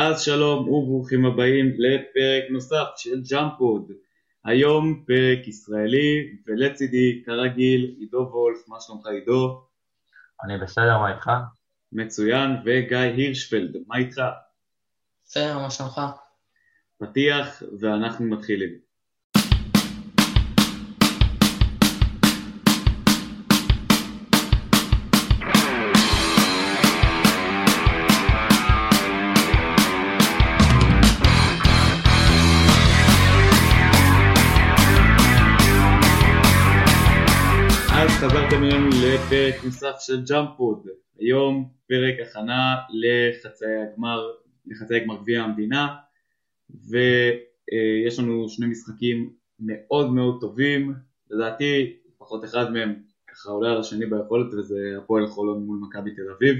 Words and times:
אז 0.00 0.22
שלום 0.22 0.68
וברוכים 0.68 1.24
הבאים 1.26 1.66
לפרק 1.66 2.50
נוסף 2.50 2.86
של 2.96 3.22
ג'אמפוד. 3.30 3.92
היום 4.44 5.04
פרק 5.06 5.48
ישראלי, 5.48 6.36
ולצידי 6.46 7.22
כרגיל 7.26 7.94
עידו 7.98 8.30
וולף, 8.32 8.68
מה 8.68 8.76
שלומך 8.80 9.06
עידו? 9.06 9.66
אני 10.44 10.58
בסדר, 10.58 10.98
מה 10.98 11.14
איתך? 11.14 11.30
מצוין, 11.92 12.50
וגיא 12.64 12.96
הירשפלד, 12.96 13.76
מה 13.86 13.98
איתך? 13.98 14.22
בסדר, 15.24 15.58
מה 15.58 15.70
שלומך? 15.70 16.00
פתיח 16.98 17.62
ואנחנו 17.80 18.26
מתחילים. 18.26 18.87
לפרק 39.48 39.64
נוסף 39.64 39.96
של 39.98 40.24
ג'אמפוד. 40.24 40.86
היום 41.18 41.68
פרק 41.88 42.14
הכנה 42.26 42.76
לחצאי 42.90 43.68
הגמר, 43.82 44.30
לחצאי 44.66 45.00
גמר 45.00 45.22
גביע 45.22 45.42
המדינה, 45.42 45.96
ויש 46.70 48.18
לנו 48.18 48.48
שני 48.48 48.66
משחקים 48.66 49.30
מאוד 49.60 50.12
מאוד 50.12 50.40
טובים, 50.40 50.94
לדעתי 51.30 51.96
לפחות 52.14 52.44
אחד 52.44 52.72
מהם 52.72 52.94
ככה 53.26 53.50
עולה 53.50 53.70
על 53.70 53.80
השני 53.80 54.06
ביכולת 54.06 54.54
וזה 54.54 54.94
הפועל 54.98 55.26
חולון 55.26 55.62
מול 55.66 55.78
מכבי 55.82 56.14
תל 56.14 56.30
אביב. 56.36 56.56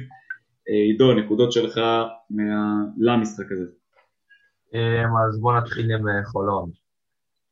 עידו, 0.67 1.15
נקודות 1.15 1.53
שלך 1.53 1.79
מה... 2.31 2.85
למשחק 2.99 3.53
הזה. 3.53 3.67
אז 5.29 5.41
בואו 5.41 5.59
נתחיל 5.59 5.93
עם 5.93 6.09
אה, 6.09 6.25
חולון. 6.25 6.71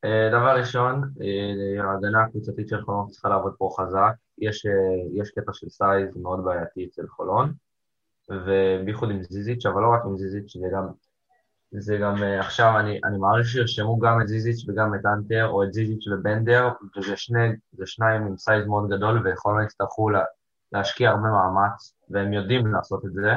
אה, 0.05 0.29
דבר 0.29 0.59
ראשון, 0.59 1.03
אה, 1.21 1.85
ההגנה 1.85 2.25
הקבוצתית 2.25 2.69
של 2.69 2.83
חולון 2.83 3.07
צריכה 3.09 3.29
לעבוד 3.29 3.53
פה 3.59 3.77
חזק. 3.79 4.26
יש, 4.39 4.67
אה, 4.67 5.23
יש 5.23 5.31
קטע 5.31 5.53
של 5.53 5.69
size 5.69 6.17
מאוד 6.17 6.45
בעייתי 6.45 6.87
אצל 6.87 7.07
חולון, 7.09 7.53
ובייחוד 8.31 9.11
עם 9.11 9.23
זיזיץ', 9.23 9.67
אבל 9.67 9.83
לא 9.83 9.93
רק 9.95 10.01
עם 10.05 10.17
זיזיץ', 10.17 10.57
זה 10.57 10.67
גם, 10.73 10.87
זה 11.73 11.97
גם 11.97 12.15
עכשיו, 12.39 12.79
אני, 12.81 13.01
אני 13.05 13.19
מעריך 13.19 13.49
שירשמו 13.49 13.99
גם 13.99 14.21
את 14.23 14.29
זיזיץ' 14.29 14.69
וגם 14.69 14.95
את 14.95 15.07
אנטר, 15.07 15.49
או 15.49 15.65
את 15.65 15.73
זיזיץ' 15.73 16.07
ובנדר, 16.07 16.69
וזה 16.97 17.17
שני, 17.17 17.49
שניים 17.85 18.23
עם 18.23 18.37
סייז 18.37 18.67
מאוד 18.67 18.91
גדול, 18.91 19.23
וחולון 19.25 19.65
יצטרכו 19.65 20.11
לה, 20.11 20.23
להשקיע 20.73 21.11
הרבה 21.11 21.29
מאמץ, 21.29 21.95
והם 22.11 22.33
יודעים 22.33 22.67
לעשות 22.67 23.05
את 23.05 23.13
זה. 23.13 23.33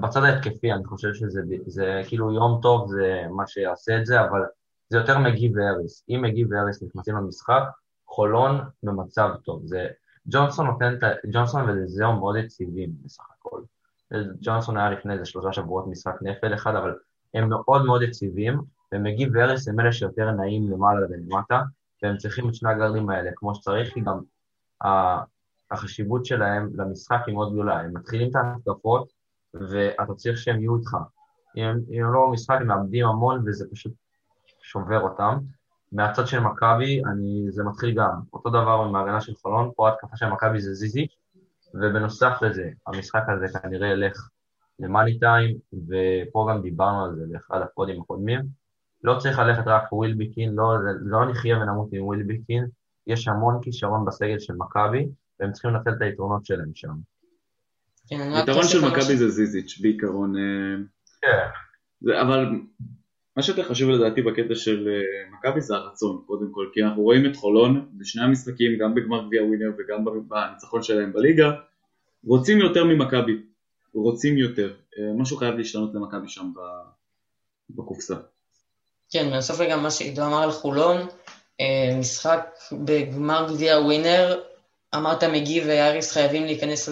בצד 0.00 0.22
ההתקפי, 0.24 0.72
אני 0.72 0.84
חושב 0.84 1.14
שזה 1.14 1.40
זה, 1.66 2.02
כאילו 2.08 2.32
יום 2.32 2.58
טוב 2.62 2.90
זה 2.90 3.22
מה 3.30 3.46
שיעשה 3.46 3.98
את 3.98 4.06
זה, 4.06 4.20
אבל 4.20 4.40
זה 4.88 4.98
יותר 4.98 5.18
מגי 5.18 5.52
ואריס. 5.54 6.04
אם 6.08 6.22
מגי 6.22 6.44
ואריס 6.44 6.82
נכנסים 6.82 7.16
למשחק, 7.16 7.62
חולון 8.06 8.60
במצב 8.82 9.30
טוב. 9.44 9.62
זה, 9.64 9.86
ג'ונסון 10.28 10.66
נותן 10.66 10.94
את 10.98 11.02
ה... 11.02 11.08
ג'ונסון 11.32 11.70
וזהו 11.70 12.12
מאוד 12.12 12.36
יציבים 12.36 12.90
בסך 13.04 13.24
הכל. 13.38 13.62
ג'ונסון 14.40 14.76
היה 14.76 14.90
לפני 14.90 15.12
איזה 15.12 15.24
שלושה 15.24 15.52
שבועות 15.52 15.86
משחק 15.86 16.14
נפל 16.22 16.54
אחד, 16.54 16.74
אבל 16.74 16.94
הם 17.34 17.48
מאוד 17.48 17.84
מאוד 17.84 18.02
יציבים, 18.02 18.60
ומגי 18.92 19.26
ואריס 19.32 19.68
הם 19.68 19.80
אלה 19.80 19.92
שיותר 19.92 20.30
נעים 20.30 20.70
למעלה 20.70 21.06
ולמטה, 21.10 21.60
והם 22.02 22.16
צריכים 22.16 22.48
את 22.48 22.54
שני 22.54 22.70
הגרדים 22.70 23.10
האלה 23.10 23.30
כמו 23.36 23.54
שצריך, 23.54 23.94
כי 23.94 24.00
גם 24.00 24.20
החשיבות 25.70 26.26
שלהם 26.26 26.70
למשחק 26.74 27.20
היא 27.26 27.34
מאוד 27.34 27.52
גדולה. 27.52 27.80
הם 27.80 27.96
מתחילים 27.96 28.30
את 28.30 28.36
ההתקפות, 28.36 29.12
ואתה 29.54 30.14
צריך 30.14 30.38
שהם 30.38 30.60
יהיו 30.60 30.76
איתך. 30.76 30.96
אם 31.56 31.64
הם 31.64 32.12
לא 32.12 32.26
במשחק, 32.28 32.56
הם 32.60 32.66
מאבדים 32.66 33.06
המון, 33.06 33.42
וזה 33.46 33.66
פשוט 33.72 33.92
שובר 34.62 35.00
אותם. 35.00 35.38
מהצד 35.92 36.26
של 36.26 36.40
מכבי, 36.40 37.02
זה 37.48 37.64
מתחיל 37.64 37.94
גם, 37.94 38.20
אותו 38.32 38.50
דבר 38.50 38.84
עם 38.88 38.96
ההגנה 38.96 39.20
של 39.20 39.34
חולון, 39.34 39.70
פה 39.76 39.88
ההתקפה 39.88 40.16
של 40.16 40.26
מכבי 40.26 40.60
זה 40.60 40.74
זיזיץ', 40.74 41.06
ובנוסף 41.74 42.32
לזה, 42.42 42.70
המשחק 42.86 43.22
הזה 43.28 43.58
כנראה 43.58 43.88
ילך 43.88 44.28
ל 44.78 44.85
money 44.85 45.18
time, 45.18 45.56
ופה 45.72 46.46
גם 46.50 46.62
דיברנו 46.62 47.04
על 47.04 47.14
זה 47.14 47.24
באחד 47.32 47.60
הפודים 47.62 48.00
הקודמים. 48.00 48.40
לא 49.04 49.18
צריך 49.18 49.38
ללכת 49.38 49.62
רק 49.66 49.92
ווילביקין, 49.92 50.52
לא, 50.54 50.72
לא 51.00 51.30
נחיה 51.30 51.58
ונמות 51.58 51.88
עם 51.92 52.04
ווילביקין, 52.04 52.66
יש 53.06 53.28
המון 53.28 53.58
כישרון 53.62 54.04
בסגל 54.04 54.38
של 54.38 54.54
מכבי, 54.54 55.08
והם 55.40 55.52
צריכים 55.52 55.70
לנצל 55.70 55.90
את 55.90 56.02
היתרונות 56.02 56.46
שלהם 56.46 56.70
שם. 56.74 56.94
כן, 58.08 58.32
היתרון 58.34 58.64
של 58.64 58.86
מכבי 58.86 59.16
זה 59.16 59.28
זיזיץ' 59.28 59.80
בעיקרון. 59.80 60.36
אה, 60.36 60.76
כן. 61.20 62.16
אבל 62.20 62.60
מה 63.36 63.42
שיותר 63.42 63.62
חשוב 63.62 63.90
לדעתי 63.90 64.22
בקטע 64.22 64.54
של 64.54 64.88
אה, 64.88 65.36
מכבי 65.38 65.60
זה 65.60 65.74
הרצון 65.74 66.22
קודם 66.26 66.46
כל, 66.52 66.66
כי 66.74 66.82
אנחנו 66.82 67.02
רואים 67.02 67.26
את 67.26 67.36
חולון 67.36 67.88
בשני 67.92 68.22
המשחקים, 68.24 68.78
גם 68.78 68.94
בגמר 68.94 69.26
גביע 69.26 69.42
ווינר 69.42 69.70
וגם 69.78 70.04
בניצחון 70.28 70.82
שלהם 70.82 71.12
בליגה, 71.12 71.50
רוצים 72.24 72.58
יותר 72.58 72.84
ממכבי, 72.84 73.32
רוצים 73.94 74.38
יותר, 74.38 74.74
אה, 74.98 75.12
משהו 75.16 75.36
חייב 75.36 75.54
להשתנות 75.54 75.94
למכבי 75.94 76.28
שם 76.28 76.52
בקופסה. 77.70 78.14
כן, 79.10 79.36
בסוף 79.36 79.60
גם 79.70 79.82
מה 79.82 79.90
שעידו 79.90 80.22
אמר 80.22 80.42
על 80.42 80.50
חולון, 80.50 80.96
אה, 81.60 81.96
משחק 81.98 82.50
בגמר 82.72 83.46
גביע 83.48 83.78
ווינר, 83.78 84.40
אמרת 84.94 85.24
מגי 85.24 85.60
ואריס 85.66 86.12
חייבים 86.12 86.44
להיכנס 86.44 86.88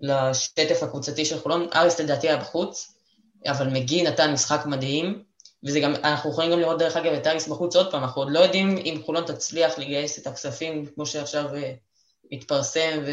לשטף 0.00 0.82
הקבוצתי 0.82 1.24
של 1.24 1.38
חולון, 1.38 1.66
אריס 1.74 2.00
לדעתי 2.00 2.28
היה 2.28 2.36
בחוץ, 2.36 2.94
אבל 3.46 3.68
מגי 3.68 4.02
נתן 4.02 4.32
משחק 4.32 4.66
מדהים, 4.66 5.29
וזה 5.64 5.80
גם, 5.80 5.94
אנחנו 5.94 6.30
יכולים 6.30 6.50
גם 6.50 6.58
לראות 6.58 6.78
דרך 6.78 6.96
אגב 6.96 7.12
את 7.12 7.26
אריס 7.26 7.48
בחוץ 7.48 7.76
עוד 7.76 7.90
פעם, 7.90 8.02
אנחנו 8.02 8.22
עוד 8.22 8.32
לא 8.32 8.38
יודעים 8.38 8.76
אם 8.76 9.00
חולון 9.04 9.24
תצליח 9.24 9.78
לגייס 9.78 10.18
את 10.18 10.26
הכספים 10.26 10.86
כמו 10.86 11.06
שעכשיו 11.06 11.54
אה, 11.54 11.72
מתפרסם 12.32 13.00
ו... 13.06 13.10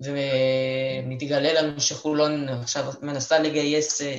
ומתגלה 0.00 1.62
לנו 1.62 1.80
שחולון 1.80 2.48
עכשיו 2.48 2.92
מנסה 3.02 3.38
לגייס, 3.38 4.02
אה, 4.02 4.16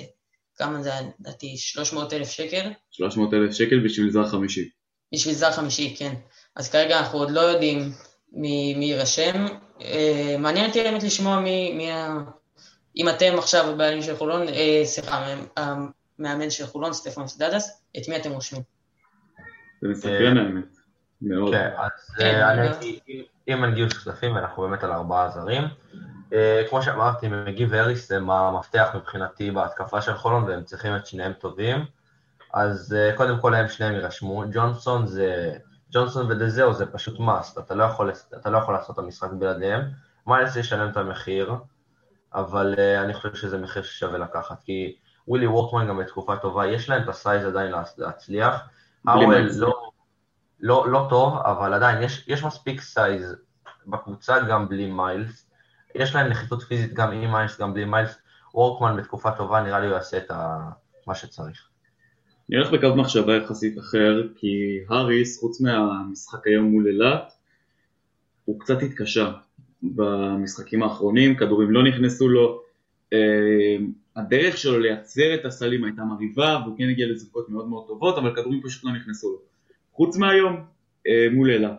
כמה 0.55 0.83
זה 0.83 0.89
לדעתי, 1.19 1.57
300 1.57 2.13
אלף 2.13 2.29
שקל? 2.29 2.71
300 2.91 3.33
אלף 3.33 3.53
שקל 3.53 3.79
בשביל 3.85 4.11
זר 4.11 4.27
חמישי. 4.27 4.69
בשביל 5.13 5.35
זר 5.35 5.51
חמישי, 5.51 5.95
כן. 5.97 6.13
אז 6.55 6.69
כרגע 6.69 6.99
אנחנו 6.99 7.19
עוד 7.19 7.31
לא 7.31 7.39
יודעים 7.39 7.91
מי, 8.31 8.73
מי 8.73 8.85
יירשם. 8.85 9.45
אה, 9.81 10.35
מעניין 10.39 10.67
אותי 10.67 10.83
באמת 10.83 11.03
לשמוע 11.03 11.39
מי, 11.39 11.73
מי 11.73 11.91
ה... 11.91 12.17
אם 12.97 13.09
אתם 13.09 13.35
עכשיו 13.37 13.69
הבעלים 13.69 14.01
של 14.01 14.15
חולון, 14.15 14.47
סליחה, 14.83 15.35
המאמן 16.19 16.49
של 16.49 16.65
חולון, 16.65 16.93
סטפנוס 16.93 17.37
דדס, 17.37 17.81
את 17.97 18.09
מי 18.09 18.17
אתם 18.17 18.31
רושמים? 18.31 18.61
זה 19.81 19.87
מסקרן 19.87 20.37
האמת, 20.37 20.77
מאוד. 21.21 21.53
כן, 21.53 21.69
אז 21.77 22.15
כן, 22.17 22.41
אה, 22.41 22.79
אם 23.47 23.63
אין 23.63 23.73
גיוס 23.73 23.93
כספים, 23.93 24.35
ואנחנו 24.35 24.63
באמת 24.63 24.83
על 24.83 24.91
ארבעה 24.91 25.29
זרים, 25.29 25.63
אה, 26.33 26.63
כמו 26.69 26.81
שאמרתי, 26.81 27.27
מגי 27.27 27.65
ואריס 27.65 28.11
הם 28.11 28.29
המפתח 28.29 28.89
מבחינתי 28.95 29.51
בהתקפה 29.51 30.01
של 30.01 30.13
חולון, 30.13 30.43
והם 30.43 30.63
צריכים 30.63 30.95
את 30.95 31.05
שניהם 31.05 31.33
טובים. 31.33 31.85
אז 32.53 32.95
אה, 32.97 33.17
קודם 33.17 33.39
כל 33.39 33.53
הם 33.55 33.67
שניהם 33.67 33.93
יירשמו. 33.93 34.43
ג'ונסון 34.51 35.07
זה... 35.07 35.57
ג'ונסון 35.91 36.31
ודזהו 36.31 36.73
זה 36.73 36.85
פשוט 36.85 37.19
must, 37.19 37.57
אתה 37.57 37.75
לא 37.75 37.83
יכול, 37.83 38.11
אתה 38.37 38.49
לא 38.49 38.57
יכול 38.57 38.73
לעשות 38.73 38.99
את 38.99 39.03
המשחק 39.03 39.29
בלעדיהם. 39.31 39.81
מיילס 40.27 40.55
ישלם 40.55 40.89
את 40.89 40.97
המחיר, 40.97 41.53
אבל 42.33 42.75
אני 43.03 43.13
חושב 43.13 43.35
שזה 43.35 43.57
מחיר 43.57 43.83
ששווה 43.83 44.17
לקחת, 44.17 44.63
כי 44.63 44.95
ווילי 45.29 45.47
וורקמן 45.47 45.87
גם 45.87 45.97
בתקופה 45.97 46.37
טובה, 46.37 46.67
יש 46.67 46.89
להם 46.89 47.03
את 47.03 47.09
ה 47.09 47.16
size 47.16 47.45
עדיין 47.45 47.71
להצליח. 47.97 48.55
האוול 49.07 49.49
לא, 49.57 49.91
לא, 50.59 50.91
לא 50.91 51.07
טוב, 51.09 51.37
אבל 51.37 51.73
עדיין 51.73 52.03
יש, 52.03 52.25
יש 52.27 52.43
מספיק 52.43 52.81
size 52.81 53.35
בקבוצה 53.87 54.39
גם 54.49 54.69
בלי 54.69 54.91
מיילס. 54.91 55.49
יש 55.95 56.15
להם 56.15 56.27
נחיתות 56.27 56.63
פיזית 56.63 56.93
גם 56.93 57.11
עם 57.11 57.31
מיילס, 57.31 57.59
גם 57.59 57.73
בלי 57.73 57.85
מיילס. 57.85 58.17
וורקמן 58.53 58.97
בתקופה 58.97 59.31
טובה, 59.31 59.61
נראה 59.61 59.79
לי 59.79 59.87
הוא 59.87 59.95
יעשה 59.95 60.17
את 60.17 60.31
ה... 60.31 60.69
מה 61.07 61.15
שצריך. 61.15 61.69
אני 62.49 62.57
הולך 62.57 62.71
בקו 62.71 62.95
מחשבה 62.95 63.35
יחסית 63.35 63.79
אחר, 63.79 64.27
כי 64.35 64.79
האריס, 64.89 65.39
חוץ 65.39 65.61
מהמשחק 65.61 66.47
היום 66.47 66.65
מול 66.65 66.87
אילת, 66.87 67.33
הוא 68.45 68.59
קצת 68.59 68.81
התקשה 68.81 69.31
במשחקים 69.83 70.83
האחרונים, 70.83 71.35
כדורים 71.35 71.71
לא 71.71 71.83
נכנסו 71.83 72.29
לו, 72.29 72.61
אה, 73.13 73.77
הדרך 74.19 74.57
שלו 74.57 74.79
לייצר 74.79 75.35
את 75.35 75.45
הסלים 75.45 75.83
הייתה 75.83 76.03
מרהיבה 76.03 76.61
והוא 76.63 76.77
כן 76.77 76.89
הגיע 76.89 77.07
לזריקות 77.07 77.49
מאוד 77.49 77.67
מאוד 77.67 77.87
טובות 77.87 78.17
אבל 78.17 78.35
כדורים 78.35 78.61
פשוט 78.63 78.83
לא 78.83 78.91
נכנסו 78.91 79.31
לו. 79.31 79.41
חוץ 79.91 80.17
מהיום 80.17 80.65
אה, 81.07 81.27
מול 81.31 81.51
אילת 81.51 81.75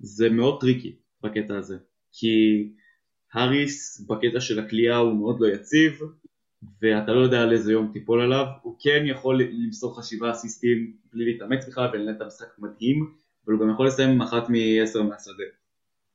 זה 0.00 0.30
מאוד 0.30 0.60
tricky 0.60 0.94
בקטע 1.22 1.56
הזה 1.56 1.76
כי 2.12 2.68
האריס 3.32 4.06
בקטע 4.08 4.40
של 4.40 4.58
הקליעה 4.58 4.96
הוא 4.96 5.14
מאוד 5.14 5.40
לא 5.40 5.46
יציב 5.46 6.00
ואתה 6.82 7.12
לא 7.12 7.20
יודע 7.20 7.42
על 7.42 7.52
איזה 7.52 7.72
יום 7.72 7.90
תיפול 7.92 8.20
עליו 8.20 8.46
הוא 8.62 8.76
כן 8.80 9.02
יכול 9.06 9.42
למסור 9.42 10.02
שבעה 10.02 10.30
אסיסטים 10.30 10.92
בלי 11.12 11.24
להתאמץ 11.24 11.68
בכלל 11.68 11.90
ולנהל 11.92 12.16
את 12.16 12.20
המשחק 12.20 12.58
מדהים 12.58 13.14
אבל 13.46 13.54
הוא 13.54 13.60
גם 13.60 13.70
יכול 13.70 13.86
לסיים 13.86 14.10
עם 14.10 14.22
אחת 14.22 14.44
מעשר 14.48 15.02
מהשדה 15.02 15.44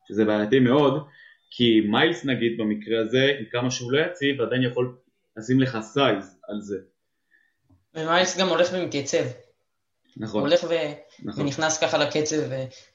שזה 0.08 0.26
בעייתי 0.26 0.60
מאוד 0.60 1.04
כי 1.52 1.82
מיילס 1.82 2.26
נגיד 2.26 2.58
במקרה 2.58 3.02
הזה 3.02 3.32
עם 3.40 3.46
כמה 3.52 3.72
שהוא 3.72 3.92
לא 3.92 4.00
יציב 4.00 4.42
עדיין 4.42 4.64
יכול 4.64 4.96
לשים 5.38 5.60
לך 5.60 5.78
size 5.82 6.38
על 6.48 6.62
זה. 6.62 6.78
ומיילס 7.96 8.38
גם 8.38 8.50
הולך 8.50 8.70
ומתייצב. 8.74 9.24
נכון. 10.18 10.42
הולך 10.42 10.64
ו... 10.70 10.74
נכון. 11.24 11.44
ונכנס 11.44 11.78
ככה 11.78 11.98
לקצב 11.98 12.36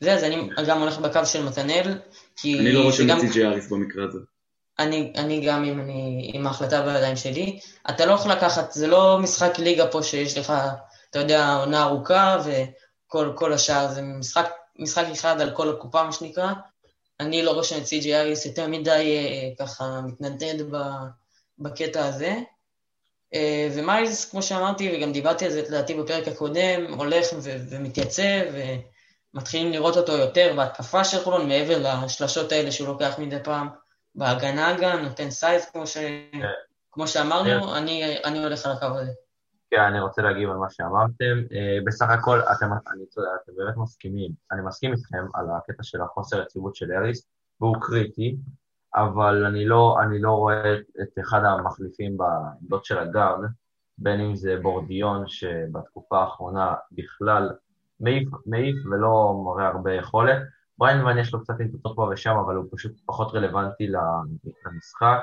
וזה, 0.01 0.13
אז 0.15 0.25
אני 0.25 0.49
גם 0.67 0.81
הולך 0.81 0.99
בקו 0.99 1.27
של 1.27 1.45
מתנאל, 1.45 1.99
כי... 2.37 2.59
אני 2.59 2.73
לא 2.73 2.83
רושם 2.83 3.05
שגם- 3.05 3.17
את 3.19 3.23
סי.ג'י 3.23 3.45
אריס 3.47 3.73
במקרה 3.73 4.05
הזה. 4.05 4.19
אני, 4.79 5.13
אני 5.17 5.47
גם, 5.47 5.65
אם 5.65 5.81
אני, 5.81 6.31
עם 6.35 6.47
ההחלטה 6.47 6.83
בידיים 6.83 7.17
שלי, 7.17 7.61
אתה 7.91 8.07
לא 8.07 8.13
יכול 8.13 8.33
לקחת, 8.33 8.73
זה 8.73 8.87
לא 8.87 9.19
משחק 9.23 9.59
ליגה 9.59 9.87
פה 9.87 10.03
שיש 10.03 10.39
לך, 10.39 10.53
אתה 11.11 11.19
יודע, 11.19 11.55
עונה 11.55 11.83
ארוכה 11.83 12.39
וכל 12.45 13.33
כל 13.37 13.53
השאר, 13.53 13.89
זה 13.93 14.03
משחק, 14.03 14.51
משחק 14.79 15.05
אחד 15.13 15.41
על 15.41 15.51
כל 15.51 15.71
הקופה, 15.71 16.03
מה 16.03 16.13
שנקרא. 16.13 16.53
אני 17.21 17.43
לא 17.43 17.51
רושם 17.51 17.79
את 17.79 17.87
סי.ג'י 17.87 18.17
אריס 18.17 18.47
יותר 18.47 18.67
מדי 18.67 19.17
אה, 19.17 19.65
ככה 19.67 20.01
מתנדנד 20.07 20.63
ב- 20.75 21.20
בקטע 21.61 22.07
הזה. 22.07 22.37
אה, 23.35 23.69
ומיילס, 23.75 24.31
כמו 24.31 24.43
שאמרתי, 24.43 24.93
וגם 24.97 25.13
דיברתי 25.13 25.45
על 25.45 25.51
זה 25.51 25.63
לדעתי 25.63 25.95
בפרק 25.95 26.29
הקודם, 26.29 26.95
הולך 26.99 27.27
ו- 27.43 27.57
ומתייצב, 27.71 28.43
ומתחילים 29.35 29.73
לראות 29.73 29.97
אותו 29.97 30.13
יותר 30.13 30.53
בהתקפה 30.57 31.05
של 31.05 31.19
חולון, 31.19 31.49
מעבר 31.49 32.05
לשלשות 32.05 32.53
האלה 32.53 32.73
שהוא 32.73 32.89
לוקח 32.89 33.19
מדי 33.19 33.43
פעם. 33.45 33.69
בהגנה 34.15 34.77
גם, 34.81 34.99
נותן 34.99 35.31
size 35.31 35.71
כמו, 35.73 35.87
ש... 35.87 35.97
כמו 36.93 37.09
שאמרנו, 37.09 37.77
אני, 37.77 38.17
אני 38.25 38.45
הולך 38.45 38.67
על 38.67 38.73
הקו 38.73 38.87
הזה. 38.87 39.13
כן, 39.71 39.81
אני 39.81 40.01
רוצה 40.01 40.23
להגיב 40.23 40.51
על 40.51 40.57
מה 40.57 40.71
שאמרתם. 40.71 41.55
אה, 41.55 41.79
בסך 41.87 42.07
הכל, 42.11 42.41
אתם, 42.41 42.67
אני, 42.67 43.05
אתם 43.43 43.53
באמת 43.57 43.77
מסכימים. 43.77 44.31
אני 44.53 44.61
מסכים 44.63 44.93
איתכם 44.93 45.25
על 45.35 45.47
הקטע 45.57 45.83
של 45.83 46.03
החוסר 46.03 46.43
יציבות 46.43 46.77
של 46.77 46.93
אריס, 46.93 47.29
והוא 47.61 47.77
קריטי, 47.81 48.37
אבל 48.95 49.45
אני 49.47 49.65
לא, 49.65 49.97
אני 50.03 50.21
לא 50.21 50.31
רואה 50.31 50.75
את 50.75 51.19
אחד 51.21 51.45
המחליפים 51.45 52.17
בעמדות 52.17 52.85
של 52.85 52.99
הגארד, 52.99 53.39
בין 53.99 54.21
אם 54.21 54.37
זה 54.37 54.57
בורדיון, 54.63 55.25
שבתקופה 55.27 56.19
האחרונה 56.19 56.75
בכלל 56.93 57.51
מעיף, 58.01 58.29
מעיף 58.47 58.77
ולא 58.87 59.43
מראה 59.45 59.69
הרבה 59.69 59.95
יכולת. 59.95 60.39
בריינמן 60.79 61.19
יש 61.19 61.33
לו 61.33 61.41
קצת 61.41 61.55
אינטרסות 61.61 61.97
פה 61.97 62.11
ושם, 62.13 62.37
אבל 62.47 62.55
הוא 62.55 62.65
פשוט 62.73 62.93
פחות 63.07 63.35
רלוונטי 63.35 63.87
למשחק. 64.67 65.21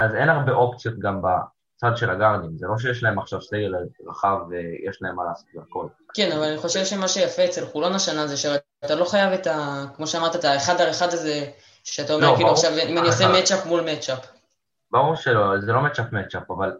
אז 0.00 0.14
אין 0.14 0.28
הרבה 0.28 0.52
אופציות 0.52 0.98
גם 0.98 1.22
בצד 1.22 1.96
של 1.96 2.10
הגארדים, 2.10 2.58
זה 2.58 2.66
לא 2.66 2.78
שיש 2.78 3.02
להם 3.02 3.18
עכשיו 3.18 3.42
סגל 3.42 3.74
רחב 4.08 4.38
ויש 4.48 5.02
להם 5.02 5.16
מה 5.16 5.24
לעשות 5.24 5.46
והכל. 5.54 5.86
כן, 6.14 6.32
אבל 6.32 6.42
אני 6.42 6.58
חושב 6.58 6.84
שמה 6.84 7.08
שיפה 7.08 7.44
אצל 7.44 7.66
חולון 7.66 7.92
השנה 7.92 8.26
זה 8.26 8.36
שאתה 8.36 8.94
לא 8.94 9.04
חייב 9.04 9.32
את 9.32 9.46
ה... 9.46 9.84
כמו 9.96 10.06
שאמרת, 10.06 10.36
את 10.36 10.44
האחד 10.44 10.80
על 10.80 10.90
אחד 10.90 11.06
הזה, 11.06 11.50
שאתה 11.92 12.12
אומר, 12.12 12.26
לא, 12.26 12.36
כאילו 12.36 12.48
ברור. 12.48 12.58
עכשיו, 12.58 12.70
אם 12.88 12.98
אני 12.98 13.06
עושה 13.06 13.24
מצ'אפ 13.38 13.66
מול 13.66 13.80
מצ'אפ. 13.80 14.26
ברור 14.90 15.14
שלא, 15.14 15.60
זה 15.60 15.72
לא 15.72 15.82
מצ'אפ 15.82 16.12
מצ'אפ, 16.12 16.50
אבל 16.50 16.72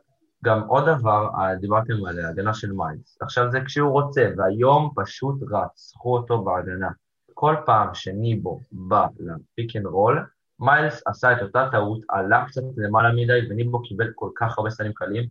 גם 0.44 0.62
עוד 0.62 0.84
דבר, 0.88 1.28
אה, 1.38 1.54
דיברתם 1.54 2.04
על 2.04 2.24
ההגנה 2.24 2.54
של 2.54 2.72
מיילס. 2.72 3.18
עכשיו 3.20 3.50
זה 3.50 3.58
כשהוא 3.66 3.90
רוצה, 3.90 4.28
והיום 4.36 4.90
פשוט 4.96 5.34
רצחו 5.50 6.16
אותו 6.16 6.44
בהגנה. 6.44 6.88
כל 7.34 7.54
פעם 7.66 7.94
שניבו 7.94 8.60
בא 8.72 9.06
ל 9.18 9.30
pick 9.30 9.76
and 9.76 9.86
roll, 9.86 10.26
מיילס 10.60 11.02
עשה 11.06 11.32
את 11.32 11.42
אותה 11.42 11.68
טעות, 11.70 12.00
עלה 12.08 12.44
קצת 12.48 12.62
למעלה 12.76 13.12
מדי, 13.14 13.40
וניבו 13.50 13.82
קיבל 13.82 14.12
כל 14.14 14.30
כך 14.36 14.58
הרבה 14.58 14.70
סלים 14.70 14.92
קלים, 14.92 15.24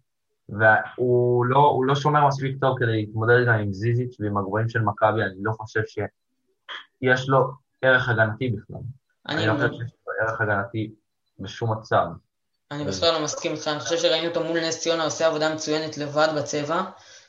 והוא 0.49 1.45
לא, 1.45 1.79
לא 1.85 1.95
שומר 1.95 2.27
מספיק 2.27 2.57
טוב 2.61 2.79
כדי 2.79 2.91
להתמודד 2.91 3.45
גם 3.47 3.53
עם 3.53 3.73
זיזיץ' 3.73 4.17
ועם 4.19 4.37
הגבוהים 4.37 4.69
של 4.69 4.81
מכבי, 4.81 5.23
אני 5.23 5.43
לא 5.43 5.51
חושב 5.51 5.81
שיש 5.85 7.29
לו 7.29 7.51
ערך 7.81 8.09
הגנתי 8.09 8.49
בכלל. 8.49 8.81
אני 9.29 9.37
אני, 9.37 9.47
לא 9.47 9.53
חושב 9.53 9.67
שיש 9.67 9.91
לו 10.07 10.13
ערך 10.21 10.41
הגנתי 10.41 10.91
בשום 11.39 11.71
מצב. 11.71 12.05
אני 12.71 12.85
בכלל 12.85 13.13
לא 13.13 13.23
מסכים 13.23 13.51
איתך, 13.51 13.67
אני 13.67 13.79
חושב 13.79 13.97
שראינו 13.97 14.27
אותו 14.27 14.43
מול 14.43 14.59
נס 14.59 14.79
ציונה 14.79 15.03
עושה 15.03 15.27
עבודה 15.27 15.53
מצוינת 15.53 15.97
לבד 15.97 16.27
בצבע, 16.37 16.81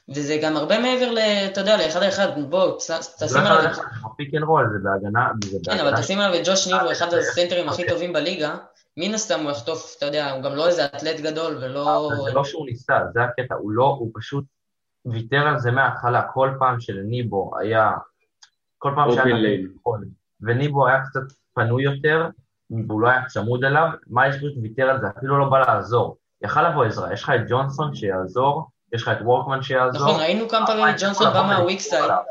וזה 0.09 0.39
גם 0.43 0.57
הרבה 0.57 0.79
מעבר 0.79 1.11
ל... 1.11 1.19
אתה 1.19 1.61
יודע, 1.61 1.77
לאחד 1.77 2.03
על 2.03 2.09
אחד, 2.09 2.27
בוא, 2.49 2.79
זה 2.81 2.95
תשים 3.19 3.37
לא 3.37 3.49
עליו... 3.49 3.63
להיות 3.63 3.79
pick 4.17 4.35
and 4.35 4.43
roll, 4.43 4.69
זה 4.73 4.79
בהגנה, 4.83 5.29
זה 5.45 5.59
כן. 5.65 5.79
אבל 5.79 5.97
תשים 5.97 6.21
עליו 6.21 6.41
את 6.41 6.47
ג'וש 6.47 6.67
ניבו, 6.69 6.93
אחד 6.93 7.07
אוקיי. 7.07 7.19
הסנטרים 7.19 7.69
הכי 7.69 7.89
טובים 7.89 8.13
בליגה, 8.13 8.57
מן 8.97 9.15
הסתם 9.15 9.41
הוא 9.41 9.51
יחטוף, 9.51 9.95
אתה 9.99 10.07
יודע, 10.07 10.31
הוא 10.31 10.43
גם 10.43 10.55
לא 10.55 10.67
איזה 10.67 10.85
אתלט 10.85 11.21
גדול 11.21 11.57
ולא... 11.57 12.07
אבל 12.07 12.25
זה 12.25 12.33
לא 12.33 12.45
שהוא 12.45 12.67
ניסה, 12.67 12.99
זה 13.15 13.23
הקטע, 13.23 13.55
הוא 13.55 13.73
לא, 13.73 13.85
הוא 13.85 14.11
פשוט 14.15 14.45
ויתר 15.07 15.49
על 15.49 15.59
זה 15.59 15.71
מההתחלה, 15.71 16.23
כל 16.23 16.51
פעם 16.59 16.81
שלניבו 16.81 17.51
היה, 17.61 17.91
כל 18.79 18.93
פעם 18.95 19.13
שהיה. 19.13 19.35
נכון, 19.75 20.05
וניבו 20.41 20.87
היה 20.87 20.99
קצת 21.05 21.21
פנוי 21.57 21.85
יותר, 21.85 22.29
והוא 22.71 23.01
לא 23.01 23.09
היה 23.09 23.25
צמוד 23.27 23.65
אליו, 23.65 23.89
מיילס 24.07 24.37
פשוט 24.37 24.55
ויתר 24.63 24.91
על 24.91 25.01
זה, 25.01 25.07
אפילו 25.19 25.39
לא 25.39 25.49
בא 25.49 25.59
לעזור. 25.59 26.17
יכל 26.43 26.69
לבוא 26.69 26.85
עזרה, 26.85 27.13
יש 27.13 27.23
לך 27.23 27.31
את 27.31 27.41
ג'ונסון 27.49 27.95
שיעזור, 27.95 28.71
יש 28.93 29.03
לך 29.03 29.09
את 29.09 29.23
וורקמן 29.23 29.63
שיעזור. 29.63 30.09
נכון, 30.09 30.21
ראינו 30.21 30.49
כמה 30.49 30.67
פעמים 30.67 30.85
את 30.89 30.95
ג'ונסון 31.01 31.27
בא 31.27 31.39
לבוא 31.39 31.49
מה 31.49 31.59
weak 31.59 31.81
side, 31.81 32.05
עליו. 32.05 32.23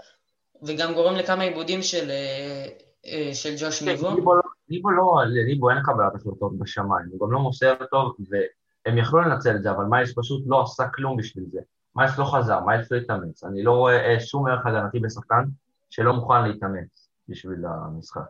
וגם 0.63 0.94
גורם 0.94 1.16
לכמה 1.16 1.44
איבודים 1.44 1.81
של, 1.81 2.10
אה, 2.10 2.66
אה, 3.06 3.33
של 3.33 3.50
ג'וש 3.60 3.80
כן, 3.80 3.86
ניבו. 3.86 4.12
ניבו 4.12 4.36
לא- 4.36 4.42
ניבו 4.69 4.92
לא, 4.92 5.22
לניבו 5.25 5.69
אין 5.69 5.77
קבלת 5.83 6.16
החלטות 6.16 6.60
בשמיים, 6.60 7.06
הוא 7.12 7.27
גם 7.27 7.33
לא 7.33 7.39
מוסר 7.39 7.75
טוב, 7.92 8.16
והם 8.30 8.98
יכלו 8.98 9.22
לנצל 9.22 9.56
את 9.56 9.63
זה, 9.63 9.72
אבל 9.72 9.83
מיילס 9.83 10.13
פשוט 10.18 10.44
לא 10.48 10.62
עשה 10.62 10.88
כלום 10.88 11.18
בשביל 11.18 11.44
זה. 11.51 11.60
מיילס 11.95 12.18
לא 12.18 12.25
חזר, 12.25 12.60
מיילס 12.60 12.92
לא 12.92 12.98
התאמץ. 12.98 13.44
אני 13.44 13.63
לא 13.63 13.72
רואה 13.72 14.13
אה, 14.13 14.19
שום 14.19 14.48
ערך 14.48 14.66
הגנתי 14.66 15.00
בשחקן 15.00 15.44
שלא 15.89 16.13
מוכן 16.13 16.44
להתאמץ 16.44 17.10
בשביל 17.30 17.66
המשחק. 17.66 18.22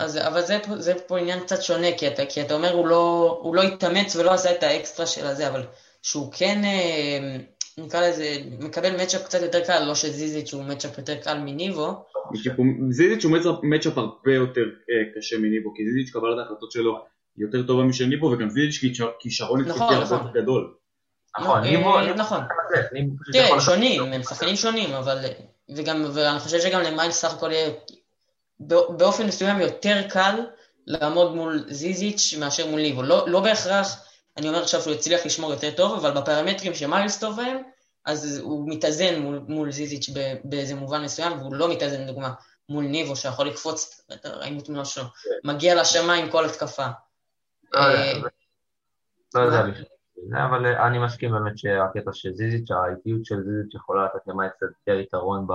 אז, 0.00 0.16
אבל 0.18 0.42
זה, 0.42 0.58
זה 0.76 0.94
פה 1.06 1.18
עניין 1.18 1.40
קצת 1.40 1.62
שונה, 1.62 1.86
כי 1.98 2.08
אתה, 2.08 2.26
כי 2.26 2.40
אתה 2.42 2.54
אומר 2.54 2.72
הוא 2.72 2.86
לא, 2.86 3.38
הוא 3.42 3.54
לא 3.54 3.62
התאמץ 3.62 4.16
ולא 4.16 4.30
עשה 4.32 4.52
את 4.52 4.62
האקסטרה 4.62 5.06
של 5.06 5.26
הזה, 5.26 5.48
אבל 5.48 5.62
שהוא 6.02 6.32
כן, 6.32 6.60
אה, 6.64 7.36
נקרא 7.78 8.08
לזה, 8.08 8.24
מקבל 8.60 9.02
מצ'אפ 9.02 9.24
קצת 9.24 9.42
יותר 9.42 9.60
קל, 9.64 9.84
לא 9.84 9.94
שזיזיץ' 9.94 10.54
הוא 10.54 10.64
מצ'אפ 10.64 10.98
יותר 10.98 11.16
קל 11.16 11.38
מניבו, 11.38 12.04
זיזיץ' 12.90 13.24
הוא 13.24 13.32
מצ'אפ- 13.32 13.98
הרבה 13.98 14.34
יותר 14.34 14.60
אה, 14.60 15.20
קשה 15.20 15.36
מניבו, 15.38 15.74
כי 15.76 15.82
זיזיץ' 15.84 16.12
קבלת 16.12 16.38
ההחלטות 16.38 16.72
שלו 16.72 16.98
יותר 17.38 17.62
טובה 17.66 17.82
משל 17.82 18.04
ניבו, 18.06 18.26
וגם 18.26 18.50
זיזיץ' 18.50 18.78
כישר- 18.80 19.10
כישרון 19.20 19.60
נכון, 19.60 19.70
התקפי 19.70 19.94
הרבה 19.94 20.04
נכון. 20.04 20.26
יותר 20.26 20.40
גדול. 20.40 20.74
נכון, 21.40 21.64
אה, 21.64 21.70
ניבו, 21.70 22.00
נכון. 22.16 22.40
תראה, 23.32 23.50
לעשות- 23.54 23.74
שונים, 23.74 24.02
הם 24.12 24.22
שחקנים 24.22 24.56
שונים, 24.56 24.92
אבל, 24.92 25.18
וגם, 25.76 26.04
ואני 26.14 26.38
חושב 26.38 26.60
שגם 26.60 26.80
למיילס 26.80 27.12
סך 27.12 27.32
הכל 27.34 27.52
יהיה 27.52 27.70
באופן 28.60 29.26
מסוים 29.26 29.60
יותר 29.60 30.08
קל 30.08 30.40
לעמוד 30.86 31.34
מול 31.34 31.64
זיזיץ' 31.68 32.34
מאשר 32.40 32.66
מול 32.66 32.80
ניבו. 32.80 33.02
לא, 33.02 33.28
לא 33.28 33.40
בהכרח, 33.40 34.04
אני 34.36 34.48
אומר 34.48 34.62
עכשיו 34.62 34.80
שהוא 34.80 34.92
יצליח 34.94 35.26
לשמור 35.26 35.52
יותר 35.52 35.70
טוב, 35.70 36.04
אבל 36.04 36.20
בפרמטרים 36.20 36.74
שמיילס 36.74 37.20
טוב 37.20 37.36
בהם, 37.36 37.56
אז 38.06 38.38
הוא 38.38 38.68
מתאזן 38.68 39.18
מול, 39.18 39.40
מול 39.48 39.72
זיזיץ' 39.72 40.10
באיזה 40.44 40.74
מובן 40.74 41.04
מסוים, 41.04 41.38
והוא 41.38 41.54
לא 41.54 41.70
מתאזן, 41.70 42.02
לדוגמה, 42.02 42.32
מול 42.68 42.84
ניבו, 42.84 43.16
שיכול 43.16 43.46
לקפוץ, 43.46 44.06
ראינו 44.24 44.60
תמונה 44.60 44.84
שלו, 44.84 45.04
מגיע 45.44 45.80
לשמיים 45.80 46.30
כל 46.30 46.44
התקפה. 46.44 46.86
לא 47.74 47.80
יודע, 47.80 47.98
אה, 47.98 48.12
לא 49.34 49.50
זה, 49.50 50.44
אבל 50.44 50.66
אה, 50.66 50.86
אני 50.86 50.98
מסכים 50.98 51.30
באמת 51.30 51.58
שהקטע 51.58 52.10
של 52.12 52.34
זיזיץ', 52.34 52.70
האיטיות 52.70 53.24
של 53.24 53.36
זיזיץ' 53.44 53.74
יכולה 53.74 54.04
לתת 54.04 54.26
למיילס 54.26 54.52
יותר 54.62 55.00
יתרון 55.00 55.46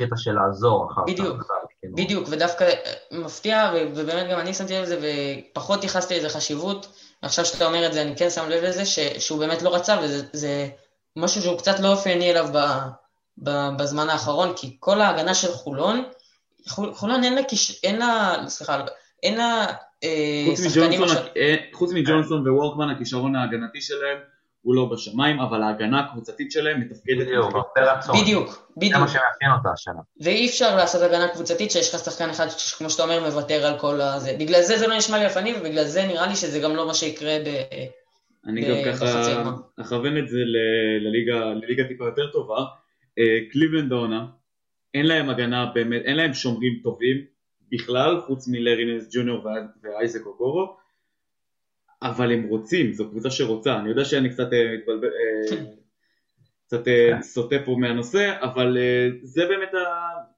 בקטע 0.00 0.16
של 0.16 0.32
לעזור 0.32 0.88
אחר 0.92 1.02
כך. 1.06 1.12
בדיוק, 1.12 1.52
כן, 1.82 1.88
בדיוק, 1.94 2.28
ודווקא 2.30 2.70
מפתיע, 3.12 3.70
ובאמת 3.94 4.30
גם 4.30 4.38
אני 4.40 4.54
שמתי 4.54 4.74
לב 4.74 4.82
לזה, 4.82 4.98
ופחות 5.52 5.82
ייחסתי 5.82 6.18
לזה 6.18 6.28
חשיבות. 6.28 6.92
עכשיו 7.22 7.44
שאתה 7.44 7.66
אומר 7.66 7.86
את 7.86 7.92
זה, 7.92 8.02
אני 8.02 8.16
כן 8.16 8.30
שם 8.30 8.48
לב 8.48 8.64
לזה, 8.64 8.84
ש, 8.84 8.98
שהוא 8.98 9.38
באמת 9.38 9.62
לא 9.62 9.74
רצה, 9.74 9.96
וזה 10.02 10.26
זה 10.32 10.68
משהו 11.16 11.42
שהוא 11.42 11.58
קצת 11.58 11.80
לא 11.80 11.92
אופייני 11.92 12.30
אליו 12.30 12.48
ב, 12.52 12.58
ב, 13.38 13.50
בזמן 13.78 14.08
האחרון, 14.10 14.52
כי 14.56 14.76
כל 14.80 15.00
ההגנה 15.00 15.34
של 15.34 15.52
חולון, 15.52 16.04
חול- 16.68 16.94
חולון 16.94 17.24
אין 17.24 17.34
לה, 17.34 17.42
כיש- 17.44 17.80
אין 17.84 17.98
לה, 17.98 18.34
סליחה, 18.48 18.84
אין 19.22 19.36
לה 19.36 19.66
אה, 20.04 20.44
חוץ 20.50 20.60
שחקנים. 20.68 21.02
אה, 21.36 21.54
חוץ 21.72 21.90
מג'ונסון 21.92 22.48
ווורקמן, 22.48 22.90
הכישרון 22.90 23.36
ההגנתי 23.36 23.80
שלהם 23.80 24.18
הוא 24.62 24.74
לא 24.74 24.84
בשמיים, 24.92 25.40
אבל 25.40 25.62
ההגנה 25.62 26.00
הקבוצתית 26.00 26.52
שלהם 26.52 26.80
מתפקדת. 26.80 27.26
בדיוק. 27.26 27.54
הרבה 27.54 27.92
רצון. 27.92 28.16
בדיוק, 28.22 28.48
זה 28.48 28.74
בדיוק. 28.76 29.00
מה 29.00 29.08
שמאפיין 29.08 29.50
אותה 29.58 29.68
השנה. 29.72 30.00
ואי 30.20 30.46
אפשר 30.46 30.76
לעשות 30.76 31.02
הגנה 31.02 31.28
קבוצתית 31.28 31.70
שיש 31.70 31.94
לך 31.94 32.00
שחקן 32.00 32.30
אחד 32.30 32.46
שכמו 32.48 32.90
שאתה 32.90 33.02
אומר 33.02 33.20
מוותר 33.20 33.66
על 33.66 33.78
כל 33.78 34.00
הזה. 34.00 34.36
בגלל 34.38 34.62
זה 34.62 34.78
זה 34.78 34.86
לא 34.86 34.96
נשמע 34.96 35.18
לי 35.18 35.24
יפני 35.24 35.54
ובגלל 35.60 35.84
זה 35.84 36.06
נראה 36.06 36.26
לי 36.26 36.36
שזה 36.36 36.60
גם 36.60 36.76
לא 36.76 36.86
מה 36.86 36.94
שיקרה 36.94 37.38
ב... 37.46 37.48
אני 38.46 38.62
ב- 38.62 38.68
גם 38.68 38.92
ככה. 38.92 39.42
אכוון 39.80 40.18
את 40.18 40.28
זה 40.28 40.38
ל- 40.38 41.06
לליגה, 41.08 41.44
לליגה 41.44 41.84
טיפה 41.88 42.04
יותר 42.04 42.30
טובה. 42.32 42.58
אה, 43.18 43.38
קליבלנד 43.52 43.92
העונה, 43.92 44.26
אין 44.94 45.06
להם 45.06 45.30
הגנה 45.30 45.66
באמת, 45.74 46.02
אין 46.04 46.16
להם 46.16 46.34
שומרים 46.34 46.80
טובים 46.82 47.16
בכלל, 47.72 48.20
חוץ 48.26 48.48
מלרינס 48.48 49.08
ג'וניור 49.14 49.46
ואייזק 49.82 50.26
אוקורו, 50.26 50.76
אבל 52.02 52.32
הם 52.32 52.42
רוצים, 52.48 52.92
זו 52.92 53.10
קבוצה 53.10 53.30
שרוצה. 53.30 53.78
אני 53.78 53.88
יודע 53.88 54.04
שאני 54.04 54.30
קצת 54.30 54.52
אה, 54.52 54.76
מתבלבל, 54.78 55.08
אה, 55.08 55.56
קצת 56.66 56.88
אה, 56.88 57.08
כן. 57.10 57.22
סוטה 57.22 57.56
פה 57.64 57.76
מהנושא, 57.78 58.36
אבל 58.40 58.76
זה 59.22 59.46
באמת, 59.46 59.74
ה... 59.74 59.78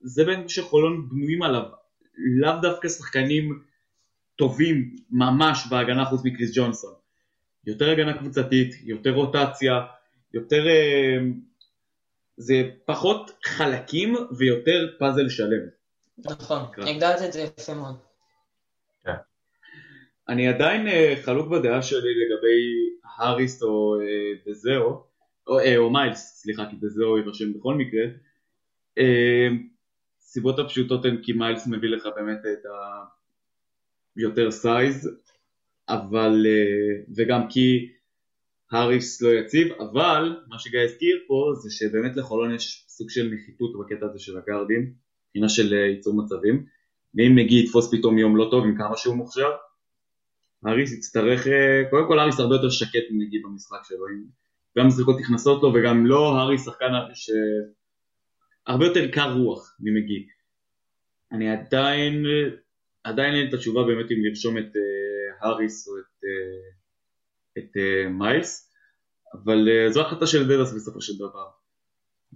זה 0.00 0.24
באמת 0.24 0.42
מה 0.42 0.48
שחולון 0.48 1.08
בנויים 1.08 1.42
עליו. 1.42 1.62
לאו 2.40 2.60
דווקא 2.62 2.88
שחקנים 2.88 3.62
טובים 4.36 4.96
ממש 5.10 5.66
בהגנה 5.70 6.04
חוץ 6.04 6.20
מקריס 6.24 6.50
ג'ונסון. 6.54 6.94
יותר 7.66 7.90
הגנה 7.90 8.18
קבוצתית, 8.18 8.74
יותר 8.84 9.10
רוטציה, 9.10 9.80
יותר... 10.34 10.66
זה 12.36 12.62
פחות 12.84 13.30
חלקים 13.44 14.16
ויותר 14.38 14.88
פאזל 14.98 15.28
שלם. 15.28 15.66
נכון, 16.18 16.62
הגדרת 16.78 17.22
את 17.22 17.32
זה 17.32 17.40
יפה 17.40 17.74
מאוד. 17.74 18.11
אני 20.28 20.48
עדיין 20.48 20.86
אה, 20.86 21.14
חלוק 21.22 21.48
בדעה 21.48 21.82
שלי 21.82 22.10
לגבי 22.14 22.90
האריס 23.16 23.62
או 23.62 24.00
אה, 24.00 24.32
דזאו, 24.46 25.04
או, 25.46 25.58
או 25.76 25.90
מיילס, 25.90 26.40
סליחה, 26.42 26.66
כי 26.70 26.76
דזאו 26.76 27.18
יירשם 27.18 27.52
בכל 27.52 27.74
מקרה. 27.74 28.04
הסיבות 30.20 30.58
הפשוטות 30.58 31.04
הן 31.04 31.22
כי 31.22 31.32
מיילס 31.32 31.66
מביא 31.66 31.88
לך 31.88 32.08
באמת 32.16 32.40
את 32.52 32.66
ה... 32.66 33.04
יותר 34.16 34.50
size, 34.50 35.10
אבל, 35.88 36.46
וגם 37.16 37.48
כי 37.48 37.88
האריס 38.72 39.22
לא 39.22 39.28
יציב, 39.28 39.72
אבל 39.72 40.36
מה 40.48 40.58
שגיא 40.58 40.80
הזכיר 40.80 41.18
פה 41.26 41.52
זה 41.62 41.70
שבאמת 41.70 42.16
לחולון 42.16 42.54
יש 42.54 42.84
סוג 42.88 43.10
של 43.10 43.30
נחיתות 43.34 43.72
בקטע 43.80 44.06
הזה 44.06 44.18
של 44.18 44.38
הגארדים, 44.38 44.92
מבחינה 45.28 45.48
של 45.48 45.74
אה, 45.74 45.78
ייצור 45.78 46.14
מצבים, 46.14 46.64
ואם 47.14 47.34
מגי 47.36 47.62
יתפוס 47.64 47.94
פתאום 47.94 48.18
יום 48.18 48.36
לא 48.36 48.48
טוב 48.50 48.64
עם 48.64 48.76
כמה 48.76 48.96
שהוא 48.96 49.16
מוכשר, 49.16 49.50
האריס 50.64 50.92
יצטרך, 50.92 51.46
אה, 51.46 51.82
קודם 51.90 52.08
כל 52.08 52.18
האריס 52.18 52.40
הרבה 52.40 52.54
יותר 52.54 52.70
שקט 52.70 53.04
ממגי 53.10 53.38
במשחק 53.38 53.80
שלו, 53.84 54.06
גם 54.78 54.90
זריקות 54.90 55.16
נכנסות 55.20 55.62
לו 55.62 55.72
וגם 55.74 56.06
לא 56.06 56.36
האריס 56.36 56.64
שחקן 56.64 56.92
שהרבה 57.14 58.86
יותר 58.86 59.10
קר 59.10 59.32
רוח 59.32 59.76
ממגי. 59.80 60.26
אני 61.32 61.50
עדיין, 61.50 62.24
עדיין 63.04 63.34
אין 63.34 63.48
את 63.48 63.54
התשובה 63.54 63.82
באמת 63.82 64.10
אם 64.10 64.24
לרשום 64.24 64.58
את 64.58 64.76
uh, 64.76 65.46
האריס 65.46 65.88
או 65.88 65.98
את 65.98 66.24
uh, 66.24 66.82
את 67.58 67.76
אה, 67.76 68.08
מיילס, 68.08 68.70
אבל 69.34 69.68
אה, 69.68 69.90
זו 69.90 70.00
החלטה 70.00 70.26
של 70.26 70.48
דדס 70.48 70.72
בסופו 70.72 71.00
של 71.00 71.12
דבר. 71.16 71.46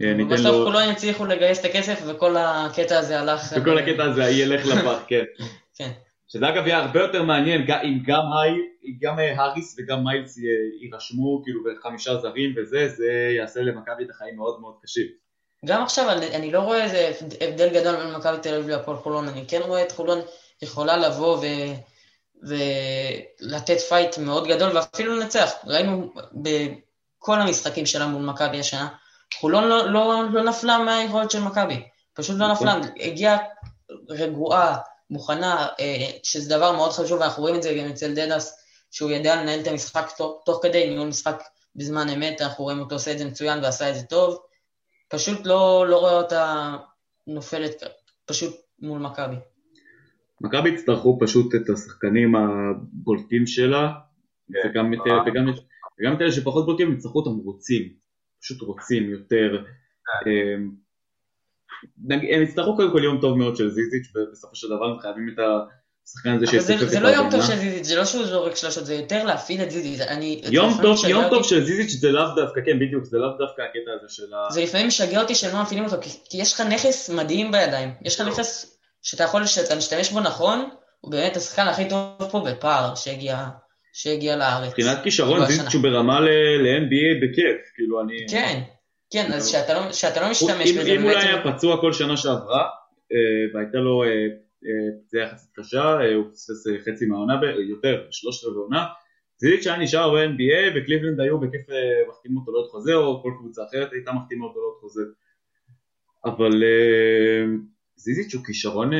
אה, 0.02 0.14
בסוף 0.30 0.66
כולם 0.66 0.88
הצליחו 0.88 1.26
לגייס 1.26 1.60
את 1.60 1.64
הכסף 1.64 2.02
וכל 2.06 2.36
הקטע 2.36 2.98
הזה 2.98 3.20
הלך... 3.20 3.40
וכל 3.60 3.78
הקטע 3.78 4.04
הזה 4.04 4.24
ילך 4.24 4.66
לפח, 4.66 5.02
כן. 5.08 5.24
כן. 5.78 5.90
שזה 6.28 6.48
אגב 6.48 6.66
יהיה 6.66 6.78
הרבה 6.78 7.00
יותר 7.00 7.22
מעניין 7.22 7.60
אם 7.60 8.02
גם, 8.06 8.22
גם 9.00 9.18
האריס 9.18 9.76
וגם 9.78 10.04
מיילס 10.04 10.38
יירשמו 10.82 11.42
כאילו 11.44 11.60
בחמישה 11.64 12.16
זרים 12.16 12.54
וזה, 12.56 12.88
זה 12.88 13.32
יעשה 13.36 13.60
למכבי 13.60 14.04
את 14.04 14.10
החיים 14.10 14.36
מאוד 14.36 14.60
מאוד 14.60 14.74
קשים. 14.82 15.06
גם 15.64 15.82
עכשיו 15.82 16.10
אני, 16.10 16.36
אני 16.36 16.52
לא 16.52 16.60
רואה 16.60 16.84
איזה 16.84 17.12
הבדל 17.40 17.68
גדול 17.68 17.96
בין 17.96 18.14
מכבי 18.14 18.38
תל 18.42 18.54
אביב 18.54 18.68
להפועל 18.68 18.96
חולון, 18.96 19.28
אני 19.28 19.44
כן 19.48 19.60
רואה 19.66 19.82
את 19.82 19.92
חולון 19.92 20.18
יכולה 20.62 20.96
לבוא 20.96 21.38
ו... 21.38 21.46
ולתת 22.42 23.80
פייט 23.80 24.18
מאוד 24.18 24.48
גדול 24.48 24.76
ואפילו 24.76 25.16
לנצח. 25.16 25.52
ראינו 25.66 26.12
בכל 26.32 27.40
המשחקים 27.40 27.86
שלה 27.86 28.06
מול 28.06 28.22
מכבי 28.22 28.60
השנה, 28.60 28.88
חולון 29.34 29.64
לא, 29.64 29.90
לא, 29.90 30.22
לא 30.30 30.42
נפלה 30.44 30.78
מהיכולת 30.78 31.30
של 31.30 31.42
מכבי, 31.42 31.82
פשוט 32.14 32.36
לא 32.38 32.52
נפלה, 32.52 32.74
הגיעה 33.00 33.38
רגועה, 34.08 34.76
מוכנה, 35.10 35.66
אה, 35.80 36.10
שזה 36.22 36.56
דבר 36.56 36.72
מאוד 36.72 36.90
חשוב, 36.90 37.20
ואנחנו 37.20 37.42
רואים 37.42 37.56
את 37.56 37.62
זה 37.62 37.74
גם 37.78 37.90
אצל 37.90 38.14
דדס, 38.14 38.66
שהוא 38.90 39.10
ידע 39.10 39.42
לנהל 39.42 39.60
את 39.60 39.66
המשחק 39.66 40.10
תוך, 40.16 40.42
תוך 40.44 40.60
כדי 40.62 40.90
ניהול 40.90 41.08
משחק 41.08 41.42
בזמן 41.76 42.08
אמת, 42.08 42.40
אנחנו 42.40 42.64
רואים 42.64 42.80
אותו 42.80 42.94
עושה 42.94 43.12
את 43.12 43.18
זה 43.18 43.24
מצוין 43.24 43.62
ועשה 43.62 43.90
את 43.90 43.94
זה 43.94 44.02
טוב, 44.02 44.38
פשוט 45.08 45.46
לא, 45.46 45.86
לא 45.88 45.98
רואה 45.98 46.18
אותה 46.18 46.74
נופלת, 47.26 47.82
פשוט 48.26 48.56
מול 48.78 48.98
מכבי. 48.98 49.36
מכבי 50.40 50.68
יצטרכו 50.68 51.18
פשוט 51.20 51.54
את 51.54 51.70
השחקנים 51.70 52.34
הבולטים 52.36 53.46
שלה, 53.46 53.92
כן. 54.52 54.68
וגם 54.68 54.94
את 54.94 54.98
וגם, 55.26 55.46
וגם 56.00 56.16
את 56.16 56.20
אלה 56.20 56.32
שפחות 56.32 56.66
בולטים, 56.66 56.92
יצטרכו 56.92 57.18
אותם 57.18 57.38
רוצים, 57.44 57.92
פשוט 58.40 58.60
רוצים 58.60 59.10
יותר. 59.10 59.64
הם 62.10 62.42
יצטרכו 62.42 62.76
קודם 62.76 62.92
כל 62.92 63.04
יום 63.04 63.20
טוב 63.20 63.38
מאוד 63.38 63.56
של 63.56 63.70
זיזיץ', 63.70 64.12
ובסופו 64.14 64.56
של 64.56 64.66
דבר 64.66 64.84
הם 64.84 64.98
חייבים 65.00 65.28
את 65.34 65.38
השחקן 66.06 66.30
הזה 66.30 66.46
שיספק 66.46 66.82
את. 66.82 66.88
זה 66.88 67.00
לא 67.00 67.08
יום 67.08 67.30
טוב 67.30 67.42
של 67.42 67.56
זיזיץ', 67.56 67.86
זה 67.86 67.96
לא 67.96 68.04
שהוא 68.04 68.24
זורק 68.24 68.56
שלושות, 68.56 68.86
זה 68.86 68.94
יותר 68.94 69.24
להפעיל 69.24 69.62
את 69.62 69.70
זיזיץ'. 69.70 70.00
יום 70.50 70.72
טוב, 70.82 71.04
יום 71.08 71.24
טוב 71.30 71.44
של 71.44 71.64
זיזיץ' 71.64 71.90
זה 71.90 72.12
לאו 72.12 72.34
דווקא, 72.36 72.60
כן 72.66 72.78
בדיוק, 72.78 73.04
זה 73.04 73.18
לאו 73.18 73.28
דווקא 73.38 73.62
הקטע 73.62 73.90
הזה 74.00 74.14
של 74.14 74.34
ה... 74.34 74.50
זה 74.50 74.62
לפעמים 74.62 74.86
משגע 74.86 75.22
אותי 75.22 75.34
שהם 75.34 75.56
לא 75.56 75.62
מפעילים 75.62 75.84
אותו, 75.84 75.96
כי 76.30 76.38
יש 76.38 76.54
לך 76.54 76.60
נכס 76.60 77.10
מדהים 77.10 77.52
בידיים, 77.52 77.90
יש 78.02 78.20
לך 78.20 78.26
נכס 78.26 78.78
שאתה 79.02 79.24
יכול, 79.24 79.46
שאתה 79.46 79.76
משתמש 79.76 80.12
בו 80.12 80.20
נכון, 80.20 80.68
הוא 81.00 81.12
באמת 81.12 81.36
השחקן 81.36 81.68
הכי 81.68 81.88
טוב 81.88 82.28
פה 82.30 82.44
בפער 82.50 82.94
שהגיע, 82.94 83.44
שהגיע 83.92 84.36
לארץ. 84.36 84.68
מבחינת 84.68 84.98
כישרון 85.02 85.46
זיז 85.46 85.62
שהוא 85.68 85.82
ברמה 85.82 86.20
ל-NBA 86.20 87.22
בכיף, 87.22 87.72
כאילו 87.74 88.00
אני... 88.00 88.26
כן, 88.30 88.62
כן, 89.12 89.32
אז 89.32 89.48
שאתה 89.48 89.74
לא, 89.74 89.92
שאתה 89.92 90.20
לא 90.20 90.30
משתמש 90.30 90.72
בזה... 90.72 90.92
אם 90.92 91.02
הוא 91.02 91.10
היה 91.10 91.52
פצוע 91.52 91.80
כל 91.80 91.92
שנה 91.92 92.16
שעברה, 92.16 92.68
אה, 93.12 93.54
והייתה 93.54 93.78
לו 93.78 94.02
פציעה 95.06 95.24
אה, 95.24 95.28
אה, 95.28 95.32
יחסית 95.32 95.50
קשה, 95.54 96.14
הוא 96.14 96.24
פספס 96.32 96.66
חצי 96.84 97.06
מהעונה, 97.06 97.34
יותר, 97.68 98.06
שלושת 98.10 98.46
רבעי 98.46 98.58
עונה, 98.58 98.86
זיזיץ' 99.38 99.64
שהיה 99.64 99.76
נשאר 99.76 100.14
ב-NBA 100.14 100.76
וקליבלנד 100.76 101.20
היו 101.20 101.40
בכיף 101.40 101.66
מחתימים 102.08 102.38
אותו 102.38 102.52
לעוד 102.52 102.70
חוזה, 102.70 102.94
או 102.94 103.22
כל 103.22 103.32
קבוצה 103.38 103.62
אחרת 103.64 103.92
הייתה 103.92 104.12
מחתימה 104.12 104.44
אותו 104.44 104.60
לעוד 104.60 104.74
חוזה. 104.80 105.02
אבל 106.24 106.62
זיזיץ' 107.96 108.34
הוא 108.34 108.44
כישרון, 108.44 108.90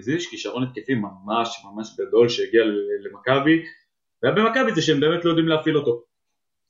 זיזיץ' 0.00 0.26
כישרון 0.30 0.62
התקפי 0.62 0.94
ממש 0.94 1.64
ממש 1.64 1.96
גדול 2.00 2.28
שהגיע 2.28 2.62
למכבי, 3.00 3.62
ובמכבי 4.24 4.74
זה 4.74 4.82
שהם 4.82 5.00
באמת 5.00 5.24
לא 5.24 5.30
יודעים 5.30 5.48
להפעיל 5.48 5.76
אותו. 5.76 6.04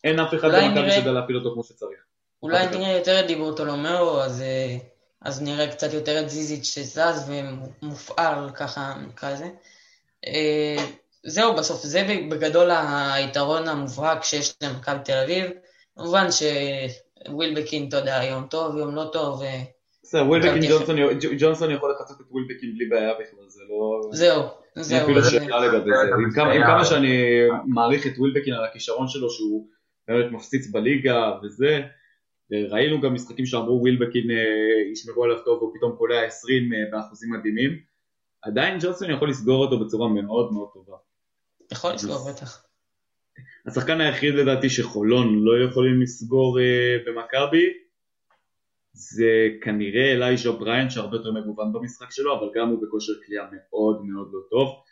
אין 0.04 0.18
אף 0.18 0.34
אחד 0.34 0.48
במכבי 0.48 0.90
שיודע 0.90 1.12
להפעיל 1.12 1.36
אותו 1.36 1.52
כמו 1.54 1.64
שצריך. 1.64 2.11
אולי 2.42 2.66
נראה 2.66 2.92
יותר 2.92 3.20
את 3.20 3.26
דיברטולומיאו, 3.26 4.22
אז, 4.22 4.42
אה, 4.42 4.76
אז 5.20 5.42
נראה 5.42 5.72
קצת 5.72 5.92
יותר 5.92 6.20
את 6.20 6.30
זיזיץ' 6.30 6.64
שזז 6.64 7.30
ומופעל, 7.30 8.50
ככה 8.54 8.94
נקרא 9.08 9.32
לזה. 9.32 9.48
אה, 10.26 10.84
זהו, 11.26 11.56
בסוף 11.56 11.82
זה 11.82 12.26
בגדול 12.30 12.70
היתרון 13.14 13.68
המובהק 13.68 14.24
שיש 14.24 14.54
למכבי 14.62 14.98
תל 15.04 15.18
אביב. 15.24 15.50
כמובן 15.96 16.26
שווילבקין, 17.26 17.88
אתה 17.88 17.96
יודע, 17.96 18.20
יום 18.24 18.46
טוב, 18.50 18.76
יום 18.76 18.94
לא 18.94 19.10
טוב, 19.12 19.42
בסדר, 20.02 20.26
ווילבקין 20.28 20.70
ג'ונסון 21.38 21.70
יכול 21.70 21.92
לחצות 21.92 22.20
את 22.20 22.26
ווילבקין 22.30 22.74
בלי 22.74 22.86
בעיה 22.86 23.14
בכלל, 23.14 23.48
זה 23.48 23.62
לא... 23.68 24.00
זהו, 24.12 24.42
זהו. 24.74 24.98
אין 24.98 25.04
אפילו 25.04 25.24
שאלה 25.24 25.66
לגבי 25.66 25.90
זה. 25.90 26.14
עם 26.54 26.64
כמה 26.64 26.84
שאני 26.84 27.42
מעריך 27.66 28.06
את 28.06 28.12
ווילבקין 28.18 28.54
על 28.54 28.64
הכישרון 28.64 29.08
שלו, 29.08 29.30
שהוא 29.30 29.66
באמת 30.08 30.32
מפציץ 30.32 30.70
בליגה 30.70 31.30
וזה, 31.42 31.80
ראינו 32.70 33.00
גם 33.00 33.14
משחקים 33.14 33.46
שאמרו 33.46 33.80
ווילבקין 33.80 34.30
אה, 34.30 34.90
ישמרו 34.92 35.24
עליו 35.24 35.38
טוב, 35.44 35.62
והוא 35.62 35.74
פתאום 35.76 35.96
קולע 35.96 36.22
20 36.24 36.72
אה, 36.72 36.78
באחוזים 36.90 37.32
מדהימים. 37.32 37.80
עדיין 38.42 38.78
ג'ונסון 38.80 39.10
יכול 39.10 39.30
לסגור 39.30 39.64
אותו 39.64 39.84
בצורה 39.84 40.08
מאוד 40.08 40.52
מאוד 40.52 40.68
טובה. 40.72 40.96
יכול 41.72 41.92
לסגור, 41.92 42.30
בטח. 42.30 42.64
השחקן 43.66 44.00
היחיד 44.00 44.34
לדעתי 44.34 44.70
שחולון 44.70 45.44
לא 45.44 45.64
יכולים 45.68 46.02
לסגור 46.02 46.60
אה, 46.60 46.96
במכבי 47.06 47.72
זה 48.92 49.48
כנראה 49.62 50.12
אלייז'ה 50.12 50.52
בריין 50.52 50.90
שהרבה 50.90 51.16
יותר 51.16 51.32
מגוון 51.32 51.72
במשחק 51.72 52.10
שלו, 52.10 52.38
אבל 52.38 52.50
גם 52.54 52.68
הוא 52.68 52.82
בכושר 52.82 53.12
קליעה 53.26 53.46
מאוד 53.52 54.04
מאוד 54.04 54.30
לא 54.32 54.40
טוב. 54.50 54.82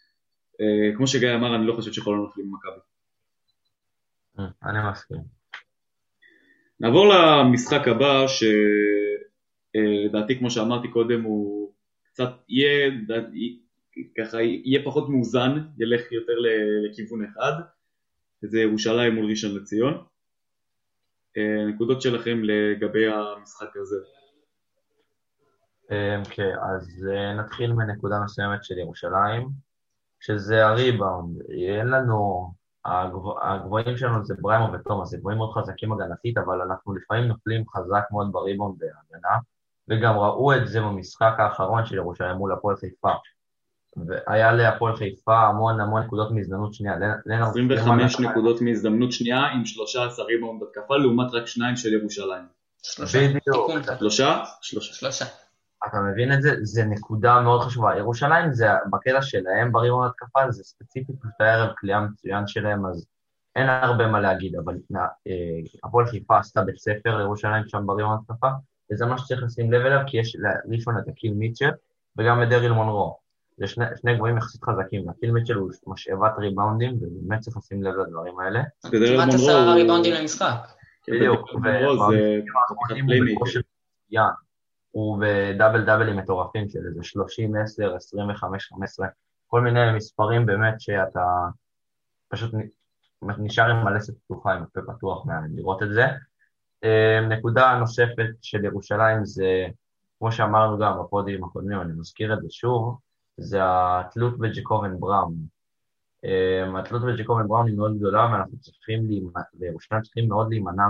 Uh, 0.52 0.96
כמו 0.96 1.06
שגיא 1.06 1.34
אמר, 1.34 1.56
אני 1.56 1.66
לא 1.66 1.74
חושב 1.76 1.92
שיכולנו 1.92 2.22
נופלים 2.22 2.50
במכבי. 2.50 2.80
אני 4.62 4.78
מסכים. 4.90 5.39
נעבור 6.80 7.14
למשחק 7.14 7.88
הבא, 7.88 8.26
שלדעתי, 8.26 10.34
uh, 10.34 10.38
כמו 10.38 10.50
שאמרתי 10.50 10.88
קודם, 10.88 11.22
הוא 11.22 11.72
קצת 12.02 12.30
יהיה, 12.48 12.90
ככה, 14.18 14.42
יהיה 14.42 14.84
פחות 14.84 15.08
מאוזן, 15.08 15.58
ילך 15.78 16.12
יותר 16.12 16.32
לכיוון 16.84 17.24
אחד, 17.24 17.52
וזה 18.42 18.60
ירושלים 18.60 19.14
מול 19.14 19.30
ראשון 19.30 19.56
לציון. 19.56 20.04
אה, 21.36 21.66
נקודות 21.66 22.02
שלכם 22.02 22.38
לגבי 22.42 23.06
המשחק 23.06 23.76
הזה. 23.76 23.96
אה, 25.90 26.22
כן, 26.30 26.54
אז 26.74 27.08
אה, 27.12 27.34
נתחיל 27.34 27.72
מנקודה 27.72 28.20
מסוימת 28.24 28.64
של 28.64 28.78
ירושלים, 28.78 29.48
שזה 30.20 30.66
הריבאונד. 30.66 31.42
אין 31.50 31.86
לנו, 31.86 32.50
הגבוהים 32.84 33.96
שלנו 33.96 34.24
זה 34.24 34.34
בריימו 34.40 34.72
ותומאס, 34.72 35.08
זה 35.08 35.16
גבוהים 35.16 35.38
מאוד 35.38 35.52
חזקים 35.52 35.92
הגנתית, 35.92 36.38
אבל 36.38 36.60
אנחנו 36.60 36.94
לפעמים 36.94 37.24
נופלים 37.24 37.64
חזק 37.76 38.02
מאוד 38.10 38.32
בריבאונד 38.32 38.78
בהגנה, 38.78 39.38
וגם 39.88 40.18
ראו 40.18 40.54
את 40.54 40.68
זה 40.68 40.80
במשחק 40.80 41.34
האחרון 41.38 41.86
של 41.86 41.94
ירושלים 41.94 42.36
מול 42.36 42.52
הפועל 42.52 42.76
חיפה. 42.76 43.12
והיה 43.96 44.52
להפועל 44.52 44.96
חיפה 44.96 45.40
המון 45.40 45.80
המון 45.80 46.02
נקודות 46.02 46.32
מהזדמנות 46.32 46.74
שנייה. 46.74 46.94
25 47.42 48.20
נקודות 48.20 48.60
מהזדמנות 48.60 49.12
שנייה 49.12 49.46
עם 49.46 49.66
13 49.66 50.24
ריבאונד 50.24 50.62
התקפה 50.62 50.96
לעומת 50.96 51.34
רק 51.34 51.46
שניים 51.46 51.76
של 51.76 51.92
ירושלים. 51.92 52.44
שלושה. 52.82 53.28
בדיוק. 53.28 53.70
שלושה? 53.98 54.44
שלושה. 54.60 55.24
אתה 55.88 56.00
מבין 56.00 56.32
את 56.32 56.42
זה? 56.42 56.54
זה 56.62 56.84
נקודה 56.84 57.40
מאוד 57.40 57.60
חשובה. 57.60 57.96
ירושלים 57.98 58.52
זה, 58.52 58.66
בקטע 58.90 59.22
שלהם 59.22 59.72
בריבאונד 59.72 60.10
התקפה, 60.10 60.50
זה 60.50 60.64
ספציפית 60.64 61.16
פשוט 61.20 61.40
הערב 61.40 61.72
כליאה 61.78 62.00
מצוין 62.00 62.46
שלהם, 62.46 62.86
אז 62.86 63.06
אין 63.56 63.68
הרבה 63.68 64.06
מה 64.06 64.20
להגיד, 64.20 64.56
אבל 64.56 64.74
אה, 64.96 65.32
הפועל 65.84 66.06
חיפה 66.06 66.38
עשתה 66.38 66.62
בית 66.62 66.78
ספר 66.78 67.16
לירושלים 67.16 67.62
שם 67.68 67.86
בריאון 67.86 68.18
התקפה, 68.20 68.48
וזה 68.92 69.06
מה 69.06 69.18
שצריך 69.18 69.42
לשים 69.42 69.72
לב 69.72 69.86
אליו, 69.86 70.00
כי 70.06 70.18
יש 70.18 70.36
לראשון 70.68 70.98
את 70.98 71.08
הקיל 71.08 71.34
מיטשל 71.34 71.70
וגם 72.18 72.42
את 72.42 72.48
דריל 72.48 72.72
מונרו. 72.72 73.16
זה 73.58 73.66
שני, 73.66 73.84
שני 74.00 74.14
גבוהים 74.14 74.36
יחסית 74.36 74.64
חזקים, 74.64 75.08
הקיל 75.08 75.30
מיטשל 75.30 75.54
הוא 75.54 75.70
משאבת 75.86 76.32
ריבאונדים, 76.38 76.98
ובאמת 77.00 77.40
צריך 77.40 77.56
לשים 77.56 77.82
לב 77.82 77.94
לדברים 77.94 78.38
האלה. 78.38 78.62
כמעט 78.82 79.34
עשרה 79.34 79.74
ריבאונדים 79.74 80.14
למשחק. 80.14 80.54
בדיוק, 81.08 81.50
הוא 81.50 81.60
בדאבל 84.94 85.84
דאבלים 85.84 86.16
מטורפים 86.16 86.68
של 86.68 86.78
איזה 86.88 87.02
30, 87.02 87.56
10, 87.56 87.94
25, 87.94 88.68
15, 88.68 89.06
כל 89.46 89.60
מיני 89.60 89.92
מספרים 89.96 90.46
באמת 90.46 90.80
שאתה 90.80 91.24
פשוט 92.28 92.54
נשאר 93.22 93.70
עם 93.70 93.86
הלסת 93.86 94.14
פתוחה, 94.24 94.52
עם 94.52 94.62
הפה 94.62 94.80
פתוח 94.92 95.26
לראות 95.54 95.82
את 95.82 95.88
זה. 95.92 96.04
אמ, 96.84 97.28
נקודה 97.28 97.76
נוספת 97.78 98.28
של 98.42 98.64
ירושלים 98.64 99.24
זה, 99.24 99.66
כמו 100.18 100.32
שאמרנו 100.32 100.78
גם 100.78 100.98
בפודים 101.00 101.44
הקודמים, 101.44 101.80
אני 101.80 101.92
מזכיר 101.92 102.34
את 102.34 102.42
זה 102.42 102.48
שוב, 102.50 102.98
זה 103.36 103.58
התלות 103.62 104.38
בג'קובן 104.38 105.00
בראון. 105.00 105.34
אמ, 106.24 106.76
התלות 106.76 107.02
בג'קובן 107.02 107.48
בראון 107.48 107.66
היא 107.66 107.76
מאוד 107.76 107.98
גדולה 107.98 108.30
ואנחנו 108.32 108.58
צריכים, 108.58 109.08
וירושלים 109.54 110.02
צריכים 110.02 110.28
מאוד 110.28 110.48
להימנע 110.50 110.84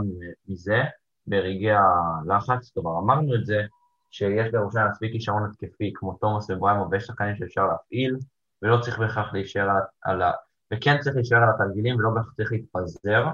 מזה 0.49 0.83
ברגעי 1.27 1.73
הלחץ. 1.73 2.71
כלומר, 2.75 2.99
אמרנו 2.99 3.35
את 3.35 3.47
זה, 3.47 3.63
שיש 4.11 4.49
לירושלים 4.53 4.87
מספיק 4.91 5.13
כישרון 5.13 5.51
התקפי 5.51 5.93
כמו 5.95 6.13
תומאס 6.21 6.51
ובריימו 6.51 6.91
ויש 6.91 7.05
שחקנים 7.05 7.37
שאפשר 7.37 7.67
להפעיל, 7.67 8.17
ולא 8.63 8.81
צריך 8.81 8.99
בהכרח 8.99 9.33
להישאר 9.33 9.69
על 10.03 10.23
ה... 10.23 10.33
וכן 10.75 10.99
צריך 11.01 11.17
להישאר 11.17 11.39
על 11.39 11.49
התרגילים 11.55 11.97
ולא 11.97 12.11
בהכרח 12.11 12.33
צריך 12.37 12.53
להתפזר. 12.53 13.27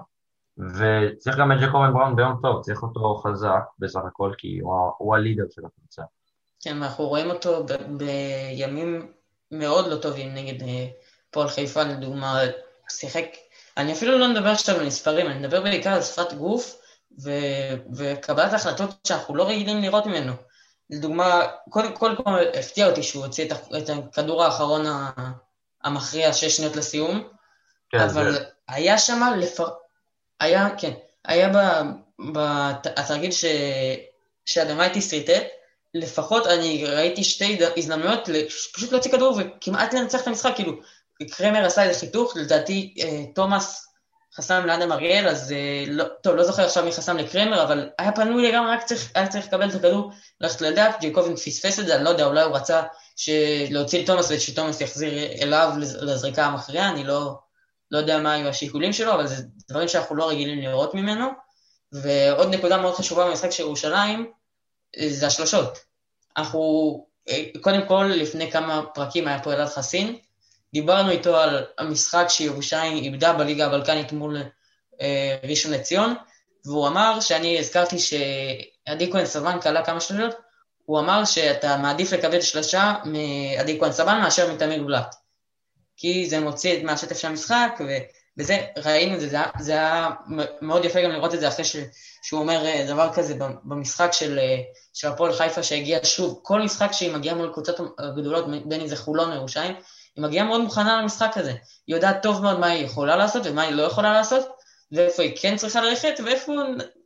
וצריך 0.59 1.37
גם 1.39 1.53
את 1.53 1.57
ג'קובן 1.61 1.93
בראון 1.93 2.17
ביום 2.17 2.39
טוב, 2.43 2.63
צריך 2.63 2.83
אותו 2.83 3.15
חזק 3.15 3.63
בסך 3.79 4.01
הכל, 4.07 4.33
כי 4.39 4.59
הוא, 4.59 4.91
הוא 4.99 5.15
הלידר 5.15 5.45
של 5.51 5.63
הקבוצה. 5.67 6.03
כן, 6.61 6.83
אנחנו 6.83 7.05
רואים 7.05 7.31
אותו 7.31 7.65
ב- 7.65 7.99
בימים 7.99 9.13
מאוד 9.53 9.87
לא 9.87 9.97
טובים 9.97 10.35
נגד 10.35 10.63
אה, 10.63 10.87
פועל 11.31 11.49
חיפה, 11.49 11.83
לדוגמה, 11.83 12.41
שיחק, 12.89 13.25
אני 13.77 13.93
אפילו 13.93 14.19
לא 14.19 14.29
מדבר 14.29 14.49
עכשיו 14.49 14.77
על 14.77 14.87
מספרים, 14.87 15.27
אני 15.27 15.39
מדבר 15.39 15.63
בעיקר 15.63 15.91
על 15.91 16.03
שפת 16.03 16.33
גוף 16.33 16.83
ו- 17.25 17.95
וקבלת 17.97 18.53
החלטות 18.53 18.91
שאנחנו 19.07 19.37
לא 19.37 19.49
רגילים 19.49 19.83
לראות 19.83 20.07
ממנו. 20.07 20.33
לדוגמה, 20.91 21.47
קודם 21.71 21.93
כל, 21.93 22.15
כל 22.25 22.31
הפתיע 22.55 22.87
אותי 22.87 23.03
שהוא 23.03 23.25
הוציא 23.25 23.49
את 23.79 23.91
הכדור 23.91 24.45
האחרון 24.45 24.87
המכריע 25.85 26.33
שש 26.33 26.57
שניות 26.57 26.77
לסיום, 26.77 27.29
כן, 27.91 28.01
אבל 28.01 28.33
זה... 28.33 28.45
היה 28.69 28.99
שם, 28.99 29.21
לפר... 29.39 29.69
היה, 30.41 30.69
כן, 30.79 30.93
היה 31.25 31.53
בתרגיל 32.33 33.31
ש... 33.31 33.45
שאדמייטי 34.47 35.01
סריטט, 35.01 35.45
לפחות 35.95 36.47
אני 36.47 36.85
ראיתי 36.85 37.25
שתי 37.25 37.59
הזדמנויות 37.77 38.29
פשוט 38.75 38.93
להוציא 38.93 39.11
כדור 39.11 39.39
וכמעט 39.39 39.95
לנצח 39.95 40.23
את 40.23 40.27
המשחק, 40.27 40.53
כאילו, 40.55 40.73
קרמר 41.31 41.65
עשה 41.65 41.83
איזה 41.83 42.01
חיתוך, 42.01 42.37
לדעתי 42.37 42.95
אה, 43.01 43.25
תומאס 43.35 43.86
חסם 44.37 44.67
לאדם 44.67 44.93
אריאל, 44.93 45.29
אז 45.29 45.53
אה, 45.53 45.85
לא, 45.89 46.05
טוב, 46.23 46.35
לא 46.35 46.45
זוכר 46.45 46.65
עכשיו 46.65 46.85
מי 46.85 46.93
חסם 46.93 47.17
לקרמר, 47.17 47.63
אבל 47.63 47.89
היה 47.99 48.13
פנוי 48.13 48.49
לגמרי, 48.49 48.71
רק 48.71 48.85
צריך, 48.85 49.11
היה 49.15 49.29
צריך 49.29 49.47
לקבל 49.47 49.71
את 49.71 49.75
הכדור, 49.75 50.11
ללכת 50.41 50.61
לדף, 50.61 50.97
ג'ייקובן 51.01 51.37
פספס 51.37 51.81
את 51.81 51.87
זה, 51.87 51.97
אני 51.97 52.05
לא 52.05 52.11
יודע, 52.11 52.27
אולי 52.27 52.43
הוא 52.43 52.57
רצה 52.57 52.83
להוציא 53.71 54.03
את 54.03 54.07
תומאס 54.07 54.31
ושתומאס 54.31 54.81
יחזיר 54.81 55.13
אליו 55.43 55.73
לזריקה 55.79 56.45
המכריעה, 56.45 56.91
אני 56.91 57.05
לא, 57.05 57.39
לא 57.91 57.99
יודע 57.99 58.19
מה 58.19 58.33
היו 58.33 58.49
השיקולים 58.49 58.93
שלו, 58.93 59.15
אבל 59.15 59.27
זה 59.27 59.43
דברים 59.69 59.89
שאנחנו 59.89 60.17
לא 60.17 60.29
רגילים 60.29 60.59
לראות 60.59 60.95
ממנו. 60.95 61.27
ועוד 61.93 62.55
נקודה 62.55 62.77
מאוד 62.77 62.95
חשובה 62.95 63.29
במשחק 63.29 63.51
של 63.51 63.63
ירושלים, 63.63 64.33
זה 65.09 65.27
השלושות. 65.27 65.79
אנחנו, 66.37 66.61
קודם 67.61 67.87
כל, 67.89 68.05
לפני 68.15 68.51
כמה 68.51 68.83
פרקים 68.95 69.29
היה 69.29 69.43
פה 69.43 69.53
אלעד 69.53 69.69
חסין, 69.69 70.17
דיברנו 70.77 71.11
איתו 71.11 71.37
על 71.37 71.65
המשחק 71.79 72.27
שירושלים 72.29 72.97
איבדה 72.97 73.33
בליגה 73.33 73.67
הבלקנית 73.67 74.13
מול 74.13 74.37
אה, 75.01 75.37
ראשון 75.43 75.73
לציון, 75.73 76.15
והוא 76.65 76.89
אמר, 76.89 77.21
שאני 77.21 77.59
הזכרתי 77.59 77.97
שעדי 77.99 79.13
כהן 79.13 79.27
סבן 79.27 79.61
קלה 79.61 79.85
כמה 79.85 80.01
שלושות, 80.01 80.35
הוא 80.85 81.01
אמר 81.01 81.25
שאתה 81.25 81.77
מעדיף 81.77 82.13
לקבל 82.13 82.41
שלושה 82.41 82.95
מעדי 83.05 83.81
כהן 83.81 83.93
סבן 83.93 84.21
מאשר 84.21 84.53
מתמיר 84.53 84.83
בלאט. 84.83 85.15
כי 85.97 86.27
זה 86.31 86.41
מוציא 86.41 86.85
מהשטף 86.85 87.19
של 87.19 87.29
המשחק, 87.29 87.81
וזה, 88.39 88.67
ראינו 88.85 89.15
את 89.15 89.21
זה, 89.21 89.29
זה, 89.29 89.39
זה 89.59 89.73
היה 89.73 90.11
מאוד 90.61 90.85
יפה 90.85 91.03
גם 91.03 91.11
לראות 91.11 91.35
את 91.35 91.41
זה 91.41 91.49
אחרי 91.49 91.65
ש, 91.65 91.77
שהוא 92.23 92.41
אומר 92.41 92.67
אה, 92.67 92.85
דבר 92.89 93.13
כזה 93.13 93.35
במשחק 93.65 94.09
של, 94.13 94.39
אה, 94.39 94.57
של 94.95 95.09
הפועל 95.09 95.33
חיפה 95.33 95.63
שהגיע 95.63 95.99
שוב, 96.05 96.41
כל 96.43 96.63
משחק 96.63 96.93
שהיא 96.93 97.13
מגיעה 97.13 97.35
מול 97.35 97.53
קבוצות 97.53 97.77
הגדולות, 97.99 98.45
בין 98.65 98.81
אם 98.81 98.87
זה 98.87 98.97
חולון 98.97 99.31
או 99.31 99.37
ירושלים, 99.37 99.75
היא 100.17 100.25
מגיעה 100.25 100.47
מאוד 100.47 100.61
מוכנה 100.61 101.03
למשחק 101.03 101.33
הזה. 101.37 101.51
היא 101.87 101.97
יודעת 101.97 102.23
טוב 102.23 102.43
מאוד 102.43 102.59
מה 102.59 102.67
היא 102.67 102.85
יכולה 102.85 103.17
לעשות 103.17 103.43
ומה 103.47 103.63
היא 103.63 103.75
לא 103.75 103.83
יכולה 103.83 104.13
לעשות, 104.13 104.47
ואיפה 104.93 105.23
היא 105.23 105.37
כן 105.41 105.57
צריכה 105.57 105.81
ללכת, 105.81 106.15
ואיפה 106.25 106.53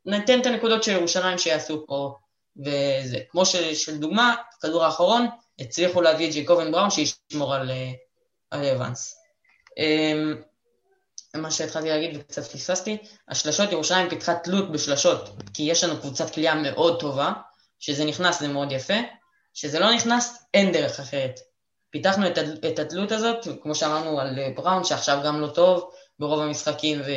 ניתן 0.06 0.40
את 0.40 0.46
הנקודות 0.46 0.82
של 0.82 0.92
ירושלים 0.92 1.38
שיעשו 1.38 1.84
פה, 1.86 2.14
וזה. 2.56 3.18
כמו 3.30 3.46
של, 3.46 3.74
של 3.74 3.98
דוגמה, 3.98 4.34
כדור 4.60 4.84
האחרון, 4.84 5.26
הצליחו 5.58 6.02
להביא 6.02 6.28
את 6.28 6.32
ג'יקובן 6.32 6.72
בראון 6.72 6.90
שישמור 6.90 7.54
על, 7.54 7.70
אה, 7.70 7.92
על 8.50 8.64
אבנס. 8.64 9.16
אמ, 9.78 10.42
מה 11.34 11.50
שהתחלתי 11.50 11.88
להגיד 11.88 12.16
וקצת 12.16 12.42
פספסתי, 12.42 12.98
השלשות 13.28 13.72
ירושלים 13.72 14.08
פיתחה 14.08 14.34
תלות 14.34 14.72
בשלשות, 14.72 15.30
כי 15.54 15.62
יש 15.62 15.84
לנו 15.84 16.00
קבוצת 16.00 16.34
כליאה 16.34 16.54
מאוד 16.54 17.00
טובה, 17.00 17.32
שזה 17.78 18.04
נכנס 18.04 18.40
זה 18.40 18.48
מאוד 18.48 18.72
יפה, 18.72 18.94
שזה 19.54 19.78
לא 19.78 19.94
נכנס 19.94 20.44
אין 20.54 20.72
דרך 20.72 21.00
אחרת. 21.00 21.40
פיתחנו 21.90 22.26
את, 22.26 22.38
את 22.72 22.78
התלות 22.78 23.12
הזאת, 23.12 23.48
כמו 23.62 23.74
שאמרנו 23.74 24.20
על 24.20 24.38
בראון, 24.54 24.84
שעכשיו 24.84 25.20
גם 25.24 25.40
לא 25.40 25.46
טוב 25.46 25.90
ברוב 26.18 26.40
המשחקים 26.40 27.00
ו, 27.00 27.10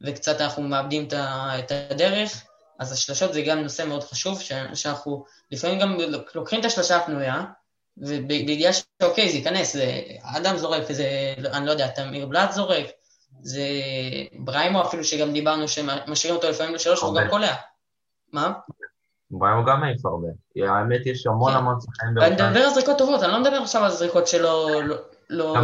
וקצת 0.00 0.40
אנחנו 0.40 0.62
מאבדים 0.62 1.08
את 1.12 1.72
הדרך, 1.90 2.44
אז 2.78 2.92
השלשות 2.92 3.32
זה 3.32 3.42
גם 3.42 3.58
נושא 3.58 3.82
מאוד 3.82 4.04
חשוב, 4.04 4.40
שאנחנו 4.74 5.24
לפעמים 5.50 5.78
גם 5.78 5.96
לוקחים 6.34 6.60
את 6.60 6.64
השלשה 6.64 6.96
הפנויה, 6.96 7.44
ובידיעה 7.98 8.72
שאוקיי, 8.72 9.30
זה 9.30 9.36
ייכנס, 9.36 9.72
זה 9.72 10.02
אדם 10.22 10.56
זורק, 10.56 10.92
זה, 10.92 11.34
אני 11.52 11.66
לא 11.66 11.70
יודע, 11.70 11.88
תמיר 11.88 12.26
בלאט 12.26 12.52
זורק, 12.52 12.86
זה 13.42 13.62
בריימו 14.38 14.82
אפילו, 14.82 15.04
שגם 15.04 15.32
דיברנו 15.32 15.68
שמשאירים 15.68 16.36
אותו 16.36 16.50
לפעמים 16.50 16.74
לשלוש, 16.74 17.00
הוא 17.00 17.20
גם 17.20 17.28
קולע. 17.30 17.54
מה? 18.32 18.52
בריימו 19.30 19.64
גם 19.64 19.80
מעיף 19.80 20.06
הרבה. 20.06 20.28
האמת, 20.56 21.06
יש 21.06 21.26
המון 21.26 21.52
כן. 21.52 21.56
המון 21.56 21.80
שחקנים 21.80 22.18
אני 22.18 22.34
מדבר 22.34 22.60
על 22.60 22.70
זריקות 22.70 22.98
טובות, 22.98 23.22
אני 23.22 23.32
לא 23.32 23.40
מדבר 23.40 23.56
עכשיו 23.56 23.84
על 23.84 23.90
זריקות 23.90 24.26
שלא, 24.26 24.68
לא, 24.82 24.96
לא 25.30 25.56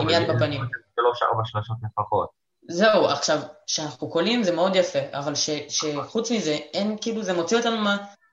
עם 0.00 0.08
יד 0.08 0.30
בפנים. 0.30 0.60
שלוש, 0.96 1.22
ארבע 1.22 1.42
שלושות 1.44 1.76
לפחות. 1.84 2.28
זהו, 2.68 3.06
עכשיו, 3.06 3.38
כשאנחנו 3.66 4.10
קולים 4.10 4.42
זה 4.42 4.52
מאוד 4.52 4.76
יפה, 4.76 4.98
אבל 5.12 5.32
שחוץ 5.68 6.30
מזה, 6.30 6.52
אין, 6.52 6.96
כאילו, 7.00 7.22
זה 7.22 7.32
מוציא 7.32 7.56
אותנו 7.56 7.76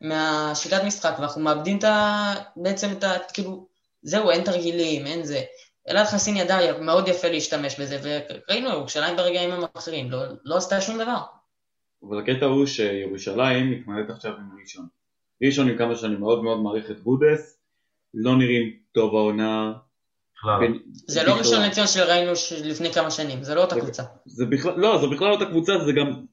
מהשיטת 0.01 0.83
משחק, 0.83 1.13
ואנחנו 1.19 1.41
מאבדים 1.41 1.77
את 1.77 1.83
ה... 1.83 2.33
בעצם 2.55 2.91
את 2.91 3.03
ה... 3.03 3.11
כאילו, 3.33 3.67
זהו, 4.01 4.29
אין 4.29 4.43
תרגילים, 4.43 5.05
אין 5.05 5.23
זה. 5.23 5.41
אלעד 5.89 6.05
חסין 6.05 6.37
ידע 6.37 6.57
מאוד 6.81 7.07
יפה 7.07 7.27
להשתמש 7.27 7.79
בזה, 7.79 7.99
וראינו, 8.03 8.69
ירושלים 8.69 9.17
ברגעים 9.17 9.49
האחרים, 9.75 10.11
לא, 10.11 10.23
לא 10.43 10.57
עשתה 10.57 10.81
שום 10.81 10.97
דבר. 10.97 11.17
אבל 12.03 12.19
הקטע 12.19 12.45
הוא 12.45 12.65
שירושלים 12.65 13.71
מתמודדת 13.71 14.09
עכשיו 14.09 14.37
עם 14.37 14.59
ראשון. 14.61 14.87
ראשון 15.43 15.69
עם 15.69 15.77
כמה 15.77 15.95
שאני 15.95 16.15
מאוד 16.15 16.43
מאוד 16.43 16.61
מעריך 16.61 16.91
את 16.91 16.99
בודס, 16.99 17.59
לא 18.13 18.37
נראים 18.37 18.77
טוב 18.91 19.15
העונה. 19.15 19.73
זה 21.07 21.23
לא 21.23 21.37
ראשון 21.37 21.61
לציון 21.61 21.87
שראינו 21.87 22.31
לפני 22.63 22.93
כמה 22.93 23.11
שנים, 23.11 23.43
זה 23.43 23.55
לא 23.55 23.61
אותה 23.61 23.79
קבוצה. 23.79 24.03
זה 24.25 24.45
בכלל, 24.45 24.79
לא, 24.79 24.97
זה 25.01 25.07
בכלל 25.15 25.27
לא 25.27 25.33
אותה 25.33 25.45
קבוצה, 25.45 25.73
זה 25.85 25.91
גם, 25.91 26.25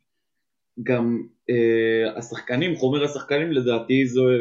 גם 0.83 1.23
אה, 1.51 2.19
השחקנים, 2.19 2.77
חומר 2.77 3.05
השחקנים 3.05 3.53
לדעתי 3.53 4.07
זו 4.07 4.29
אה, 4.29 4.35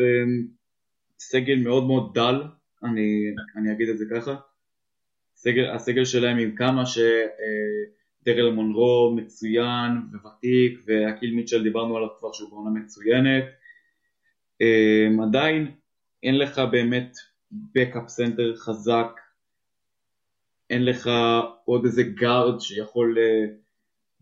סגל 1.20 1.56
מאוד 1.56 1.84
מאוד 1.84 2.14
דל, 2.14 2.44
אני, 2.84 3.08
אני 3.58 3.72
אגיד 3.72 3.90
את 3.90 3.98
זה 3.98 4.06
ככה. 4.16 4.36
הסגל, 5.36 5.72
הסגל 5.76 6.06
שלהם 6.06 6.38
עם 6.38 6.56
כמה 6.56 6.84
שדרל 8.26 8.52
מונרו 8.52 9.14
מצוין 9.16 9.92
וותיק 10.24 10.80
והקיל 10.86 11.34
מיטשל 11.34 11.64
דיברנו 11.64 11.98
עליו 11.98 12.10
כבר 12.20 12.32
שהוא 12.34 12.50
בעונה 12.50 12.70
מצוינת. 12.70 13.44
אמ, 14.62 15.22
עדיין 15.22 15.72
אין 16.24 16.38
לך 16.38 16.62
באמת 16.72 17.18
backup 17.52 18.10
סנטר 18.10 18.56
חזק. 18.56 19.20
אין 20.70 20.86
לך 20.86 21.10
עוד 21.66 21.86
איזה 21.86 22.04
גארד 22.04 22.62
שיכול 22.62 23.18
אה, 23.20 23.46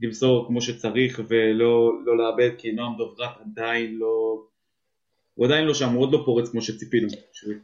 למסור 0.01 0.47
כמו 0.47 0.61
שצריך 0.61 1.21
ולא 1.27 1.91
לא 2.05 2.17
לאבד 2.17 2.49
כי 2.57 2.71
נועם 2.71 2.97
דוברת 2.97 3.29
עדיין 3.41 3.95
לא 3.95 4.43
הוא 5.33 5.45
עדיין 5.45 5.65
לא 5.65 5.73
שם, 5.73 5.89
הוא 5.89 6.01
עוד 6.01 6.13
לא 6.13 6.21
פורץ 6.25 6.49
כמו 6.49 6.61
שציפינו 6.61 7.07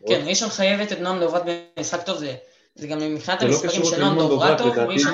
כן, 0.08 0.22
ראשון 0.28 0.50
חייבת 0.50 0.92
את 0.92 1.00
נועם 1.00 1.20
דוברת 1.20 1.42
במשחק 1.78 2.06
טוב, 2.06 2.18
זה 2.18 2.36
זה 2.80 2.88
גם 2.88 2.98
מבחינת 3.00 3.42
לא 3.42 3.48
המספרים 3.48 3.84
של 3.86 4.02
דוברת, 4.02 4.58
דוברת 4.58 4.63
טוב, 4.63 4.68
לדעתי 4.68 4.94
ראשון. 4.94 5.14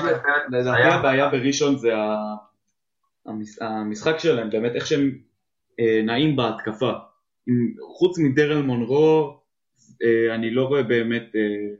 לדעתי. 0.52 0.84
הבעיה 0.84 1.30
בראשון 1.30 1.78
זה 1.78 1.92
המשחק 3.62 4.20
שלהם, 4.20 4.50
באמת 4.50 4.72
איך 4.76 4.88
שהם 4.88 5.18
אה, 5.80 6.02
נעים 6.06 6.36
בהתקפה. 6.36 6.92
חוץ 7.98 8.18
מדרל 8.18 8.62
מונרו, 8.62 9.40
אה, 10.04 10.36
אני 10.36 10.52
לא 10.52 10.64
רואה 10.64 10.84
באמת 10.84 11.36
אה, 11.36 11.76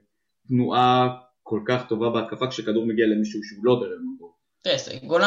תנועה 0.48 1.08
כל 1.44 1.60
כך 1.68 1.88
טובה 1.90 2.10
בהתקפה 2.10 2.48
כשכדור 2.48 2.86
מגיע 2.86 3.06
למישהו 3.06 3.40
שהוא 3.44 3.66
לא 3.66 3.80
דרל 3.80 4.00
מונרו. 4.00 4.36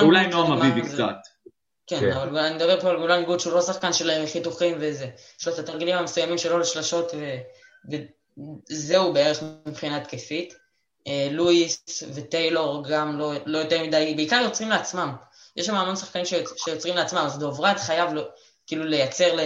אולי 0.03 0.27
נועם 0.27 0.53
אביבי 0.53 0.89
קצת. 0.89 1.17
כן, 1.87 2.01
כן. 2.01 2.13
אבל 2.13 2.39
אני 2.39 2.57
מדבר 2.57 2.81
פה 2.81 2.91
על 2.91 2.97
גולן 2.97 3.25
גוט 3.25 3.41
שהוא 3.41 3.53
לא 3.53 3.61
שחקן 3.61 3.93
של 3.93 4.11
חיתוכים 4.33 4.77
וזה. 4.81 5.07
יש 5.41 5.49
לו 5.49 5.55
את 5.55 5.59
התרגילים 5.59 5.97
המסוימים 5.97 6.39
שלו 6.39 6.59
לשלשות 6.59 7.13
ו- 8.39 8.43
וזהו 8.71 9.13
בערך 9.13 9.43
מבחינה 9.67 9.97
התקפית. 9.97 10.55
אה, 11.07 11.29
לואיס 11.31 12.03
וטיילור 12.15 12.85
גם 12.91 13.19
לא, 13.19 13.33
לא 13.47 13.59
יותר 13.59 13.83
מדי, 13.83 14.13
בעיקר 14.17 14.41
יוצרים 14.45 14.69
לעצמם. 14.71 15.15
יש 15.57 15.67
שם 15.67 15.75
המון 15.75 15.97
שחקנים 15.97 16.25
שיוצ, 16.25 16.51
שיוצרים 16.65 16.97
לעצמם, 16.97 17.19
אז 17.19 17.39
דוברת 17.39 17.79
חייב 17.79 18.13
לו, 18.13 18.23
כאילו 18.67 18.85
לייצר 18.85 19.37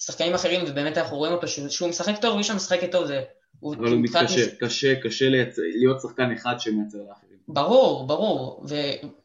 לשחקנים 0.00 0.34
אחרים, 0.34 0.64
ובאמת 0.68 0.98
אנחנו 0.98 1.16
רואים 1.16 1.32
אותו 1.32 1.48
שהוא, 1.48 1.68
שהוא 1.68 1.88
משחק 1.88 2.14
טוב, 2.20 2.36
מי 2.36 2.44
שמשחק 2.44 2.80
טוב 2.92 3.06
זה... 3.06 3.22
אבל 3.62 3.88
הוא 3.92 4.00
מתקשה, 4.00 4.56
קשה, 4.60 4.94
קשה 5.02 5.28
לייצר- 5.28 5.62
להיות 5.74 6.00
שחקן 6.00 6.32
אחד 6.32 6.54
שמייצר 6.58 6.98
לאחרים. 7.08 7.38
ברור, 7.48 8.06
ברור, 8.06 8.64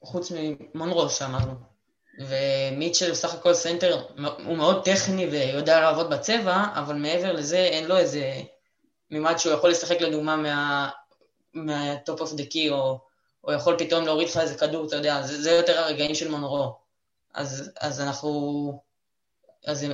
וחוץ 0.02 0.32
ממונרו 0.76 1.10
שאמרנו. 1.10 1.54
ומיטשל 2.20 3.12
בסך 3.12 3.34
הכל 3.34 3.54
סנטר, 3.54 4.02
הוא 4.46 4.58
מאוד 4.58 4.84
טכני 4.86 5.28
ויודע 5.28 5.80
לעבוד 5.82 6.10
בצבע, 6.10 6.66
אבל 6.74 6.96
מעבר 6.96 7.32
לזה 7.34 7.58
אין 7.58 7.86
לו 7.86 7.98
איזה 7.98 8.32
מימד 9.12 9.38
שהוא 9.38 9.54
יכול 9.54 9.70
לשחק 9.70 10.02
לדוגמה 10.02 10.36
מה, 10.36 10.90
מה 11.54 11.81
top 11.81 12.22
of 12.22 12.34
the 12.34 12.46
key, 12.46 12.70
או, 12.70 13.00
או 13.44 13.54
יכול 13.54 13.76
פתאום 13.80 14.06
להוריד 14.06 14.30
לך 14.30 14.38
איזה 14.38 14.58
כדור, 14.58 14.88
אתה 14.88 14.96
יודע, 14.96 15.22
זה, 15.22 15.42
זה 15.42 15.52
יותר 15.52 15.80
הרגעים 15.80 16.16
של 16.16 16.32
מונרו. 16.32 16.76
אז, 17.34 17.72
אז 17.80 18.02
אנחנו... 18.02 18.88
אז, 19.68 19.86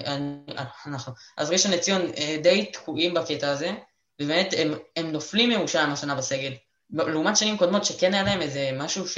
אנחנו, 0.85 1.13
אז 1.37 1.51
ראשון 1.51 1.71
לציון 1.71 2.01
אה, 2.17 2.37
די 2.43 2.65
תקועים 2.65 3.13
בקטע 3.13 3.51
הזה, 3.51 3.71
ובאמת 4.19 4.53
הם, 4.57 4.73
הם 4.95 5.11
נופלים 5.11 5.49
מירושלים 5.49 5.89
השנה 5.89 6.15
בסגל. 6.15 6.53
לעומת 6.89 7.37
שנים 7.37 7.57
קודמות 7.57 7.85
שכן 7.85 8.13
היה 8.13 8.23
להם 8.23 8.41
איזה 8.41 8.69
משהו 8.73 9.07
ש, 9.07 9.17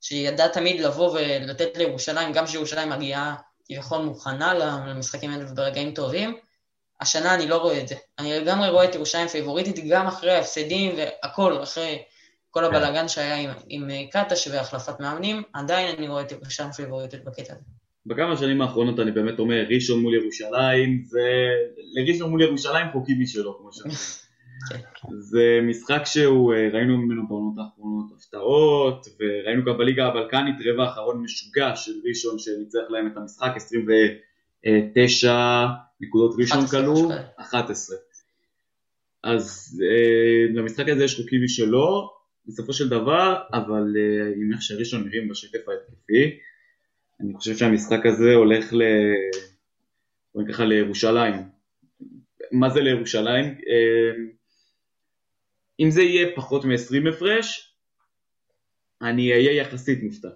שידע 0.00 0.48
תמיד 0.48 0.80
לבוא 0.80 1.10
ולתת 1.10 1.76
לירושלים, 1.76 2.32
גם 2.32 2.46
שירושלים 2.46 2.90
מגיעה 2.90 3.34
כביכול 3.64 3.98
מוכנה 3.98 4.54
למשחקים 4.54 5.30
האלה 5.30 5.44
וברגעים 5.50 5.94
טובים, 5.94 6.38
השנה 7.00 7.34
אני 7.34 7.48
לא 7.48 7.56
רואה 7.56 7.80
את 7.80 7.88
זה. 7.88 7.94
אני 8.18 8.40
לגמרי 8.40 8.70
רואה 8.70 8.84
את 8.84 8.94
ירושלים 8.94 9.28
פייבוריטית 9.28 9.88
גם 9.88 10.06
אחרי 10.06 10.32
ההפסדים 10.32 10.94
והכל, 10.96 11.62
אחרי 11.62 12.02
כל 12.50 12.64
הבלאגן 12.64 13.08
שהיה 13.08 13.36
עם, 13.36 13.50
עם 13.68 13.88
קטש 14.10 14.48
והחלפת 14.48 15.00
מאמנים, 15.00 15.42
עדיין 15.52 15.96
אני 15.96 16.08
רואה 16.08 16.22
את 16.22 16.32
ירושלים 16.32 16.72
פייבוריטית 16.72 17.24
בקטע 17.24 17.52
הזה. 17.52 17.62
בכמה 18.06 18.36
שנים 18.36 18.60
האחרונות 18.60 19.00
אני 19.00 19.10
באמת 19.10 19.38
אומר, 19.38 19.64
ראשון 19.70 20.00
מול 20.00 20.14
ירושלים, 20.14 21.02
זה... 21.04 21.28
לראשון 21.94 22.30
מול 22.30 22.42
ירושלים 22.42 22.86
חוקי 22.92 23.14
משלו, 23.14 23.58
כמו 23.58 23.72
שאומרים. 23.72 23.98
זה 25.30 25.60
משחק 25.62 26.02
שהוא, 26.04 26.54
אה, 26.54 26.68
ראינו 26.72 26.96
ממנו 26.96 27.28
בעונות 27.28 27.54
האחרונות 27.58 28.06
הפתעות, 28.16 29.06
וראינו 29.20 29.64
גם 29.64 29.78
בליגה 29.78 30.06
הבלקנית 30.06 30.54
רבע 30.64 30.84
האחרון 30.84 31.22
משוגע 31.22 31.76
של 31.76 31.92
ראשון 32.08 32.38
שניצח 32.38 32.90
להם 32.90 33.06
את 33.06 33.16
המשחק, 33.16 33.52
29 33.56 35.66
נקודות 36.00 36.36
ראשון 36.38 36.58
11, 36.58 36.80
כלו, 36.80 36.92
משהו 36.92 37.08
כזה. 37.08 37.20
11. 37.36 37.96
אז 39.22 39.80
אה, 39.84 40.54
למשחק 40.54 40.88
הזה 40.88 41.04
יש 41.04 41.16
חוקי 41.16 41.36
משלו, 41.44 42.10
בסופו 42.46 42.72
של 42.72 42.88
דבר, 42.88 43.36
אבל 43.52 43.94
אה, 43.96 44.32
עם 44.36 44.52
איך 44.52 44.62
שראשון 44.62 45.04
נראים 45.04 45.28
בשקף 45.28 45.68
ההתקפי, 45.68 46.38
אני 47.20 47.34
חושב 47.34 47.56
שהמשחק 47.56 48.06
הזה 48.06 48.34
הולך 48.34 48.72
ל... 48.72 48.82
בואי 50.34 50.44
ככה 50.52 50.64
לירושלים. 50.64 51.42
מה 52.52 52.70
זה 52.70 52.80
לירושלים? 52.80 53.44
אה, 53.44 54.24
אם 55.80 55.90
זה 55.90 56.02
יהיה 56.02 56.36
פחות 56.36 56.64
מ-20 56.64 57.08
הפרש, 57.08 57.74
אני 59.02 59.32
אהיה 59.32 59.52
יחסית 59.52 60.02
מופתע. 60.02 60.28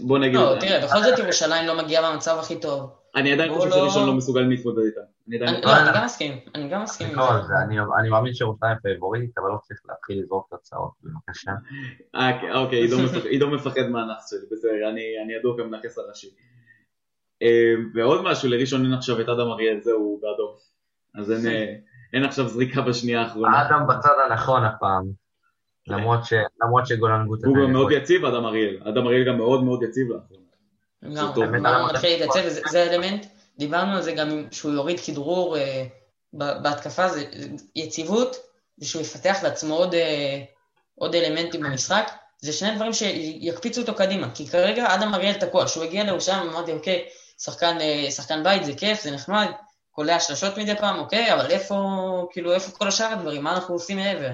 בוא 0.00 0.18
נגיד, 0.18 0.34
לא, 0.34 0.56
תראה, 0.60 0.86
בכל 0.86 1.02
זאת 1.02 1.18
ירושלים 1.18 1.66
לא 1.66 1.84
מגיעה 1.84 2.12
במצב 2.12 2.36
הכי 2.40 2.60
טוב. 2.60 3.03
אני 3.16 3.32
עדיין 3.32 3.52
חושב 3.54 3.68
לא- 3.68 3.76
שראשון 3.76 4.06
לא 4.06 4.14
מסוגל 4.14 4.40
להתמודד 4.40 4.82
איתם. 4.84 5.00
אני 5.28 5.38
אני 5.38 5.90
גם 5.94 6.04
מסכים, 6.04 6.32
אני 6.54 6.68
גם 6.68 6.82
מסכים 6.82 7.08
עם 7.08 7.16
לא, 7.16 7.42
זה. 7.46 7.54
אני- 7.66 7.76
אני 8.00 8.08
מאמין 8.10 8.34
שירושלים 8.34 8.76
פייבוריטית, 8.82 9.38
אבל 9.38 9.48
לא 9.48 9.58
צריך 9.62 9.80
להתחיל 9.88 10.18
לזרוק 10.22 10.46
תוצאות, 10.50 10.90
בבקשה. 11.02 11.50
אה, 12.14 12.40
כן, 12.40 12.52
אוקיי, 12.54 12.80
עידו 13.30 13.50
מפחד- 13.50 13.88
מהנאחס 13.90 14.30
שלי, 14.30 14.38
בסדר, 14.52 14.70
אני 14.90 15.02
אני 15.24 15.32
ידוע 15.34 15.56
כמנכס 15.56 15.98
הראשי. 15.98 16.28
אה, 17.42 17.72
ועוד 17.94 18.20
משהו, 18.24 18.48
לראשון 18.50 18.84
אין 18.84 18.92
עכשיו 18.92 19.20
את 19.20 19.28
אדם 19.28 19.48
אריאל, 19.50 19.80
זהו, 19.80 20.20
באדום. 20.22 20.54
אז 21.14 21.32
אין, 21.32 21.46
אה, 22.22 22.28
עכשיו 22.28 22.48
זריקה 22.48 22.80
בשנייה 22.82 23.22
האחרונה. 23.22 23.68
אדם 23.68 23.86
בצד 23.88 24.14
הנכון 24.30 24.64
הפעם. 24.64 25.04
למרות 25.86 26.86
שגולן 26.86 27.26
גוטה... 27.26 27.46
הוא 27.46 27.56
גם 27.56 27.72
מאוד 27.72 27.92
יציב, 27.92 28.24
אדם 28.24 28.44
אריאל. 28.44 28.78
אדם 28.88 29.06
אריאל 29.06 29.26
גם 29.28 29.36
מאוד 29.36 29.64
מאוד 29.64 29.82
יציב 29.82 30.08
לאחרונה. 30.08 30.44
להתייצב, 31.92 32.40
וזה 32.44 32.60
זה 32.70 32.82
האלמנט, 32.82 33.26
דיברנו 33.58 33.96
על 33.96 34.02
זה 34.02 34.12
גם 34.12 34.46
שהוא 34.50 34.72
יוריד 34.72 35.00
כדרור 35.00 35.56
אה, 35.56 35.84
ב- 36.32 36.62
בהתקפה, 36.62 37.08
זה 37.08 37.24
יציבות, 37.76 38.36
ושהוא 38.78 39.02
יפתח 39.02 39.38
לעצמו 39.42 39.74
עוד, 39.74 39.94
אה, 39.94 40.42
עוד 40.94 41.14
אלמנטים 41.14 41.60
במשחק, 41.60 42.10
זה 42.40 42.52
שני 42.52 42.74
דברים 42.74 42.92
שיקפיצו 42.92 43.80
אותו 43.80 43.94
קדימה, 43.94 44.30
כי 44.34 44.46
כרגע 44.48 44.94
אדם 44.94 45.14
אריאל 45.14 45.34
תקוע, 45.34 45.64
כשהוא 45.64 45.84
הגיע 45.84 46.04
לירושלים 46.04 46.48
אמרתי 46.48 46.72
אוקיי, 46.72 47.04
שחקן, 47.38 47.78
אה, 47.80 48.10
שחקן 48.10 48.42
בית 48.44 48.64
זה 48.64 48.72
כיף, 48.76 49.02
זה 49.02 49.10
נחמד, 49.10 49.46
קולע 49.90 50.20
שלשות 50.20 50.58
מדי 50.58 50.76
פעם, 50.76 50.98
אוקיי, 50.98 51.34
אבל 51.34 51.50
איפה, 51.50 51.76
כאילו, 52.30 52.52
איפה 52.52 52.72
כל 52.72 52.88
השאר 52.88 53.12
הדברים, 53.12 53.44
מה 53.44 53.52
אנחנו 53.54 53.74
עושים 53.74 53.96
מעבר? 53.96 54.30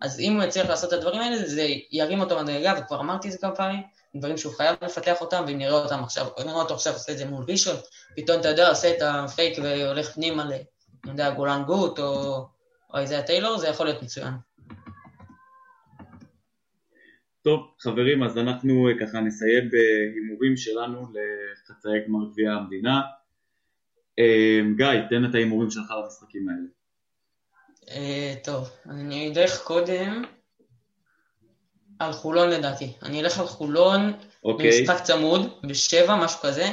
אז 0.00 0.20
אם 0.20 0.36
הוא 0.36 0.42
יצליח 0.42 0.68
לעשות 0.68 0.92
את 0.92 0.98
הדברים 0.98 1.20
האלה, 1.20 1.36
זה 1.36 1.66
ירים 1.90 2.20
אותו 2.20 2.40
מדרגה, 2.42 2.74
וכבר 2.78 3.00
אמרתי 3.00 3.28
את 3.28 3.32
זה 3.32 3.38
כמה 3.38 3.56
פעמים, 3.56 3.82
דברים 4.16 4.36
שהוא 4.36 4.54
חייב 4.54 4.76
לפתח 4.82 5.20
אותם, 5.20 5.44
ואם 5.46 5.58
נראה 5.58 5.82
אותם 5.82 6.04
עכשיו, 6.04 6.26
נראה 6.38 6.54
אותו 6.54 6.74
עכשיו 6.74 6.92
עושה 6.92 7.12
את 7.12 7.18
זה 7.18 7.26
מול 7.26 7.44
ראשון, 7.48 7.76
פתאום 8.16 8.40
אתה 8.40 8.48
יודע, 8.48 8.68
עושה 8.68 8.90
את 8.96 9.02
הפייק 9.02 9.58
והולך 9.62 10.10
פנימה 10.10 10.44
ל... 10.44 10.52
אני 11.04 11.12
יודע, 11.12 11.30
גולן 11.30 11.62
גוט 11.66 11.98
או, 11.98 12.36
או 12.94 12.98
איזה 12.98 13.22
טיילור, 13.22 13.58
זה 13.58 13.68
יכול 13.68 13.86
להיות 13.86 14.02
מצוין. 14.02 14.32
טוב, 17.42 17.74
חברים, 17.80 18.22
אז 18.22 18.38
אנחנו 18.38 18.88
אה, 18.88 18.92
ככה 19.00 19.20
נסיים 19.20 19.70
בהימורים 19.70 20.56
שלנו 20.56 21.00
לחצאי 21.00 22.00
גמר 22.06 22.30
גביע 22.32 22.52
המדינה. 22.52 23.00
אה, 24.18 24.60
גיא, 24.76 25.08
תן 25.10 25.24
את 25.24 25.34
ההימורים 25.34 25.70
שלך 25.70 25.90
למשחקים 26.02 26.48
האלה. 26.48 26.68
אה, 27.90 28.34
טוב, 28.44 28.70
אני 28.90 29.32
אלך 29.36 29.62
קודם 29.62 30.22
על 32.02 32.12
חולון 32.12 32.48
לדעתי. 32.50 32.92
אני 33.02 33.20
אלך 33.20 33.38
על 33.38 33.46
חולון 33.46 34.12
אוקיי, 34.44 34.80
במשחק 34.80 35.02
צמוד, 35.04 35.60
בשבע, 35.64 36.16
משהו 36.16 36.40
כזה, 36.40 36.66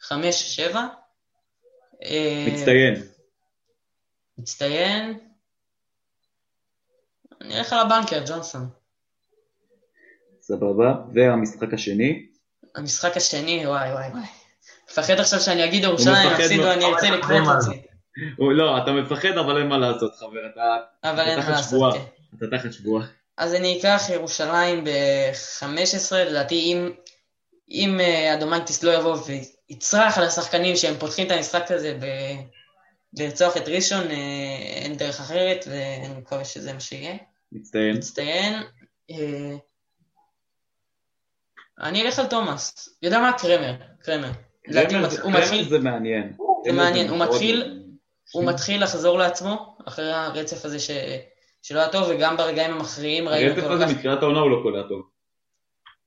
חמש, 0.00 0.56
שבע. 0.56 0.86
אה, 2.04 2.46
מצטיין. 2.52 3.02
מצטיין. 4.38 5.18
אני 7.40 7.58
אלך 7.58 7.72
על 7.72 7.78
הבנקר, 7.78 8.22
ג'ונסון. 8.26 8.68
סבבה. 10.40 10.94
והמשחק 11.14 11.74
השני? 11.74 12.26
המשחק 12.74 13.16
השני, 13.16 13.66
וואי 13.66 13.92
וואי 13.92 14.08
וואי. 14.10 14.22
מפחד 14.90 15.14
עכשיו 15.20 15.40
שאני 15.40 15.64
אגיד 15.64 15.82
ירושלים, 15.84 16.30
יפסידו. 16.32 16.72
אני 16.72 16.84
ארצה 16.84 17.10
מה 17.10 17.56
עצמי. 17.58 17.82
הוא- 18.36 18.52
לא, 18.52 18.78
אתה 18.82 18.92
מפחד, 18.92 19.28
אבל 19.38 19.58
אין 19.58 19.68
מה 19.68 19.78
לעשות, 19.78 20.14
חבר. 20.14 20.46
אתה 20.52 20.76
אבל 21.04 21.20
אין 21.20 21.40
תחת 21.40 21.48
מה 21.48 21.54
לעשות, 21.56 21.70
שבועה. 21.70 21.92
כן. 21.92 22.04
אתה 22.38 22.58
תחת 22.58 22.72
שבועה. 22.72 23.06
אז 23.38 23.54
אני 23.54 23.80
אקח 23.80 24.02
ירושלים 24.12 24.84
ב-15, 24.84 25.66
לדעתי 26.16 26.54
אם, 26.54 26.90
אם 27.70 28.00
אה, 28.00 28.34
אדומנטיס 28.34 28.82
לא 28.82 28.90
יבוא 28.90 29.16
ויצרח 29.70 30.18
על 30.18 30.24
השחקנים 30.24 30.76
שהם 30.76 30.94
פותחים 30.98 31.26
את 31.26 31.32
המשחק 31.32 31.70
הזה 31.70 31.98
ב... 32.00 32.04
לרצוח 33.18 33.56
את 33.56 33.68
ראשון, 33.68 34.10
אה, 34.10 34.16
אין 34.82 34.96
דרך 34.96 35.20
אחרת, 35.20 35.64
ואני 35.70 36.14
מקווה 36.18 36.44
שזה 36.44 36.72
מה 36.72 36.80
שיהיה. 36.80 37.16
מצטיין. 37.52 37.96
מצטיין. 37.96 38.62
אה, 39.10 39.56
אני 41.80 42.02
אלך 42.02 42.18
על 42.18 42.26
תומאס. 42.26 42.88
יודע 43.02 43.18
מה? 43.18 43.32
קרמר. 43.38 43.74
קרמר. 44.02 44.30
קרמר 44.64 45.08
זה- 45.10 45.22
הוא 45.22 45.32
קרמר 45.32 45.44
מתחיל- 45.44 45.68
זה 45.68 45.78
מעניין. 45.78 46.32
זה 46.64 46.72
מעניין, 46.72 47.08
הוא 47.08 47.18
מתחיל-. 47.18 47.82
הוא 48.32 48.44
מתחיל 48.44 48.82
לחזור 48.82 49.18
לעצמו, 49.18 49.76
אחרי 49.88 50.12
הרצף 50.12 50.64
הזה 50.64 50.78
ש... 50.80 50.90
שלא 51.66 51.80
היה 51.80 51.88
טוב, 51.88 52.06
וגם 52.08 52.36
ברגעים 52.36 52.74
המכריעים 52.74 53.28
ראינו 53.28 53.62
אותו 53.62 53.74
לקח- 53.74 53.90
מתחילת 53.90 54.22
העונה 54.22 54.40
הוא 54.40 54.50
לא 54.50 54.62
קולע 54.62 54.82
טוב. 54.88 55.02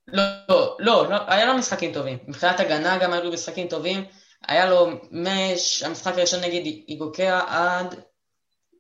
לא, 0.08 0.24
לא, 0.50 0.78
לא, 0.80 1.10
לא, 1.10 1.18
היה 1.28 1.46
לו 1.46 1.58
משחקים 1.58 1.94
טובים. 1.94 2.18
מבחינת 2.28 2.60
הגנה 2.60 2.98
גם 2.98 3.14
היו 3.14 3.24
לו 3.24 3.32
משחקים 3.32 3.68
טובים. 3.68 4.06
היה 4.48 4.70
לו 4.70 4.88
מש, 5.12 5.84
המשחק 5.84 6.14
הראשון 6.18 6.40
נגד 6.40 6.66
איגוקיה 6.88 7.42
עד, 7.48 7.96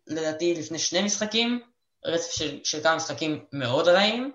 לדעתי, 0.07 0.55
לפני 0.59 0.79
שני 0.79 1.01
משחקים, 1.01 1.61
רצף 2.05 2.31
של, 2.31 2.59
של 2.63 2.83
כמה 2.83 2.95
משחקים 2.95 3.45
מאוד 3.53 3.87
רעים, 3.87 4.31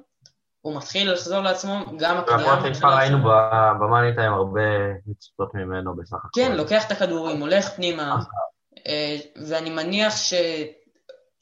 הוא 0.60 0.76
מתחיל 0.76 1.12
לחזור 1.12 1.40
לעצמו, 1.40 1.84
גם 1.98 2.16
הקדם... 2.16 2.36
והפועל 2.38 2.60
חיפה 2.74 2.96
ראינו 2.98 3.18
במאני 3.80 4.14
טיים 4.16 4.32
הרבה 4.32 4.60
מצוות 5.06 5.54
ממנו 5.54 5.96
בסך 5.96 6.16
הכל. 6.16 6.40
כן, 6.40 6.52
לוקח 6.56 6.86
את 6.86 6.90
הכדורים, 6.90 7.40
הולך 7.40 7.68
פנימה, 7.70 8.16
אה, 8.86 9.16
ואני 9.48 9.70
מניח 9.70 10.14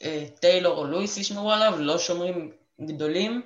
שטיילור 0.03 0.79
או 0.79 0.85
לואיס 0.85 1.17
ישמרו 1.17 1.53
עליו, 1.53 1.75
לא 1.79 1.99
שומרים 1.99 2.53
גדולים. 2.81 3.43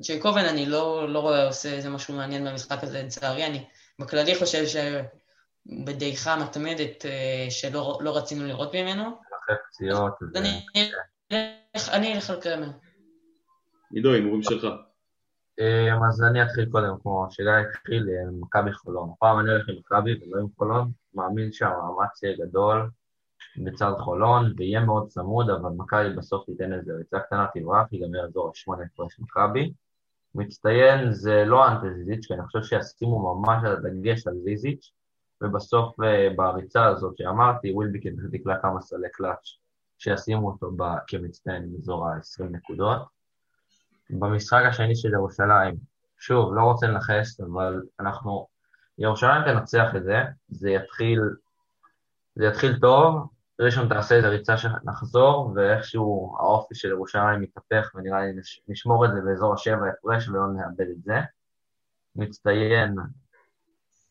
ג'ייקובן 0.00 0.44
אני 0.44 0.66
לא, 0.66 1.08
לא 1.08 1.18
רואה 1.18 1.46
עושה 1.46 1.72
איזה 1.72 1.90
משהו 1.90 2.14
מעניין 2.14 2.44
במשחק 2.44 2.82
הזה, 2.82 3.02
לצערי, 3.02 3.46
אני 3.46 3.64
בכללי 3.98 4.34
חושב 4.34 4.64
שבדעיכה 4.66 6.36
מתמדת 6.36 7.06
אה, 7.06 7.46
שלא 7.50 7.98
לא 8.00 8.16
רצינו 8.16 8.46
לראות 8.46 8.74
ממנו. 8.74 9.02
אחרי 9.44 9.56
פציעות. 9.68 10.12
אני 11.92 12.14
אלך 12.14 12.30
על 12.30 12.40
קרמר. 12.40 12.70
עידו, 13.94 14.12
הימורים 14.12 14.42
שלך. 14.42 14.64
אה, 15.60 16.08
אז 16.08 16.22
אני 16.22 16.42
אתחיל 16.42 16.66
קודם, 16.70 16.94
כמו 17.02 17.26
שגיא 17.30 17.50
התחיל, 17.70 18.06
מכבי 18.40 18.72
חולון. 18.72 19.10
הפעם 19.16 19.40
אני 19.40 19.50
הולך 19.50 19.68
עם 19.68 19.74
מכבי 19.78 20.10
ולא 20.10 20.40
עם 20.40 20.46
חולון, 20.58 20.90
מאמין 21.14 21.52
שהמאמץ 21.52 22.22
יהיה 22.22 22.36
גדול 22.36 22.90
בצד 23.56 23.92
חולון, 23.98 24.52
ויהיה 24.56 24.80
מאוד 24.80 25.08
צמוד, 25.08 25.50
אבל 25.50 25.70
מכבי 25.70 26.10
בסוף 26.16 26.46
תיתן 26.46 26.72
איזה 26.72 26.92
ריצה 26.92 27.20
קטנה, 27.20 27.46
תברח, 27.54 27.92
ייגמר 27.92 28.24
אזור 28.24 28.50
השמונה 28.50 28.84
הפרש 28.84 29.20
מכבי. 29.20 29.72
מצטיין 30.34 31.12
זה 31.12 31.44
לא 31.46 31.68
אנטה 31.68 31.86
זיזיץ', 31.94 32.26
כי 32.26 32.34
אני 32.34 32.42
חושב 32.46 32.62
שישימו 32.62 33.34
ממש 33.34 33.64
על 33.64 33.72
הדגש 33.72 34.26
על 34.26 34.34
זיזיץ', 34.44 34.92
ובסוף 35.40 36.00
אה, 36.00 36.28
בריצה 36.36 36.86
הזאת 36.86 37.16
שאמרתי, 37.18 37.72
ווילביקין 37.72 38.16
פשוט 38.16 38.34
יקלע 38.34 38.58
כמה 38.62 38.80
סלי 38.80 39.08
קלאץ' 39.12 39.56
שישימו 39.98 40.50
אותו 40.50 40.70
כמצטיין 41.06 41.62
עם 41.62 41.70
אזור 41.78 42.08
ה-20 42.08 42.44
נקודות. 42.44 43.02
במשחק 44.10 44.62
השני 44.68 44.96
של 44.96 45.12
ירושלים, 45.12 45.74
שוב, 46.18 46.54
לא 46.54 46.62
רוצה 46.62 46.86
לנחש, 46.86 47.40
אבל 47.40 47.82
אנחנו... 48.00 48.46
ירושלים 49.00 49.42
תנצח 49.44 49.96
את 49.96 50.04
זה, 50.04 50.22
זה 50.48 50.70
יתחיל, 50.70 51.20
זה 52.34 52.44
יתחיל 52.44 52.78
טוב, 52.80 53.28
ראשון 53.60 53.88
תעשה 53.88 54.14
איזה 54.14 54.28
ריצה 54.28 54.56
שנחזור, 54.58 55.52
ואיכשהו 55.54 56.36
האופי 56.38 56.74
של 56.74 56.88
ירושלים 56.88 57.40
מתהפך, 57.40 57.90
ונראה 57.94 58.20
לי 58.20 58.32
נשמור 58.68 59.04
את 59.04 59.10
זה 59.14 59.20
באזור 59.20 59.54
השבע 59.54 59.88
הפרש 59.88 60.28
ולא 60.28 60.46
נאבד 60.46 60.90
את 60.90 61.02
זה. 61.02 61.14
מצטיין, 62.16 62.96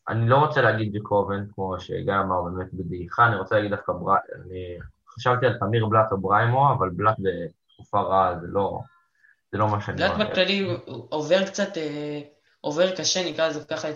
אני 0.10 0.30
לא 0.30 0.38
רוצה 0.38 0.62
להגיד 0.62 0.94
ג'קובן, 0.94 1.46
כמו 1.54 1.80
שגיא 1.80 2.14
אמר 2.14 2.42
באמת 2.42 2.74
בדעיכה, 2.74 3.28
אני 3.28 3.36
רוצה 3.36 3.56
להגיד 3.56 3.72
דווקא, 3.72 3.94
בר... 3.94 4.16
אני 4.36 4.78
חשבתי 5.10 5.46
על 5.46 5.58
תמיר 5.60 5.86
בלאט 5.86 6.12
או 6.12 6.18
בריימו, 6.18 6.74
אבל 6.74 6.90
בלאט 6.90 7.16
בתקופה 7.20 8.02
רעה 8.02 8.40
זה 8.40 8.48
לא, 8.50 8.80
זה 9.52 9.58
לא 9.58 9.68
מה 9.68 9.82
שאני... 9.82 9.98
בלאט 9.98 10.30
בכללי 10.30 10.78
עובר 11.10 11.46
קצת... 11.46 11.78
אה, 11.78 12.22
עובר 12.62 12.96
קשה, 12.96 13.30
נקרא 13.30 13.48
לזה 13.48 13.66
ככה, 13.66 13.90
את 13.90 13.96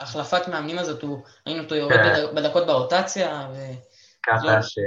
החלפת 0.00 0.48
מאמנים 0.48 0.78
הזאת, 0.78 1.04
ראינו 1.46 1.62
אותו 1.62 1.74
יורד 1.74 1.92
כן. 1.92 2.34
בדקות 2.36 2.66
ברוטציה, 2.66 3.48
ו... 3.52 3.56
קטש, 4.26 4.78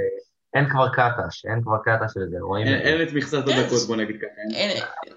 אין 0.53 0.69
כבר 0.69 0.89
קטש, 0.89 1.45
אין 1.45 1.61
כבר 1.61 1.77
קטש 1.83 2.17
לזה, 2.17 2.37
רואים... 2.41 2.67
אין 2.67 3.07
את 3.07 3.13
מכסת 3.13 3.37
הדקות, 3.37 3.87
בוא 3.87 3.95
נגיד 3.95 4.15
ככה. 4.21 4.65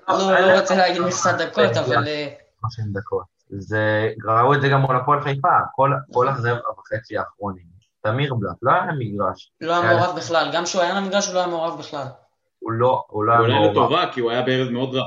לא, 0.08 0.40
לא 0.40 0.60
רוצה 0.60 0.76
להגיד 0.76 1.02
מכסת 1.02 1.34
דקות, 1.38 1.76
אבל... 1.76 2.04
30 2.60 2.84
אה, 2.84 3.00
דקות. 3.00 3.24
זה, 3.58 4.08
ראו 4.24 4.54
את 4.54 4.60
זה 4.60 4.68
גם 4.68 4.80
מול 4.80 4.96
הפועל 4.96 5.20
חיפה, 5.20 5.48
כל 6.12 6.28
החזר 6.28 6.60
וחצי 6.78 7.18
האחרונים. 7.18 7.72
תמיר 8.02 8.34
בלאט, 8.34 8.56
לא 8.62 8.72
היה 8.72 8.92
מגרש. 8.98 9.52
לא 9.60 9.72
היה 9.72 9.94
מעורב 9.94 10.16
בכלל, 10.16 10.50
גם 10.54 10.64
כשהוא 10.64 10.82
היה 10.82 10.94
למגרש 10.94 11.26
הוא 11.26 11.34
לא 11.34 11.38
היה 11.38 11.48
מעורב 11.48 11.78
בכלל. 11.78 12.06
הוא 12.58 12.72
לא, 12.72 13.04
הוא 13.08 13.24
לא 13.24 13.32
היה 13.32 13.40
מעורב. 13.40 13.54
הוא 13.54 13.62
היה 13.62 13.70
לטובה, 13.70 14.12
כי 14.12 14.20
הוא 14.20 14.30
היה 14.30 14.42
בערב 14.42 14.70
מאוד 14.70 14.94
רע. 14.94 15.04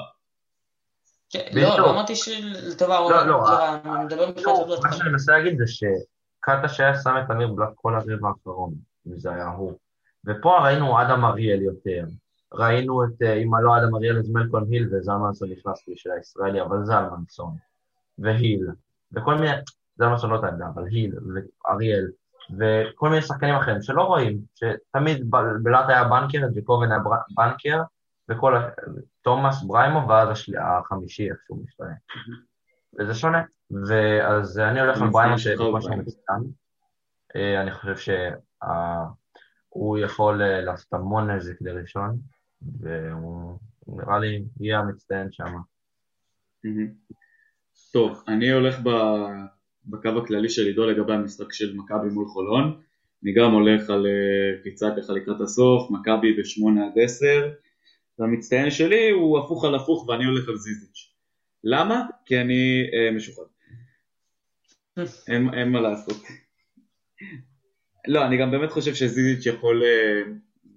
כן, 1.29 1.45
לא, 1.53 1.79
לא 1.79 1.89
אמרתי 1.91 2.15
שלטובה 2.15 2.97
הוא 2.97 3.11
לא, 3.11 3.27
לא, 3.27 3.35
רע, 3.35 3.79
אני 3.95 4.05
מדבר 4.05 4.31
בכלל... 4.31 4.53
מה 4.83 4.93
שאני 4.93 5.09
מנסה 5.09 5.31
להגיד 5.31 5.57
זה 5.57 5.65
שקטש 5.67 6.79
היה 6.79 7.01
שם 7.01 7.15
את 7.23 7.27
תמיר 7.27 7.47
בלאט 7.47 7.69
כל 7.75 7.95
הרבע 7.95 8.27
האחרון. 8.27 8.73
אם 9.07 9.17
זה 9.17 9.33
היה 9.33 9.47
הוא. 9.47 9.73
ופה 10.25 10.57
ראינו 10.63 11.01
אדם 11.01 11.25
אריאל 11.25 11.61
יותר. 11.61 12.05
ראינו 12.53 13.03
את, 13.03 13.21
אה, 13.21 13.33
אם 13.33 13.55
לא 13.55 13.77
אדם 13.77 13.95
אריאל, 13.95 14.19
אז 14.19 14.29
מלקון 14.29 14.65
היל 14.69 14.87
וזלמנסון 14.91 15.49
נכנס 15.51 15.83
בשביל 15.87 16.13
הישראלי, 16.13 16.61
אבל 16.61 16.83
זלמנסון, 16.83 17.55
והיל, 18.19 18.67
וכל 19.11 19.35
מיני, 19.35 19.51
זלמנסון 19.97 20.29
לא 20.29 20.39
את 20.39 20.43
העמדה, 20.43 20.67
אבל 20.73 20.85
היל 20.87 21.13
ואריאל, 21.33 22.07
וכל 22.59 23.09
מיני 23.09 23.21
שחקנים 23.21 23.55
אחרים 23.55 23.81
שלא 23.81 24.01
רואים, 24.01 24.39
שתמיד 24.55 25.31
בלאט 25.63 25.85
היה 25.89 26.03
בנקר, 26.03 26.47
ג'קובן 26.55 26.91
היה 26.91 26.99
בנקר, 27.35 27.81
וכל, 28.29 28.55
תומאס 29.21 29.63
בריימו, 29.63 30.07
ואז 30.07 30.29
השל... 30.29 30.53
החמישי 30.57 31.31
איכשהו 31.31 31.63
משתנה. 31.63 31.93
וזה 32.99 33.13
שונה. 33.13 33.43
ואז 33.87 34.59
אני 34.59 34.81
הולך 34.81 35.01
על 35.01 35.09
בריימו, 35.09 35.37
שכמו 35.37 35.81
שאני 35.81 35.95
מצטער, 35.95 36.35
אה, 36.35 36.39
אני 37.35 37.71
חושב 37.71 37.97
ש... 37.97 38.09
הוא 39.75 39.97
יכול 39.97 40.41
אה, 40.41 40.61
לעשות 40.61 40.93
המון 40.93 41.31
נזק 41.31 41.61
לראשון, 41.61 42.17
והוא 42.81 43.57
נראה 43.87 44.19
לי 44.19 44.43
יהיה 44.59 44.79
המצטיין 44.79 45.27
שם. 45.31 45.53
טוב, 47.93 48.23
אני 48.27 48.51
הולך 48.51 48.79
בקו 49.85 50.09
הכללי 50.23 50.49
של 50.49 50.65
עידו 50.65 50.85
לגבי 50.85 51.13
המשחק 51.13 51.53
של 51.53 51.75
מכבי 51.75 52.09
מול 52.09 52.27
חולון. 52.27 52.81
אני 53.23 53.33
גם 53.33 53.51
הולך 53.51 53.89
על 53.89 54.05
אה, 54.07 54.59
קפיצה 54.59 54.89
ככה 54.97 55.13
לקראת 55.13 55.41
הסוף, 55.41 55.91
מכבי 55.91 56.33
ב-8 56.33 56.81
עד 56.85 56.99
10, 57.03 57.25
והמצטיין 58.19 58.71
שלי 58.71 59.09
הוא 59.09 59.39
הפוך 59.39 59.65
על 59.65 59.75
הפוך 59.75 60.07
ואני 60.07 60.25
הולך 60.25 60.49
על 60.49 60.57
זיזיץ'. 60.57 61.13
למה? 61.63 62.05
כי 62.25 62.41
אני 62.41 62.89
אה, 62.93 63.11
משוחד. 63.11 63.43
אין, 65.29 65.53
אין 65.53 65.69
מה 65.69 65.81
לעשות. 65.81 66.44
לא, 68.07 68.25
אני 68.25 68.37
גם 68.37 68.51
באמת 68.51 68.71
חושב 68.71 68.95
שזיזיץ' 68.95 69.45
יכול 69.45 69.83
אה, 69.83 70.21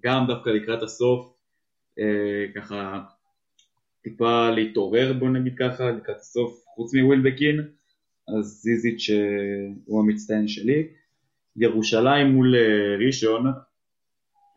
גם 0.05 0.27
דווקא 0.27 0.51
לקראת 0.51 0.83
הסוף 0.83 1.37
אה, 1.99 2.45
ככה 2.55 3.01
טיפה 4.03 4.51
להתעורר 4.51 5.13
בוא 5.13 5.29
נגיד 5.29 5.55
ככה 5.59 5.91
לקראת 5.91 6.17
הסוף 6.17 6.65
חוץ 6.75 6.95
מווילבקין 6.95 7.69
אז 8.39 8.45
זיזיץ' 8.45 9.11
אה, 9.11 9.17
הוא 9.85 10.01
המצטיין 10.01 10.49
שלי. 10.49 10.89
ירושלים 11.57 12.27
מול 12.27 12.55
ראשון 13.07 13.47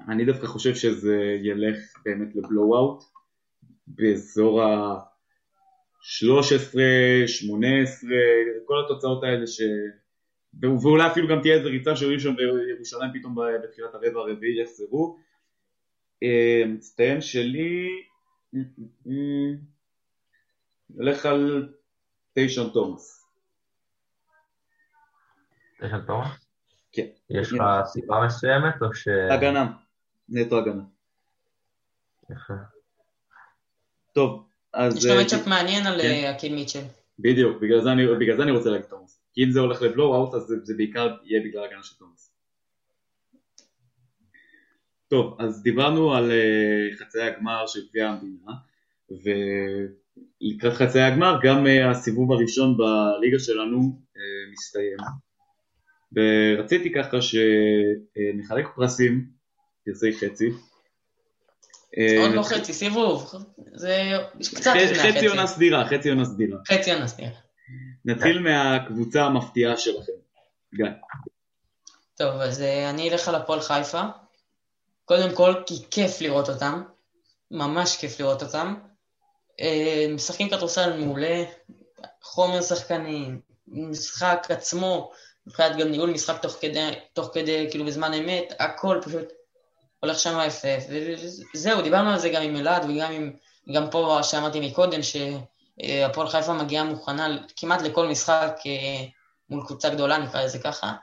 אני 0.09 0.25
דווקא 0.25 0.47
חושב 0.47 0.75
שזה 0.75 1.37
ילך 1.41 1.77
באמת 2.05 2.35
לבלואו-אוט 2.35 3.03
באזור 3.87 4.63
ה-13, 4.63 6.77
18, 7.27 8.09
כל 8.65 8.75
התוצאות 8.85 9.23
האלה 9.23 9.47
ש... 9.47 9.61
ואולי 10.59 11.07
אפילו 11.11 11.27
גם 11.27 11.41
תהיה 11.41 11.55
איזה 11.55 11.69
ריצה 11.69 11.95
של 11.95 12.13
ראשון 12.13 12.35
וירושלים 12.37 13.11
פתאום 13.13 13.35
בתחילת 13.63 13.93
הרבע 13.93 14.19
הרביעי 14.19 14.61
יחזרו. 14.61 15.17
אה, 16.23 16.63
מצטיין 16.67 17.21
שלי, 17.21 17.87
הולך 20.95 21.25
על 21.25 21.69
טיישון 22.33 22.69
תומאס. 22.73 23.25
טיישון 25.79 26.01
תומאס? 26.07 26.45
כן. 26.91 27.05
יש 27.29 27.53
לך 27.53 27.61
סיבה 27.85 28.25
מסוימת 28.25 28.73
או 28.81 28.93
ש... 28.93 29.07
הגנה, 29.07 29.73
נטו 30.29 30.57
הגנה. 30.57 30.83
יפה. 32.29 32.53
טוב, 34.13 34.47
אז... 34.73 34.97
יש 34.97 35.05
לו 35.05 35.21
מצ'אפ 35.21 35.47
מעניין 35.47 35.87
על 35.87 36.01
אקים 36.35 36.55
מיטשל. 36.55 36.83
בדיוק, 37.19 37.61
בגלל 37.61 37.81
זה 37.81 37.91
אני 38.43 38.51
רוצה 38.51 38.69
להגיד 38.69 38.85
תומאס. 38.85 39.20
כי 39.33 39.43
אם 39.43 39.51
זה 39.51 39.59
הולך 39.59 39.81
לבלואו-אוט 39.81 40.33
אז 40.33 40.41
זה, 40.41 40.55
זה 40.63 40.73
בעיקר 40.77 41.15
יהיה 41.23 41.41
בגלל 41.43 41.63
הגנה 41.63 41.83
של 41.83 41.95
תומאס. 41.97 42.31
טוב, 45.07 45.37
אז 45.39 45.63
דיברנו 45.63 46.13
על 46.13 46.31
uh, 46.31 46.99
חצאי 46.99 47.21
הגמר 47.21 47.67
של 47.67 47.79
גביע 47.89 48.09
המדינה 48.09 48.51
ולקראת 49.11 50.73
חצאי 50.73 51.01
הגמר 51.01 51.39
גם 51.43 51.65
uh, 51.65 51.69
הסיבוב 51.91 52.31
הראשון 52.31 52.77
בליגה 52.77 53.39
שלנו 53.39 53.77
uh, 53.77 54.17
מסתיים 54.51 54.97
ורציתי 56.15 56.93
ככה 56.93 57.17
שנחלק 57.21 58.65
פרסים, 58.75 59.25
פרסי 59.85 60.13
חצי 60.13 60.49
עוד 61.97 62.31
לא 62.33 62.43
חצי, 62.43 62.73
סיבוב, 62.73 63.31
זה 63.73 63.97
קצת 64.55 64.71
לפני 64.75 64.97
החצי. 64.97 65.17
חצי 65.17 65.27
עונה 65.27 65.47
סדירה, 65.47 65.87
חצי 65.87 66.09
עונה 66.09 66.25
סדירה. 66.25 66.57
חצי 66.67 66.93
עונה 66.93 67.07
סדירה. 67.07 67.29
נתחיל 68.05 68.39
מהקבוצה 68.39 69.23
המפתיעה 69.23 69.77
שלכם. 69.77 70.11
גיא. 70.75 70.85
טוב, 72.15 72.35
אז 72.35 72.61
אה, 72.61 72.89
אני 72.89 73.09
אלך 73.09 73.27
על 73.27 73.35
הפועל 73.35 73.61
חיפה. 73.61 74.01
קודם 75.05 75.35
כל, 75.35 75.53
כי 75.65 75.73
כיף 75.91 76.21
לראות 76.21 76.49
אותם. 76.49 76.83
ממש 77.51 77.97
כיף 77.97 78.19
לראות 78.19 78.43
אותם. 78.43 78.75
אה, 79.61 80.05
משחקים 80.15 80.49
כדורסל 80.49 80.97
מעולה, 80.97 81.43
חומר 82.21 82.61
שחקנים, 82.61 83.41
משחק 83.67 84.47
עצמו, 84.49 85.11
מבחינת 85.47 85.77
גם 85.77 85.87
ניהול 85.87 86.09
משחק 86.09 86.41
תוך 86.41 86.57
כדי, 86.61 86.89
תוך 87.13 87.29
כדי, 87.33 87.67
כאילו 87.69 87.85
בזמן 87.85 88.13
אמת, 88.13 88.53
הכל 88.59 88.99
פשוט 89.03 89.33
הולך 89.99 90.19
שם 90.19 90.39
יפה, 90.47 90.67
וזהו, 91.55 91.81
דיברנו 91.81 92.09
על 92.09 92.19
זה 92.19 92.29
גם 92.29 92.41
עם 92.41 92.55
אלעד 92.55 92.89
וגם 92.89 93.11
עם, 93.11 93.33
גם 93.75 93.89
פה 93.89 94.19
שאמרתי 94.23 94.59
מקודם, 94.59 94.99
שהפועל 95.85 96.27
חיפה 96.27 96.53
מגיעה 96.53 96.83
מוכנה 96.83 97.37
כמעט 97.55 97.81
לכל 97.81 98.07
משחק 98.07 98.53
אה, 98.65 99.05
מול 99.49 99.65
קבוצה 99.67 99.89
גדולה, 99.89 100.17
נקרא 100.17 100.43
לזה 100.43 100.59
ככה, 100.59 100.93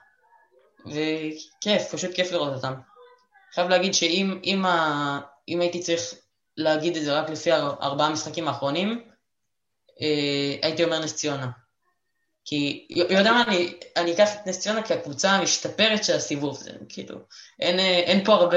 וכיף, 0.87 1.83
פשוט 1.93 2.14
כיף 2.14 2.33
לראות 2.33 2.55
אותם. 2.55 2.75
חייב 3.55 3.69
להגיד 3.69 3.95
שאם 3.95 4.41
אם 4.45 4.67
ה, 4.67 5.21
אם 5.49 5.61
הייתי 5.61 5.81
צריך 5.81 6.14
להגיד 6.57 6.97
את 6.97 7.03
זה 7.03 7.21
רק 7.21 7.31
לפי 7.31 7.53
ארבעה 7.53 8.07
המשחקים 8.07 8.49
האחרונים, 8.49 9.05
אה, 10.01 10.57
הייתי 10.62 10.85
אומר 10.85 10.99
נס 10.99 11.14
ציונה. 11.14 11.51
כי, 12.45 12.87
יודע 12.91 13.33
מה, 13.33 13.43
אני, 13.43 13.75
אני 13.97 14.12
אקח 14.12 14.29
את 14.35 14.47
נס 14.47 14.61
ציונה 14.61 14.83
כקבוצה 14.83 15.31
המשתפרת 15.31 16.05
של 16.05 16.17
הסיבוב, 16.17 16.57
זה 16.57 16.71
כאילו, 16.88 17.19
אין, 17.61 17.79
אין 17.79 18.25
פה 18.25 18.33
הרבה, 18.33 18.57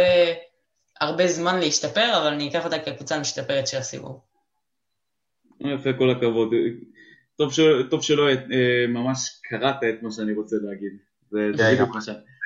הרבה 1.01 1.27
זמן 1.27 1.59
להשתפר, 1.59 2.17
אבל 2.17 2.27
אני 2.27 2.49
אקח 2.49 2.65
אותה 2.65 2.79
כקבוצה 2.79 3.15
המשתפרת 3.15 3.67
של 3.67 3.77
הסיבוב. 3.77 4.30
יפה, 5.65 5.93
כל 5.93 6.09
הכבוד. 6.09 6.53
טוב, 7.37 7.53
ש... 7.53 7.59
טוב 7.89 8.03
שלא 8.03 8.29
אה, 8.29 8.85
ממש 8.87 9.41
קראת 9.43 9.83
את 9.89 10.03
מה 10.03 10.11
שאני 10.11 10.33
רוצה 10.33 10.55
להגיד. 10.61 10.91
זה, 11.29 11.51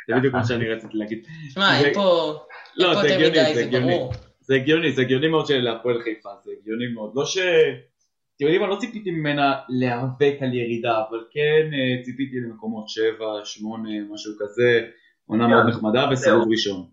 כן, 0.08 0.18
בדיוק 0.18 0.34
מה 0.34 0.46
שאני 0.46 0.70
רציתי 0.70 0.98
להגיד. 0.98 1.28
שמע, 1.50 1.80
אין 1.80 1.94
פה 1.94 2.36
לא, 2.78 3.02
זה 3.02 3.16
הגיוני, 3.16 3.56
זה 3.56 3.64
הגיוני. 3.64 4.00
זה 4.42 4.56
הגיוני, 4.56 4.92
זה 4.92 5.02
הגיוני 5.02 5.28
מאוד 5.28 5.48
של 5.48 5.68
הפועל 5.68 6.02
חיפה, 6.04 6.30
זה 6.44 6.52
הגיוני 6.62 6.88
מאוד. 6.94 7.12
לא 7.16 7.26
ש... 7.26 7.38
אתם 8.36 8.46
יודעים, 8.46 8.64
אני 8.64 8.72
לא 8.72 8.76
ציפיתי 8.76 9.12
ממנה 9.12 9.56
להיאבק 9.70 10.36
על 10.42 10.54
ירידה, 10.54 11.04
אבל 11.10 11.24
כן 11.32 11.70
אה, 11.74 12.04
ציפיתי 12.04 12.36
למקומות 12.40 12.90
7, 12.90 13.26
8, 13.44 13.90
משהו 14.14 14.34
כזה, 14.40 14.88
עונה 15.26 15.48
מאוד 15.48 15.66
נחמדה 15.68 16.10
וסיבוב 16.12 16.52
ראשון. 16.52 16.86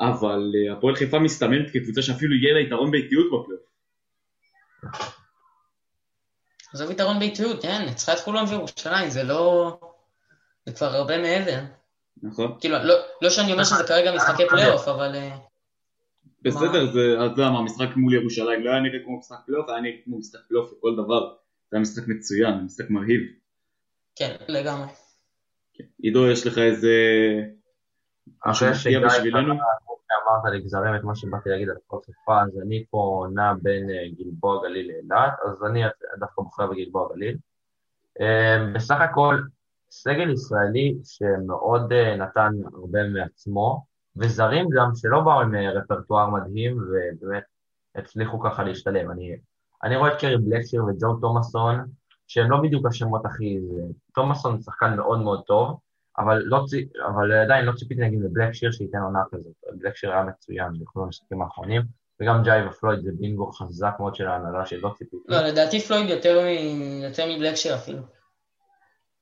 אבל 0.00 0.52
אה, 0.54 0.72
הפועל 0.72 0.96
חיפה 0.96 1.18
מסתמנת 1.18 1.70
כקבוצה 1.70 2.02
שאפילו 2.02 2.34
יהיה 2.34 2.54
לה 2.54 2.60
יתרון 2.60 2.90
באיטיות 2.90 3.26
בפלייאוף. 3.26 3.68
עזוב 6.74 6.90
יתרון 6.90 7.18
באיטיות, 7.18 7.62
כן, 7.62 7.84
ניצחה 7.84 8.12
את 8.12 8.18
חולון 8.18 8.44
וירושלים, 8.48 9.10
זה 9.10 9.22
לא... 9.22 9.78
זה 10.66 10.72
כבר 10.72 10.86
הרבה 10.86 11.18
מעבר. 11.18 11.58
נכון. 12.22 12.56
כאילו, 12.60 12.78
לא, 12.84 12.94
לא 13.22 13.30
שאני 13.30 13.52
אומר 13.52 13.64
שזה 13.64 13.84
כרגע 13.84 14.14
משחקי 14.14 14.42
פלייאוף, 14.48 14.88
אבל... 14.88 15.14
אה, 15.14 15.36
בסדר, 16.42 16.92
זה, 16.92 17.16
אז 17.20 17.38
למה, 17.38 17.58
המשחק 17.58 17.96
מול 17.96 18.14
ירושלים 18.14 18.64
לא 18.64 18.70
היה 18.70 18.80
נראה 18.80 18.98
כמו 19.04 19.18
משחק 19.18 19.36
פלייאוף, 19.46 19.68
היה 19.68 19.80
נראה 19.80 19.96
כמו 20.04 20.18
משחק 20.18 20.40
פלייאוף 20.48 20.72
לכל 20.78 20.96
דבר. 20.96 21.28
זה 21.70 21.76
היה 21.76 21.80
משחק 21.80 22.02
מצוין, 22.08 22.54
משחק 22.64 22.90
מרהיב. 22.90 23.20
כן, 24.16 24.36
לגמרי. 24.48 24.88
כן. 25.74 25.84
עידו, 26.02 26.30
יש 26.30 26.46
לך 26.46 26.58
איזה... 26.58 26.94
אחרי 28.40 28.74
שגיא 28.74 28.98
אמרת 30.22 30.54
לגזרים 30.54 30.94
את 30.96 31.04
מה 31.04 31.14
שבאתי 31.14 31.48
להגיד 31.48 31.68
על 31.68 31.76
כל 31.86 31.98
חיפה, 32.06 32.42
אז 32.42 32.60
אני 32.62 32.84
פה 32.90 33.26
נע 33.34 33.52
בין 33.62 33.90
אה, 33.90 34.04
גלבוע 34.18 34.62
גליל 34.62 34.86
לאילת, 34.86 35.32
אז 35.46 35.64
אני 35.64 35.82
דווקא 36.18 36.42
בוחר 36.42 36.66
בגלבוע 36.66 37.08
גליל. 37.14 37.36
אה, 38.20 38.72
בסך 38.74 39.00
הכל, 39.00 39.40
סגל 39.90 40.30
ישראלי 40.30 40.94
שמאוד 41.04 41.92
אה, 41.92 42.16
נתן 42.16 42.52
הרבה 42.74 43.08
מעצמו, 43.08 43.84
וזרים 44.16 44.68
גם 44.76 44.90
שלא 44.94 45.20
באו 45.20 45.40
עם 45.40 45.54
אה, 45.54 45.70
רפרטואר 45.70 46.30
מדהים 46.30 46.78
ובאמת 46.78 47.42
הצליחו 47.94 48.40
ככה 48.40 48.62
להשתלם. 48.62 49.10
אני, 49.10 49.36
אני 49.82 49.96
רואה 49.96 50.12
את 50.12 50.20
קרי 50.20 50.38
בלקשיר 50.38 50.84
וג'ו 50.84 51.16
תומאסון, 51.20 51.84
שהם 52.26 52.50
לא 52.50 52.60
בדיוק 52.62 52.86
השמות 52.86 53.26
הכי... 53.26 53.58
תומאסון 54.14 54.60
שחקן 54.62 54.96
מאוד 54.96 55.20
מאוד 55.20 55.42
טוב, 55.46 55.78
אבל, 56.18 56.42
לא, 56.44 56.64
אבל 57.06 57.32
עדיין 57.32 57.64
לא 57.64 57.72
ציפיתי 57.72 58.00
נגיד 58.00 58.20
לבלקשיר 58.22 58.70
שייתן 58.70 58.98
עונה 58.98 59.22
כזאת. 59.30 59.52
בלקשיר 59.72 60.12
היה 60.12 60.22
מצוין 60.22 60.72
בכל 60.80 61.00
המשחקים 61.02 61.42
האחרונים, 61.42 61.82
וגם 62.20 62.42
ג'יי 62.42 62.66
ופלויד 62.66 63.00
זה 63.00 63.10
בינגו 63.18 63.52
חזק 63.52 63.94
מאוד 64.00 64.14
של 64.14 64.26
ההנהלה 64.26 64.66
שלא 64.66 64.92
ציפיתי. 64.98 65.22
לא, 65.28 65.42
לדעתי 65.42 65.80
פלויד 65.80 66.10
יותר, 66.10 66.40
מ... 66.40 67.02
יותר 67.02 67.24
מבלקשיר 67.36 67.74
אפילו. 67.74 68.02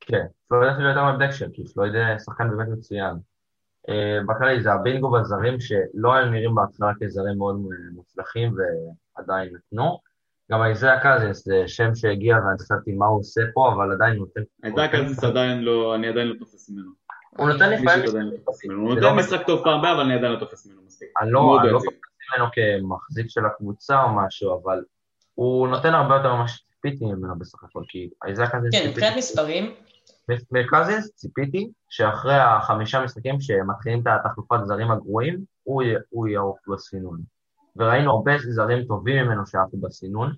כן, 0.00 0.26
פלויד 0.48 0.72
אפילו 0.72 0.88
יותר 0.88 1.12
מבלקשיר, 1.12 1.48
כי 1.52 1.62
פלויד 1.74 1.92
שחקן 2.24 2.50
באמת 2.50 2.68
מצוין. 2.68 3.14
אה, 3.88 4.18
בכללי 4.28 4.62
זה 4.62 4.72
הבינגו 4.72 5.12
והזרים 5.12 5.60
שלא 5.60 6.14
היו 6.14 6.30
נראים 6.30 6.54
בהתחלה 6.54 6.92
כזרים 7.00 7.38
מאוד 7.38 7.56
מוצלחים 7.94 8.54
ועדיין 9.16 9.54
נתנו. 9.54 9.98
גם 10.52 10.64
איזיה 10.64 11.00
קזינס 11.00 11.44
זה 11.44 11.62
שם 11.66 11.94
שהגיע 11.94 12.36
ואני 12.36 12.58
חשבתי 12.58 12.92
מה 12.92 13.06
הוא 13.06 13.20
עושה 13.20 13.40
פה, 13.54 13.72
אבל 13.72 13.92
עדיין 13.92 14.14
נותן... 14.14 14.40
איזיה 14.64 14.88
קזינס 14.88 15.24
עדיין 15.24 15.62
לא, 15.62 15.94
אני 15.94 16.08
עדיין 16.08 16.28
לא 16.28 16.34
תופס 16.38 16.70
ממנו. 16.70 16.90
הוא 17.36 17.48
נותן 17.48 17.70
לפעמים... 17.70 18.04
הוא 18.76 18.88
נותן 18.88 19.00
לא 19.00 19.16
משחק 19.16 19.46
טוב 19.46 19.64
פעם 19.64 19.78
הבאה, 19.78 19.92
אבל 19.92 20.00
אני 20.00 20.14
עדיין 20.14 20.32
לא 20.32 20.38
תופס 20.38 20.66
ממנו 20.66 20.82
מספיק. 20.86 21.08
אני 21.20 21.30
לא, 21.30 21.58
לא 21.64 21.78
תופס 21.78 21.98
ממנו 22.38 22.50
כמחזיק 22.52 23.26
של 23.28 23.46
הקבוצה 23.46 24.02
או 24.02 24.08
משהו, 24.16 24.60
אבל 24.62 24.82
הוא 25.34 25.68
נותן 25.68 25.94
הרבה 25.94 26.16
יותר 26.16 26.34
ממה 26.34 26.48
שציפיתי 26.48 27.04
ממנו 27.04 27.38
בסך 27.38 27.64
הכל, 27.64 27.82
כי 27.88 28.10
איזיה 28.26 28.50
קזינס... 28.50 28.74
כן, 28.74 28.88
מבחינת 28.90 29.16
מספרים, 29.16 29.74
מקזינס 30.50 31.10
ציפיתי 31.14 31.70
שאחרי 31.88 32.34
החמישה 32.34 33.04
משחקים 33.04 33.40
שמתחילים 33.40 34.00
את 34.00 34.06
התחלופת 34.24 34.56
זרים 34.64 34.90
הגרועים, 34.90 35.44
הוא, 35.62 35.82
הוא 36.10 36.28
יעוף 36.28 36.58
בסינון. 36.68 37.35
וראינו 37.76 38.10
הרבה 38.10 38.32
זרים 38.38 38.84
טובים 38.84 39.24
ממנו 39.24 39.46
שעפו 39.46 39.76
בסינון, 39.76 40.32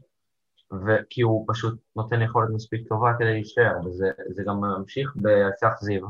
כי 1.10 1.22
הוא 1.22 1.44
פשוט 1.48 1.78
נותן 1.96 2.22
יכולת 2.22 2.48
מספיק 2.54 2.88
טובה 2.88 3.12
כדי 3.18 3.32
להישאר, 3.32 3.72
וזה 3.86 4.42
גם 4.46 4.60
ממשיך 4.60 5.12
בהצלח 5.16 5.80
זיו, 5.80 6.06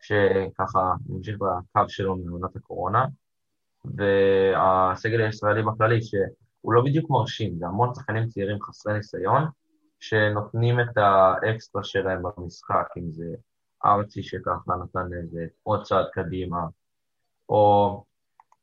שככה 0.00 0.92
ממשיך 1.08 1.36
בקו 1.38 1.88
שלו 1.88 2.16
מעונת 2.16 2.56
הקורונה, 2.56 3.06
והסגל 3.84 5.20
הישראלי 5.20 5.62
בכללי, 5.62 6.02
שהוא 6.02 6.72
לא 6.72 6.82
בדיוק 6.84 7.10
מרשים, 7.10 7.58
זה 7.58 7.66
המון 7.66 7.94
שחקנים 7.94 8.26
צעירים 8.26 8.62
חסרי 8.62 8.94
ניסיון, 8.94 9.44
שנותנים 10.00 10.80
את 10.80 10.96
האקסטרה 10.96 11.84
שלהם 11.84 12.22
במשחק, 12.22 12.86
אם 12.98 13.10
זה 13.10 13.34
ארצי 13.84 14.22
שככה 14.22 14.72
נתן 14.84 15.08
איזה 15.22 15.46
עוד 15.62 15.82
צעד 15.82 16.06
קדימה, 16.12 16.60
או 17.48 18.04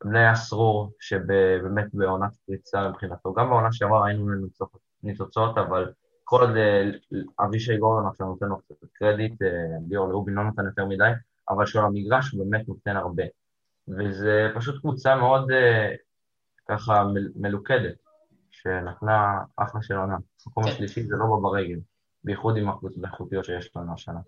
בני 0.04 0.32
אסרור, 0.32 0.92
שבאמת 1.00 1.86
בעונת 1.94 2.36
פריצה 2.46 2.90
מבחינתו, 2.90 3.34
גם 3.34 3.50
בעונה 3.50 3.72
שעברה 3.72 4.08
היינו 4.08 4.26
ניצוצות, 5.04 5.58
אבל 5.58 5.92
כל 6.24 6.42
עוד 6.42 6.56
אה, 6.56 6.84
אבישי 7.46 7.78
גורדון 7.78 8.08
עכשיו 8.08 8.28
נותן 8.28 8.46
לו 8.46 8.58
קצת 8.58 8.76
קרדיט, 8.94 9.42
אה, 9.42 9.48
ליאור 9.90 10.08
לרובין 10.08 10.34
לא 10.34 10.44
נותן 10.44 10.66
יותר 10.66 10.86
מדי, 10.86 11.12
אבל 11.50 11.66
של 11.66 11.80
המגרש 11.80 12.32
הוא 12.32 12.46
באמת 12.46 12.68
נותן 12.68 12.96
הרבה. 12.96 13.24
וזה 13.88 14.48
פשוט 14.56 14.82
קבוצה 14.82 15.16
מאוד 15.16 15.52
אה, 15.52 15.96
ככה 16.70 17.04
מלוכדת. 17.36 18.06
שנתנה 18.66 19.42
אחלה 19.56 19.82
של 19.82 19.96
עונה. 19.96 20.18
המקום 20.46 20.64
כן. 20.64 20.70
השלישי 20.70 21.04
זה 21.04 21.16
לא 21.16 21.26
בא 21.26 21.50
ברגל, 21.50 21.80
בייחוד 22.24 22.58
עם 22.58 22.70
הקבוצות 22.70 23.04
האיכותיות 23.04 23.46
שיש 23.46 23.76
לנו 23.76 23.94
השנה. 23.94 24.20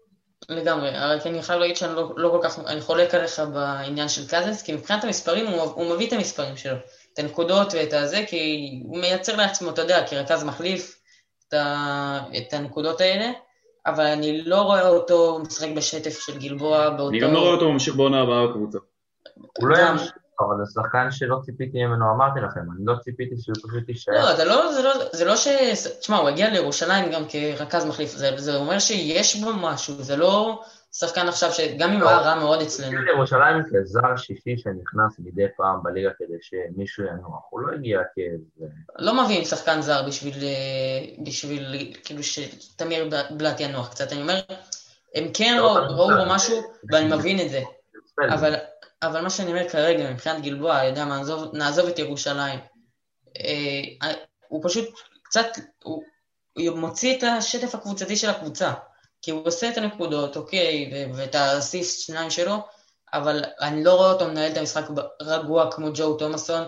לגמרי, 0.49 0.89
רק 0.89 1.27
אני 1.27 1.43
חייב 1.43 1.59
להגיד 1.59 1.75
שאני 1.75 1.95
לא, 1.95 2.13
לא 2.15 2.29
כל 2.29 2.39
כך, 2.43 2.59
אני 2.59 2.81
חולק 2.81 3.15
עליך 3.15 3.39
בעניין 3.53 4.09
של 4.09 4.27
קזנס, 4.27 4.61
כי 4.61 4.73
מבחינת 4.73 5.03
המספרים 5.03 5.47
הוא, 5.47 5.61
הוא 5.61 5.95
מביא 5.95 6.07
את 6.07 6.13
המספרים 6.13 6.57
שלו, 6.57 6.75
את 7.13 7.19
הנקודות 7.19 7.73
ואת 7.73 7.93
הזה, 7.93 8.23
כי 8.27 8.69
הוא 8.83 8.97
מייצר 8.97 9.35
לעצמו, 9.35 9.69
אתה 9.69 9.81
יודע, 9.81 10.07
כרכז 10.07 10.43
מחליף 10.43 10.99
את, 11.47 11.53
ה, 11.53 12.19
את 12.37 12.53
הנקודות 12.53 13.01
האלה, 13.01 13.31
אבל 13.85 14.05
אני 14.05 14.41
לא 14.41 14.61
רואה 14.61 14.87
אותו 14.87 15.39
משחק 15.39 15.69
בשטף 15.75 16.19
של 16.25 16.39
גלבוע 16.39 16.89
באותו... 16.89 17.09
אני 17.09 17.19
גם 17.19 17.33
לא 17.33 17.39
רואה 17.39 17.51
אותו 17.51 17.71
ממשיך 17.71 17.95
בעונה 17.95 18.21
הבאה 18.21 18.47
בקבוצה. 18.47 18.77
הוא 19.57 19.67
לא 19.67 19.77
ימשיך. 19.77 20.11
אבל 20.39 20.65
זה 20.65 20.71
שחקן 20.73 21.11
שלא 21.11 21.39
ציפיתי 21.45 21.85
ממנו, 21.85 22.11
אמרתי 22.11 22.39
לכם, 22.39 22.59
אני 22.59 22.85
לא 22.85 22.93
ציפיתי 23.03 23.35
שהוא 23.41 23.55
פשוט 23.55 23.89
יישאר. 23.89 24.13
לא, 24.13 24.35
זה 24.35 24.45
לא, 24.45 24.73
זה 24.73 24.83
לא, 24.83 24.93
זה 25.11 25.25
לא 25.25 25.35
ש... 25.35 25.47
תשמע, 25.99 26.17
הוא 26.17 26.29
הגיע 26.29 26.49
לירושלים 26.49 27.11
גם 27.11 27.23
כרכז 27.29 27.85
מחליף, 27.85 28.09
זה, 28.11 28.29
זה 28.37 28.55
אומר 28.55 28.79
שיש 28.79 29.35
בו 29.35 29.53
משהו, 29.53 29.93
זה 29.93 30.15
לא 30.15 30.61
שחקן 30.93 31.27
עכשיו 31.27 31.51
שגם 31.51 31.91
אם 31.91 32.01
הוא 32.01 32.09
היה 32.09 32.17
רע 32.17 32.35
מאוד 32.35 32.61
אצלנו. 32.61 32.91
הוא 32.91 32.99
הגיע 32.99 33.13
לירושלים 33.13 33.63
כזר 33.73 34.15
שישי 34.15 34.57
שנכנס 34.57 35.19
מדי 35.19 35.45
פעם 35.57 35.83
בליגה 35.83 36.09
כדי 36.17 36.37
שמישהו 36.41 37.03
ינוח, 37.03 37.41
הוא 37.49 37.61
לא 37.61 37.73
הגיע 37.73 37.99
כאיזה... 38.15 38.73
לא 38.99 39.23
מביאים 39.23 39.43
שחקן 39.43 39.81
זר 39.81 40.07
בשביל, 40.07 40.33
בשביל 41.25 41.93
כאילו 42.03 42.23
שתמיר 42.23 43.09
בלאט 43.29 43.59
ינוח 43.59 43.89
קצת, 43.89 44.11
אני 44.11 44.21
אומר, 44.21 44.39
הם 45.15 45.27
כן 45.33 45.57
לא, 45.57 45.77
ראו 45.77 46.07
בו 46.07 46.33
משהו, 46.33 46.61
ואני 46.91 47.15
מבין 47.15 47.39
את 47.39 47.49
זה, 47.49 47.61
אבל... 48.29 48.55
אבל 49.03 49.21
מה 49.21 49.29
שאני 49.29 49.51
אומר 49.51 49.69
כרגע, 49.69 50.11
מבחינת 50.11 50.41
גלבוע, 50.41 50.83
יודע 50.83 51.05
מה, 51.05 51.17
נעזוב, 51.17 51.55
נעזוב 51.55 51.87
את 51.87 51.99
ירושלים. 51.99 52.59
אה, 53.39 54.13
הוא 54.47 54.61
פשוט 54.63 54.85
קצת, 55.23 55.47
הוא, 55.83 56.03
הוא 56.57 56.77
מוציא 56.77 57.17
את 57.17 57.23
השטף 57.23 57.75
הקבוצתי 57.75 58.15
של 58.15 58.29
הקבוצה. 58.29 58.73
כי 59.21 59.31
הוא 59.31 59.41
עושה 59.45 59.69
את 59.69 59.77
הנקודות, 59.77 60.37
אוקיי, 60.37 60.91
ואת 61.15 61.35
האסיסט 61.35 62.07
שניים 62.07 62.29
שלו, 62.29 62.55
אבל 63.13 63.43
אני 63.61 63.83
לא 63.83 63.93
רואה 63.93 64.11
אותו 64.11 64.27
מנהל 64.27 64.51
את 64.51 64.57
המשחק 64.57 64.83
רגוע 65.21 65.71
כמו 65.71 65.87
ג'ו 65.93 66.17
תומאסון, 66.17 66.63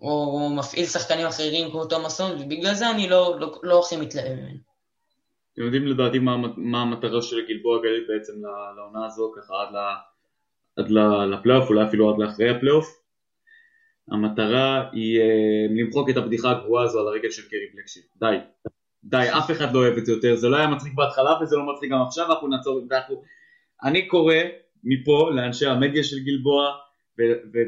או 0.00 0.50
מפעיל 0.56 0.86
שחקנים 0.86 1.26
אחרים 1.26 1.70
כמו 1.70 1.84
תומאסון, 1.84 2.42
ובגלל 2.42 2.74
זה 2.74 2.90
אני 2.90 3.08
לא, 3.08 3.40
לא, 3.40 3.60
לא 3.62 3.80
הכי 3.80 3.96
מתלהב 3.96 4.32
ממנו. 4.32 4.58
אתם 5.52 5.62
יודעים 5.62 5.86
לדעתי 5.86 6.18
מה, 6.18 6.36
מה 6.56 6.82
המטרה 6.82 7.22
של 7.22 7.36
גלבוע 7.48 7.78
גליל 7.82 8.06
בעצם 8.08 8.32
לעונה 8.76 9.06
הזו, 9.06 9.32
ככה 9.36 9.54
עד 9.54 9.74
ל... 9.74 9.78
עד 10.76 10.90
לפלייאוף, 11.30 11.68
אולי 11.68 11.84
אפילו 11.84 12.10
עד 12.10 12.18
לאחרי 12.18 12.50
הפלייאוף. 12.50 13.02
המטרה 14.10 14.88
היא 14.92 15.20
אה, 15.20 15.66
למחוק 15.70 16.10
את 16.10 16.16
הבדיחה 16.16 16.50
הגרועה 16.50 16.84
הזו 16.84 17.00
על 17.00 17.08
הרגל 17.08 17.30
של 17.30 17.42
קרי 17.48 17.66
בלקשיט. 17.74 18.04
די. 18.16 18.36
די, 19.04 19.26
אף 19.38 19.50
אחד 19.50 19.74
לא 19.74 19.78
אוהב 19.78 19.96
את 19.96 20.06
זה 20.06 20.12
יותר. 20.12 20.36
זה 20.36 20.48
לא 20.48 20.56
היה 20.56 20.66
מצחיק 20.66 20.94
בהתחלה 20.94 21.42
וזה 21.42 21.56
לא 21.56 21.72
מצחיק 21.72 21.90
גם 21.90 22.02
עכשיו, 22.02 22.32
אנחנו 22.32 22.48
נעצור 22.48 22.78
את 22.78 22.88
זה. 22.88 22.94
אני 23.84 24.08
קורא 24.08 24.34
מפה 24.84 25.30
לאנשי 25.34 25.66
המדיה 25.66 26.04
של 26.04 26.16
גלבוע 26.18 26.72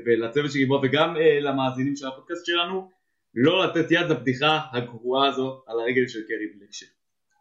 ולצוות 0.06 0.52
של 0.52 0.58
גלבוע 0.58 0.80
וגם 0.82 1.16
אה, 1.16 1.40
למאזינים 1.40 1.96
של 1.96 2.06
הפודקאסט 2.06 2.46
שלנו, 2.46 2.90
לא 3.34 3.64
לתת 3.64 3.90
יד 3.90 4.06
לבדיחה 4.10 4.60
הגרועה 4.72 5.28
הזו 5.28 5.62
על 5.66 5.80
הרגל 5.80 6.08
של 6.08 6.20
קרי 6.28 6.46
בלקשיט. 6.58 6.88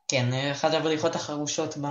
כן, 0.07 0.25
אחת 0.51 0.73
הבדיחות 0.73 1.15
החרושות 1.15 1.77
ב... 1.77 1.85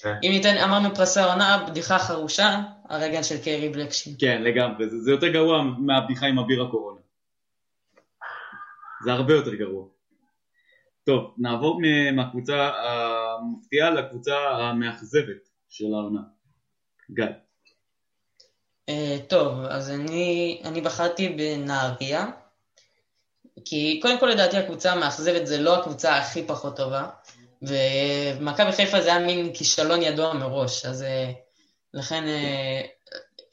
כן. 0.00 0.14
אם 0.22 0.30
ניתן, 0.30 0.56
אמרנו 0.56 0.94
פרסי 0.94 1.20
העונה, 1.20 1.66
בדיחה 1.68 1.98
חרושה, 1.98 2.60
הרגל 2.88 3.22
של 3.22 3.44
קרי 3.44 3.68
בלקשין. 3.68 4.14
כן, 4.18 4.42
לגמרי, 4.42 4.90
זה, 4.90 5.00
זה 5.00 5.10
יותר 5.10 5.28
גרוע 5.28 5.62
מהבדיחה 5.62 6.26
עם 6.26 6.38
אביר 6.38 6.62
הקורונה. 6.62 7.00
זה 9.04 9.12
הרבה 9.12 9.34
יותר 9.34 9.54
גרוע. 9.54 9.86
טוב, 11.04 11.34
נעבור 11.38 11.80
מהקבוצה 12.12 12.70
המפתיעה 12.70 13.90
לקבוצה 13.90 14.34
המאכזבת 14.38 15.48
של 15.68 15.84
העונה. 15.84 16.20
גיא. 17.10 17.24
Uh, 18.90 19.22
טוב, 19.28 19.64
אז 19.64 19.90
אני, 19.90 20.60
אני 20.64 20.80
בחרתי 20.80 21.28
בנהריה, 21.28 22.26
כי 23.64 24.00
קודם 24.02 24.20
כל 24.20 24.26
לדעתי 24.26 24.56
הקבוצה 24.56 24.92
המאכזבת 24.92 25.46
זה 25.46 25.60
לא 25.60 25.78
הקבוצה 25.78 26.16
הכי 26.18 26.46
פחות 26.46 26.76
טובה, 26.76 27.08
ומכבי 27.62 28.72
חיפה 28.72 29.00
זה 29.00 29.08
היה 29.08 29.26
מין 29.26 29.54
כישלון 29.54 30.02
ידוע 30.02 30.32
מראש, 30.32 30.86
אז 30.86 31.02
אה, 31.02 31.32
לכן 31.94 32.24
אה, 32.28 32.80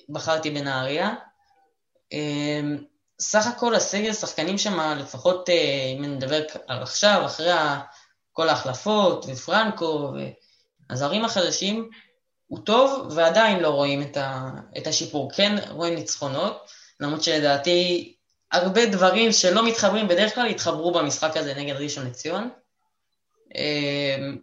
בחרתי 0.10 0.50
בנהריה. 0.50 1.16
אה, 2.14 2.62
סך 3.20 3.48
הכל 3.48 3.76
הסגל 3.76 4.14
שחקנים 4.14 4.58
שם, 4.58 4.80
לפחות 5.00 5.50
אם 5.98 6.06
נדבר 6.06 6.42
על 6.68 6.82
עכשיו, 6.82 7.22
אחרי 7.26 7.52
כל 8.34 8.50
ההחלפות 8.50 9.26
ופרנקו 9.28 10.14
והזרים 10.90 11.26
החדשים, 11.26 11.90
הוא 12.48 12.60
טוב 12.60 13.08
ועדיין 13.16 13.60
לא 13.60 13.70
רואים 13.70 14.12
את 14.78 14.88
השיפור. 14.88 15.32
כן 15.36 15.56
רואים 15.70 15.96
ניצחונות, 15.96 16.66
למרות 17.00 17.24
שלדעתי 17.24 18.16
הרבה 18.52 18.86
דברים 18.86 19.32
שלא 19.32 19.68
מתחברים 19.68 20.08
בדרך 20.08 20.36
כלל 20.36 20.48
התחברו 20.48 20.92
במשחק 20.92 21.38
הזה 21.38 21.54
נגד 21.54 21.76
ראשון 21.76 22.06
לציון. 22.06 22.50
אמ, 23.56 24.38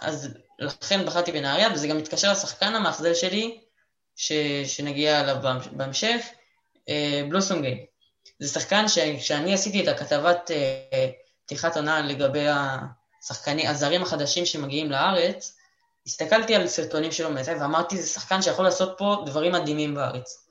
אז 0.00 0.28
לכן 0.58 1.06
בחרתי 1.06 1.32
בנהריה, 1.32 1.68
וזה 1.72 1.88
גם 1.88 1.96
מתקשר 1.96 2.32
לשחקן 2.32 2.74
המאכזב 2.74 3.14
שלי, 3.14 3.60
ש, 4.16 4.32
שנגיע 4.64 5.20
אליו 5.20 5.36
בהמשך, 5.72 6.26
אה, 6.88 7.22
בלוסונגייט. 7.28 7.78
זה 8.38 8.48
שחקן 8.48 8.88
שכשאני 8.88 9.54
עשיתי 9.54 9.82
את 9.82 9.88
הכתבת 9.88 10.50
אה, 10.50 11.10
פתיחת 11.44 11.76
עונה 11.76 12.00
לגבי 12.00 12.46
השחקנים, 13.22 13.66
הזרים 13.66 14.02
החדשים 14.02 14.46
שמגיעים 14.46 14.90
לארץ, 14.90 15.56
הסתכלתי 16.06 16.54
על 16.54 16.68
סרטונים 16.68 17.12
שלו 17.12 17.30
מזה, 17.30 17.56
ואמרתי, 17.60 18.02
זה 18.02 18.08
שחקן 18.08 18.42
שיכול 18.42 18.64
לעשות 18.64 18.94
פה 18.98 19.22
דברים 19.26 19.52
מדהימים 19.52 19.94
בארץ. 19.94 20.46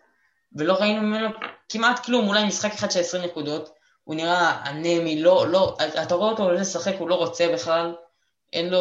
ולא 0.55 0.73
ראינו 0.73 1.01
ממנו 1.01 1.29
כמעט 1.69 2.05
כלום, 2.05 2.27
אולי 2.27 2.45
משחק 2.45 2.73
אחד 2.73 2.91
של 2.91 2.99
20 2.99 3.23
נקודות, 3.23 3.74
הוא 4.05 4.15
נראה 4.15 4.69
אנמי, 4.69 5.21
לא, 5.21 5.47
לא, 5.51 5.77
אתה 6.03 6.15
רואה 6.15 6.31
אותו 6.31 6.51
לשחק, 6.51 6.95
הוא 6.99 7.09
לא 7.09 7.15
רוצה 7.15 7.53
בכלל, 7.53 7.95
אין 8.53 8.69
לו, 8.69 8.79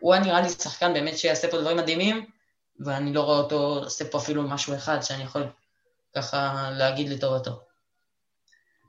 הוא 0.00 0.14
היה 0.14 0.22
נראה 0.22 0.40
לי 0.40 0.48
שחקן 0.48 0.92
באמת 0.92 1.18
שיעשה 1.18 1.50
פה 1.50 1.60
דברים 1.60 1.76
מדהימים, 1.76 2.26
ואני 2.80 3.12
לא 3.12 3.20
רואה 3.20 3.38
אותו 3.38 3.80
עושה 3.84 4.04
פה 4.04 4.18
אפילו 4.18 4.42
משהו 4.42 4.74
אחד 4.74 5.00
שאני 5.02 5.22
יכול 5.22 5.42
ככה 6.16 6.70
להגיד 6.78 7.08
לטובתו. 7.08 7.50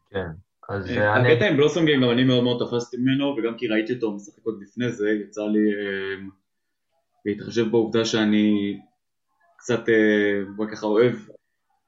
כן, 0.09 0.27
אז 0.69 0.89
אה, 0.89 1.15
אני... 1.15 1.33
הקטע 1.33 1.45
עם 1.45 1.57
בלוסונגים 1.57 2.01
גם 2.01 2.11
אני 2.11 2.23
מאוד 2.23 2.43
מאוד 2.43 2.67
תפסתי 2.67 2.97
ממנו, 2.97 3.35
וגם 3.37 3.57
כי 3.57 3.67
ראיתי 3.67 3.93
אותו 3.93 4.11
משחק 4.11 4.43
עוד 4.43 4.59
לפני 4.61 4.91
זה, 4.91 5.09
יצא 5.09 5.41
לי 5.41 5.59
אה, 5.59 6.27
להתחשב 7.25 7.71
בעובדה 7.71 8.05
שאני 8.05 8.79
קצת, 9.57 9.81
בואי 10.55 10.69
אה, 10.69 10.75
ככה 10.75 10.85
אוהב 10.85 11.13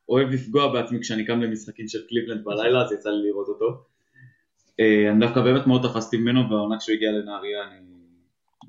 אוהב 0.10 0.30
לפגוע 0.30 0.74
בעצמי 0.74 1.00
כשאני 1.02 1.26
קם 1.26 1.42
למשחקים 1.42 1.88
של 1.88 2.00
קליבלנד 2.08 2.46
בלילה, 2.46 2.82
אז 2.82 2.92
יצא 2.92 3.10
לי 3.10 3.28
לראות 3.28 3.48
אותו. 3.48 3.84
אה, 4.80 5.12
אני 5.12 5.26
דווקא 5.26 5.42
באמת 5.42 5.68
מאוד 5.68 5.90
תפסתי 5.90 6.18
ממנו, 6.18 6.50
והעונה 6.50 6.80
כשהוא 6.80 6.96
הגיע 6.96 7.12
לנהריה 7.12 7.64
אני 7.64 7.94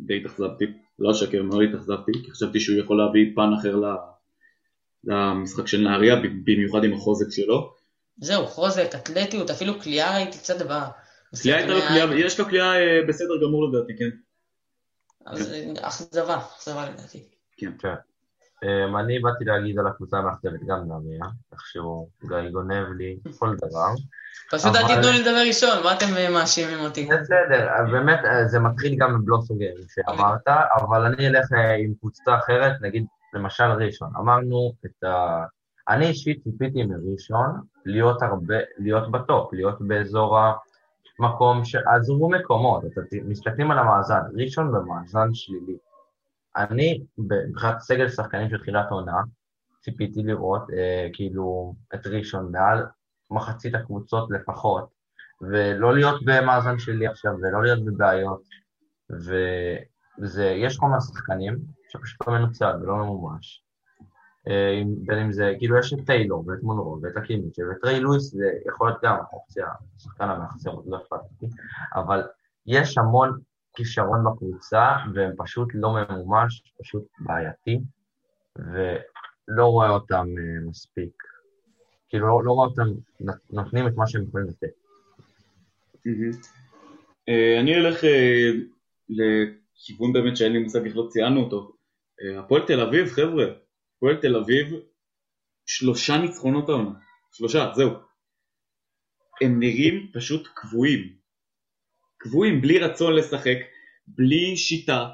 די 0.01 0.16
התאכזבתי, 0.16 0.64
לא 0.99 1.11
אשקר, 1.11 1.43
מאוד 1.43 1.62
התאכזבתי, 1.68 2.12
כי 2.24 2.30
חשבתי 2.30 2.61
שהוא 2.61 2.78
יכול 2.78 2.99
להביא 2.99 3.32
פן 3.35 3.51
אחר 3.61 3.76
למשחק 5.05 5.66
של 5.66 5.80
נהריה, 5.80 6.16
במיוחד 6.45 6.85
עם 6.85 6.93
החוזק 6.95 7.26
שלו. 7.30 7.74
זהו, 8.16 8.47
חוזק, 8.47 8.91
אתלטיות, 8.95 9.51
אפילו 9.51 9.80
קליעה 9.80 10.16
ראיתי 10.16 10.39
קצת 10.39 10.62
ב... 10.70 10.72
יש 12.16 12.41
לו 12.41 12.47
קליעה 12.47 12.76
אה, 12.76 13.01
בסדר 13.09 13.35
גמור 13.43 13.68
לדעתי, 13.68 13.93
כן. 13.99 14.11
אז 15.26 15.53
אה, 15.53 15.89
אכזבה, 15.89 16.37
אכזבה 16.37 16.91
לדעתי. 16.91 17.22
כן. 17.57 17.72
Um, 18.64 18.98
אני 19.00 19.18
באתי 19.18 19.44
להגיד 19.44 19.78
על 19.78 19.86
הקבוצה 19.86 20.16
המאכזבת 20.16 20.60
גם 20.66 20.78
נמיה, 20.78 21.26
איכשהו 21.52 22.08
גיא 22.28 22.50
גונב 22.52 22.86
לי 22.96 23.18
כל 23.38 23.56
דבר. 23.56 23.88
פשוט 24.50 24.76
אל 24.76 24.86
תיתנו 24.86 25.10
לי 25.12 25.18
לדבר 25.18 25.42
ראשון, 25.46 25.82
מה 25.84 25.92
אתם 25.92 26.06
אה, 26.16 26.30
מאשימים 26.30 26.80
אותי? 26.80 27.08
בסדר, 27.20 27.68
באמת 27.92 28.18
אה, 28.24 28.48
זה 28.48 28.58
מתחיל 28.58 28.96
גם 28.98 29.14
בבלוסוגר 29.14 29.72
שאמרת, 29.94 30.48
אבל 30.76 31.04
אני 31.04 31.28
אלך 31.28 31.52
אה, 31.52 31.74
עם 31.74 31.94
קבוצה 32.00 32.36
אחרת, 32.36 32.72
נגיד 32.80 33.04
למשל 33.34 33.64
ראשון. 33.64 34.10
אמרנו 34.16 34.72
את 34.86 35.04
ה... 35.04 35.44
אני 35.88 36.06
אישית 36.06 36.42
ציפיתי 36.44 36.82
מראשון 36.82 37.60
להיות 37.86 38.22
הרבה, 38.22 38.56
להיות 38.78 39.10
בטופ, 39.10 39.52
להיות 39.52 39.76
באזור 39.80 40.38
המקום 41.18 41.64
ש... 41.64 41.74
עזבו 41.74 42.30
מקומות, 42.30 42.82
מסתכלים 43.24 43.70
על 43.70 43.78
המאזן, 43.78 44.20
ראשון 44.36 44.72
במאזן 44.72 45.28
שלילי. 45.34 45.76
אני, 46.57 47.05
מבחינת 47.18 47.80
סגל 47.80 48.09
שחקנים 48.09 48.50
של 48.50 48.59
תחילת 48.59 48.90
עונה, 48.90 49.22
ציפיתי 49.80 50.22
לראות 50.22 50.62
אה, 50.70 51.09
כאילו 51.12 51.74
את 51.94 52.07
ראשון 52.07 52.52
מעל 52.52 52.86
מחצית 53.30 53.74
הקבוצות 53.74 54.30
לפחות, 54.30 54.88
ולא 55.40 55.94
להיות 55.94 56.20
במאזן 56.24 56.78
שלי 56.78 57.07
עכשיו, 57.07 57.32
ולא 57.42 57.62
להיות 57.62 57.84
בבעיות. 57.84 58.42
ויש 60.18 60.80
מיני 60.80 61.00
שחקנים 61.00 61.59
שפשוט 61.88 62.28
לא 62.28 62.32
מנוצל 62.32 62.72
ולא 62.82 62.96
ממומש. 62.96 63.64
אה, 64.48 64.82
בין 65.07 65.18
אם 65.18 65.32
זה, 65.32 65.52
כאילו 65.59 65.78
יש 65.78 65.92
את 65.92 66.07
טיילור 66.07 66.44
ואת 66.46 66.62
מונרו 66.62 66.98
ואת 67.02 67.16
הקימיץ' 67.16 67.59
ואת 67.59 67.84
ריי 67.84 68.00
לואיס, 68.00 68.34
זה 68.34 68.50
יכול 68.66 68.88
להיות 68.88 69.00
גם 69.02 69.16
אופציה, 69.32 69.66
שחקן 69.98 70.28
המאכזר, 70.28 70.74
לא 70.86 70.96
אכפת 70.96 71.16
לי, 71.42 71.48
אבל 71.94 72.22
יש 72.66 72.98
המון 72.98 73.40
כישרון 73.74 74.24
בקבוצה, 74.24 74.88
והם 75.14 75.32
פשוט 75.36 75.68
לא 75.74 75.94
ממומש, 75.94 76.62
פשוט 76.80 77.04
בעייתי, 77.18 77.80
ולא 78.58 79.66
רואה 79.66 79.88
אותם 79.88 80.26
uh, 80.26 80.68
מספיק. 80.68 81.22
כאילו, 82.08 82.28
לא, 82.28 82.44
לא 82.44 82.52
רואה 82.52 82.66
אותם 82.66 82.88
נותנים 83.50 83.86
את 83.86 83.92
מה 83.96 84.06
שהם 84.06 84.22
יכולים 84.28 84.46
לתת. 84.46 84.74
אה, 87.28 87.60
אני 87.60 87.74
אלך 87.74 88.04
אה, 88.04 88.50
לכיוון 89.08 90.12
באמת 90.12 90.36
שאין 90.36 90.52
לי 90.52 90.58
מושג 90.58 90.84
איך 90.84 90.96
לא 90.96 91.06
ציינו 91.10 91.40
אותו. 91.40 91.72
הפועל 92.38 92.66
תל 92.66 92.80
אביב, 92.80 93.06
חבר'ה, 93.06 93.44
הפועל 93.96 94.16
תל 94.16 94.36
אביב, 94.36 94.74
שלושה 95.66 96.18
ניצחונות 96.18 96.68
העונה. 96.68 96.90
שלושה, 97.32 97.72
זהו. 97.74 97.90
הם 99.42 99.60
נראים 99.60 100.10
פשוט 100.12 100.48
כבויים. 100.55 101.23
כבויים, 102.24 102.61
בלי 102.60 102.78
רצון 102.78 103.14
לשחק, 103.14 103.58
בלי 104.08 104.56
שיטה. 104.56 105.08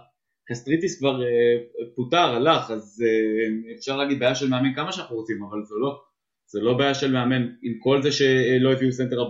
קסטריטיס 0.48 0.98
כבר 0.98 1.20
אה, 1.20 1.95
פוטר, 1.96 2.16
הלך, 2.16 2.70
אז 2.70 3.04
אה, 3.05 3.78
אפשר 3.78 3.96
להגיד 3.96 4.18
בעיה 4.18 4.34
של 4.34 4.48
מאמן 4.48 4.74
כמה 4.74 4.92
שאנחנו 4.92 5.16
רוצים, 5.16 5.42
אבל 5.42 5.64
זה 5.64 5.74
לא. 5.80 6.02
זה 6.46 6.61
לא 6.61 6.78
בעיה 6.78 6.94
של 6.94 7.12
מאמן, 7.12 7.42
עם 7.62 7.78
כל 7.82 8.02
זה 8.02 8.12
שלא 8.12 8.72
הביאו 8.72 8.92
סנטר 8.92 9.16
47-46 9.16 9.28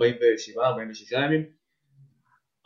ימים. 1.12 1.44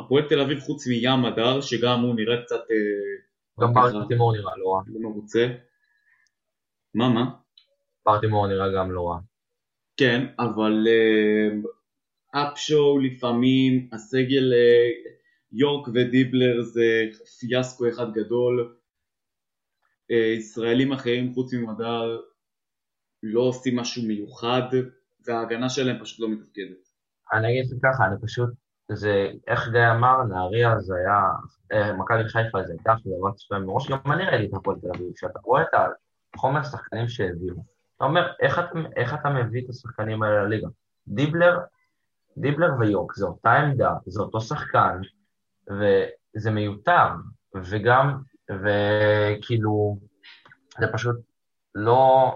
הפועל 0.00 0.28
תל 0.28 0.40
אביב 0.40 0.58
חוץ 0.58 0.86
מים 0.86 1.24
מדר, 1.24 1.60
שגם 1.60 2.00
הוא 2.00 2.14
נראה 2.14 2.42
קצת... 2.44 2.60
אה, 2.60 3.62
גם 3.62 3.74
ברטימור 3.74 4.32
נראה 4.32 4.56
לא 4.56 4.72
רע. 4.72 4.82
לא 4.86 5.10
מרוצה. 5.10 5.46
מה, 6.94 7.08
מה? 7.08 7.24
ברטימור 8.06 8.46
נראה 8.46 8.66
גם 8.76 8.92
לא 8.92 9.08
רע. 9.08 9.18
כן, 9.96 10.26
אבל 10.38 10.86
אפשואו 12.34 12.98
לפעמים, 12.98 13.88
הסגל 13.92 14.52
uh, 14.52 15.08
יורק 15.52 15.88
ודיבלר 15.88 16.62
זה 16.62 16.84
פיאסקו 17.40 17.88
אחד 17.88 18.12
גדול, 18.12 18.76
uh, 20.12 20.14
ישראלים 20.14 20.92
אחרים 20.92 21.34
חוץ 21.34 21.54
ממדר 21.54 22.20
לא 23.22 23.40
עושים 23.40 23.76
משהו 23.76 24.02
מיוחד 24.02 24.62
וההגנה 25.26 25.68
שלהם 25.68 26.00
פשוט 26.00 26.20
לא 26.20 26.28
מתפקדת. 26.28 26.88
אני 27.32 27.50
אגיד 27.50 27.80
ככה, 27.82 28.06
אני 28.06 28.16
פשוט, 28.22 28.48
זה, 28.92 29.30
איך 29.48 29.68
גיא 29.68 29.90
אמר, 29.96 30.22
נהריה 30.22 30.80
זה 30.80 30.94
היה, 30.94 31.20
uh, 31.72 31.92
מכבי 31.92 32.28
חיפה 32.28 32.62
זה 32.62 32.72
הייתה 32.72 32.94
חברת 33.04 33.34
צפויה 33.34 33.60
מראש, 33.60 33.90
גם 33.90 34.12
אני 34.12 34.24
ראיתי 34.24 34.46
את 34.46 34.54
הפועל 34.54 34.76
תל 34.80 34.86
אביב, 34.94 35.12
כשאתה 35.16 35.38
רואה 35.44 35.62
את 35.62 35.68
החומר 36.34 36.60
השחקנים 36.60 37.08
שהביאו, 37.08 37.54
אתה 37.96 38.04
אומר, 38.04 38.32
איך 38.40 38.58
אתה, 38.58 38.78
איך 38.96 39.14
אתה 39.14 39.30
מביא 39.30 39.64
את 39.64 39.68
השחקנים 39.68 40.22
האלה 40.22 40.44
לליגה? 40.44 40.68
דיבלר, 41.08 41.58
דיבלר 42.36 42.68
ויוק, 42.78 43.14
זו 43.16 43.26
אותה 43.26 43.52
עמדה, 43.52 43.90
זה 44.06 44.22
אותו 44.22 44.40
שחקן, 44.40 45.00
וזה 45.68 46.50
מיותר, 46.50 47.06
וגם, 47.54 48.18
וכאילו, 48.50 49.98
זה 50.80 50.86
פשוט 50.92 51.16
לא, 51.74 52.34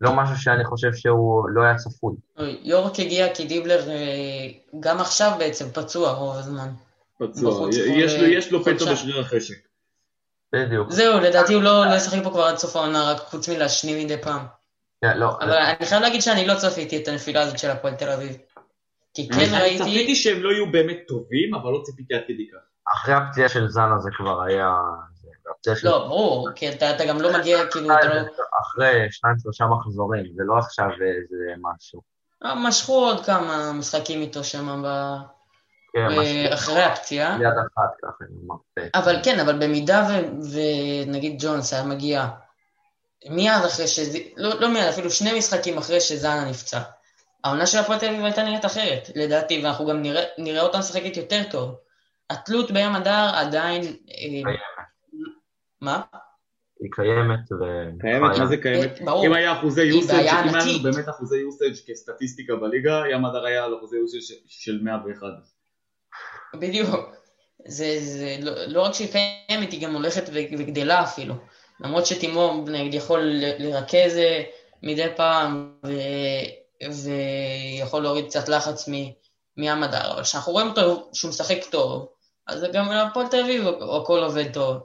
לא 0.00 0.12
משהו 0.12 0.36
שאני 0.36 0.64
חושב 0.64 0.94
שהוא 0.94 1.48
לא 1.48 1.62
היה 1.62 1.74
צפוי. 1.74 2.14
יורק 2.62 3.00
הגיע 3.00 3.34
כי 3.34 3.46
דיבלר 3.46 3.90
אה, 3.90 4.48
גם 4.80 5.00
עכשיו 5.00 5.32
בעצם 5.38 5.68
פצוע 5.68 6.12
רוב 6.12 6.36
הזמן. 6.36 6.68
פצוע, 7.18 7.68
יש 7.72 8.20
לו, 8.20 8.26
יש 8.26 8.52
לו 8.52 8.64
פצע 8.64 8.92
בשריר 8.92 9.20
החשק. 9.20 9.68
בדיוק. 10.52 10.90
זהו, 10.90 11.20
לדעתי 11.20 11.54
הוא 11.54 11.62
לא, 11.62 11.86
לא 11.86 11.94
ישחק 11.94 12.22
פה 12.24 12.30
כבר 12.30 12.44
עד 12.44 12.56
סוף 12.56 12.76
העונה, 12.76 13.12
רק 13.12 13.18
חוץ 13.18 13.48
מלהשנים 13.48 14.04
מדי 14.04 14.22
פעם. 14.22 14.46
כן, 15.00 15.18
לא. 15.18 15.36
אבל 15.40 15.52
אני 15.52 15.86
חייב 15.86 16.02
להגיד 16.02 16.22
שאני 16.22 16.46
לא 16.46 16.54
צפיתי 16.54 17.02
את 17.02 17.08
הנפילה 17.08 17.40
הזאת 17.40 17.58
של 17.58 17.70
הפועל 17.70 17.94
תל 17.94 18.10
אביב. 18.10 18.36
כי 19.18 19.28
כן 19.28 19.54
אני 19.54 19.62
ראיתי... 19.62 19.78
צפיתי 19.84 20.14
שהם 20.14 20.42
לא 20.42 20.50
יהיו 20.50 20.72
באמת 20.72 20.98
טובים, 21.08 21.54
אבל 21.54 21.70
לא 21.70 21.80
ציפיתי 21.84 22.14
עד 22.14 22.22
כדי 22.28 22.46
כך. 22.52 22.92
אחרי 22.94 23.14
הפציעה 23.14 23.48
של 23.48 23.68
זאנה 23.68 23.98
זה 23.98 24.10
כבר 24.16 24.42
היה... 24.42 24.74
זה- 25.14 25.28
הפציעה 25.50 25.76
של... 25.76 25.88
לא, 25.88 25.98
ברור, 25.98 26.48
כי 26.54 26.68
אתה 26.72 27.04
גם 27.08 27.20
לא 27.20 27.38
מגיע, 27.38 27.66
כאילו, 27.66 27.94
אתה 27.98 28.08
לא... 28.08 28.20
אחרי 28.62 29.06
שניים 29.10 29.36
שלושה 29.42 29.66
מחזורים, 29.66 30.24
זה 30.36 30.42
לא 30.46 30.58
עכשיו 30.58 30.86
איזה 30.86 31.36
משהו. 31.62 32.00
אה, 32.44 32.54
משכו 32.54 32.92
עוד 32.92 33.24
כמה 33.26 33.72
משחקים 33.72 34.20
איתו 34.20 34.44
שם 34.44 34.82
ב- 34.84 35.16
כן, 35.92 36.06
משהו. 36.08 36.54
אחרי 36.54 36.82
הפציעה. 36.82 37.38
יד 37.40 37.46
אחת 37.46 37.90
ככה, 38.02 38.24
עם 38.30 38.46
מרפא. 38.46 38.98
אבל 38.98 39.16
כן, 39.24 39.40
אבל 39.40 39.58
במידה 39.58 40.06
ו- 40.08 40.52
ונגיד 40.54 41.36
ג'ונס 41.38 41.72
היה 41.72 41.84
מגיע 41.84 42.28
מיד 43.30 43.64
אחרי 43.66 43.86
שזה, 43.86 44.18
לא, 44.36 44.60
לא 44.60 44.68
מיד, 44.68 44.84
אפילו 44.84 45.10
שני 45.10 45.38
משחקים 45.38 45.78
אחרי 45.78 46.00
שזאנה 46.00 46.50
נפצע. 46.50 46.80
העונה 47.48 47.66
של 47.66 47.78
הפועל 47.78 47.98
תל 47.98 48.06
אביב 48.06 48.24
הייתה 48.24 48.42
נראית 48.42 48.64
אחרת, 48.64 49.10
לדעתי, 49.14 49.60
ואנחנו 49.64 49.86
גם 49.86 50.02
נראה, 50.02 50.22
נראה 50.38 50.62
אותה 50.62 50.78
משחקת 50.78 51.16
יותר 51.16 51.42
טוב. 51.50 51.74
התלות 52.30 52.70
בים 52.70 52.94
הדר 52.94 53.30
עדיין... 53.34 53.82
אה, 53.82 53.88
קיימת. 54.08 54.58
מה? 55.80 56.02
היא 56.80 56.90
קיימת 56.92 57.52
ו... 57.52 57.64
קיימת, 58.00 58.38
מה 58.38 58.46
זה 58.46 58.56
קיימת? 58.56 59.00
אה, 59.00 59.04
ברור. 59.04 59.26
אם 59.26 59.32
היה 59.32 59.58
אחוזי 59.58 59.82
יוסאג', 59.82 60.14
אם 60.14 60.20
היה 60.20 60.42
לנו. 60.46 60.82
באמת 60.82 61.08
אחוזי 61.08 61.38
יוסאג' 61.38 61.74
כסטטיסטיקה 61.86 62.56
בליגה, 62.56 63.02
ים 63.12 63.24
הדר 63.24 63.44
היה 63.44 63.64
על 63.64 63.74
אחוזי 63.78 63.96
יוסאג' 63.96 64.36
של 64.46 64.80
101. 64.82 65.26
בדיוק. 66.54 66.90
זה, 67.66 67.96
זה 68.00 68.36
לא, 68.40 68.52
לא 68.66 68.82
רק 68.82 68.94
שהיא 68.94 69.08
קיימת, 69.12 69.72
היא 69.72 69.86
גם 69.86 69.94
הולכת 69.94 70.30
וגדלה 70.32 71.02
אפילו. 71.02 71.34
למרות 71.80 72.06
שטימו 72.06 72.64
נגיד 72.66 72.94
יכול 72.94 73.20
לרכז 73.58 74.16
אה, 74.16 74.42
מדי 74.82 75.06
פעם 75.16 75.72
ו- 75.86 76.67
ויכול 76.82 78.02
להוריד 78.02 78.26
קצת 78.26 78.48
לחץ 78.48 78.88
מ- 78.88 79.12
מים 79.56 79.82
הדר, 79.82 80.12
אבל 80.12 80.22
כשאנחנו 80.22 80.52
רואים 80.52 80.68
אותו 80.68 81.08
שהוא 81.12 81.28
משחק 81.28 81.58
טוב, 81.70 82.08
אז 82.46 82.64
גם 82.72 82.88
להפועל 82.92 83.26
תל 83.28 83.40
אביב 83.40 83.66
הכל 84.02 84.22
עובד 84.22 84.52
טוב. 84.52 84.76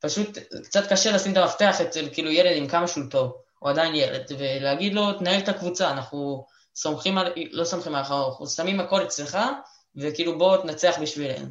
פשוט 0.00 0.38
קצת 0.64 0.86
קשה 0.92 1.12
לשים 1.12 1.32
את 1.32 1.36
המפתח 1.36 1.80
אצל 1.80 2.08
כאילו 2.12 2.30
ילד 2.30 2.56
עם 2.56 2.68
כמה 2.68 2.88
שהוא 2.88 3.04
טוב, 3.10 3.36
הוא 3.58 3.70
עדיין 3.70 3.94
ילד, 3.94 4.32
ולהגיד 4.38 4.94
לו, 4.94 5.12
תנהל 5.12 5.40
את 5.40 5.48
הקבוצה, 5.48 5.90
אנחנו 5.90 6.46
סומכים 6.76 7.18
על, 7.18 7.32
לא 7.50 7.64
סומכים 7.64 7.94
עליך, 7.94 8.10
אנחנו 8.10 8.46
שמים 8.46 8.80
הכל 8.80 9.02
אצלך, 9.02 9.38
וכאילו 9.96 10.38
בוא 10.38 10.56
תנצח 10.56 10.98
בשבילנו. 11.02 11.46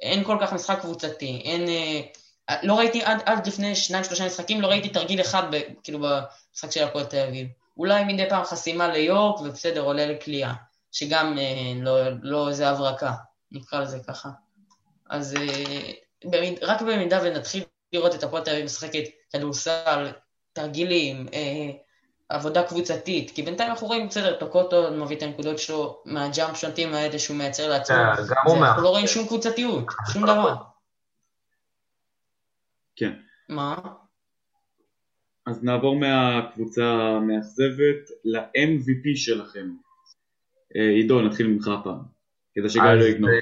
אין 0.00 0.24
כל 0.24 0.38
כך 0.40 0.52
משחק 0.52 0.80
קבוצתי, 0.80 1.42
אין... 1.44 1.68
אה, 1.68 2.56
לא 2.62 2.78
ראיתי 2.78 3.02
עד, 3.02 3.22
עד 3.24 3.46
לפני 3.46 3.76
שניים 3.76 4.04
שלושה 4.04 4.26
משחקים, 4.26 4.60
לא 4.60 4.66
ראיתי 4.66 4.88
תרגיל 4.88 5.20
אחד 5.20 5.42
ב, 5.50 5.60
כאילו 5.82 5.98
במשחק 5.98 6.70
של 6.70 6.84
הפועל 6.84 7.04
תל 7.04 7.26
אביב. 7.28 7.48
אולי 7.76 8.04
מדי 8.04 8.28
פעם 8.28 8.44
חסימה 8.44 8.88
ליורק, 8.88 9.40
ובסדר, 9.40 9.80
עולה 9.80 10.06
לקליעה, 10.06 10.54
שגם 10.92 11.38
אה, 11.38 11.72
לא, 11.82 11.98
לא 12.22 12.48
איזה 12.48 12.68
הברקה, 12.68 13.12
נקרא 13.52 13.80
לזה 13.80 13.98
ככה. 14.08 14.28
אז 15.10 15.34
אה, 15.36 15.92
במיד, 16.24 16.64
רק 16.64 16.82
במידה 16.82 17.20
ונתחיל 17.22 17.64
לראות 17.92 18.14
את 18.14 18.22
הפועל 18.22 18.44
תל 18.44 18.50
אביב 18.50 18.64
משחקת 18.64 19.04
כדורסל, 19.32 20.12
תרגילים, 20.52 21.26
אה, 21.32 21.70
עבודה 22.28 22.62
קבוצתית, 22.62 23.30
כי 23.30 23.42
בינתיים 23.42 23.70
אנחנו 23.70 23.86
רואים, 23.86 24.08
בסדר, 24.08 24.36
טוקוטו 24.38 24.90
מביא 24.90 25.16
את 25.16 25.22
הנקודות 25.22 25.58
שלו 25.58 26.02
מהג'אמפ 26.04 26.56
שנטים 26.56 26.94
האלה 26.94 27.18
שהוא 27.18 27.36
מייצר 27.36 27.68
לעצמו. 27.68 27.96
כן, 27.96 28.22
גם 28.28 28.36
הוא 28.46 28.56
אנחנו 28.56 28.82
לא 28.82 28.88
רואים. 28.88 29.06
שום 29.06 29.26
קבוצתיות, 29.26 29.84
שום 30.12 30.22
דבר. 30.22 30.54
כן. 32.96 33.12
מה? 33.48 33.76
אז 35.46 35.64
נעבור 35.64 35.96
מהקבוצה 35.96 36.84
המאכזבת 36.84 38.10
ל-MVP 38.24 39.16
שלכם. 39.16 39.68
אה, 40.76 40.88
עידו, 40.88 41.22
נתחיל 41.22 41.46
ממך 41.46 41.68
הפעם, 41.68 41.98
כדי 42.54 42.68
שגיא 42.68 42.82
לא 42.82 43.04
יגנוב. 43.04 43.30
אה, 43.30 43.36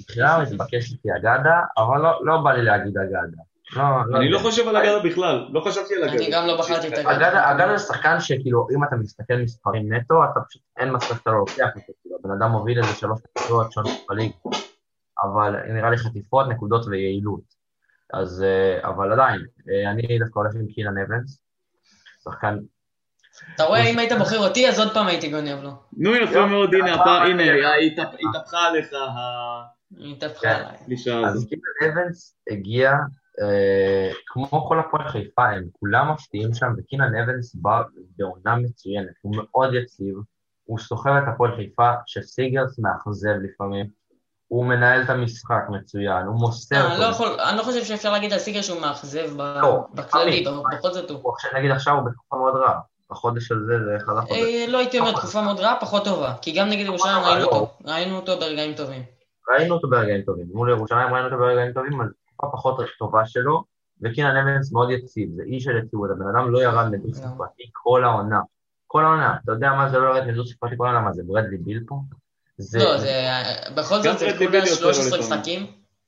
הבחירה 0.00 0.36
המתבקשת 0.36 0.96
היא 1.04 1.12
אגדה, 1.16 1.60
אבל 1.78 2.02
לא- 2.02 2.26
לא 2.26 2.40
בא 2.44 2.52
לי 2.52 2.62
להגיד 2.62 2.98
אגדה. 2.98 3.42
לא, 3.76 3.82
אני 4.16 4.24
יודע. 4.26 4.38
לא 4.38 4.38
חושב 4.38 4.68
על 4.68 4.76
אגדה 4.76 4.98
בכלל, 5.04 5.48
לא 5.52 5.60
חשבתי 5.60 5.94
על 5.94 6.04
אגדה. 6.04 6.16
אני 6.16 6.30
גם 6.32 6.46
לא 6.46 6.58
בחרתי 6.58 6.88
את 6.88 6.92
אגדה. 6.92 7.12
אגדה 7.16 7.52
אגדה 7.52 7.76
זה 7.76 7.84
שחקן 7.84 8.20
שכאילו, 8.20 8.66
אם 8.76 8.84
אתה 8.84 8.96
מסתכל 8.96 9.34
מספרים 9.36 9.92
נטו, 9.92 10.14
אתה 10.32 10.40
פשוט, 10.48 10.62
אין 10.76 10.88
מצב 10.94 11.06
שאתה 11.14 11.30
לא 11.30 11.38
לוקח 11.38 11.68
אותו, 11.76 11.92
כאילו, 12.02 12.16
הבן 12.20 12.30
אדם 12.38 12.50
מוביל 12.50 12.78
איזה 12.78 12.94
שלוש 12.94 13.20
נקודות 13.38 13.72
שונות 13.72 14.04
בליגה. 14.08 14.34
אבל 15.22 15.72
נראה 15.72 15.90
לי 15.90 15.96
חטיפות, 15.96 16.48
נקודות 16.48 16.86
ויעילות. 16.86 17.57
אז, 18.12 18.42
אה, 18.42 18.88
אבל 18.88 19.12
עדיין, 19.12 19.40
אה, 19.70 19.90
אני 19.90 20.18
דווקא 20.18 20.38
הולך 20.38 20.54
עם 20.54 20.66
קילן 20.66 20.98
אבנס, 20.98 21.42
שחקן, 22.24 22.58
אתה 23.54 23.62
רואה, 23.62 23.90
אם 23.90 23.98
היית 23.98 24.12
בוחר 24.18 24.38
אותי, 24.38 24.68
אז 24.68 24.78
עוד 24.78 24.94
פעם 24.94 25.06
הייתי 25.06 25.30
גונב 25.30 25.62
לו. 25.62 25.70
נו 25.96 26.14
יפה 26.14 26.46
מאוד, 26.46 26.74
הנה, 26.74 26.94
הנה, 27.24 27.42
התהפ- 27.76 28.28
התהפכה 28.28 28.58
עליך 28.68 28.92
היא 29.96 30.16
התהפכה 30.16 30.40
כן. 30.40 30.48
עליי. 30.48 31.26
אז. 31.26 31.46
קילן 31.48 31.92
אבנס 31.92 32.36
הגיע, 32.50 32.92
אה, 33.40 34.10
כמו 34.26 34.68
כל 34.68 34.80
הפועל 34.80 35.08
חיפה, 35.08 35.48
הם 35.48 35.64
כולם 35.72 36.12
מפתיעים 36.12 36.54
שם, 36.54 36.72
וקילן 36.78 37.14
אבנס 37.14 37.54
בא 37.54 37.82
בעונה 38.16 38.56
מצוינת, 38.56 39.12
הוא 39.22 39.36
מאוד 39.36 39.74
יציב, 39.74 40.14
הוא 40.64 40.78
סוחב 40.78 41.10
את 41.10 41.34
הפועל 41.34 41.56
חיפה, 41.56 41.90
שסיגרס 42.06 42.78
מאכזב 42.78 43.34
לפעמים, 43.42 43.86
הוא 44.48 44.66
מנהל 44.66 45.02
את 45.02 45.10
המשחק 45.10 45.62
מצוין, 45.68 46.26
הוא 46.26 46.34
מוסר 46.40 46.76
אה, 46.76 46.92
אני 46.92 47.00
לא. 47.00 47.04
יכול- 47.04 47.40
אני 47.40 47.58
לא 47.58 47.62
חושב 47.62 47.84
שאפשר 47.84 48.12
להגיד 48.12 48.32
על 48.32 48.38
סיגר 48.38 48.62
שהוא 48.62 48.80
מאכזב 48.80 49.36
לא, 49.36 49.86
בכללי. 49.94 50.44
בכל 50.72 50.92
זאת 50.92 51.10
הוא. 51.10 51.32
נגיד 51.58 51.70
עכשיו 51.70 51.94
הוא 51.94 52.02
בתקופה 52.02 52.36
מאוד 52.36 52.54
רעה, 52.56 52.78
החודש 53.10 53.52
הזה 53.52 53.72
זה 53.84 53.96
אחד 53.96 54.12
החודשים. 54.16 54.44
אה, 54.44 54.64
לא 54.68 54.78
הייתי 54.78 54.98
אומר 54.98 55.12
תקופה 55.12 55.42
מאוד 55.42 55.60
רעה, 55.60 55.76
פחות 55.80 56.04
טובה. 56.04 56.34
כי 56.42 56.52
גם 56.52 56.68
נגד 56.68 56.84
ירושלים 56.86 57.14
טובה, 57.16 57.28
ראינו 57.28 57.40
לא. 57.40 57.46
אותו. 57.46 57.74
ראינו 57.84 58.16
אותו 58.16 58.38
ברגעים 58.40 58.74
טובים. 58.74 59.02
ראינו 59.50 59.74
אותו 59.74 59.90
ברגעים 59.90 60.22
טובים, 60.22 60.46
מול 60.54 60.70
ירושלים 60.70 61.14
ראינו 61.14 61.26
אותו 61.26 61.38
ברגעים 61.38 61.72
טובים, 61.72 62.00
אז 62.00 62.08
תקופה 62.36 62.52
פחות 62.52 62.76
טובה 62.98 63.26
שלו, 63.26 63.64
וקינן 64.02 64.36
אבנס 64.36 64.72
מאוד 64.72 64.90
יציב, 64.90 65.28
זה 65.36 65.42
איש 65.42 65.64
של 65.64 65.76
יציבות, 65.78 66.10
הבן 66.10 66.36
אדם 66.36 66.50
לא 66.50 66.62
ירד 66.62 66.88
מדו 66.90 67.14
ספרתי 67.14 67.62
כל 67.72 68.04
העונה. 68.04 68.40
כל 68.86 69.04
העונה, 69.04 69.36
אתה 69.44 69.52
יודע 69.52 69.70
מה 69.72 69.88
זה 69.90 69.98
לא 69.98 70.08
ירד 70.16 70.26
מדו 70.26 70.46
ספרתי 70.46 70.74
כל 70.76 70.84
העונה, 70.86 71.00
מה 71.00 71.12
זה 71.12 71.22
ברדלי 71.26 71.56
ביל 71.58 71.80
פה? 71.86 71.96
זה... 72.58 72.78
לא, 72.78 72.98
זה... 72.98 73.22
בכל 73.76 74.02
זאת 74.02 74.18
זה 74.18 74.26
כולה 74.38 74.50
בילי 74.50 74.68
יוצא 74.68 74.86
לו 74.86 74.94
13 74.94 75.18
לפעמים. 75.18 75.20
משחקים. 75.20 75.66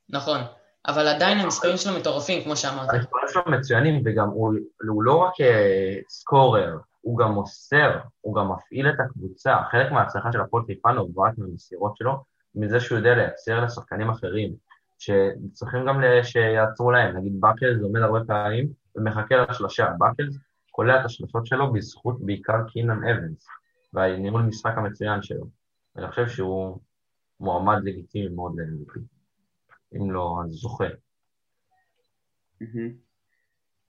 נכון. 0.08 0.40
אבל 0.86 1.08
עדיין 1.08 1.38
המספרים 1.38 1.76
שלו 1.76 1.98
מטורפים, 1.98 2.44
כמו 2.44 2.56
שאמרת. 2.56 2.88
המספרים 2.94 3.24
שלו 3.28 3.42
מצוינים, 3.46 4.02
וגם 4.04 4.28
הוא, 4.28 4.54
הוא 4.88 5.02
לא 5.02 5.16
רק 5.16 5.40
אה, 5.40 5.98
סקורר, 6.08 6.76
הוא 7.00 7.18
גם 7.18 7.32
מוסר, 7.32 7.98
הוא 8.20 8.36
גם 8.36 8.52
מפעיל 8.52 8.88
את 8.88 8.94
הקבוצה. 9.00 9.56
חלק 9.70 9.92
מההצלחה 9.92 10.32
של 10.32 10.40
הפועל 10.40 10.64
חיפה 10.66 10.92
נובעת 10.92 11.38
מהמסירות 11.38 11.96
שלו, 11.96 12.24
מזה 12.54 12.80
שהוא 12.80 12.98
יודע 12.98 13.14
לייצר 13.14 13.64
לשחקנים 13.64 14.10
אחרים, 14.10 14.52
שצריכים 14.98 15.86
גם 15.86 16.00
שייצרו 16.22 16.90
להם. 16.90 17.16
נגיד 17.16 17.40
באקלס 17.40 17.82
עומד 17.82 18.00
הרבה 18.00 18.20
פעמים 18.26 18.68
ומחכה 18.96 19.34
לשלושה. 19.36 19.90
באקלס 19.98 20.38
קולע 20.70 21.00
את 21.00 21.04
השלושות 21.04 21.46
שלו 21.46 21.72
בזכות 21.72 22.16
בעיקר 22.20 22.64
קינן 22.68 23.08
אבנס, 23.08 23.46
והניהול 23.94 24.42
משחק 24.42 24.72
המצוין 24.76 25.22
שלו. 25.22 25.59
אני 25.96 26.10
חושב 26.10 26.28
שהוא 26.28 26.78
מועמד 27.40 27.76
לגיטימי 27.84 28.28
מאוד 28.28 28.52
ל-MVP. 28.56 29.00
אם 29.96 30.10
לא, 30.10 30.36
אז 30.44 30.50
זוכה. 30.50 30.84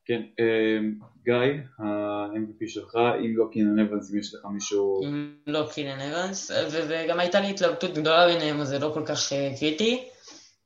כן, 0.05 0.21
אה, 0.39 0.79
גיא, 1.23 1.33
ה-MVP 1.79 2.67
שלך, 2.67 2.95
אם 2.95 3.37
לא 3.37 3.45
קינן 3.51 3.79
אבנס, 3.79 4.13
אם 4.13 4.19
יש 4.19 4.33
לך 4.33 4.45
מישהו... 4.45 5.03
אם 5.05 5.35
לא 5.47 5.67
קינן 5.73 5.99
אבנס, 5.99 6.51
ו- 6.51 6.87
וגם 6.89 7.19
הייתה 7.19 7.41
לי 7.41 7.49
התלבטות 7.49 7.93
גדולה 7.93 8.27
ביניהם, 8.27 8.61
אז 8.61 8.67
זה 8.67 8.79
לא 8.79 8.91
כל 8.93 9.03
כך 9.05 9.33
אה, 9.33 9.53
קריטי. 9.59 10.03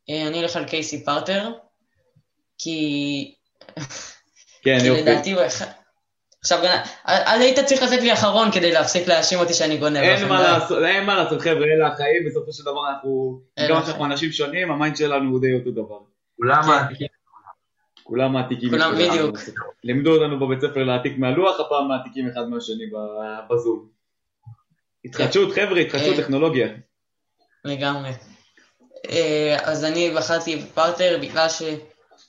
אה, 0.10 0.28
אני 0.28 0.42
אלך 0.44 0.56
על 0.56 0.66
קייסי 0.66 1.06
פרטר, 1.06 1.52
כי 2.58 3.36
כן, 4.62 4.78
כי 4.80 4.88
יופי. 4.88 5.02
לדעתי 5.02 5.32
הוא 5.32 5.42
אחד... 5.46 5.85
עכשיו, 6.46 6.60
גנב- 6.62 6.86
אז 7.04 7.42
היית 7.42 7.60
צריך 7.60 7.82
לתת 7.82 8.02
לי 8.02 8.14
אחרון 8.14 8.52
כדי 8.52 8.72
להפסיק 8.72 9.08
להאשים 9.08 9.40
אותי 9.40 9.54
שאני 9.54 9.78
גונב. 9.78 9.98
אין 9.98 10.28
מה. 10.30 10.42
לעשות, 10.42 10.84
אין 10.84 11.06
מה 11.06 11.16
לעשות, 11.16 11.42
חבר'ה, 11.42 11.64
אלה 11.66 11.88
החיים, 11.88 12.26
בסופו 12.28 12.54
של 12.54 12.64
דבר 12.64 12.90
אנחנו, 12.90 13.40
גם. 13.70 13.82
שאנחנו 13.86 14.06
אנשים 14.06 14.32
שונים, 14.32 14.72
ה 14.72 14.77
mind 14.77 14.98
שלנו 14.98 15.32
הוא 15.32 15.42
די 15.42 15.54
אותו 15.54 15.72
דבר. 15.72 15.98
כולם 16.38 16.62
כן. 16.62 16.68
מעתיקים 16.68 17.08
כולם 18.04 18.34
מעתיקים. 18.34 18.70
כולם. 18.70 18.96
בדיוק. 18.98 19.38
לימדו 19.84 20.12
אותנו 20.16 20.40
בבית 20.40 20.62
ספר 20.62 20.84
להעתיק 20.84 21.18
מהלוח, 21.18 21.60
הפעם 21.60 21.88
מעתיקים 21.88 22.30
אחד 22.30 22.50
מהשני 22.50 22.86
ב- 22.86 23.54
בזום. 23.54 23.88
התחדשות, 25.06 25.52
חבר'ה, 25.54 25.80
התחדשות 25.80 26.20
אה. 26.20 26.24
טכנולוגיה. 26.24 26.68
לגמרי. 27.66 28.10
אה, 29.10 29.58
אז 29.64 29.84
אני 29.86 30.12
בחרתי 30.18 30.56
בפרטר 30.56 31.18
בגלל 31.22 31.48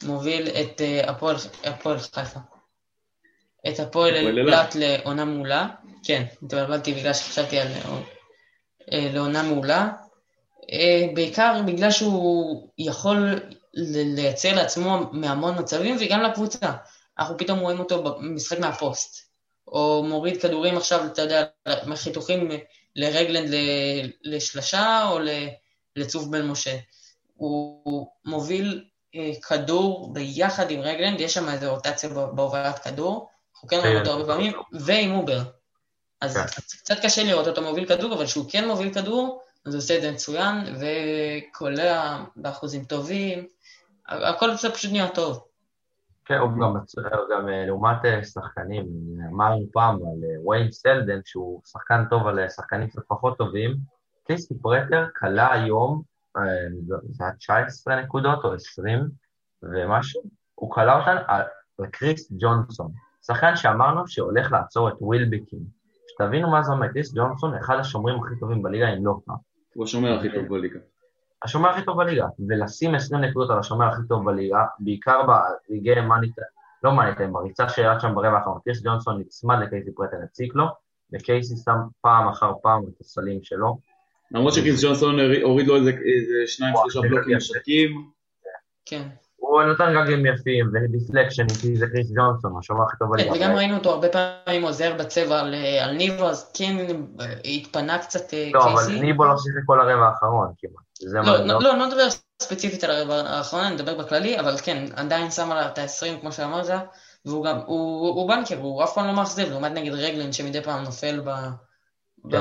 שמוביל 0.00 0.48
את 0.48 0.80
אה, 0.80 1.10
הפועל 1.64 1.98
חיפה. 1.98 2.40
את 3.68 3.80
הפועל 3.80 4.14
אילת. 4.14 4.74
לעונה 4.74 5.24
מעולה. 5.24 5.68
כן, 6.04 6.24
התבלבלתי 6.42 6.92
בגלל 6.92 7.12
שחשבתי 7.12 7.58
על 7.58 7.68
אה, 8.92 9.08
לעונה 9.12 9.42
מעולה. 9.42 9.88
אה, 10.72 11.06
בעיקר 11.14 11.60
בגלל 11.66 11.90
שהוא 11.90 12.68
יכול 12.78 13.40
לייצר 13.74 14.54
לעצמו 14.54 14.98
מהמון 15.12 15.58
מצבים 15.58 15.96
וגם 16.00 16.22
לקבוצה. 16.22 16.72
אנחנו 17.18 17.38
פתאום 17.38 17.58
רואים 17.58 17.78
אותו 17.78 18.02
במשחק 18.02 18.58
מהפוסט. 18.58 19.26
או 19.68 20.04
מוריד 20.08 20.42
כדורים 20.42 20.76
עכשיו, 20.76 21.06
אתה 21.06 21.22
יודע, 21.22 21.44
מחיתוכים 21.86 22.48
לרגלנד 22.96 23.54
לשלשה 24.22 25.08
או 25.10 25.18
לצוף 25.96 26.24
בן 26.24 26.46
משה. 26.46 26.76
הוא 27.36 28.06
מוביל 28.24 28.84
אה, 29.14 29.30
כדור 29.48 30.12
ביחד 30.12 30.70
עם 30.70 30.80
רגלנד, 30.80 31.20
יש 31.20 31.34
שם 31.34 31.48
איזו 31.48 31.74
רוטציה 31.74 32.08
בהובלת 32.08 32.78
כדור, 32.78 33.28
אנחנו 33.72 33.82
כן 33.82 33.88
רואים 33.88 33.98
אותו 33.98 34.10
הרבה 34.10 34.24
פעמים, 34.24 34.52
ועם 34.72 35.10
אובר. 35.10 35.42
אז 36.20 36.36
כן. 36.36 36.42
קצת 36.78 36.94
קשה 37.02 37.24
לראות 37.24 37.46
אותו 37.46 37.62
מוביל 37.62 37.86
כדור, 37.86 38.14
אבל 38.14 38.24
כשהוא 38.24 38.44
כן 38.50 38.68
מוביל 38.68 38.94
כדור, 38.94 39.42
אז 39.66 39.74
הוא 39.74 39.78
עושה 39.78 39.96
את 39.96 40.02
זה 40.02 40.12
מצוין, 40.12 40.56
וקולע 40.80 42.24
באחוזים 42.36 42.84
טובים, 42.84 43.46
הכל 44.08 44.54
זה 44.54 44.70
פשוט 44.70 44.92
נהיה 44.92 45.08
טוב. 45.08 45.44
כן, 46.24 46.34
הוא 46.34 46.50
גם, 46.50 46.76
הוא 47.18 47.28
גם 47.30 47.48
אה, 47.48 47.66
לעומת 47.66 48.04
אה, 48.04 48.24
שחקנים, 48.24 48.86
אמרנו 49.32 49.66
פעם 49.72 49.94
על 49.94 50.24
אה, 50.24 50.48
ויין 50.48 50.72
סלדן, 50.72 51.20
שהוא 51.24 51.62
שחקן 51.66 52.04
טוב 52.10 52.26
על 52.26 52.38
אה, 52.38 52.50
שחקנים 52.50 52.88
קצת 52.88 53.02
פחות 53.08 53.38
טובים, 53.38 53.76
קייסי 54.26 54.54
פרטר 54.62 55.06
קלע 55.18 55.52
היום, 55.52 56.02
אה, 56.36 56.42
זה 57.10 57.24
היה 57.24 57.32
19 57.32 57.96
נקודות 57.96 58.44
או 58.44 58.54
20 58.54 59.08
ומשהו, 59.62 60.22
הוא 60.54 60.70
קלע 60.70 60.98
אותן 60.98 61.16
על 61.26 61.42
קריס 61.90 62.32
ג'ונסון, 62.38 62.92
שחקן 63.26 63.56
שאמרנו 63.56 64.08
שהולך 64.08 64.52
לעצור 64.52 64.88
את 64.88 64.94
ווילביקין. 65.00 65.58
שתבינו 66.08 66.50
מה 66.50 66.62
זה 66.62 66.72
אומר, 66.72 66.88
קריס 66.88 67.14
ג'ונסון, 67.14 67.54
אחד 67.54 67.76
השומרים 67.78 68.16
הכי 68.24 68.34
טובים 68.40 68.62
בליגה, 68.62 68.88
אם 68.92 69.06
לא 69.06 69.14
פעם. 69.26 69.36
הוא 69.74 69.84
השומר 69.84 70.18
הכי 70.18 70.28
טוב 70.34 70.48
בליגה. 70.48 70.78
השומר 71.44 71.68
הכי 71.70 71.84
טוב 71.84 71.96
בליגה, 71.96 72.26
ולשים 72.48 72.94
20 72.94 73.20
נקודות 73.20 73.50
על 73.50 73.58
השומר 73.58 73.86
הכי 73.88 74.00
טוב 74.08 74.24
בליגה, 74.24 74.64
בעיקר 74.78 75.20
ברגעי 75.26 76.00
מאניטה, 76.06 76.42
לא 76.82 76.92
מאניטה, 76.96 77.26
בריצה 77.26 77.68
שירד 77.68 78.00
שם 78.00 78.14
ברבע 78.14 78.38
האחרון, 78.38 78.58
קריס 78.64 78.82
ג'ונסון 78.84 79.20
נצמד 79.20 79.56
לקייסי 79.62 79.90
פרטר, 79.94 80.16
הציק 80.24 80.54
לו, 80.54 80.64
וקייסי 81.14 81.54
שם 81.64 81.76
פעם 82.00 82.28
אחר 82.28 82.52
פעם 82.62 82.82
את 82.82 83.00
הסלים 83.00 83.38
שלו. 83.42 83.78
למרות 84.30 84.54
שקריס 84.54 84.84
ג'ונסון 84.84 85.18
הוריד- 85.42 85.66
לו 85.66 85.76
איזה 85.76 85.92
שניים 86.46 86.74
שלושה 86.82 87.00
זה 87.00 87.08
בלוקים. 87.08 87.36
משקים. 87.36 88.10
כן. 88.86 89.08
הוא 89.36 89.62
נותן 89.62 89.94
גגים 89.94 90.26
יפים 90.26 90.70
ודיפלקשנים, 90.74 91.48
כי 91.60 91.76
זה 91.76 91.86
קריס 91.86 92.10
ג'ונסון, 92.16 92.52
השומר 92.58 92.82
הכי 92.82 92.96
טוב 92.98 93.16
כן, 93.16 93.28
בליגה. 93.28 93.46
וגם 93.46 93.56
ראינו 93.56 93.76
אותו 93.76 93.90
הרבה 93.90 94.08
פעמים 94.08 94.62
עוזר 94.62 94.94
בצבע 94.98 95.40
על, 95.40 95.54
על 95.82 95.96
ניבו, 95.96 96.28
אז 96.28 96.52
כן 96.54 96.76
אה, 97.20 97.26
התפנה 97.44 97.98
קצת 97.98 98.34
אה, 98.34 98.50
לא, 98.54 98.64
אבל 98.64 98.76
קייסי. 98.76 99.00
ניבו 99.00 99.24
לא 99.24 99.36
שיחק 99.36 99.62
כל 99.66 99.80
הרבע 99.80 100.06
האחרון 100.06 100.52
כמעט. 100.58 101.24
מה, 101.26 101.36
לא, 101.36 101.46
לא, 101.46 101.60
לא, 101.60 101.78
לא 101.78 101.86
נדבר 101.86 102.08
ספציפית 102.42 102.84
על 102.84 102.90
הרבע 102.90 103.14
האחרון, 103.14 103.64
אני 103.64 103.74
מדבר 103.74 103.98
בכללי, 103.98 104.40
אבל 104.40 104.56
כן, 104.56 104.84
עדיין 104.96 105.30
שם 105.30 105.52
עליו 105.52 105.68
את 105.72 105.78
ה-20 105.78 106.20
כמו 106.20 106.32
שאמרת, 106.32 106.66
והוא 107.24 107.44
גם, 107.44 107.58
הוא, 107.66 108.28
banker, 108.28 108.58
הוא 108.58 108.84
אף 108.84 108.94
פעם 108.94 109.06
לא 109.06 109.12
מאכזב, 109.12 109.48
לעומת 109.50 109.72
נגיד 109.72 109.92
רגלנד 109.92 110.32
שמדי 110.32 110.62
פעם 110.62 110.84
נופל 110.84 111.20
כן. 112.30 112.38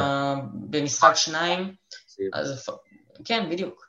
במשחק 0.69 1.11
שניים, 1.15 1.75
אז 2.33 2.69
כן, 3.25 3.47
בדיוק. 3.51 3.85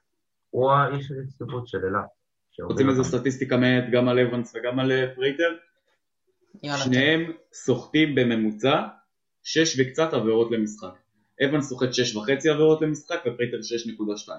הוא 0.50 0.72
האיש 0.72 1.12
צוות 1.24 1.68
של 1.68 1.78
אילת. 1.84 2.15
רוצים 2.60 2.90
איזו 2.90 3.04
סטטיסטיקה 3.04 3.56
מעט 3.56 3.84
גם 3.92 4.08
על 4.08 4.18
אבנס 4.18 4.52
וגם 4.54 4.78
על 4.78 4.92
פרטר? 5.14 5.54
שניהם 6.84 7.32
סוחטים 7.52 8.14
בממוצע 8.14 8.82
6 9.42 9.80
וקצת 9.80 10.12
עבירות 10.14 10.50
למשחק. 10.50 10.94
אבנס 11.44 11.68
סוחט 11.68 11.92
6 11.92 12.16
וחצי 12.16 12.48
עבירות 12.50 12.82
למשחק 12.82 13.20
ופרייטר 13.26 13.56
6.2. 13.56 14.30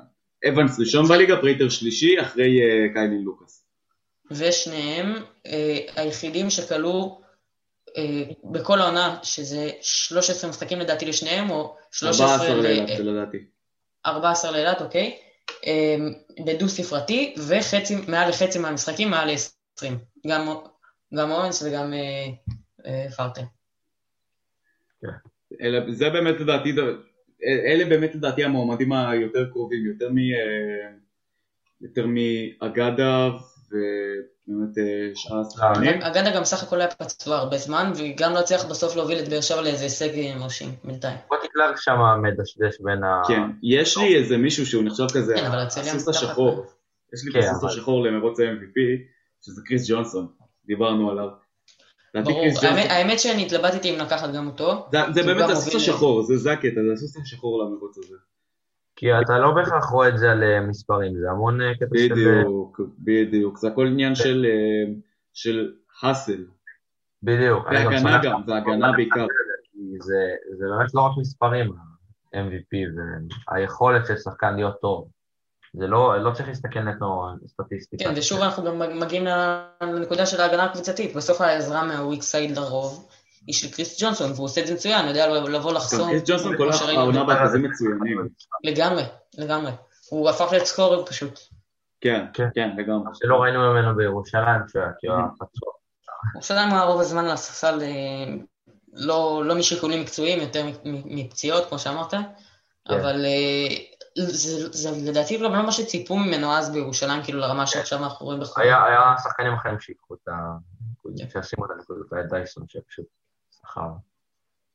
אבנס 0.50 0.80
ראשון 0.80 1.06
בליגה, 1.06 1.38
פרייטר 1.42 1.70
שלישי 1.70 2.22
אחרי 2.22 2.62
אה, 2.62 2.94
קיילי 2.94 3.24
לוקאס. 3.24 3.66
ושניהם 4.32 5.14
אה, 5.46 5.78
היחידים 5.96 6.50
שקלעו 6.50 7.22
אה, 7.98 8.24
בכל 8.44 8.80
העונה, 8.82 9.20
שזה 9.24 9.70
13 9.82 10.50
משחקים 10.50 10.80
לדעתי 10.80 11.06
לשניהם, 11.06 11.50
או 11.50 11.76
13 11.92 12.34
14 12.34 12.56
ל- 12.56 12.62
לאילת 12.64 12.98
זה 12.98 13.04
לדעתי. 13.04 13.38
14 14.06 14.52
לאילת, 14.52 14.82
אוקיי? 14.82 15.18
אה, 15.68 15.98
בדו 16.46 16.70
ספרתי, 16.70 17.36
ומעל 17.48 18.30
לחצי 18.30 18.60
מהמשחקים 18.60 19.10
מעל 19.10 19.32
ל-20. 19.32 19.92
גם, 20.28 20.48
גם 21.14 21.32
אורנס 21.32 21.64
וגם 21.64 21.94
אה, 21.94 22.28
אה, 22.86 23.08
פרטר. 23.18 23.42
אלה, 25.62 25.92
זה 25.92 26.10
באמת 26.10 26.40
לדעתי, 26.40 26.76
אלה 27.44 27.86
באמת 27.86 28.16
לדעתי 28.16 28.44
המועמדים 28.44 28.94
היותר 28.94 29.50
קרובים, 29.52 29.86
יותר. 29.86 30.08
אה, 30.08 30.92
מאגדה 32.06 33.30
ובאמת 33.72 34.78
אה, 34.78 34.84
שאר 35.16 35.42
השחקנים. 35.48 36.02
אגדה 36.02 36.36
גם 36.36 36.44
סך 36.44 36.64
הכל 36.64 36.82
היה 36.82 36.90
פצוע 36.90 37.38
הרבה 37.38 37.58
זמן, 37.58 37.92
וגם 37.96 38.34
לא 38.34 38.40
הצליח 38.40 38.66
בסוף 38.66 38.96
להוביל 38.96 39.20
את 39.20 39.28
באר 39.30 39.42
שבע 39.42 39.62
לאיזה 39.62 39.84
הישג 39.84 40.36
מרשים 40.40 40.70
בינתיים. 40.84 41.18
רותי 41.32 41.48
קלארק 41.54 41.76
שם 41.82 41.98
מדשדש 42.24 42.82
בין 42.82 43.04
ה... 43.04 43.22
כן, 43.28 43.42
יש 43.64 43.98
לי 43.98 44.16
איזה 44.16 44.38
מישהו 44.38 44.66
שהוא 44.66 44.84
נחשב 44.84 45.06
כזה 45.14 45.34
כן, 45.38 45.46
הסוס. 45.52 46.08
השחור. 46.08 46.66
יש 47.14 47.26
לי 47.26 47.40
את 47.40 47.46
כן, 47.46 47.50
הסוס 47.52 47.72
השחור 47.72 48.04
למרוץ 48.04 48.40
ה-MVP, 48.40 48.80
שזה 49.46 49.62
קריס 49.66 49.90
ג'ונסון, 49.92 50.28
דיברנו 50.66 51.12
עליו. 51.12 51.28
ברור, 52.24 52.46
האמת- 52.90 53.20
שאני 53.20 53.46
התלבטתי 53.46 53.90
אם 53.96 54.00
לקחת 54.00 54.30
גם 54.34 54.48
אותו. 54.48 54.86
זה- 55.14 55.24
באמת 55.24 55.50
הסוס 55.50 55.76
השחור, 55.76 56.24
זה 56.24 56.38
זה 56.38 56.52
הקטע, 56.52 56.70
זה 56.88 56.94
הסוס 56.94 57.18
השחור 57.18 57.64
למרוץ 57.64 57.98
הזה. 57.98 58.16
כי 58.98 59.06
אתה 59.22 59.38
לא 59.38 59.52
בהכרח 59.52 59.86
רואה 59.90 60.10
את 60.10 60.18
זה 60.18 60.32
על 60.32 60.44
אה, 60.44 60.62
מספרים, 60.62 61.20
זה 61.20 61.32
המון 61.32 61.62
אה, 61.62 61.76
קטע 61.76 61.86
של... 61.98 62.14
בדיוק, 62.14 62.82
בדיוק, 63.00 63.58
זה 63.58 63.68
הכל 63.68 63.88
עניין 63.88 64.16
של, 64.16 64.46
אה, 64.50 64.94
של 65.34 65.72
האסל, 66.02 66.46
בדיוק. 67.24 67.66
והגנה 67.66 68.00
שמח 68.00 68.24
גם, 68.24 68.42
והגנה 68.48 68.74
אומר 68.74 68.92
בעיקר. 68.92 69.26
זה, 70.00 70.20
זה 70.58 70.66
באמת 70.78 70.94
לא 70.94 71.02
רק 71.02 71.12
מספרים, 71.18 71.72
ה-MVP, 71.72 72.78
והיכולת 73.52 74.06
של 74.06 74.18
שחקן 74.18 74.56
להיות 74.56 74.82
טוב. 74.82 75.08
זה 75.74 75.88
לא, 75.88 76.24
לא 76.24 76.32
צריך 76.32 76.48
להסתכל 76.48 76.80
נטו 76.80 77.26
סטטיסטיקה. 77.48 78.04
כן, 78.04 78.14
ושוב 78.18 78.42
אנחנו 78.42 78.64
גם 78.64 79.00
מגיעים 79.00 79.26
לנקודה 79.82 80.26
של 80.26 80.42
ההגנה 80.42 80.64
הקבוצתית. 80.64 81.16
בסוף 81.16 81.42
העזרה 81.42 81.84
מהוויק 81.84 82.22
סייד 82.22 82.58
לרוב 82.58 83.08
היא 83.48 83.56
של 83.56 83.72
קריס 83.72 84.02
ג'ונסון, 84.02 84.32
והוא 84.32 84.46
עושה 84.46 84.62
את 84.62 84.68
זה 84.68 84.74
מצוין, 84.74 85.02
הוא 85.02 85.10
יודע 85.10 85.28
לבוא 85.28 85.74
לחסום. 85.74 86.10
קריס 86.10 86.24
ג'ונסון 86.26 86.58
כל 86.58 86.70
העונה 86.72 87.24
באחוזים 87.24 87.64
מצוינים. 87.64 88.28
לגמרי, 88.64 89.04
לגמרי. 89.38 89.72
הוא 90.10 90.30
הפך 90.30 90.48
להיות 90.52 90.66
סקורר 90.66 91.06
פשוט. 91.06 91.40
כן, 92.02 92.26
כן. 92.34 92.48
כן, 92.56 92.70
לגמרי. 92.78 93.12
שלא 93.14 93.36
ראינו 93.36 93.60
ממנו 93.60 93.96
בירושלים, 93.96 94.62
שהוא 94.68 94.82
היה 94.82 94.92
כאילו 95.00 95.16
פצוע. 95.36 95.74
הוא 96.34 96.44
היה 96.58 96.84
רוב 96.84 97.02
הזמן 97.02 97.26
על 97.26 97.32
הספסל, 97.32 97.82
אה, 97.82 98.36
לא 98.94 99.42
לא 99.46 99.56
משיקולים 99.56 100.02
מקצועיים, 100.02 100.40
יותר 100.40 100.66
מפציעות, 100.86 101.66
כמו 101.70 101.80
שאמרת, 101.80 102.12
כן. 102.12 102.20
אבל 102.90 103.26
אה, 103.26 103.76
זה 104.18 104.70
זה 104.72 105.12
לדעתי 105.12 105.38
גם 105.38 105.54
לא 105.54 105.66
מה 105.66 105.72
שציפו 105.72 106.18
ממנו 106.18 106.52
אז 106.52 106.72
בירושלים, 106.72 107.24
כאילו 107.24 107.40
לרמה 107.40 107.68
שעכשיו 107.68 108.04
אנחנו 108.04 108.26
רואים 108.26 108.42
בחו"ל. 108.42 108.64
היה, 108.64 109.16
שחקנים 109.24 109.54
אחרים 109.54 109.80
שיקחו 109.80 110.14
את 110.14 110.28
הנקודות, 110.28 111.32
שישימו 111.32 111.66
את 111.66 111.72
הנקודות, 111.72 112.14
היה 112.14 112.24
דייסון 112.24 112.64
שפשוט 112.68 113.06
שכר. 113.68 113.90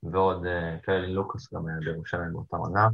ועוד 0.02 0.46
אה, 0.46 0.76
קיילי 0.82 1.12
לוקאס 1.14 1.54
גם 1.54 1.66
היה 1.66 1.76
בירושלים 1.84 2.32
באותה 2.32 2.56
עונה. 2.56 2.88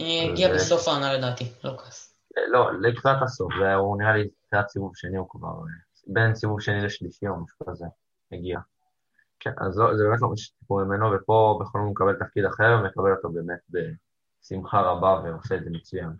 אה, 0.00 0.30
הגיע 0.32 0.54
בסוף 0.54 0.88
העונה 0.88 1.14
לדעתי, 1.14 1.44
לוקאס. 1.64 2.14
אה, 2.38 2.42
לא, 2.48 2.70
לקראת 2.80 3.22
הסוף, 3.22 3.52
זה- 3.60 3.74
הוא 3.74 3.98
נראה 4.02 4.16
לי 4.16 4.28
לקראת 4.46 4.68
סיבוב 4.68 4.96
שני, 4.96 5.16
הוא 5.16 5.28
כבר 5.30 5.52
בין 6.06 6.34
סיבוב 6.34 6.60
שני 6.60 6.80
לשלישי 6.84 7.28
או 7.28 7.36
משהו 7.44 7.66
כזה, 7.70 7.86
הגיע. 8.32 8.58
כן, 9.40 9.50
אז 9.58 9.78
לא, 9.78 9.96
זה 9.96 10.04
באמת 10.04 10.22
לא 10.22 10.28
מה 10.30 10.36
שציפו 10.36 10.76
ממנו, 10.78 11.06
ופה 11.12 11.58
בכל 11.60 11.78
זאת 11.78 11.84
הוא 11.84 11.90
מקבל 11.90 12.12
תפקיד 12.26 12.44
אחר, 12.44 12.78
ומקבל 12.82 13.12
אותו 13.12 13.28
באמת 13.28 13.58
בשמחה 13.70 14.80
רבה, 14.80 15.20
ועושה 15.24 15.54
את 15.56 15.64
זה 15.64 15.70
מצוין. 15.70 16.10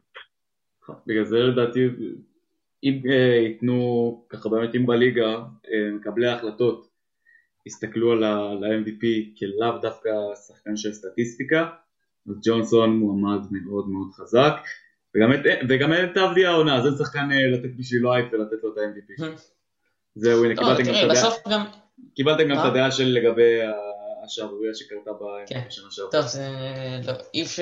בגלל 1.06 1.24
זה 1.24 1.36
לדעתי, 1.38 1.88
אם 2.84 3.02
ייתנו, 3.42 4.24
ככה 4.28 4.48
באמת 4.48 4.74
אם 4.74 4.86
בליגה, 4.86 5.44
מקבלי 5.94 6.26
ההחלטות 6.28 6.88
יסתכלו 7.66 8.12
על 8.12 8.24
ה-MVP 8.24 9.04
כלאו 9.38 9.78
דווקא 9.82 10.10
שחקן 10.48 10.76
של 10.76 10.92
סטטיסטיקה, 10.92 11.68
אז 12.28 12.34
ג'ונסון 12.44 12.96
מועמד 12.96 13.40
מאוד 13.50 13.88
מאוד 13.88 14.12
חזק, 14.12 14.52
וגם 15.16 15.32
את- 15.32 15.40
וגם 15.68 15.92
אין 15.92 16.04
את 16.04 16.16
אבדיה 16.16 16.50
העונה, 16.50 16.78
אז 16.78 16.86
אין 16.86 16.94
שחקן 16.98 17.28
אה, 17.32 17.48
לתת 17.48 17.76
בשבילו 17.78 18.14
אייפ 18.14 18.26
ולתת 18.32 18.62
לו 18.62 18.72
את 18.72 18.78
ה-MVP. 18.78 19.24
זהו, 20.14 20.44
הנה, 20.44 20.54
לא, 20.54 20.58
קיבלתם 20.60 20.82
גם 20.82 20.94
את 20.94 21.10
הדעה. 21.10 21.30
גם... 21.50 21.64
קיבלתם 22.14 22.48
גם 22.48 22.58
את? 22.58 22.64
הדעה 22.64 22.90
של 22.90 23.04
לגבי 23.04 23.58
השערוריה 24.24 24.74
שקרתה 24.74 25.10
כן. 25.46 25.60
בשנה 25.68 25.90
שעברה. 25.90 26.10
טוב, 26.12 26.26
זה... 26.26 26.48
לא, 27.06 27.12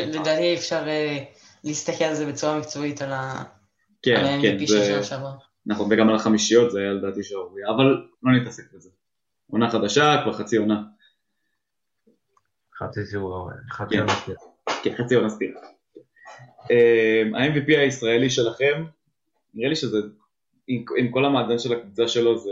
לדעתי 0.06 0.42
אי 0.42 0.54
אפשר 0.54 0.82
אה, 0.88 1.18
להסתכל 1.64 2.04
על 2.04 2.14
זה 2.14 2.26
בצורה 2.26 2.58
מקצועית 2.58 3.02
על 3.02 3.10
כן, 4.02 4.16
כן, 4.42 4.54
ה-MVP 4.54 4.66
של 4.66 4.78
זה... 4.78 4.84
שנה 4.84 5.02
שעברה. 5.02 5.32
נכון, 5.66 5.88
וגם 5.90 6.08
על 6.08 6.14
החמישיות 6.14 6.70
זה 6.70 6.78
היה 6.78 6.92
לדעתי 6.92 7.22
שערוריה, 7.22 7.66
אבל 7.76 7.84
לא 8.22 8.40
נתעסק 8.40 8.62
בזה. 8.74 8.90
עונה 9.50 9.70
חדשה, 9.70 10.20
כבר 10.24 10.32
חצי 10.32 10.56
עונה. 10.56 10.82
חצי 12.78 13.04
סיבוב, 13.04 13.50
חצי 13.70 13.94
כן. 13.94 14.00
עונה. 14.00 14.12
כן, 14.82 14.94
חצי 15.04 15.14
עונה 15.14 15.28
סטירה. 15.28 15.60
אמ, 16.70 17.34
ה-MVP 17.34 17.66
הישראלי 17.78 18.30
שלכם, 18.30 18.84
נראה 19.54 19.68
לי 19.68 19.76
שזה, 19.76 19.98
עם, 20.66 21.10
כל 21.12 21.24
המאזן 21.24 21.58
של 21.58 21.72
הקבוצה 21.72 22.08
שלו 22.08 22.38
זה, 22.38 22.50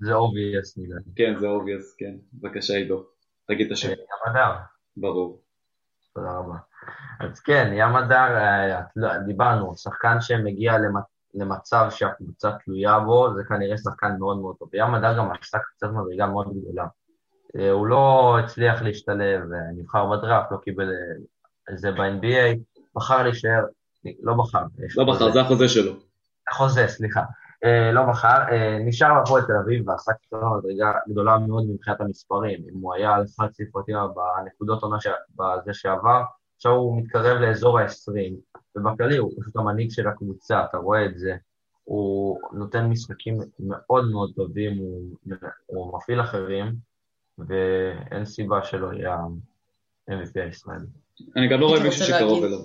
זה 0.00 0.14
obvious 0.14 0.78
נראה 0.78 0.98
לי. 1.06 1.12
כן, 1.16 1.34
זה 1.40 1.46
obvious, 1.46 1.94
כן. 1.98 2.14
בבקשה 2.32 2.74
עידו, 2.74 3.04
תגיד 3.48 3.66
את 3.66 3.72
השם, 3.72 3.88
ים 3.90 3.96
מדר, 4.26 4.50
ברור. 4.96 5.42
תודה 6.14 6.30
רבה. 6.32 6.54
אז 7.20 7.40
כן, 7.40 7.70
ים 7.74 7.96
מדר, 7.96 8.36
אה, 8.36 8.80
לא, 8.96 9.18
דיברנו, 9.26 9.76
שחקן 9.76 10.16
שמגיע 10.20 10.72
למצ- 10.78 11.13
למצב 11.34 11.86
שהקבוצה 11.90 12.50
תלויה 12.64 13.00
בו, 13.00 13.34
זה 13.34 13.42
כנראה 13.48 13.78
שחקן 13.78 14.16
מאוד 14.18 14.38
מאוד 14.38 14.56
טוב. 14.58 14.68
ים 14.74 14.94
מדר 14.94 15.18
גם 15.18 15.30
עשה 15.30 15.58
קפץ 15.58 15.86
מדרגה 15.86 16.26
מאוד 16.26 16.52
גדולה. 16.54 16.86
אה, 17.58 17.70
הוא 17.70 17.86
לא 17.86 18.36
הצליח 18.44 18.82
להשתלב, 18.82 19.40
אה, 19.52 19.58
נבחר 19.76 20.06
בדראפט, 20.06 20.52
לא 20.52 20.56
קיבל 20.56 20.90
אה, 20.90 21.76
זה 21.76 21.92
ב-NBA, 21.92 22.58
בחר 22.96 23.22
להישאר, 23.22 23.64
לא 24.22 24.34
בחר. 24.34 24.62
לא. 24.96 25.04
בחר, 25.04 25.32
זה 25.32 25.40
החוזה 25.40 25.68
שלו. 25.68 25.92
חוזה, 26.52 26.88
סליחה. 26.88 27.22
לא 27.92 28.02
בחר, 28.10 28.38
נשאר 28.80 29.14
בהפועל 29.14 29.42
תל 29.42 29.52
אביב 29.64 29.88
ועשה 29.88 30.12
קצת 30.12 30.36
מדרגה 30.58 30.92
גדולה 31.08 31.38
מאוד 31.38 31.64
מבחינת 31.68 32.00
המספרים. 32.00 32.60
אם 32.74 32.80
הוא 32.80 32.94
היה 32.94 33.14
על 33.14 33.24
חד 33.36 33.46
ספרתי 33.52 33.92
בנקודות 33.92 34.82
עונה 34.82 34.96
בזה 35.36 35.74
שעבר, 35.74 36.22
עכשיו 36.56 36.72
הוא 36.72 37.02
מתקרב 37.02 37.36
לאזור 37.36 37.78
ה-20, 37.78 38.60
ובכללי 38.76 39.16
הוא 39.16 39.32
פשוט 39.40 39.56
המנהיג 39.56 39.90
של 39.90 40.08
הקבוצה, 40.08 40.64
אתה 40.70 40.76
רואה 40.76 41.04
את 41.04 41.18
זה. 41.18 41.32
הוא 41.84 42.38
נותן 42.52 42.84
משחקים 42.86 43.38
מאוד 43.60 44.10
מאוד 44.10 44.32
טובים, 44.36 44.78
הוא, 44.78 45.16
הוא 45.66 45.96
מפעיל 45.96 46.20
אחרים, 46.20 46.72
ואין 47.38 48.24
סיבה 48.24 48.64
שלא 48.64 48.92
יהיה 48.92 49.14
ה-MVP 49.14 50.40
הישראלי. 50.46 50.86
אני 51.36 51.48
גם 51.48 51.60
לא 51.60 51.66
רואה 51.66 51.82
מישהו 51.82 52.06
שקרוב 52.06 52.44
אליו. 52.44 52.58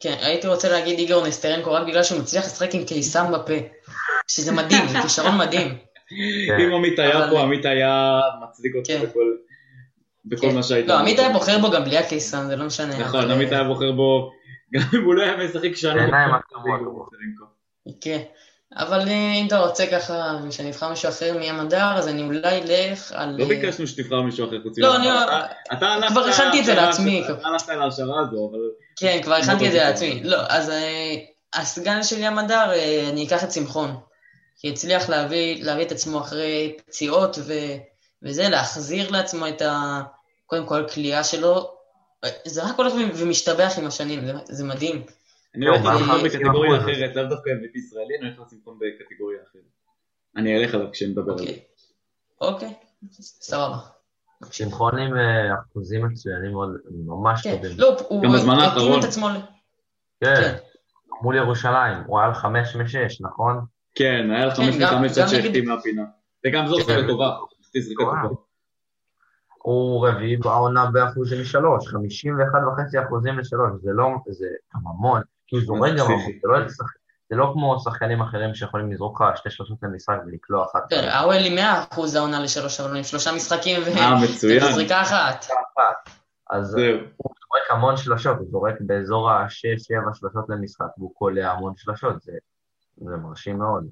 כן, 0.00 0.16
הייתי 0.20 0.48
רוצה 0.48 0.68
להגיד 0.68 0.98
איגור 0.98 1.26
נסטרנקו 1.26 1.72
רק 1.72 1.86
בגלל 1.86 2.02
שהוא 2.02 2.20
מצליח 2.20 2.44
לשחק 2.44 2.74
עם 2.74 2.84
קיסם 2.84 3.24
בפה. 3.32 3.54
שזה 4.28 4.52
מדהים, 4.52 4.88
זה 4.88 4.98
כישרון 5.02 5.38
מדהים. 5.38 5.68
כן. 6.46 6.60
אם 6.60 6.72
עמית 6.74 6.98
היה 6.98 7.28
פה, 7.30 7.40
עמית 7.40 7.64
היה 7.64 8.20
מצדיק 8.42 8.74
אותך 8.76 8.88
כן. 8.88 9.00
בכל- 9.02 9.36
בכל 10.24 10.48
כן. 10.48 10.54
מה 10.54 10.62
שהיית. 10.62 10.86
לא, 10.88 10.98
עמית 10.98 11.18
היה 11.18 11.32
בוחר 11.32 11.58
בו 11.58 11.70
גם 11.70 11.84
בלי 11.84 11.98
הקיסם, 11.98 12.44
זה 12.46 12.56
לא 12.56 12.66
משנה. 12.66 12.98
נכון, 13.00 13.30
עמית 13.30 13.52
היה 13.52 13.64
בוחר 13.64 13.92
בו, 13.92 14.30
גם 14.72 14.82
אם 14.94 15.04
הוא 15.04 15.14
לא 15.14 15.22
היה 15.22 15.36
משחק 15.36 15.74
שנה. 15.76 15.94
בעיניים 15.94 16.30
נסטרנקו. 16.34 17.44
כן. 18.00 18.22
אבל 18.76 19.08
אה, 19.08 19.32
אם 19.34 19.46
אתה 19.46 19.58
רוצה 19.58 19.86
ככה, 19.86 20.38
שאני 20.50 20.70
אבחר 20.70 20.90
מישהו 20.90 21.08
אחר 21.08 21.38
מים 21.38 21.60
הדר, 21.60 21.92
אז 21.94 22.08
אני 22.08 22.22
אולי 22.22 22.62
אלך 22.62 23.12
על... 23.12 23.34
לא 23.38 23.44
אה, 23.44 23.48
ביקשנו 23.48 23.86
שתבחר 23.86 24.22
מישהו 24.22 24.48
אחר 24.48 24.62
חוץ 24.62 24.78
לא. 24.78 24.96
אני- 24.96 25.10
הלכת... 25.10 26.08
כבר 26.08 26.24
הכנתי 26.24 26.60
את 26.60 26.64
זה 26.64 26.74
לעצמי. 26.74 27.24
אתה 27.24 27.48
הלכת 27.48 27.68
להשערה 27.68 28.20
הזו, 28.20 28.50
אבל... 28.50 28.58
כן, 28.96 29.20
כבר 29.22 29.34
הכנתי 29.34 29.66
את 29.66 29.72
זה 29.72 29.78
לא 29.78 29.84
לעצמי. 29.84 30.20
לא, 30.24 30.38
אז 30.48 30.70
אה, 30.70 31.14
הסגן 31.54 32.02
של 32.02 32.16
ים 32.18 32.38
הדר, 32.38 32.70
אני 33.10 33.26
אקח 33.26 33.44
את 33.44 33.52
שמחון. 33.52 33.96
כי 34.58 34.70
הצליח 34.70 35.08
להביא, 35.08 35.64
להביא 35.64 35.84
את 35.84 35.92
עצמו 35.92 36.20
אחרי 36.20 36.76
פציעות 36.86 37.38
ו, 37.38 37.52
וזה, 38.22 38.48
להחזיר 38.48 39.10
לעצמו 39.10 39.48
את 39.48 39.62
ה... 39.62 40.00
קודם 40.46 40.66
כל, 40.66 40.84
כליאה 40.94 41.24
שלו. 41.24 41.81
זה 42.44 42.64
רק 42.64 42.76
הולך 42.78 42.92
ומשתבח 43.16 43.72
עם 43.78 43.86
השנים, 43.86 44.26
זה, 44.26 44.32
זה 44.44 44.64
מדהים. 44.64 45.02
אני 45.54 45.66
הולך 45.66 45.80
אבל- 45.80 46.28
בקטגוריה 46.28 46.76
אבל- 46.76 46.92
אחרת, 46.92 47.16
לאו 47.16 47.24
דווקא 47.24 47.50
MVP 47.50 47.78
ישראלי, 47.78 48.14
אני 48.20 48.36
הולך 48.36 48.52
פה 48.64 48.74
בקטגוריה 48.78 49.38
אחרת. 49.50 49.62
אני 50.36 50.56
אלך 50.56 50.74
עליו 50.74 50.86
כשנדבר 50.92 51.32
על 51.32 51.38
זה. 51.38 51.44
אוקיי. 51.44 51.62
אוקיי, 52.40 52.74
סבבה. 53.20 53.76
שמחון 54.50 54.98
עם 54.98 55.16
אה, 55.16 55.54
אחוזים 55.70 56.06
מצוינים 56.08 56.52
מאוד, 56.52 56.68
ממש 57.06 57.42
כן, 57.42 57.56
טובים. 57.56 57.70
לא, 57.78 57.96
הוא 58.08 58.22
גם 58.22 58.32
בזמן 58.32 58.54
התאים 58.54 58.68
האחרון. 58.70 59.00
את 59.00 59.04
עצמו. 59.04 59.28
כן, 60.24 60.34
כן. 60.34 60.56
מול 61.22 61.36
ירושלים, 61.36 61.96
הוא 62.06 62.18
היה 62.18 62.28
על 62.28 62.34
חמש 62.34 62.76
משש, 62.76 63.20
נכון? 63.20 63.60
כן, 63.94 64.30
היה 64.30 64.46
לך 64.46 64.56
כן, 64.56 64.62
חמש 64.62 64.74
מחמש 64.76 65.18
גם 65.18 65.24
עד 65.24 65.30
שהחטיא 65.30 65.62
מהפינה. 65.62 66.02
וגם 66.46 66.66
זו 66.66 66.76
כן. 66.86 67.06
טובה. 67.08 67.24
וואו. 67.24 67.46
טובה. 67.98 68.34
הוא 69.62 70.08
רביעי 70.08 70.36
בעונה 70.36 70.86
באחוזים 70.90 71.40
משלוש, 71.40 71.88
51 71.88 72.58
וחצי 72.72 73.02
אחוזים 73.02 73.38
לשלוש, 73.38 73.70
זה 73.82 73.90
לא, 73.94 74.08
זה 74.28 74.46
גם 74.74 74.80
המון, 74.86 75.20
כי 75.46 75.56
הוא 75.56 75.64
זורק 75.64 75.92
גם 75.98 76.06
המון. 76.06 76.20
זה 76.42 76.48
לא, 76.48 76.68
שח- 76.68 76.92
זה 77.30 77.36
לא 77.36 77.50
כמו 77.54 77.78
שחקנים 77.84 78.20
אחרים 78.22 78.54
שיכולים 78.54 78.92
לזרוק 78.92 79.20
לך 79.22 79.36
שתי 79.36 79.50
שלושות 79.50 79.78
למשחק 79.82 80.16
ולקלוע 80.26 80.64
אחת. 80.64 80.82
כן, 80.90 81.08
האוול 81.08 81.36
עם 81.46 81.58
100% 81.58 82.16
העונה 82.16 82.40
לשלוש, 82.40 82.80
עם 82.80 83.02
שלושה 83.02 83.32
משחקים 83.36 83.80
ו... 83.82 83.98
אה, 83.98 84.14
מצוין. 84.24 84.62
וזריקה 84.64 85.02
אחת. 85.02 85.46
אז. 86.50 86.74
הוא 86.74 86.84
זורק 87.16 87.70
המון 87.70 87.96
שלשות, 87.96 88.38
הוא 88.38 88.46
זורק 88.50 88.74
באזור 88.80 89.30
השש-שבע 89.30 90.14
שלשות 90.14 90.44
למשחק, 90.48 90.86
והוא 90.98 91.14
קולע 91.14 91.50
המון 91.50 91.72
שלשות, 91.76 92.22
זה, 92.22 92.32
זה 92.96 93.16
מרשים 93.16 93.58
מאוד. 93.58 93.86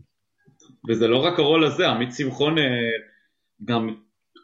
וזה 0.89 1.09
לא 1.09 1.17
רק 1.17 1.39
הרול 1.39 1.65
הזה, 1.65 1.89
עמית 1.89 2.15
שמחון, 2.15 2.59
אה, 2.59 2.65
גם 3.65 3.95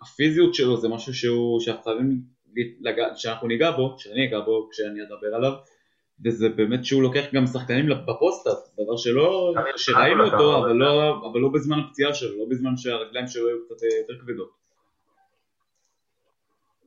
הפיזיות 0.06 0.54
שלו 0.54 0.76
זה 0.76 0.88
משהו 0.88 1.14
שהוא, 1.14 1.60
שאנחנו 1.60 1.82
חייבים, 1.82 2.20
לגע- 2.80 3.16
שאנחנו 3.16 3.48
ניגע 3.48 3.70
בו, 3.70 3.96
שאני 3.98 4.28
אגע 4.28 4.40
בו 4.40 4.68
כשאני 4.70 5.02
אדבר 5.02 5.34
עליו, 5.36 5.52
וזה 6.24 6.48
באמת 6.48 6.84
שהוא 6.84 7.02
לוקח 7.02 7.24
גם 7.34 7.46
שחקנים 7.46 7.86
בפוסט-אפ, 8.08 8.58
דבר 8.74 8.96
שלא, 8.96 9.54
שראינו 9.76 10.24
אותו, 10.24 10.58
אבל 10.58 10.72
לא, 10.72 11.16
אבל 11.32 11.40
לא 11.40 11.48
בזמן 11.48 11.78
הפציעה 11.78 12.14
שלו, 12.14 12.38
לא 12.38 12.44
בזמן 12.50 12.76
שהרגליים 12.76 13.26
שלו 13.26 13.48
היו 13.48 13.56
קצת 13.66 13.82
אה, 13.82 13.88
יותר 13.98 14.20
כבדות. 14.20 14.50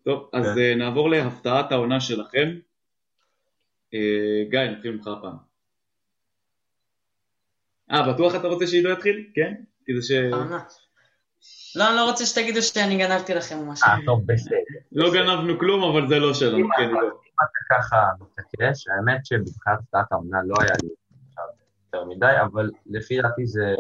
טוב, 0.04 0.30
אז 0.34 0.46
כן. 0.46 0.62
אה, 0.62 0.76
נעבור 0.76 1.10
להפתעת 1.10 1.72
העונה 1.72 2.02
שלכם. 2.02 2.60
אה, 3.94 4.44
גיא, 4.50 4.60
נתחיל 4.60 4.92
ממך 4.92 5.08
הפעם. 5.08 5.36
אה, 7.92 8.14
בטוח 8.14 8.36
אתה 8.36 8.48
רוצה 8.48 8.68
שעידו 8.68 8.90
יתחיל? 8.90 9.28
כן? 9.36 9.54
כי 9.86 10.02
זה 10.02 10.08
ש... 10.08 10.12
לא, 11.76 11.88
אני 11.88 11.96
לא 11.96 12.06
רוצה 12.10 12.26
שתגידו 12.26 12.62
שאני 12.62 12.98
גנבתי 12.98 13.34
לכם 13.34 13.58
או 13.58 13.66
משהו. 13.66 13.88
אה, 13.88 13.96
טוב, 14.06 14.22
בסדר. 14.26 14.56
לא 14.92 15.14
גנבנו 15.14 15.60
כלום, 15.60 15.92
אבל 15.92 16.08
זה 16.08 16.20
לא 16.20 16.34
שלנו, 16.34 16.68
כן, 16.78 16.84
עידו. 16.84 16.98
אם 17.00 17.40
אתה 17.44 17.76
ככה 17.76 18.10
מתעקש, 18.20 18.88
האמת 18.88 19.26
שבבחינת 19.26 19.80
הפתעת 19.80 20.12
העונה 20.12 20.38
לא 20.46 20.56
היה 20.62 20.74
לי 20.84 20.90
יותר 21.94 22.06
מדי, 22.06 22.36
אבל 22.46 22.70
לפי 22.86 23.22
דעתי 23.22 23.46
זה... 23.46 23.76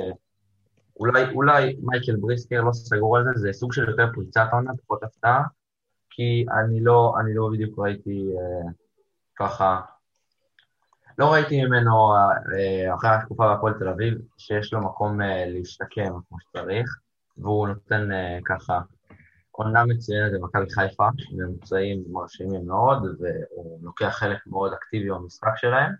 אולי, 1.00 1.34
אולי 1.34 1.76
מייקל 1.82 2.16
בריסקר 2.16 2.62
לא 2.62 2.72
סגור 2.72 3.18
על 3.18 3.24
זה, 3.24 3.30
זה 3.36 3.54
סוג 3.54 3.74
של 3.74 3.90
יותר 3.90 4.08
פריצת 4.14 4.48
העונה, 4.52 4.72
פחות 4.84 5.04
הפתעה, 5.04 5.44
כי 6.10 6.46
אני 6.60 6.84
לא, 6.84 7.14
אני 7.20 7.34
לא 7.34 7.50
בדיוק 7.54 7.80
ראיתי 7.80 8.30
אה, 8.38 8.72
ככה, 9.36 9.82
לא 11.18 11.34
ראיתי 11.34 11.66
ממנו 11.66 12.16
אה, 12.16 12.96
אחרי 12.96 13.10
התקופה 13.10 13.48
בהפועל 13.48 13.74
תל 13.74 13.88
אביב, 13.88 14.14
שיש 14.38 14.74
לו 14.74 14.82
מקום 14.82 15.22
אה, 15.22 15.46
להשתקם 15.48 16.12
כמו 16.30 16.38
שצריך, 16.40 17.00
והוא 17.42 17.68
נותן 17.68 18.12
אה, 18.12 18.38
ככה 18.46 18.80
עונה 19.52 19.86
מצוינת 19.86 20.32
במכבי 20.34 20.70
חיפה, 20.70 21.08
ממוצעים 21.32 22.04
מרשימים 22.12 22.68
מאוד, 22.68 23.04
והוא 23.20 23.80
לוקח 23.84 24.10
חלק 24.10 24.38
מאוד 24.48 24.74
אקטיבי 24.74 25.10
במשחק 25.10 25.52
שלהם, 25.58 25.92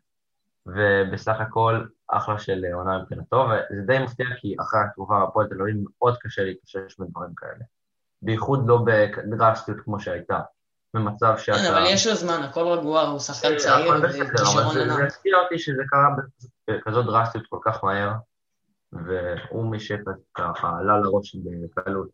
ובסך 0.66 1.36
הכל 1.40 1.86
אחלה 2.08 2.40
של 2.40 2.66
עונה 2.74 3.00
מבחינתו, 3.00 3.48
וזה 3.72 3.82
די 3.88 4.00
מפתיע 4.00 4.26
כי 4.40 4.56
אחרי 4.62 4.80
התקופה 4.80 5.20
בהפועל 5.26 5.48
תל 5.48 5.62
אביב 5.62 5.76
מאוד 6.00 6.18
קשה 6.18 6.44
להתאושש 6.44 7.00
מדברים 7.00 7.30
כאלה. 7.38 7.66
בייחוד 8.22 8.68
לא 8.68 8.86
בדרסטיות 8.86 9.78
כמו 9.84 10.00
שהייתה, 10.00 10.40
במצב 10.94 11.38
שאתה... 11.38 11.58
כן, 11.58 11.74
אבל 11.74 11.84
יש 11.88 12.08
לו 12.08 12.16
זמן, 12.16 12.42
הכל 12.50 12.68
רגוע, 12.68 13.02
הוא 13.02 13.20
שחקן 13.20 13.52
אה, 13.54 13.58
צעיר 13.58 13.94
וכישרון 14.04 14.74
זה- 14.74 14.86
זה 14.88 14.94
ענק. 14.94 15.12
הפתיע 15.12 15.38
אותי 15.44 15.60
שזה 15.60 15.82
קרה 15.90 16.10
בכזאת 16.70 17.06
דרסטיות 17.06 17.46
כל 17.50 17.58
כך 17.66 17.84
מהר, 17.84 18.12
והוא 18.94 19.72
מי 19.72 19.80
שככה 19.80 20.70
עלה 20.80 21.00
לראש 21.04 21.36
בקלות. 21.36 22.08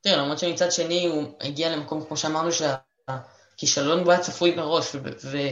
תראה, 0.00 0.16
למרות 0.16 0.38
שמצד 0.38 0.72
שני 0.72 1.06
הוא 1.06 1.22
הגיע 1.40 1.76
למקום, 1.76 2.04
כמו 2.04 2.16
שאמרנו, 2.16 2.48
שהכישלון 2.52 4.04
בו 4.04 4.10
היה 4.10 4.20
צפוי 4.20 4.54
מראש, 4.56 4.94
וזה 4.94 5.48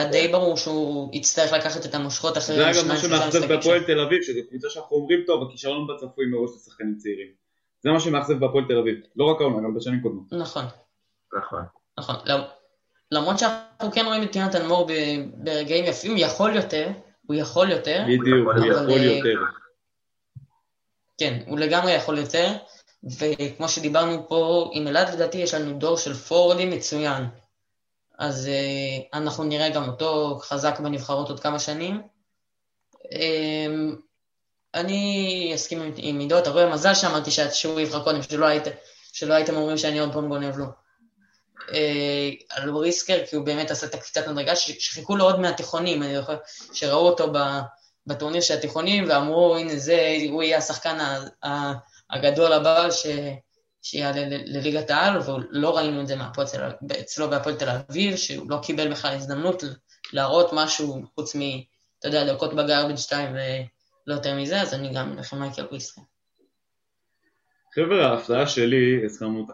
היה 0.00 0.10
די 0.10 0.28
ברור 0.28 0.56
שהוא 0.56 1.10
יצטרך 1.14 1.52
לקחת 1.52 1.86
את 1.86 1.94
המושכות 1.94 2.38
אחרי 2.38 2.56
זה 2.56 2.62
היה 2.62 2.72
גם 2.72 2.74
שניים, 2.74 2.90
משהו 2.92 3.08
שלושה 3.08 3.24
מאכזב 3.24 3.38
משחקים 3.38 3.56
בהפועל 3.56 3.82
תל 3.84 4.00
אביב, 4.00 4.22
שזו 4.22 4.40
קבוצה 4.50 4.70
שאנחנו 4.70 4.96
אומרים 4.96 5.20
טוב, 5.26 5.48
הכישרון 5.48 5.86
בה 5.86 5.92
צפוי 6.00 6.26
מראש 6.26 6.50
לשחקנים 6.56 6.96
צעירים. 6.98 7.28
זה 7.82 7.90
מה 7.90 8.00
שמאכזב 8.00 8.34
בהפועל 8.38 8.64
תל 8.68 8.78
אביב. 8.78 8.94
לא 9.16 9.24
רק 9.24 9.40
העונה, 9.40 9.62
גם 9.68 9.74
בשנים 9.74 10.00
קודמות. 10.02 10.32
נכון, 10.32 10.64
נכון. 11.38 11.62
נכון. 11.98 12.14
למ- 12.24 12.40
למרות 13.12 13.38
שאנחנו 13.38 13.92
כן 13.92 14.04
רואים 14.06 14.22
את 14.22 14.36
יונתן 14.36 14.66
מור 14.66 14.88
ברגעים 15.34 15.84
יפים, 15.84 16.10
הוא 16.10 16.20
יכול 16.20 16.56
יותר, 16.56 16.88
הוא 17.26 17.36
יכול 17.36 17.70
יותר, 17.70 18.02
בדיוק, 18.08 18.48
הוא 18.56 18.66
יכול 18.66 18.90
אה, 18.90 19.04
יותר. 19.04 19.40
כן, 21.20 21.38
הוא 21.46 21.58
לגמרי 21.58 21.92
יכול 21.92 22.18
יותר, 22.18 22.52
וכמו 23.04 23.68
שדיברנו 23.68 24.28
פה 24.28 24.70
עם 24.72 24.88
אלעד, 24.88 25.14
לדעתי 25.14 25.38
יש 25.38 25.54
לנו 25.54 25.78
דור 25.78 25.96
של 25.96 26.14
פורדים 26.14 26.70
מצוין. 26.70 27.24
אז 28.18 28.48
uh, 28.48 29.16
אנחנו 29.16 29.44
נראה 29.44 29.70
גם 29.70 29.88
אותו 29.88 30.38
חזק 30.42 30.80
בנבחרות 30.80 31.28
עוד 31.28 31.40
כמה 31.40 31.58
שנים. 31.58 32.02
Um, 32.94 33.96
אני 34.74 35.52
אסכים 35.54 35.82
עם, 35.82 35.92
עם 35.96 36.18
עידו, 36.18 36.38
אתה 36.38 36.50
רואה, 36.50 36.72
מזל 36.72 36.94
שאמרתי 36.94 37.30
שהוא 37.30 37.80
יבחר 37.80 38.04
קודם, 38.04 38.22
שלא, 38.22 38.46
היית, 38.46 38.64
שלא 39.12 39.34
הייתם 39.34 39.56
אומרים 39.56 39.78
שאני 39.78 39.98
עוד 39.98 40.12
פעם 40.12 40.28
גונב 40.28 40.56
לו. 40.56 40.66
אה, 41.72 42.30
על 42.50 42.70
בריסקר, 42.70 43.26
כי 43.30 43.36
הוא 43.36 43.46
באמת 43.46 43.70
עשה 43.70 43.86
את 43.86 43.94
הקפיצת 43.94 44.28
מדרגה, 44.28 44.56
שחיכו 44.56 45.16
לו 45.16 45.24
עוד 45.24 45.40
מהתיכונים, 45.40 46.02
שראו 46.72 47.08
אותו 47.08 47.32
בטורניר 48.10 48.40
של 48.40 48.54
התיכונים, 48.54 49.04
ואמרו, 49.08 49.56
הנה 49.56 49.76
זה, 49.76 50.16
הוא 50.30 50.42
יהיה 50.42 50.58
השחקן 50.58 50.98
הגדול 52.10 52.52
הבא 52.52 52.90
ש... 52.90 53.06
שיעלה 53.82 54.20
לליגת 54.28 54.90
העל, 54.90 55.18
ולא 55.18 55.76
ראינו 55.76 56.00
את 56.00 56.06
זה 56.06 56.14
אצלו 57.00 57.30
בהפועל 57.30 57.56
תל 57.56 57.68
אביב, 57.68 58.16
שהוא 58.16 58.50
לא 58.50 58.58
קיבל 58.62 58.90
בכלל 58.90 59.14
הזדמנות 59.14 59.62
להראות 60.12 60.50
משהו 60.52 61.02
חוץ 61.14 61.36
מ, 61.36 61.40
אתה 61.98 62.08
יודע, 62.08 62.32
דקות 62.32 62.54
בגרבג' 62.54 62.96
2 62.96 63.30
ולא 63.32 64.14
יותר 64.14 64.36
מזה, 64.36 64.60
אז 64.60 64.74
אני 64.74 64.94
גם 64.94 65.08
הולך 65.08 65.32
עם 65.32 65.40
מייקל 65.40 65.62
בריסקר. 65.62 66.02
חבר'ה, 67.74 68.06
ההפתעה 68.06 68.46
שלי, 68.46 69.04
הזכרנו 69.04 69.46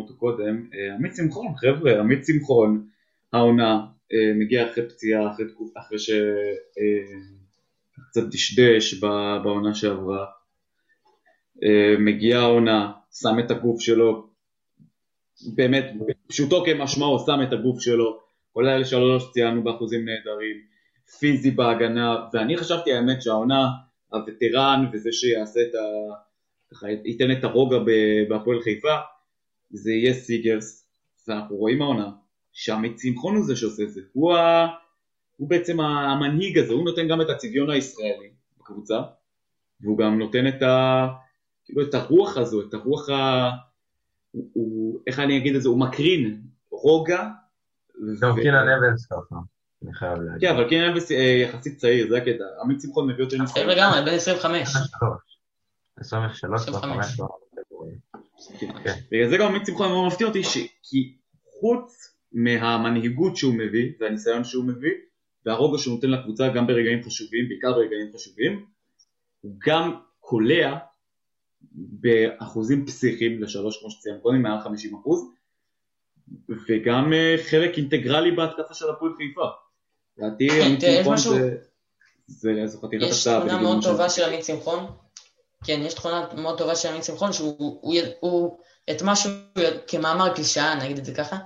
אותו 0.00 0.16
קודם, 0.16 0.68
אה, 0.74 0.94
עמית 0.94 1.12
שמחון, 1.16 1.54
חבר'ה, 1.56 1.98
עמית 1.98 2.26
שמחון, 2.26 2.88
העונה, 3.32 3.80
אה, 4.12 4.32
מגיע 4.34 4.70
אחרי 4.70 4.88
פציעה, 4.88 5.32
אחרי, 5.32 5.46
אחרי 5.78 5.98
שקצת 5.98 7.37
אה, 8.16 8.22
דשדש 8.22 8.94
בעונה 9.44 9.74
שעברה, 9.74 10.26
מגיע 11.98 12.38
העונה, 12.38 12.92
שם 13.12 13.38
את 13.38 13.50
הגוף 13.50 13.80
שלו, 13.80 14.28
באמת, 15.54 15.84
פשוטו 16.28 16.64
כמשמעו, 16.64 17.18
שם 17.26 17.42
את 17.42 17.52
הגוף 17.52 17.80
שלו, 17.80 18.20
כל 18.52 18.68
האלה 18.68 18.84
שלוש 18.84 19.32
ציינו 19.32 19.64
באחוזים 19.64 20.04
נהדרים, 20.04 20.56
פיזי 21.18 21.50
בהגנה, 21.50 22.16
ואני 22.32 22.56
חשבתי 22.56 22.92
האמת 22.92 23.22
שהעונה, 23.22 23.68
הווטרן 24.08 24.86
וזה 24.92 25.12
שיעשה 25.12 25.60
את 25.60 25.74
ה... 25.74 26.14
ככה 26.70 26.86
ייתן 27.04 27.32
את 27.32 27.44
הרוגע 27.44 27.76
בהפועל 28.28 28.60
חיפה, 28.62 28.96
זה 29.70 29.92
יהיה 29.92 30.14
סיגרס, 30.14 30.88
ואנחנו 31.28 31.56
רואים 31.56 31.82
העונה, 31.82 32.10
שעמית 32.52 32.96
שמחון 32.96 33.36
הוא 33.36 33.44
זה 33.44 33.56
שעושה 33.56 33.82
את 33.82 33.90
זה, 33.90 34.00
הוא, 34.12 34.34
ה... 34.34 34.66
הוא 35.38 35.48
בעצם 35.50 35.80
המנהיג 35.80 36.58
הזה, 36.58 36.72
הוא 36.72 36.84
נותן 36.84 37.08
גם 37.08 37.20
את 37.20 37.30
הצביון 37.30 37.70
הישראלי 37.70 38.30
בקבוצה, 38.60 39.00
והוא 39.80 39.98
גם 39.98 40.18
נותן 40.18 40.48
את, 40.48 40.62
ה... 40.62 41.06
כאילו 41.64 41.82
את 41.82 41.94
הרוח 41.94 42.36
הזו, 42.36 42.60
את 42.60 42.74
הרוח 42.74 43.08
ה... 43.08 43.50
הוא, 44.30 44.50
הוא, 44.52 45.00
איך 45.06 45.18
אני 45.18 45.38
אגיד 45.38 45.54
את 45.54 45.62
זה, 45.62 45.68
הוא 45.68 45.80
מקרין 45.80 46.42
רוגע. 46.70 47.28
גם 48.20 48.34
קינן 48.42 48.68
אבנס 48.68 49.06
ככה, 49.06 49.36
אני 49.84 49.94
חייב 49.94 50.18
להגיד. 50.18 50.48
כן, 50.48 50.54
אבל 50.54 50.68
קינן 50.68 50.88
אבנס 50.88 51.12
אה, 51.12 51.16
יחסית 51.16 51.76
צעיר, 51.76 52.08
זה 52.08 52.16
הקטע, 52.16 52.44
עמית 52.62 52.78
צמחון 52.78 53.08
מביא 53.08 53.24
יותר 53.24 53.36
ניסיון. 53.36 53.68
לגמרי, 53.68 54.00
בן 54.04 54.14
25. 54.14 54.68
23, 55.96 56.68
25. 56.68 57.20
כן. 58.58 58.94
בגלל 59.12 59.28
זה 59.30 59.36
גם 59.36 59.48
עמית 59.48 59.66
שמחון 59.66 59.88
מאוד 59.88 60.06
מפתיע 60.06 60.26
אותי, 60.26 60.42
כי 60.82 61.16
חוץ 61.60 62.14
מהמנהיגות 62.32 63.36
שהוא 63.36 63.54
מביא 63.54 63.92
והניסיון 64.00 64.44
שהוא 64.44 64.64
מביא 64.64 64.92
והרוגע 65.46 65.78
שהוא 65.78 65.94
נותן 65.94 66.10
לקבוצה 66.10 66.48
גם 66.48 66.66
ברגעים 66.66 67.02
חשובים, 67.02 67.48
בעיקר 67.48 67.72
ברגעים 67.72 68.12
חשובים, 68.14 68.66
הוא 69.40 69.52
גם 69.66 70.00
קולע 70.20 70.76
באחוזים 71.72 72.86
פסיכיים 72.86 73.42
לשלוש 73.42 73.80
כמו 73.80 73.90
שציינו 73.90 74.20
קודם, 74.20 74.42
מעל 74.42 74.60
50 74.60 74.94
אחוז, 74.94 75.28
וגם 76.68 77.12
אה, 77.12 77.36
חלק 77.50 77.76
אינטגרלי 77.76 78.30
בהתקפה 78.30 78.74
של 78.74 78.90
הפועל 78.90 79.12
חיפה. 79.16 79.48
לדעתי 80.18 80.48
כן, 80.48 80.66
עמית 80.66 80.80
שמחון 80.80 81.16
זה... 82.26 82.66
זו 82.66 82.78
חתיכת 82.78 83.02
הפתעה. 83.02 83.08
יש 83.08 83.28
תמונה 83.28 83.62
מאוד 83.62 83.82
טובה 83.82 84.08
של 84.08 84.24
עמית 84.24 84.44
שמחון, 84.44 84.86
כן, 85.64 85.80
יש 85.84 85.94
תכונה 85.94 86.28
מאוד 86.36 86.58
טובה 86.58 86.76
של 86.76 86.88
עמית 86.88 87.04
שמחון, 87.04 87.32
שהוא 87.32 87.78
הוא, 87.82 87.94
הוא, 88.20 88.58
את 88.90 89.02
מה 89.02 89.16
שהוא, 89.16 89.32
כמאמר 89.86 90.34
קלישאה, 90.34 90.84
נגיד 90.84 90.98
את 90.98 91.04
זה 91.04 91.14
ככה, 91.14 91.36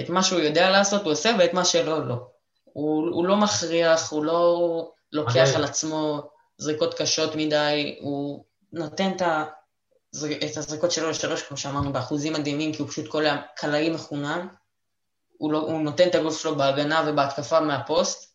את 0.00 0.08
מה 0.08 0.22
שהוא 0.22 0.40
יודע 0.40 0.70
לעשות 0.70 1.02
הוא 1.02 1.12
עושה, 1.12 1.30
ואת 1.38 1.54
מה 1.54 1.64
שלא, 1.64 2.08
לא. 2.08 2.29
הוא, 2.72 3.08
הוא 3.10 3.26
לא 3.26 3.36
מכריח, 3.36 4.12
הוא 4.12 4.24
לא 4.24 4.92
לוקח 5.12 5.48
על 5.54 5.64
עצמו 5.64 6.30
זריקות 6.58 6.94
קשות 6.94 7.34
מדי, 7.36 7.98
הוא 8.00 8.44
נותן 8.72 9.12
את, 9.16 9.22
ה, 9.22 9.44
את 10.44 10.56
הזריקות 10.56 10.90
שלו 10.92 11.10
לשלוש, 11.10 11.42
כמו 11.42 11.56
שאמרנו, 11.56 11.92
באחוזים 11.92 12.32
מדהימים, 12.32 12.72
כי 12.72 12.82
הוא 12.82 12.88
פשוט 12.90 13.08
כל 13.08 13.26
הקלעי 13.26 13.90
מחונן. 13.90 14.46
הוא, 15.38 15.52
לא, 15.52 15.58
הוא 15.58 15.80
נותן 15.80 16.08
את 16.08 16.14
הגוף 16.14 16.42
שלו 16.42 16.56
בהגנה 16.56 17.04
ובהתקפה 17.06 17.60
מהפוסט, 17.60 18.34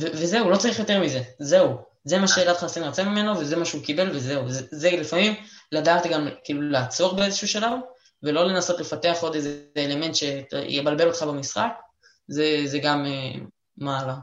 ו- 0.00 0.12
וזהו, 0.12 0.50
לא 0.50 0.56
צריך 0.56 0.78
יותר 0.78 1.00
מזה, 1.00 1.20
זהו. 1.38 1.78
זה 2.04 2.18
מה 2.18 2.28
שאלעד 2.28 2.56
חסין 2.56 2.82
רצה 2.82 3.04
ממנו, 3.04 3.38
וזה 3.38 3.56
מה 3.56 3.64
שהוא 3.64 3.82
קיבל, 3.82 4.16
וזהו. 4.16 4.50
זה, 4.50 4.66
זה 4.70 4.90
לפעמים 4.90 5.34
לדעת 5.72 6.06
גם 6.06 6.28
כאילו 6.44 6.62
לעצור 6.62 7.16
באיזשהו 7.16 7.48
שלב, 7.48 7.78
ולא 8.22 8.44
לנסות 8.44 8.80
לפתח 8.80 9.18
עוד 9.20 9.34
איזה 9.34 9.60
אלמנט 9.76 10.14
שיבלבל 10.14 11.08
אותך 11.08 11.22
במשחק, 11.22 11.70
זה, 12.28 12.62
זה 12.64 12.78
גם 12.78 13.06
uh, 13.80 13.84
מעלה. 13.84 14.16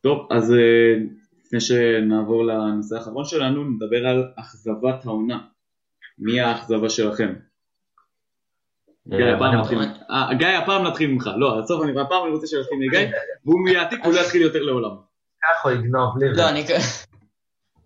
טוב, 0.00 0.28
אז 0.30 0.50
uh, 0.50 1.22
לפני 1.44 1.60
שנעבור 1.60 2.44
לנושא 2.44 2.96
האחרון 2.96 3.24
שלנו, 3.24 3.64
נדבר 3.64 4.06
על 4.06 4.32
אכזבת 4.36 5.04
העונה. 5.04 5.38
מי 6.18 6.40
האכזבה 6.40 6.90
שלכם? 6.90 7.34
אה, 9.12 10.34
גיא, 10.34 10.46
הפעם 10.46 10.86
נתחיל 10.86 11.08
ממך. 11.10 11.30
לא, 11.36 11.60
בסוף 11.62 11.82
אני, 11.82 12.00
הפעם 12.00 12.24
אני 12.24 12.32
רוצה 12.32 12.46
שנתחיל 12.46 12.78
מגיא, 12.78 13.16
והוא 13.44 13.68
יעתיק, 13.68 14.04
הוא 14.04 14.14
לא 14.14 14.20
יתחיל 14.20 14.42
יותר 14.42 14.62
לעולם. 14.62 14.96
ככה 15.42 15.68
הוא 15.68 15.78
יגנוב, 15.78 16.18
לי. 16.18 16.32
לא, 16.34 16.48
אני... 16.48 16.64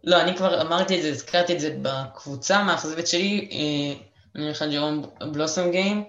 לא, 0.05 0.21
אני 0.23 0.37
כבר 0.37 0.63
אמרתי 0.63 0.97
את 0.97 1.03
זה, 1.03 1.09
הזכרתי 1.09 1.55
את 1.55 1.61
זה 1.61 1.79
בקבוצה 1.83 2.57
המאכזבת 2.57 3.07
שלי, 3.07 3.49
אה, 3.53 4.05
אני 4.35 4.45
הולך 4.45 4.63
לג'רום 4.63 5.03
בלוסום 5.33 5.71
גיים, 5.71 6.05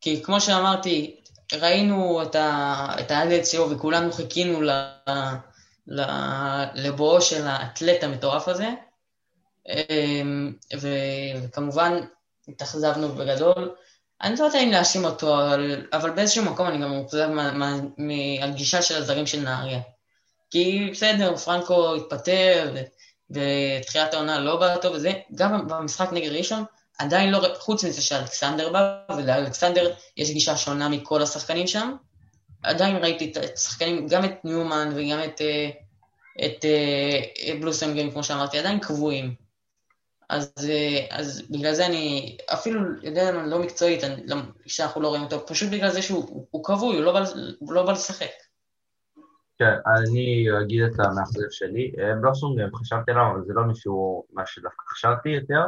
כי 0.00 0.22
כמו 0.22 0.40
שאמרתי, 0.40 1.20
ראינו 1.52 2.22
את 3.00 3.46
שלו 3.46 3.70
וכולנו 3.70 4.12
חיכינו 4.12 4.60
לבואו 6.74 7.20
של 7.20 7.46
האתלט 7.46 8.04
המטורף 8.04 8.48
הזה, 8.48 8.68
אה, 9.68 10.22
וכמובן 11.44 12.00
התאכזבנו 12.48 13.08
בגדול. 13.08 13.74
אני 14.22 14.34
לא 14.38 14.44
יודע 14.44 14.62
אם 14.62 14.70
להאשים 14.70 15.04
אותו, 15.04 15.34
אבל, 15.34 15.86
אבל 15.92 16.10
באיזשהו 16.10 16.44
מקום 16.44 16.68
אני 16.68 16.78
גם 16.78 16.90
מאוכזב 16.90 17.28
מהגישה 17.98 18.82
של 18.82 18.96
הזרים 18.96 19.26
של 19.26 19.40
נהריה. 19.40 19.80
כי 20.50 20.88
בסדר, 20.92 21.36
פרנקו 21.36 21.94
התפטר, 21.96 22.74
ותחילת 23.30 24.14
העונה 24.14 24.38
לא 24.38 24.56
באה 24.56 24.78
טוב 24.78 24.94
וזה, 24.94 25.12
גם 25.34 25.68
במשחק 25.68 26.12
נגד 26.12 26.32
ראשון, 26.32 26.64
עדיין 26.98 27.30
לא, 27.30 27.54
חוץ 27.58 27.84
מזה 27.84 28.02
שאלכסנדר 28.02 28.72
בא, 28.72 29.00
ולאלכסנדר 29.16 29.94
יש 30.16 30.30
גישה 30.30 30.56
שונה 30.56 30.88
מכל 30.88 31.22
השחקנים 31.22 31.66
שם, 31.66 31.92
עדיין 32.62 32.96
ראיתי 32.96 33.32
את 33.32 33.36
השחקנים, 33.54 34.06
גם 34.08 34.24
את 34.24 34.44
ניומן 34.44 34.92
וגם 34.94 35.18
את, 35.24 35.40
אה, 35.40 35.70
את, 36.46 36.64
אה, 36.64 37.52
את 37.52 37.60
בלוסנגרים, 37.60 38.10
כמו 38.10 38.24
שאמרתי, 38.24 38.58
עדיין 38.58 38.80
קבועים. 38.80 39.34
אז, 40.28 40.52
אה, 40.70 41.06
אז 41.10 41.42
בגלל 41.50 41.74
זה 41.74 41.86
אני, 41.86 42.36
אפילו, 42.52 42.80
יודע, 43.02 43.32
לא 43.32 43.58
מקצועית, 43.58 44.04
אני, 44.04 44.22
לא, 44.26 44.36
שאנחנו 44.66 45.00
לא 45.00 45.08
רואים 45.08 45.22
אותו, 45.22 45.46
פשוט 45.46 45.70
בגלל 45.70 45.90
זה 45.90 46.02
שהוא 46.02 46.64
כבוי, 46.64 46.96
הוא, 46.96 47.04
לא 47.04 47.12
בא, 47.12 47.24
הוא 47.58 47.72
לא 47.72 47.86
בא 47.86 47.92
לשחק. 47.92 48.30
כן, 49.58 49.74
אני 49.96 50.46
אגיד 50.62 50.82
את 50.82 51.00
המאכזב 51.00 51.50
שלי. 51.50 51.92
אה, 51.98 52.14
בלוסונג, 52.20 52.60
חשבתי 52.74 53.10
עליו, 53.10 53.24
אבל 53.32 53.44
זה 53.46 53.52
לא 53.52 53.62
מישהו, 53.62 54.24
מה 54.32 54.42
שדווקא 54.46 54.82
חשבתי 54.88 55.28
יותר. 55.28 55.62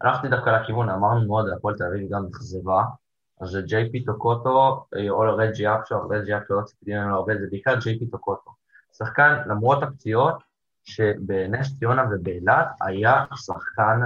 הלכתי 0.00 0.28
דווקא 0.28 0.50
לכיוון, 0.50 0.88
אמרנו 0.88 1.26
מאוד, 1.26 1.48
הפועל 1.56 1.76
תל 1.76 1.84
אביב 1.84 2.08
גם 2.10 2.26
אכזבה. 2.30 2.82
אז 3.40 3.48
זה 3.48 3.62
ג'יי 3.62 3.92
פי 3.92 4.04
טוקוטו, 4.04 4.86
אה, 4.96 5.10
או 5.10 5.36
רג'י 5.36 5.68
אפשו, 5.68 6.08
רג'י 6.08 6.36
אפשו 6.36 6.54
לא 6.54 6.62
ציפיתי 6.62 6.94
ממנו 6.94 7.16
הרבה, 7.16 7.34
זה 7.40 7.46
בעיקר 7.50 7.74
ג'יי 7.80 7.98
פי 7.98 8.06
טוקוטו. 8.06 8.50
שחקן, 8.98 9.38
למרות 9.46 9.82
הפציעות, 9.82 10.42
שבנס 10.84 11.78
ציונה 11.78 12.04
ובאילת 12.10 12.66
היה 12.80 13.24
שחקן 13.34 14.00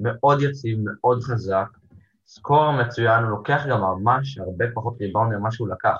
מאוד 0.00 0.42
יציב, 0.42 0.78
מאוד 0.84 1.22
חזק, 1.22 1.68
scorer 2.26 2.72
מצוין, 2.72 3.22
הוא 3.22 3.30
לוקח 3.30 3.64
גם 3.70 3.80
ממש 3.80 4.38
הרבה 4.38 4.64
פחות 4.74 4.96
ריבאונד 5.00 5.36
ממה 5.36 5.50
שהוא 5.50 5.68
לקח. 5.68 5.96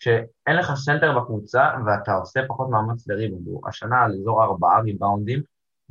כשאין 0.00 0.56
לך 0.56 0.74
סנטר 0.74 1.18
בקבוצה 1.18 1.70
ואתה 1.86 2.14
עושה 2.14 2.40
פחות 2.48 2.70
מאמץ 2.70 3.08
לריבאונד, 3.08 3.46
השנה 3.66 4.02
על 4.02 4.12
אזור 4.20 4.44
ארבעה 4.44 4.80
ריבאונדים, 4.80 5.42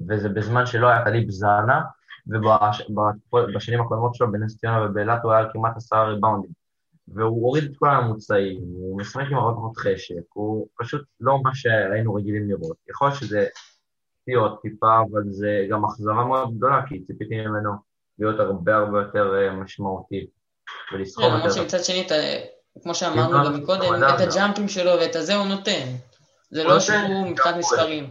וזה 0.07 0.29
בזמן 0.29 0.65
שלא 0.65 0.87
היה 0.87 1.05
קליפ 1.05 1.29
זאנה, 1.29 1.81
ובשנים 3.33 3.81
הקודמות 3.81 4.15
שלו 4.15 4.31
בנס 4.31 4.57
ציונה 4.57 4.85
ובאילת 4.85 5.19
הוא 5.23 5.31
היה 5.31 5.41
על 5.41 5.49
כמעט 5.53 5.77
עשרה 5.77 6.09
ריבאונדים. 6.09 6.51
והוא 7.07 7.43
הוריד 7.43 7.63
את 7.63 7.77
כל 7.77 7.89
הממוצעים, 7.89 8.61
הוא 8.61 8.97
משחק 8.97 9.25
עם 9.31 9.37
הרבה 9.37 9.57
פחות 9.57 9.77
חשק, 9.77 10.21
הוא 10.33 10.67
פשוט 10.79 11.01
לא 11.19 11.39
מה 11.43 11.55
שהיינו 11.55 12.13
רגילים 12.13 12.49
לראות. 12.49 12.77
יכול 12.89 13.07
להיות 13.07 13.19
שזה 13.19 13.45
פציעות 14.21 14.61
טיפה, 14.61 14.99
אבל 15.11 15.21
זה 15.29 15.65
גם 15.69 15.85
אכזבה 15.85 16.13
מאוד 16.25 16.57
גדולה, 16.57 16.81
כי 16.87 16.99
ציפיתי 16.99 17.35
ממנו 17.35 17.71
להיות 18.19 18.39
הרבה 18.39 18.75
הרבה 18.75 19.01
יותר 19.01 19.35
אה, 19.35 19.51
משמעותי 19.51 20.27
ולסחוב 20.93 21.25
כן, 21.25 21.31
למרות 21.31 21.45
יותר. 21.45 21.61
שמצד 21.61 21.83
שני, 21.83 22.07
כמו 22.83 22.95
שאמרנו 22.95 23.45
גם 23.45 23.61
מקודם, 23.61 24.03
את. 24.03 24.19
הג'אמפים 24.19 24.67
שלו 24.67 24.91
ואת 24.91 25.15
הזה 25.15 25.35
הוא 25.35 25.47
נותן. 25.47 25.85
זה 26.49 26.63
לא 26.63 26.79
שהוא 26.79 27.27
מבחינת 27.29 27.55
מספרים. 27.55 28.09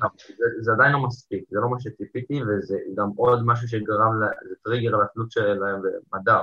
זה, 0.61 0.72
עדיין 0.72 0.93
לא 0.93 0.99
מספיק, 1.07 1.45
זה 1.51 1.59
לא 1.62 1.70
מה 1.70 1.76
שציפיתי, 1.80 2.41
וזה 2.43 2.76
גם 2.97 3.09
עוד 3.16 3.47
משהו 3.47 3.68
שגרם, 3.68 4.20
זה 4.49 4.55
טריגר 4.64 4.91
לתלות 4.97 5.30
שלהם 5.30 5.82
במדע, 6.12 6.39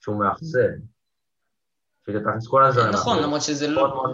שהוא 0.00 0.16
מאכזב. 0.16 0.68
שתכניס 2.06 2.48
כל 2.48 2.64
הזמן. 2.64 2.90
נכון, 2.90 3.22
למרות 3.22 3.42
שזה 3.42 3.68
לא... 3.68 4.04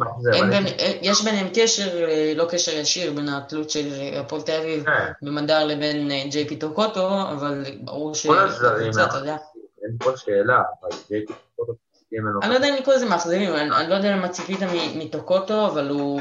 בין- 0.51 0.67
יש 1.03 1.25
ביניהם 1.25 1.47
קשר, 1.55 2.05
אה, 2.05 2.33
לא 2.37 2.47
קשר 2.51 2.73
ישיר, 2.73 3.13
בין 3.13 3.29
התלות 3.29 3.71
של 3.71 3.93
אה, 3.93 4.21
הפועל 4.21 4.43
תל 4.43 4.53
אביב 4.53 4.85
כן, 4.85 5.13
במדר 5.23 5.65
לבין 5.65 6.11
אה, 6.11 6.23
ג'יי 6.31 6.49
פי 6.49 6.57
טוקוטו, 6.57 7.23
אבל 7.33 7.65
ברור 7.85 8.13
כל 8.27 8.39
הזרים 8.39 8.91
אתה 8.91 9.17
יודע. 9.19 9.37
אין 9.83 9.97
פה 9.99 10.17
שאלה, 10.17 10.63
אבל 10.81 10.91
ג'יי 11.09 11.27
פי 11.27 11.33
טוקוטו 11.57 11.79
ממנו. 12.13 12.41
אני 12.43 12.51
לא 12.51 12.55
יודע 12.55 12.69
אם 12.69 12.75
לקרוא 12.75 12.95
לזה 12.95 13.07
מאכזבים, 13.07 13.55
אני 13.55 13.91
לא 13.91 13.95
יודע 13.95 14.17
למה 14.17 14.29
ציפית 14.29 14.59
מטוקוטו, 14.97 15.67
אבל 15.67 15.89
הוא... 15.89 16.21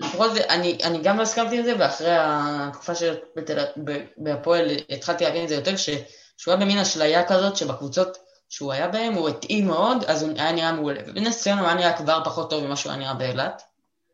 לפחות 0.00 0.30
אני 0.48 0.78
אני 0.84 0.98
גם 1.02 1.16
לא 1.18 1.22
הסכמתי 1.22 1.58
עם 1.58 1.64
זה, 1.64 1.74
ואחרי 1.78 2.10
התקופה 2.18 2.94
של 2.94 3.14
בתל- 3.36 3.64
ב- 3.84 4.04
בהפועל 4.16 4.66
התחלתי 4.90 5.24
להבין 5.24 5.42
את 5.44 5.48
זה 5.48 5.54
יותר, 5.54 5.76
ש- 5.76 5.90
שהוא 6.36 6.52
היה 6.54 6.60
במין 6.64 6.78
אשליה 6.78 7.24
כזאת, 7.28 7.56
שבקבוצות 7.56 8.18
שהוא 8.48 8.72
היה 8.72 8.88
בהן 8.88 9.14
הוא 9.14 9.28
התאים 9.28 9.66
מאוד, 9.66 10.04
אז 10.04 10.22
הוא 10.22 10.32
היה 10.38 10.52
נראה 10.52 10.72
מעולה. 10.72 11.00
ובנס 11.06 11.42
ציונה 11.42 11.60
הוא 11.60 11.68
היה 11.68 11.76
נראה 11.76 11.92
כבר 11.96 12.20
פחות 12.24 12.50
טוב 12.50 12.64
ממה 12.64 12.76
שהוא 12.76 12.92
היה 12.92 12.98
נראה 13.00 13.14
באילת, 13.14 13.62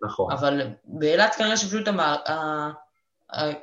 נכון. 0.03 0.33
אבל 0.33 0.61
באילת 0.85 1.35
כנראה 1.35 1.57
שפשוט 1.57 1.89
המע- 1.89 2.17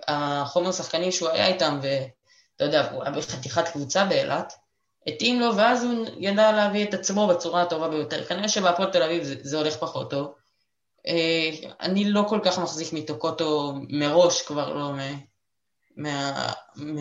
החומר 0.07 0.69
השחקנים 0.69 1.11
שהוא 1.11 1.29
היה 1.29 1.47
איתם, 1.47 1.79
ואתה 1.81 2.63
יודע, 2.65 2.91
הוא 2.91 3.03
היה 3.03 3.11
בחתיכת 3.11 3.67
קבוצה 3.67 4.05
באילת, 4.05 4.53
התאים 5.07 5.39
לו, 5.39 5.55
ואז 5.55 5.83
הוא 5.83 6.05
ידע 6.17 6.51
להביא 6.51 6.83
את 6.85 6.93
עצמו 6.93 7.27
בצורה 7.27 7.61
הטובה 7.61 7.87
ביותר. 7.89 8.23
כנראה 8.25 8.47
שבהפועל 8.49 8.91
תל 8.91 9.03
אביב 9.03 9.23
זה, 9.23 9.35
זה 9.41 9.57
הולך 9.57 9.75
פחות 9.77 10.09
טוב. 10.09 10.33
אה, 11.07 11.49
אני 11.81 12.11
לא 12.11 12.25
כל 12.29 12.39
כך 12.45 12.59
מחזיק 12.59 12.93
מטוקוטו 12.93 13.73
מראש, 13.89 14.41
כבר 14.41 14.73
לא 14.73 14.93
מ, 14.93 14.97
מה, 15.97 16.47
מ, 16.75 16.97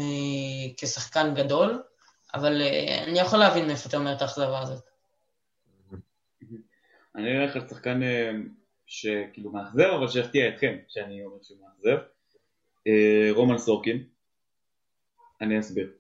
כשחקן 0.77 1.35
גדול, 1.35 1.83
אבל 2.35 2.63
אה, 2.63 3.05
אני 3.05 3.19
יכול 3.19 3.39
להבין 3.39 3.67
מאיפה 3.67 3.89
אתה 3.89 3.97
אומר 3.97 4.13
את 4.13 4.23
האכזבה 4.23 4.61
הזאת. 4.61 4.85
אני 7.17 7.39
אלך 7.39 7.57
על 7.57 7.69
שחקן 7.69 8.03
אה, 8.03 8.31
שכאילו 8.87 9.53
מאכזב, 9.53 9.89
אבל 9.99 10.09
שיפתיע 10.09 10.49
אתכם, 10.49 10.77
שאני 10.89 11.25
אומר 11.25 11.37
שהוא 11.43 11.59
מאכזב. 11.61 11.99
רומן 13.35 13.59
סורקין. 13.59 14.05
אני 15.41 15.61
אסביר. 15.61 15.93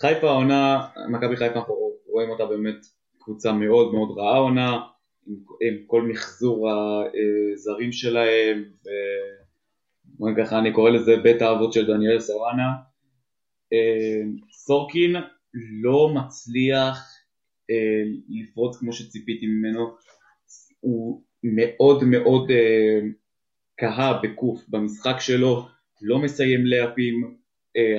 חיפה 0.00 0.30
העונה, 0.30 0.88
מכבי 1.08 1.36
חיפה 1.36 1.58
אנחנו 1.58 1.74
רואים 2.06 2.30
אותה 2.30 2.46
באמת 2.46 2.86
קבוצה 3.18 3.52
מאוד 3.52 3.92
מאוד 3.92 4.18
רעה 4.18 4.38
עונה, 4.38 4.80
עם, 5.26 5.36
עם 5.60 5.84
כל 5.86 6.02
מחזור 6.02 6.70
הזרים 6.70 7.92
שלהם, 7.92 8.64
ו... 8.84 8.88
ככה 10.38 10.58
אני 10.58 10.72
קורא 10.72 10.90
לזה 10.90 11.16
בית 11.16 11.42
האבות 11.42 11.72
של 11.72 11.86
דניאל 11.86 12.20
סוואנה. 12.20 12.68
אה, 13.72 14.22
סורקין 14.52 15.16
לא 15.82 16.14
מצליח 16.14 16.98
אה, 17.70 18.02
לפרוץ 18.28 18.76
כמו 18.76 18.92
שציפיתי 18.92 19.46
ממנו, 19.46 19.96
הוא 20.80 21.22
מאוד 21.42 22.04
מאוד 22.04 22.50
אה, 22.50 23.00
כהה 23.76 24.20
בקוף 24.22 24.68
במשחק 24.68 25.16
שלו, 25.20 25.66
לא 26.02 26.18
מסיים 26.18 26.66
לאפים, 26.66 27.34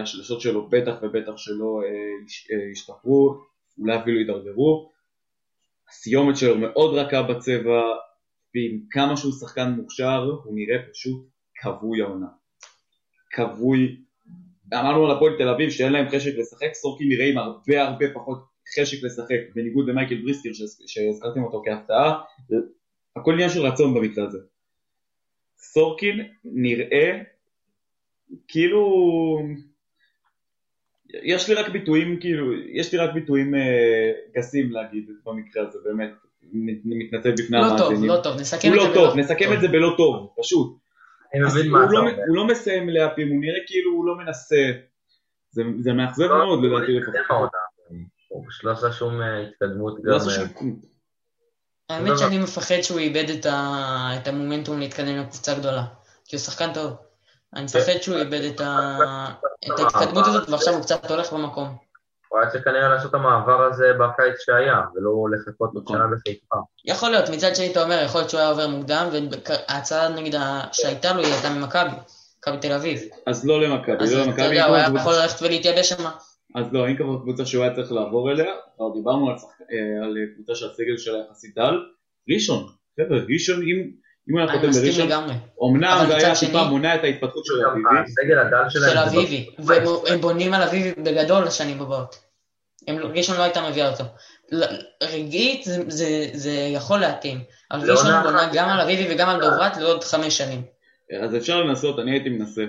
השלשות 0.01 0.41
שלו 0.41 0.69
בטח 0.69 0.95
ובטח 1.01 1.37
שלא 1.37 1.81
הש- 2.25 2.47
השתפרו, 2.71 3.35
אולי 3.79 3.97
אפילו 3.97 4.19
הידרדרו, 4.19 4.91
הסיומת 5.89 6.37
שלו 6.37 6.57
מאוד 6.57 6.95
רכה 6.95 7.21
בצבע, 7.23 7.81
ועם 8.55 8.79
כמה 8.89 9.17
שהוא 9.17 9.33
שחקן 9.33 9.71
מוכשר, 9.71 10.23
הוא 10.43 10.55
נראה 10.55 10.77
פשוט 10.91 11.25
כבוי 11.61 12.01
העונה. 12.01 12.27
כבוי. 13.31 14.01
אמרנו 14.73 15.05
על 15.05 15.11
הפועל 15.15 15.37
תל 15.37 15.49
אביב 15.49 15.69
שאין 15.69 15.91
להם 15.93 16.09
חשק 16.09 16.31
לשחק, 16.37 16.73
סורקין 16.73 17.09
נראה 17.09 17.29
עם 17.29 17.37
הרבה 17.37 17.81
הרבה 17.83 18.05
פחות 18.13 18.37
חשק 18.79 19.03
לשחק, 19.03 19.35
בניגוד 19.55 19.89
למייקל 19.89 20.21
בריסקר 20.21 20.49
שהז- 20.53 20.83
שהזכרתם 20.87 21.43
אותו 21.43 21.61
כהפתעה, 21.65 22.21
הכל 23.15 23.33
עניין 23.33 23.49
של 23.49 23.61
רצון 23.61 23.93
במקרה 23.93 24.25
הזה. 24.27 24.37
סורקין 25.57 26.27
נראה 26.43 27.21
כאילו 28.47 28.79
יש 31.09 31.49
לי 31.49 31.55
רק 31.55 31.69
ביטויים 31.69 32.19
כאילו 32.19 32.53
יש 32.73 32.91
לי 32.93 32.97
רק 32.99 33.13
ביטויים 33.13 33.55
אה, 33.55 34.11
גסים 34.37 34.71
להגיד 34.71 35.09
במקרה 35.25 35.67
הזה 35.67 35.77
באמת 35.85 36.09
אני 36.53 37.05
מתנצל 37.05 37.31
בפני 37.31 37.57
לא 37.57 37.67
טוב, 37.77 37.87
המאזינים. 37.87 38.09
לא 38.09 38.19
טוב, 38.23 38.39
נסכם 38.39 38.67
את 38.67 38.73
זה 38.73 38.77
לא 38.77 38.85
בלא 38.85 38.93
טוב, 38.93 39.17
נסכם 39.17 39.53
את 39.53 39.61
זה 39.61 39.67
בלא 39.67 39.93
טוב, 39.97 40.33
פשוט. 40.41 40.77
אני 41.33 41.45
אז 41.45 41.55
מבין 41.55 41.65
הוא 41.71 41.79
מה 41.79 41.83
אתה 41.85 41.91
לא- 41.93 41.99
אומר. 41.99 42.11
הוא 42.27 42.35
לא 42.35 42.47
מסיים 42.47 42.89
לאפים, 42.89 43.29
הוא 43.31 43.41
נראה 43.41 43.59
כאילו 43.67 43.91
הוא 43.91 44.05
לא 44.05 44.17
מנסה. 44.17 44.71
זה- 45.51 45.63
זה 45.79 45.93
מאכזב 45.93 46.27
מאוד 46.27 46.63
לא, 46.63 46.77
לדעתי 46.77 46.91
הוא 46.91 47.01
לפחות. 47.01 47.49
לא 48.63 48.71
עשה 48.71 48.91
שום 48.91 49.21
אה, 49.21 49.41
התקדמות 49.47 49.97
לא 50.03 50.11
גם... 50.13 50.17
עשה 50.21 50.41
אה, 50.41 50.47
שום- 50.59 50.79
האמת 51.89 52.17
שאני 52.19 52.37
מפחד 52.37 52.81
שהוא 52.81 52.99
איבד. 52.99 53.25
את 53.39 54.27
המומנטום 54.27 54.79
להתקדם 54.79 55.17
לקבוצה 55.17 55.59
גדולה, 55.59 55.83
כי 56.25 56.35
הוא 56.35 56.41
שחקן 56.41 56.73
טוב. 56.73 56.91
אני 57.55 57.63
מפחד 57.63 58.01
שהוא 58.01 58.17
איבד 58.17 58.41
את, 58.41 58.61
ההתקדמות 59.79 60.27
הזאת 60.27 60.49
ועכשיו 60.49 60.73
הוא 60.73 60.81
קצת 60.81 61.11
הולך 61.11 61.33
במקום. 61.33 61.77
הוא 62.29 62.39
היה 62.39 62.49
צריך 62.49 62.63
כנראה 62.63 62.89
לעשות 62.89 63.09
את 63.09 63.15
המעבר 63.15 63.61
הזה 63.61 63.93
בקיץ 63.93 64.35
שהיה, 64.39 64.81
ולא 64.95 65.11
לחכות 65.31 65.69
עוד 65.73 65.83
נכון. 65.83 65.97
שנה 65.97 66.05
בחיפה. 66.07 66.55
יכול 66.85 67.09
להיות, 67.09 67.29
מצד 67.29 67.55
שני 67.55 67.71
אתה 67.71 67.83
אומר, 67.83 68.01
יכול 68.05 68.21
להיות 68.21 68.29
שהוא 68.29 68.39
היה 68.39 68.49
עובר 68.49 68.67
מוקדם, 68.67 69.07
וההצעה 69.11 70.09
נגיד 70.09 70.35
שהייתה 70.71 71.13
לו 71.13 71.23
היא 71.23 71.33
הייתה 71.33 71.49
ממכבי, 71.49 71.95
מכבי 72.39 72.57
תל 72.57 72.71
אביב. 72.71 72.99
אז 73.27 73.45
לא 73.45 73.61
למכבי, 73.61 73.95
אז 73.99 74.13
לא 74.13 74.21
אתה 74.21 74.27
למכבי. 74.27 74.45
יודע, 74.45 74.65
אם 74.65 74.69
הוא 74.69 74.75
היה 74.75 74.87
יכול 74.95 75.13
ללכת 75.13 75.41
ולהתייבש 75.41 75.89
שם. 75.89 76.03
אז 76.55 76.73
לא, 76.73 76.87
אין 76.87 76.97
כבר 76.97 77.19
קבוצה 77.21 77.45
שהוא 77.45 77.63
היה 77.63 77.75
צריך 77.75 77.91
לעבור 77.91 78.31
אליה. 78.31 78.51
כבר 78.75 78.93
דיברנו 78.93 79.29
על 79.29 79.35
אה, 79.35 80.05
על 80.05 80.15
קבוצה 80.35 80.55
שהסגל 80.55 80.97
שלה 80.97 81.17
יחסית 81.29 81.55
דל. 81.55 81.79
ראשון, 82.33 82.67
חבר'ה, 82.99 83.17
ראשון, 83.29 83.61
אם 83.61 83.91
אם 84.29 84.37
הוא 84.37 84.39
היה 84.41 84.47
חותם 84.51 84.71
בראשון. 84.71 85.11
אמנם 85.63 86.05
זה 86.07 86.15
היה 86.15 86.35
טיפה 86.39 86.63
מונע 86.63 86.95
את 86.95 87.03
ההתפתחות 87.03 87.45
של 87.45 87.53
אביבי. 87.65 87.89
הסגל 88.05 88.39
הדל 88.39 88.69
שלהם... 88.69 88.89
של 88.89 88.95
לא- 88.95 89.03
אביבי, 89.03 89.49
והם 89.59 90.21
בונים 90.21 90.53
על 90.53 90.61
אביבי 90.63 91.01
בגדול 91.03 91.43
לשנים 91.43 91.81
הבאות. 91.81 92.15
הם 92.87 92.99
לא- 92.99 93.07
ראשון 93.07 93.37
לא 93.37 93.43
הייתה 93.43 93.69
מביאה 93.69 93.89
אותו. 93.89 94.03
רגעית 95.03 95.63
זה- 95.65 95.83
זה- 95.87 96.27
זה 96.33 96.49
יכול 96.51 96.99
להתאים, 96.99 97.39
אבל 97.71 97.87
לעונה 97.87 97.99
ראשון 98.19 98.23
בונה. 98.23 98.49
גם 98.53 98.69
על 98.69 98.81
אביבי 98.81 99.13
וגם 99.15 99.29
על 99.29 99.41
דוברת 99.41 99.77
לעוד 99.77 100.03
חמש 100.03 100.37
שנים. 100.37 100.61
אז 101.23 101.35
אפשר 101.35 101.61
לנסות, 101.61 101.99
אני 101.99 102.11
הייתי 102.11 102.29
מנסה 102.29 102.61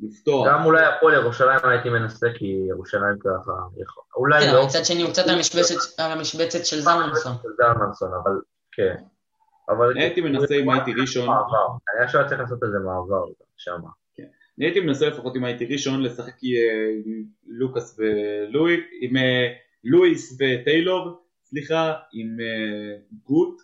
לפתוח. 0.00 0.48
גם 0.48 0.64
אולי 0.64 0.84
הפועל 0.86 1.14
ירושלים 1.14 1.58
הייתי 1.64 1.88
מנסה, 1.88 2.26
כי 2.38 2.44
ירושלים 2.68 3.18
ככה... 3.20 3.52
יכול- 3.82 4.02
אולי 4.16 4.46
כן, 4.46 4.54
לא. 4.54 4.66
מצד 4.66 4.84
שני 4.84 5.02
הוא 5.02 5.10
קצת 5.10 5.22
על 5.98 6.10
המשבצת 6.12 6.66
של 6.66 6.80
זלמנסון. 6.80 7.32
של 7.42 7.48
זלמנסון, 7.56 8.10
אבל 8.22 8.32
כן. 8.72 8.94
אבל... 9.68 9.90
אני 9.90 10.02
הייתי 10.02 10.20
מנסה 10.20 10.54
אם 10.54 10.70
הייתי 10.70 10.92
ראשון. 11.00 11.28
אני 11.28 12.06
חושב 12.06 12.18
שהיה 12.18 12.28
צריך 12.28 12.40
לעשות 12.40 12.62
איזה 12.62 12.78
מעבר 12.78 13.24
שם. 13.56 13.80
אני 14.58 14.66
הייתי 14.66 14.80
מנסה 14.80 15.08
לפחות 15.08 15.36
אם 15.36 15.44
הייתי 15.44 15.64
ראשון 15.64 16.02
לשחק 16.02 16.34
אה, 16.44 16.90
עם 17.04 17.24
לוקאס 17.46 17.98
ולואי, 17.98 18.74
עם 19.00 19.16
אה, 19.16 19.52
לואיס 19.84 20.38
וטיילור, 20.40 21.22
סליחה, 21.44 21.94
עם 22.12 22.36
אה, 22.40 22.96
גוט 23.24 23.60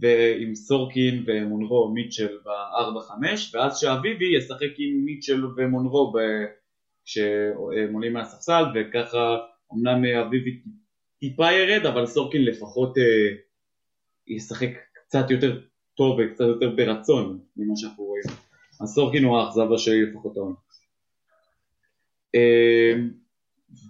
ועם 0.00 0.54
סורקין 0.54 1.24
ומונרו 1.26 1.92
מיטשל 1.94 2.38
ב-4-5 2.44 3.24
ואז 3.52 3.78
שאביבי 3.78 4.36
ישחק 4.36 4.70
עם 4.78 5.04
מיטשל 5.04 5.46
ומונרו 5.56 6.12
כשהם 7.04 7.92
עולים 7.92 8.12
מהספסל 8.12 8.64
וככה 8.74 9.38
אמנם 9.74 10.04
אביבי 10.04 10.60
טיפה 11.18 11.52
ירד 11.52 11.86
אבל 11.86 12.06
סורקין 12.06 12.44
לפחות 12.44 12.94
ישחק 14.26 14.70
קצת 15.10 15.30
יותר 15.30 15.60
טוב 15.94 16.18
וקצת 16.18 16.44
יותר 16.44 16.70
ברצון 16.76 17.38
ממה 17.56 17.76
שאנחנו 17.76 18.04
רואים. 18.04 18.24
אז 18.80 18.94
סורקין 18.94 19.24
הוא 19.24 19.38
האכזבה 19.38 19.78
שלי 19.78 20.02
לפחות 20.06 20.36
העונה. 20.36 20.54
אה, 22.34 22.92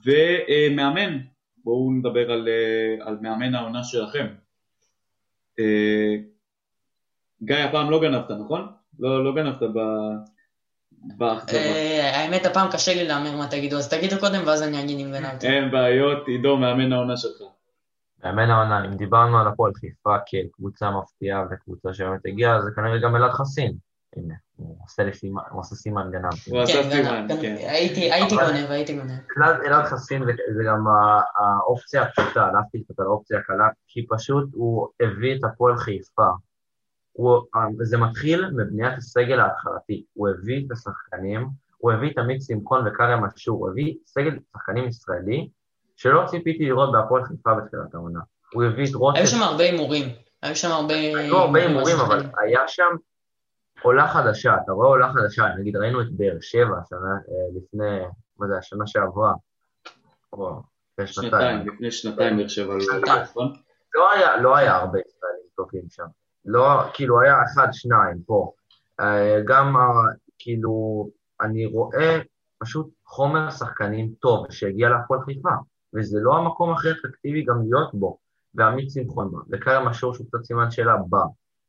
ומאמן, 0.04 1.18
בואו 1.64 1.90
נדבר 1.92 2.32
על, 2.32 2.48
אה, 2.48 3.06
על 3.06 3.18
מאמן 3.20 3.54
העונה 3.54 3.84
שלכם. 3.84 4.26
אה, 5.58 6.16
גיא, 7.42 7.56
הפעם 7.56 7.90
לא 7.90 8.00
גנבת, 8.00 8.30
נכון? 8.30 8.66
לא, 8.98 9.24
לא 9.24 9.34
גנבת 9.34 9.62
ב-. 11.18 11.22
אה, 11.22 12.20
האמת, 12.20 12.46
הפעם 12.46 12.70
קשה 12.72 12.94
לי 12.94 13.08
להמר 13.08 13.36
מה 13.36 13.48
תגידו, 13.50 13.76
אז 13.76 13.88
תגידו 13.88 14.16
קודם 14.20 14.42
ואז 14.46 14.62
אני 14.62 14.84
אגיד 14.84 14.98
אם 14.98 15.12
גנבתי. 15.12 15.46
אין 15.46 15.70
בעיות, 15.70 16.28
עידו, 16.28 16.56
מאמן 16.56 16.92
העונה 16.92 17.16
שלך. 17.16 17.42
מאמן 18.24 18.50
העונה, 18.50 18.84
אם 18.84 18.96
דיברנו 18.96 19.38
על 19.38 19.48
הפועל 19.48 19.72
חיפה 19.74 20.16
כקבוצה 20.26 20.90
מפתיעה 20.90 21.44
וקבוצה 21.50 21.94
שבאמת 21.94 22.20
הגיעה, 22.26 22.62
זה 22.62 22.70
כנראה 22.76 22.98
גם 22.98 23.16
אלעד 23.16 23.30
חסין. 23.30 23.72
הנה, 24.16 24.34
הוא 24.56 24.76
עושה 24.84 25.02
לי 25.02 25.12
סימן, 25.12 25.42
הוא 25.50 25.60
עושה 25.60 25.74
סימן 25.74 26.10
גנב. 26.10 26.24
הוא 26.50 26.60
עשה 26.60 26.82
כן, 26.82 26.90
סימן, 26.90 27.26
כן. 27.40 27.56
הייתי 27.58 28.10
גונב, 28.36 28.70
הייתי 28.70 28.96
גונב. 28.96 29.10
אלעד 29.66 29.84
חסין 29.84 30.24
זה 30.56 30.62
גם 30.66 30.84
האופציה 31.36 32.02
הפשוטה, 32.02 32.44
הלכתי 32.46 32.84
קצת 32.84 33.00
על 33.00 33.06
האופציה 33.06 33.38
הקלה, 33.38 33.68
כי 33.86 34.06
פשוט 34.08 34.48
הוא 34.52 34.88
הביא 35.00 35.38
את 35.38 35.44
הפועל 35.44 35.76
חיפה. 35.76 36.30
זה 37.82 37.98
מתחיל 37.98 38.50
מבניית 38.50 38.98
הסגל 38.98 39.40
ההתחלתי, 39.40 40.04
הוא 40.12 40.28
הביא 40.28 40.66
את 40.66 40.72
השחקנים, 40.72 41.48
הוא 41.78 41.92
הביא 41.92 42.10
את 42.10 42.18
עמית 42.18 42.42
שמחון 42.42 42.86
וכרם 42.86 43.24
אשור, 43.24 43.58
הוא 43.58 43.70
הביא 43.70 43.94
סגל 44.06 44.38
שחקנים 44.52 44.88
ישראלי, 44.88 45.48
שלא 46.00 46.22
ציפיתי 46.26 46.64
לראות 46.64 46.92
בהפועל 46.92 47.24
חיפה 47.24 47.54
בתחילת 47.54 47.94
העונה. 47.94 48.20
הוא 48.54 48.64
הביא 48.64 48.86
את 48.90 48.94
רוטס, 48.94 49.18
היו 49.18 49.26
שם 49.26 49.42
הרבה 49.42 49.64
הימורים. 49.64 50.08
היו 50.42 50.56
שם 50.56 50.68
הרבה... 50.70 50.94
היו 50.94 51.36
הרבה 51.36 51.58
הימורים, 51.62 51.96
אבל. 52.06 52.26
היה 52.38 52.60
שם 52.68 52.88
עולה 53.82 54.08
חדשה, 54.08 54.54
אתה 54.64 54.72
רואה 54.72 54.88
עולה 54.88 55.12
חדשה, 55.12 55.44
נגיד 55.58 55.76
ראינו 55.76 56.00
את 56.00 56.06
באר 56.12 56.36
שבע 56.40 56.76
שנה 56.88 56.98
אה, 56.98 57.56
לפני, 57.56 58.00
מה 58.38 58.46
זה, 58.48 58.58
השנה 58.58 58.86
שעברה, 58.86 59.32
שנתיים. 60.34 61.06
שנתיים, 61.06 61.68
לפני 61.68 61.90
שנתיים 61.90 62.36
באר 62.36 62.48
שבע 62.48 62.74
לא 62.74 62.80
שנתיים. 62.80 63.22
נכון? 63.22 63.52
לא 63.94 64.12
היה, 64.12 64.36
לא 64.36 64.56
היה 64.56 64.76
הרבה 64.76 64.98
ישראלים 64.98 65.46
טובים 65.56 65.82
שם. 65.90 66.06
לא, 66.44 66.68
כאילו 66.94 67.20
היה 67.20 67.34
אחד, 67.44 67.68
שניים 67.72 68.16
פה. 68.26 68.52
אה, 69.00 69.38
גם, 69.46 69.76
ה- 69.76 70.14
כאילו, 70.38 71.08
אני 71.40 71.66
רואה 71.66 72.18
פשוט 72.58 72.88
חומר 73.06 73.50
שחקנים 73.50 74.10
טוב 74.20 74.46
שהגיע 74.50 74.88
להפועל 74.88 75.20
חיפה, 75.20 75.50
וזה 75.94 76.18
לא 76.22 76.36
המקום 76.38 76.72
הכי 76.72 76.90
אטרקטיבי 76.90 77.44
גם 77.44 77.62
להיות 77.62 77.94
בו. 77.94 78.18
ועמית 78.54 78.90
שמחון 78.90 79.32
בא, 79.32 79.38
וכרם 79.50 79.88
אשור 79.88 80.14
שהוא 80.14 80.26
קצת 80.26 80.44
סימן 80.44 80.70
שאלה 80.70 80.96
בא, 81.08 81.24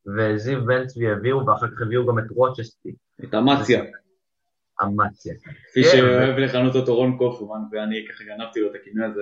וזיו 0.06 0.66
בן 0.66 0.88
צבי 0.88 1.12
הביאו, 1.12 1.46
ואחר 1.46 1.68
כך 1.68 1.82
הביאו 1.82 2.08
גם 2.08 2.20
את 2.20 2.24
רוצ'סטי, 2.36 2.96
את 3.24 3.34
אמציה, 3.34 3.84
אמציה. 4.84 5.34
כפי 5.70 5.84
כן, 5.84 5.90
שאוהב 5.92 6.38
לכנות 6.38 6.76
אותו 6.76 6.96
רון 6.96 7.18
קופרמן, 7.18 7.62
ואני 7.72 8.06
ככה 8.10 8.24
גנבתי 8.24 8.60
לו 8.60 8.70
את 8.70 8.76
הכינוי 8.82 9.06
הזה, 9.06 9.22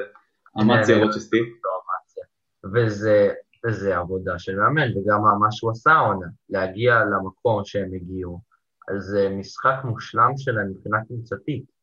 אמציה 0.61 0.95
כן. 0.95 1.03
רוצ'סטי. 1.03 1.39
לא 1.39 1.81
אמציה. 1.99 2.23
וזה, 2.73 3.33
וזה 3.65 3.97
עבודה 3.97 4.39
של 4.39 4.55
מאמן, 4.55 4.97
וגם 4.97 5.21
מה 5.39 5.47
שהוא 5.51 5.71
עשה 5.71 5.91
העונה, 5.91 6.27
להגיע 6.49 6.99
למקום 6.99 7.61
שהם 7.65 7.93
הגיעו, 7.93 8.41
אז 8.89 9.03
זה 9.03 9.29
משחק 9.29 9.75
מושלם 9.83 10.31
שלהם 10.37 10.69
מבחינה 10.69 10.97
קבוצתית. 11.05 11.78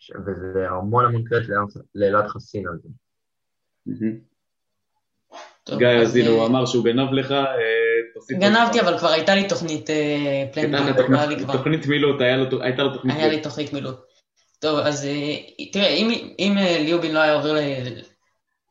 ש- 0.00 0.12
וזה 0.26 0.66
המון 0.68 1.04
המון 1.04 1.24
קרדיט 1.24 1.48
לאלעד- 1.94 2.28
חסין 2.28 2.64
על 2.68 2.78
זה. 2.82 2.88
גיא 5.78 5.86
אז, 5.88 6.08
אזינו 6.08 6.40
אה, 6.40 6.46
אמר 6.46 6.66
שהוא 6.66 6.84
גנב 6.84 7.12
לך, 7.12 7.32
אה, 7.32 7.46
תוסיף 8.14 8.38
גנבתי. 8.38 8.80
אבל 8.80 8.98
כבר 8.98 9.08
הייתה 9.08 9.34
לי 9.34 9.48
תוכנית 9.48 9.90
אה, 9.90 10.44
לך 10.54 11.26
בי, 11.28 11.36
תוכנית- 11.52 11.86
מילוט, 11.86 12.20
הייתה 12.20 12.82
לו 12.82 12.94
תוכנית 12.94 13.16
היה 13.16 13.28
לי 13.28 13.40
תוכנית 13.40 13.72
מילוט. 13.72 14.00
טוב, 14.58 14.78
אז 14.78 15.04
אה, 15.04 15.36
תראה, 15.72 15.88
אם, 15.88 16.10
אם 16.38 16.54
אה, 16.58 16.78
ליובין 16.78 17.12
לא 17.14 17.18
היה 17.18 17.34
עובר 17.34 17.54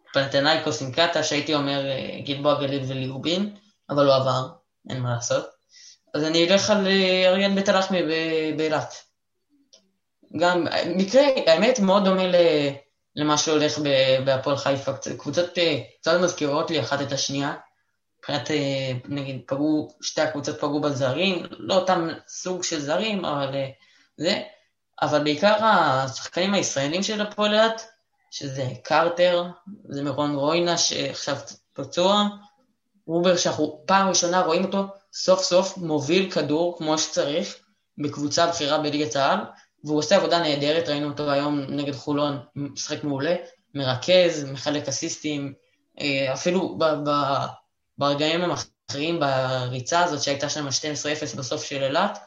לפנתנייקוס 0.10 0.82
עם 0.82 0.92
קטש, 0.92 1.32
הייתי 1.32 1.56
אומר 1.56 1.86
אה, 1.86 2.20
גלבוע 2.26 2.60
גליל 2.60 2.82
וליובין, 2.88 3.56
אבל 3.90 4.06
הוא 4.06 4.14
עבר, 4.16 4.48
אין 4.90 5.00
מה 5.02 5.14
לעשות. 5.14 5.46
אז 6.14 6.24
אני 6.24 6.48
אלך 6.50 6.70
על 6.70 6.88
אה, 6.88 7.30
אריאל 7.30 7.56
בית 7.56 7.70
הלחמי 7.70 8.00
באילת. 8.58 9.09
גם, 10.38 10.68
מקרה, 10.96 11.22
האמת, 11.48 11.80
מאוד 11.80 12.06
דומה 12.06 12.24
למה 13.16 13.38
שהולך 13.38 13.80
בהפועל 14.26 14.58
חיפה. 14.58 14.92
קבוצות 15.18 15.58
אה, 15.58 15.82
קצת 16.02 16.20
מזכירות 16.22 16.72
לי 16.72 16.80
אחת 16.80 17.02
את 17.02 17.12
השנייה. 17.12 17.54
מבחינת, 18.20 18.52
אה, 18.52 18.92
נגיד, 19.06 19.42
פגעו, 19.48 19.88
שתי 20.02 20.22
הקבוצות 20.22 20.58
פגעו 20.58 20.82
בזרים, 20.82 21.46
לא 21.50 21.76
אותם 21.76 22.10
סוג 22.28 22.64
של 22.64 22.80
זרים, 22.80 23.26
אבל 23.26 23.56
אה, 23.56 23.70
זה. 24.18 24.42
אבל 25.02 25.24
בעיקר 25.24 25.56
השחקנים 25.66 26.54
הישראלים 26.54 27.04
של 27.04 27.22
הפועל 27.22 27.54
אילת, 27.54 27.88
שזה 28.32 28.68
קרטר, 28.84 29.44
זה 29.90 30.04
מירון 30.04 30.36
רוינה 30.36 30.78
שעכשיו 30.78 31.36
פצוע, 31.74 32.24
רובר 33.08 33.38
שאנחנו 33.38 33.84
פעם 33.86 34.10
ראשונה 34.10 34.42
רואים 34.42 34.66
אותו 34.66 34.86
סוף 35.14 35.44
סוף 35.44 35.78
מוביל 35.78 36.32
כדור 36.32 36.78
כמו 36.78 36.98
שצריך 36.98 37.56
בקבוצה 37.98 38.48
בכירה 38.48 38.78
בליגת 38.78 39.16
העל, 39.16 39.40
והוא 39.84 39.98
עושה 39.98 40.16
עבודה 40.16 40.40
נהדרת, 40.40 40.90
ראינו 40.90 41.10
אותו 41.10 41.32
היום 41.32 41.60
נגד 41.70 41.94
חולון, 41.94 42.40
משחק 42.56 43.04
מעולה, 43.04 43.36
מרכז, 43.76 44.46
מחלק 44.52 44.88
אסיסטים, 44.88 45.54
אה, 46.00 46.34
אפילו 46.34 46.78
ב- 46.78 47.10
ב- 47.10 47.46
ברגעים 47.98 48.42
המכריעים 48.42 49.20
בריצה 49.20 50.04
הזאת 50.04 50.22
שהייתה 50.22 50.50
שם 50.50 50.68
12-0 50.68 51.36
בסוף 51.38 51.64
של 51.64 51.84
אילת, 51.84 52.20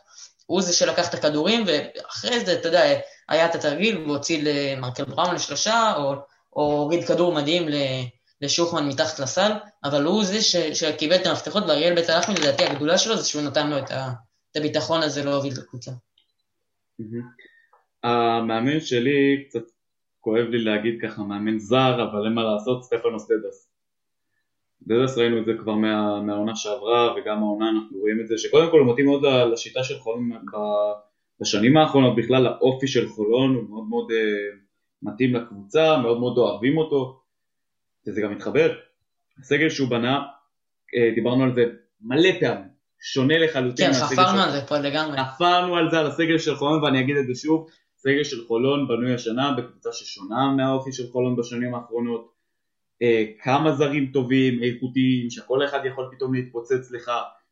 הוא 0.46 0.62
זה 0.62 0.72
שלקח 0.72 1.08
את 1.08 1.14
הכדורים, 1.14 1.64
ואחרי 1.66 2.44
זה, 2.44 2.52
אתה 2.52 2.68
יודע, 2.68 2.82
היה 3.28 3.46
את 3.46 3.54
התרגיל, 3.54 3.98
והוא 3.98 4.16
הוציא 4.16 4.42
למרקל 4.42 5.04
בראון 5.04 5.34
לשלושה, 5.34 5.92
או, 5.96 6.14
או 6.56 6.62
הוריד 6.62 7.04
כדור 7.04 7.32
מדהים 7.32 7.68
לשוחמן 8.40 8.88
מתחת 8.88 9.18
לסל, 9.18 9.52
אבל 9.84 10.04
הוא 10.04 10.24
זה 10.24 10.42
ש, 10.42 10.56
שקיבל 10.56 11.16
את 11.16 11.26
המפתחות, 11.26 11.64
ואריאל 11.68 11.94
בית 11.94 12.10
הלחמי, 12.10 12.34
לדעתי 12.34 12.64
הגדולה 12.64 12.98
שלו 12.98 13.16
זה 13.16 13.28
שהוא 13.28 13.42
נתן 13.42 13.70
לו 13.70 13.78
את, 13.78 13.90
ה, 13.90 14.10
את 14.50 14.56
הביטחון 14.56 15.02
הזה 15.02 15.24
להוביל 15.24 15.52
את 15.52 15.58
הקבוצה. 15.58 15.90
המאמן 18.02 18.80
שלי, 18.80 19.44
קצת 19.48 19.64
כואב 20.20 20.46
לי 20.46 20.58
להגיד 20.58 20.98
ככה 21.02 21.22
מאמן 21.22 21.58
זר, 21.58 22.10
אבל 22.10 22.24
אין 22.24 22.34
מה 22.34 22.42
לעשות, 22.44 22.84
סטפנוס 22.84 23.30
דדס. 23.30 23.72
דדס 24.86 25.18
ראינו 25.18 25.38
את 25.38 25.44
זה 25.44 25.52
כבר 25.58 25.74
מה, 25.74 26.22
מהעונה 26.22 26.56
שעברה, 26.56 27.14
וגם 27.16 27.38
העונה 27.38 27.70
אנחנו 27.70 27.98
רואים 27.98 28.20
את 28.20 28.28
זה, 28.28 28.38
שקודם 28.38 28.70
כל 28.70 28.80
הוא 28.80 28.92
מתאים 28.92 29.06
מאוד 29.06 29.22
לשיטה 29.52 29.84
של 29.84 29.98
חולון 29.98 30.30
בשנים 31.40 31.76
האחרונות, 31.76 32.16
בכלל 32.16 32.46
האופי 32.46 32.86
של 32.86 33.08
חולון 33.08 33.54
הוא 33.54 33.68
מאוד 33.70 33.84
מאוד 33.88 34.10
uh, 34.10 34.56
מתאים 35.02 35.34
לקבוצה, 35.34 35.96
מאוד 36.02 36.20
מאוד 36.20 36.38
אוהבים 36.38 36.78
אותו, 36.78 37.20
וזה 38.06 38.20
גם 38.20 38.32
מתחבר. 38.32 38.74
הסגל 39.38 39.68
שהוא 39.68 39.88
בנה, 39.88 40.18
uh, 40.18 41.14
דיברנו 41.14 41.44
על 41.44 41.54
זה 41.54 41.64
מלא 42.00 42.30
פעמים, 42.40 42.68
שונה 43.02 43.38
לחלוטין 43.38 43.92
כן, 43.92 43.92
חפרנו 43.92 44.42
על 44.42 44.50
זה 44.50 44.60
פה 44.66 44.78
לגמרי. 44.78 45.18
עפרנו 45.18 45.76
על 45.76 45.90
זה, 45.90 45.98
על 45.98 46.06
הסגל 46.06 46.38
של 46.38 46.54
חולון, 46.54 46.84
ואני 46.84 47.00
אגיד 47.00 47.16
את 47.16 47.26
זה 47.26 47.34
שוב, 47.34 47.66
סגל 47.98 48.24
של 48.24 48.44
חולון 48.46 48.88
בנוי 48.88 49.14
השנה 49.14 49.54
בקבוצה 49.58 49.92
ששונה 49.92 50.54
מהאופי 50.56 50.92
של 50.92 51.06
חולון 51.12 51.36
בשנים 51.36 51.74
האחרונות. 51.74 52.32
אה, 53.02 53.24
כמה 53.42 53.72
זרים 53.72 54.10
טובים, 54.12 54.62
איכותיים, 54.62 55.30
שכל 55.30 55.64
אחד 55.64 55.80
יכול 55.84 56.08
פתאום 56.16 56.34
להתפוצץ 56.34 56.90
לך, 56.92 57.10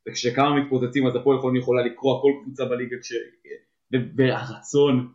וכשכמה 0.09 0.61
מתפוצצים 0.61 1.07
אז 1.07 1.17
הפועל 1.17 1.41
חולון 1.41 1.57
יכולה 1.57 1.83
לקרוע 1.85 2.23
כל 2.23 2.33
קבוצה 2.43 2.65
בליגה, 2.65 2.97
כש... 3.03 3.13
ו- 3.95 4.17
והרצון, 4.17 5.09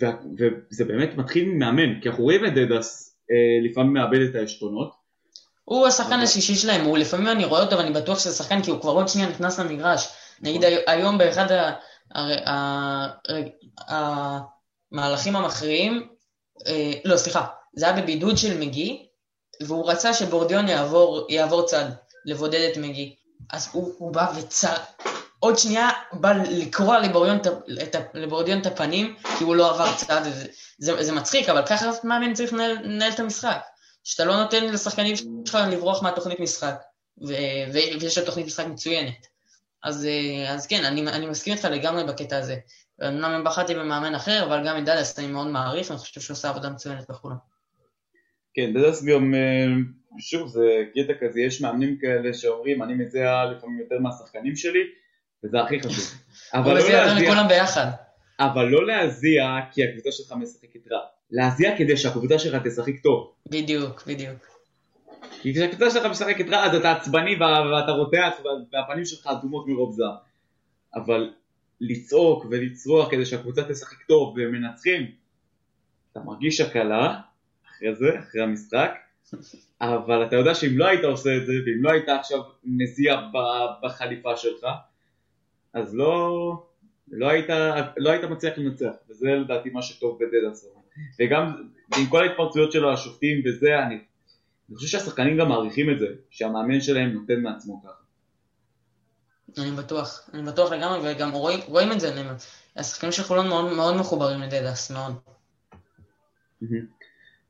וה- 0.00 0.20
וזה 0.38 0.84
באמת 0.84 1.16
מתחיל 1.16 1.48
ממאמן, 1.48 2.00
כי 2.00 2.08
אנחנו 2.08 2.24
רואים 2.24 2.46
את 2.46 2.54
דדס 2.54 3.18
אה, 3.30 3.70
לפעמים 3.70 3.92
מאבד 3.92 4.20
את 4.20 4.34
העשתונות, 4.34 5.05
הוא 5.68 5.86
השחקן 5.86 6.20
השישי 6.20 6.54
שלהם, 6.56 6.84
הוא 6.84 6.98
לפעמים 6.98 7.28
אני 7.28 7.44
רואה 7.44 7.62
אותו 7.62 7.78
ואני 7.78 7.90
בטוח 7.90 8.18
שזה 8.18 8.34
שחקן 8.36 8.62
כי 8.62 8.70
הוא 8.70 8.80
כבר 8.80 8.90
עוד 8.90 9.08
שנייה 9.08 9.28
נכנס 9.28 9.58
למגרש. 9.58 10.08
נגיד 10.40 10.64
הי- 10.64 10.82
היום 10.86 11.18
באחד 11.18 11.46
המהלכים 14.92 15.36
המכריעים, 15.36 16.08
אה, 16.66 16.92
לא 17.04 17.16
סליחה, 17.16 17.46
זה 17.74 17.88
היה 17.88 18.02
בבידוד 18.02 18.38
של 18.38 18.58
מגי, 18.58 19.06
והוא 19.62 19.90
רצה 19.90 20.14
שבורדיון 20.14 20.68
יעבור, 20.68 21.26
יעבור 21.28 21.62
צד, 21.66 21.84
לבודד 22.24 22.68
את 22.72 22.76
מגי. 22.76 23.16
אז 23.52 23.68
הוא, 23.72 23.92
הוא 23.98 24.12
בא 24.12 24.26
וצר, 24.36 24.74
עוד 25.40 25.58
שנייה 25.58 25.88
בא 26.12 26.32
לקרוע 26.32 26.98
לבורדיון, 27.00 27.38
את 27.82 27.96
לבורדיון 28.14 28.60
את 28.60 28.66
הפנים, 28.66 29.16
כי 29.38 29.44
הוא 29.44 29.56
לא 29.56 29.70
עבר 29.70 29.94
צד, 29.96 30.22
זה, 30.24 30.46
זה, 30.78 31.02
זה 31.04 31.12
מצחיק, 31.12 31.48
אבל 31.48 31.66
ככה 31.66 31.90
מאמן 32.04 32.34
צריך 32.34 32.52
לנהל 32.52 33.12
את 33.12 33.20
המשחק. 33.20 33.58
שאתה 34.06 34.24
לא 34.24 34.36
נותן 34.36 34.64
לשחקנים 34.64 35.16
שלך 35.16 35.58
לברוח 35.70 36.02
מהתוכנית 36.02 36.40
משחק, 36.40 36.74
ו- 37.28 37.72
ו- 37.72 38.00
ויש 38.00 38.18
לו 38.18 38.24
תוכנית 38.24 38.46
משחק 38.46 38.66
מצוינת. 38.66 39.26
אז, 39.82 40.06
אה, 40.06 40.54
אז 40.54 40.66
כן, 40.66 40.84
אני, 40.84 41.08
אני 41.08 41.26
מסכים 41.26 41.52
איתך 41.52 41.64
לגמרי 41.64 42.04
בקטע 42.04 42.38
הזה. 42.38 42.56
אמנם 43.02 43.44
בחרתי 43.44 43.74
במאמן 43.74 44.14
אחר, 44.14 44.44
אבל 44.44 44.68
גם 44.68 44.78
את 44.78 44.84
דדס 44.84 45.18
אני 45.18 45.26
מאוד 45.26 45.46
מעריך, 45.46 45.90
ואני 45.90 45.98
חושב 45.98 46.20
שהוא 46.20 46.34
עושה 46.34 46.48
עבודה 46.48 46.70
מצוינת 46.70 47.10
בכולם. 47.10 47.36
כן, 48.54 48.72
דדס 48.74 49.04
גם, 49.04 49.34
אה, 49.34 49.66
שוב, 50.18 50.48
זה 50.48 50.82
קטע 50.94 51.12
כזה, 51.20 51.40
יש 51.40 51.60
מאמנים 51.60 51.98
כאלה 52.00 52.34
שאומרים, 52.34 52.82
אני 52.82 52.94
מזיע 52.94 53.44
לפעמים 53.44 53.78
יותר 53.78 53.98
מהשחקנים 53.98 54.56
שלי, 54.56 54.80
וזה 55.44 55.60
הכי 55.60 55.80
חשוב. 55.80 56.04
אבל 56.54 56.62
אבל 56.62 56.74
לא 56.74 56.80
זה 56.80 56.86
יותר 56.86 57.06
להזיע, 57.06 57.28
מכולם 57.28 57.48
ביחד. 57.48 58.05
אבל 58.40 58.64
לא 58.68 58.86
להזיע 58.86 59.44
כי 59.72 59.84
הקבוצה 59.84 60.12
שלך 60.12 60.32
משחקת 60.32 60.92
רע. 60.92 60.98
להזיע 61.30 61.78
כדי 61.78 61.96
שהקבוצה 61.96 62.38
שלך 62.38 62.62
תשחק 62.66 62.92
טוב. 63.02 63.32
בדיוק, 63.46 64.02
בדיוק. 64.06 64.46
כי 65.42 65.54
כשהקבוצה 65.54 65.90
שלך 65.90 66.06
משחקת 66.06 66.44
רע 66.48 66.64
אז 66.64 66.74
אתה 66.74 66.92
עצבני 66.92 67.34
ואתה 67.34 67.92
רותח 67.92 68.32
וה- 68.44 68.50
והפנים 68.72 69.04
שלך 69.04 69.26
אדומות 69.26 69.66
מרוב 69.68 69.92
זעם. 69.94 70.14
אבל 70.94 71.30
לצעוק 71.80 72.46
ולצרוח 72.50 73.10
כדי 73.10 73.26
שהקבוצה 73.26 73.62
תשחק 73.68 74.02
טוב 74.08 74.34
ומנצחים, 74.36 75.10
אתה 76.12 76.20
מרגיש 76.20 76.60
הקלה 76.60 77.20
אחרי 77.68 77.94
זה, 77.94 78.18
אחרי 78.20 78.42
המשחק, 78.42 78.90
אבל 79.80 80.24
אתה 80.26 80.36
יודע 80.36 80.54
שאם 80.54 80.78
לא 80.78 80.86
היית 80.86 81.04
עושה 81.04 81.36
את 81.36 81.46
זה, 81.46 81.52
ואם 81.66 81.82
לא 81.84 81.90
היית 81.90 82.08
עכשיו 82.08 82.38
מזיע 82.64 83.20
בחליפה 83.82 84.36
שלך, 84.36 84.66
אז 85.72 85.94
לא, 85.94 86.66
לא, 87.10 87.28
היית, 87.28 87.46
לא 87.96 88.10
היית 88.10 88.24
מצליח 88.24 88.58
לנצח, 88.58 88.92
וזה 89.08 89.26
לדעתי 89.26 89.70
מה 89.70 89.82
שטוב 89.82 90.18
בדדס. 90.18 90.68
וגם 91.20 91.68
עם 91.96 92.06
כל 92.06 92.22
ההתפרצויות 92.22 92.72
שלו, 92.72 92.92
השופטים 92.92 93.42
וזה, 93.44 93.78
אני, 93.78 93.98
אני 94.68 94.76
חושב 94.76 94.88
שהשחקנים 94.88 95.38
גם 95.38 95.48
מעריכים 95.48 95.90
את 95.90 95.98
זה, 95.98 96.06
שהמאמן 96.30 96.80
שלהם 96.80 97.12
נותן 97.12 97.40
מעצמו 97.40 97.82
ככה. 97.82 98.06
אני 99.58 99.70
בטוח, 99.70 100.30
אני 100.34 100.42
בטוח 100.42 100.72
לגמרי, 100.72 100.98
וגם 101.04 101.30
רואים, 101.30 101.60
רואים 101.66 101.92
את 101.92 102.00
זה, 102.00 102.22
השחקנים 102.76 103.12
של 103.12 103.22
חולון 103.22 103.48
מאוד, 103.48 103.72
מאוד 103.72 103.96
מחוברים 103.96 104.40
לדדס, 104.40 104.90
מאוד. 104.90 105.12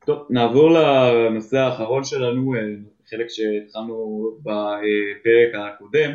טוב, 0.06 0.26
נעבור 0.30 0.70
לנושא 0.70 1.56
האחרון 1.56 2.04
שלנו, 2.04 2.54
אה, 2.54 2.60
חלק 3.10 3.26
שהתחלנו 3.28 4.30
בפרק 4.40 5.54
הקודם, 5.54 6.10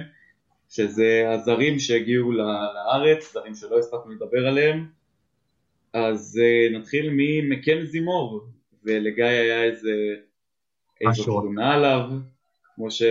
שזה 0.72 1.26
הזרים 1.30 1.80
שהגיעו 1.80 2.31
לארץ, 2.31 3.34
זרים 3.34 3.56
שלא 3.56 3.80
הספקנו 3.80 4.11
לדבר 4.11 4.48
עליהם. 4.48 4.88
אז 5.93 6.39
אה, 6.43 6.80
נתחיל 6.80 7.10
ממקנזי 7.11 7.99
מור, 7.99 8.41
ולגיא 8.84 9.23
היה 9.23 9.64
איזה 9.64 9.91
איזו 11.02 11.23
תלונה 11.23 11.73
עליו, 11.73 12.02
כמו, 12.76 12.91
ש... 12.91 13.02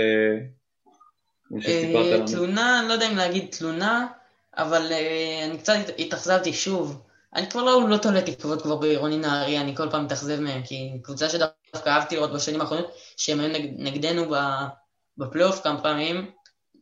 כמו 1.49 1.63
שסיפרת 1.63 2.13
אה, 2.13 2.17
לנו. 2.17 2.27
תלונה, 2.27 2.81
אני 2.81 2.89
לא 2.89 2.93
יודע 2.93 3.11
אם 3.11 3.17
להגיד 3.17 3.47
תלונה, 3.51 4.07
אבל 4.55 4.93
אני 5.49 5.59
קצת 5.59 5.75
התאכזבתי 5.99 6.53
שוב. 6.53 7.03
אני 7.35 7.51
כבר 7.51 7.63
לא, 7.63 7.89
לא 7.89 7.97
תולה 7.97 8.23
תקוות 8.23 8.63
כבר 8.63 8.77
בעירוני 8.77 9.19
נהריה, 9.19 9.61
אני 9.61 9.77
כל 9.77 9.91
פעם 9.91 10.05
מתאכזב 10.05 10.41
מהם, 10.41 10.63
כי 10.63 10.91
קבוצה 11.03 11.29
שדווקא 11.29 11.89
אהבתי 11.89 12.17
לראות 12.17 12.33
בשנים 12.33 12.61
האחרונות, 12.61 12.91
שהם 13.17 13.41
היו 13.41 13.51
נגדנו 13.79 14.35
בפלייאוף 15.19 15.63
כמה 15.63 15.83
פעמים, 15.83 16.31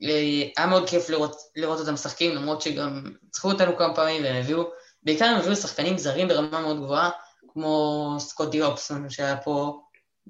היה 0.00 0.66
מאוד 0.66 0.88
כיף 0.88 1.08
לראות, 1.08 1.36
לראות 1.56 1.80
אותם 1.80 1.94
משחקים, 1.94 2.34
למרות 2.34 2.62
שגם 2.62 3.02
צריכו 3.30 3.50
אותנו 3.50 3.76
כמה 3.76 3.94
פעמים 3.94 4.24
והם 4.24 4.36
הביאו, 4.36 4.64
בעיקר 5.02 5.24
הם 5.24 5.38
הביאו 5.38 5.56
שחקנים 5.56 5.98
זרים 5.98 6.28
ברמה 6.28 6.60
מאוד 6.60 6.76
גבוהה, 6.76 7.10
כמו 7.48 8.16
סקוטי 8.18 8.62
אופסון 8.62 9.10
שהיה 9.10 9.36
פה, 9.36 9.80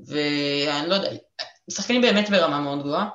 ואני 0.07 0.89
לא 0.89 0.95
יודע, 0.95 1.11
שחקנים 1.71 2.01
באמת 2.01 2.31
ברמה 2.31 2.61
מאוד 2.61 2.83
גבוהה, 2.83 3.09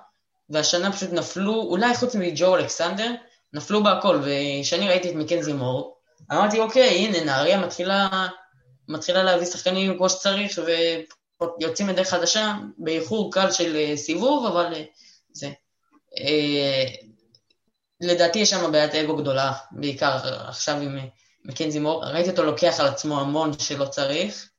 והשנה 0.50 0.92
פשוט 0.92 1.14
נפלו, 1.14 1.62
אולי 1.62 1.96
חוץ 1.96 2.16
מג'ו 2.16 2.56
אלכסנדר, 2.56 3.12
נפלו 3.54 3.84
בהכל, 3.84 4.20
וכשאני 4.24 4.90
ראיתי 4.90 5.10
את 5.10 5.16
מקנזי 5.16 5.54
מור, 5.54 5.98
אמרתי, 6.32 6.60
אוקיי, 6.60 6.90
הנה, 6.90 7.24
נהריה 7.24 7.58
מתחילה, 7.58 8.28
מתחילה 8.88 9.24
להביא 9.24 9.46
שחקנים 9.46 9.98
כמו 9.98 10.10
שצריך, 10.10 10.60
ויוצאים 11.60 11.90
לדרך 11.90 12.10
חדשה, 12.10 12.54
באיחור 12.78 13.34
קל 13.34 13.52
של 13.52 13.76
אה, 13.76 13.98
סיבוב, 13.98 14.46
אבל 14.46 14.74
אה, 14.74 14.84
זה. 15.32 15.50
אה, 16.19 16.85
לדעתי 18.02 18.40
יש 18.40 18.49
שם 18.49 18.72
בעיית 18.72 18.95
אגו 18.95 19.15
גדולה, 19.15 19.53
בעיקר 19.72 20.18
עכשיו 20.48 20.76
עם 20.81 20.98
מקנזי 21.45 21.80
מור. 21.80 22.06
ראיתי 22.06 22.30
אותו 22.30 22.44
לוקח 22.44 22.80
על 22.80 22.85
עצמו 22.85 23.19
המון 23.19 23.60
שלא 23.60 23.85
צריך, 23.85 24.49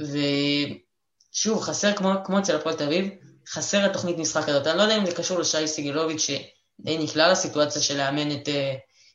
ושוב, 0.00 1.62
חסר, 1.62 1.92
כמו, 1.92 2.10
כמו 2.24 2.38
אצל 2.38 2.56
הפועל 2.56 2.74
תל 2.74 2.84
אביב, 2.84 3.08
חסר 3.48 3.84
התוכנית 3.84 4.18
משחק 4.18 4.48
הזאת. 4.48 4.66
אני 4.66 4.78
לא 4.78 4.82
יודע 4.82 4.96
אם 4.96 5.06
זה 5.06 5.14
קשור 5.14 5.38
לשי 5.38 5.68
סיגלוביץ', 5.68 6.20
שדי 6.20 6.98
נקלע 6.98 7.32
לסיטואציה 7.32 7.82
של 7.82 7.96
לאמן 7.96 8.32
את 8.32 8.48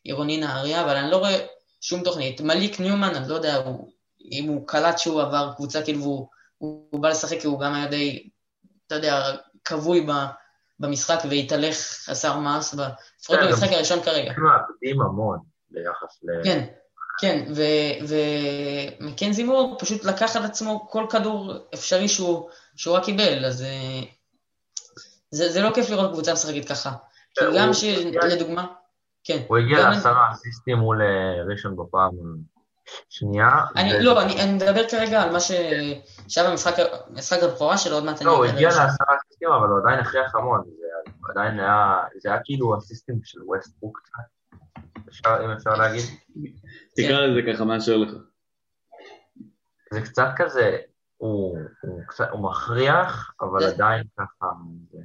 עירוני 0.03 0.37
נהריה, 0.37 0.81
אבל 0.81 0.95
אני 0.95 1.11
לא 1.11 1.17
רואה 1.17 1.45
שום 1.81 2.03
תוכנית. 2.03 2.41
מליק 2.41 2.79
ניומן, 2.79 3.15
אני 3.15 3.29
לא 3.29 3.35
יודע 3.35 3.55
הוא, 3.55 3.91
אם 4.31 4.47
הוא 4.47 4.67
קלט 4.67 4.97
שהוא 4.99 5.21
עבר 5.21 5.51
קבוצה, 5.55 5.83
כאילו 5.83 5.99
הוא, 6.03 6.27
הוא, 6.57 6.87
הוא 6.91 7.01
בא 7.01 7.09
לשחק, 7.09 7.39
כי 7.41 7.47
הוא 7.47 7.59
גם 7.59 7.73
היה 7.73 7.87
די, 7.87 8.29
אתה 8.87 8.95
יודע, 8.95 9.35
כבוי 9.65 10.05
ב, 10.07 10.11
במשחק 10.79 11.19
והתהלך 11.29 11.75
חסר 12.05 12.37
מעש, 12.37 12.73
לפחות 13.19 13.39
כן, 13.39 13.47
במשחק 13.47 13.69
הראשון 13.71 14.01
כרגע. 14.03 14.31
הם 14.31 14.43
מאבדים 14.43 15.01
המון 15.01 15.39
ביחס 15.69 16.23
ל... 16.23 16.43
כן, 16.43 16.65
כן, 17.21 17.45
ומקנזי 18.99 19.43
מור 19.43 19.77
פשוט 19.79 20.05
לקח 20.05 20.35
על 20.35 20.43
עצמו 20.43 20.87
כל 20.89 21.05
כדור 21.09 21.53
אפשרי 21.73 22.07
שהוא, 22.07 22.49
שהוא 22.75 22.95
רק 22.95 23.03
קיבל, 23.03 23.45
אז 23.45 23.61
אה, 23.61 24.01
זה, 25.31 25.51
זה 25.51 25.61
לא 25.61 25.71
כיף 25.73 25.89
לראות 25.89 26.11
קבוצה 26.11 26.33
משחקת 26.33 26.67
ככה. 26.69 26.91
כי 27.33 27.45
גם 27.57 27.73
שלדוגמה... 27.73 28.65
כן. 29.23 29.43
הוא 29.47 29.57
הגיע 29.57 29.89
לעשרה 29.89 30.31
אסיסטים 30.31 30.77
מול 30.77 31.01
אה, 31.01 31.43
ראשון 31.51 31.75
בפעם 31.75 32.11
שנייה. 33.09 33.49
אני, 33.75 34.03
לא, 34.03 34.21
אני, 34.21 34.41
אני 34.43 34.53
מדבר 34.53 34.89
כרגע 34.89 35.21
על 35.23 35.31
מה 35.31 35.39
ש... 35.39 35.51
שהיה 36.27 36.49
במשחק 36.49 37.43
הבכורה 37.43 37.77
שלו, 37.77 37.95
עוד 37.95 38.03
מעט 38.03 38.17
אני... 38.17 38.25
לא, 38.25 38.37
הוא 38.37 38.45
הגיע 38.45 38.69
לעשרה 38.69 39.15
אסיסטים, 39.21 39.49
אבל 39.49 39.67
הוא 39.67 39.79
עדיין 39.79 39.99
הכריח 39.99 40.35
המון. 40.35 40.63
זה 40.65 40.85
עדיין 41.29 41.59
היה, 41.59 42.03
זה 42.17 42.31
היה 42.31 42.39
כאילו 42.43 42.77
אסיסטים 42.77 43.19
של 43.23 43.43
ווסטבוק 43.43 44.01
קצת, 45.07 45.27
אם 45.45 45.51
אפשר 45.51 45.69
להגיד. 45.69 46.03
תקרא 46.95 47.21
לזה 47.21 47.53
ככה, 47.53 47.65
מה 47.65 47.77
אשר 47.77 47.97
לך. 47.97 48.11
זה 49.93 50.01
קצת 50.01 50.27
כזה, 50.35 50.77
הוא, 51.17 51.57
הוא, 51.81 52.01
קצת, 52.07 52.27
הוא 52.31 52.49
מכריח, 52.51 53.33
אבל 53.41 53.63
עדיין 53.63 54.03
ככה... 54.17 54.47
זה... 54.91 54.97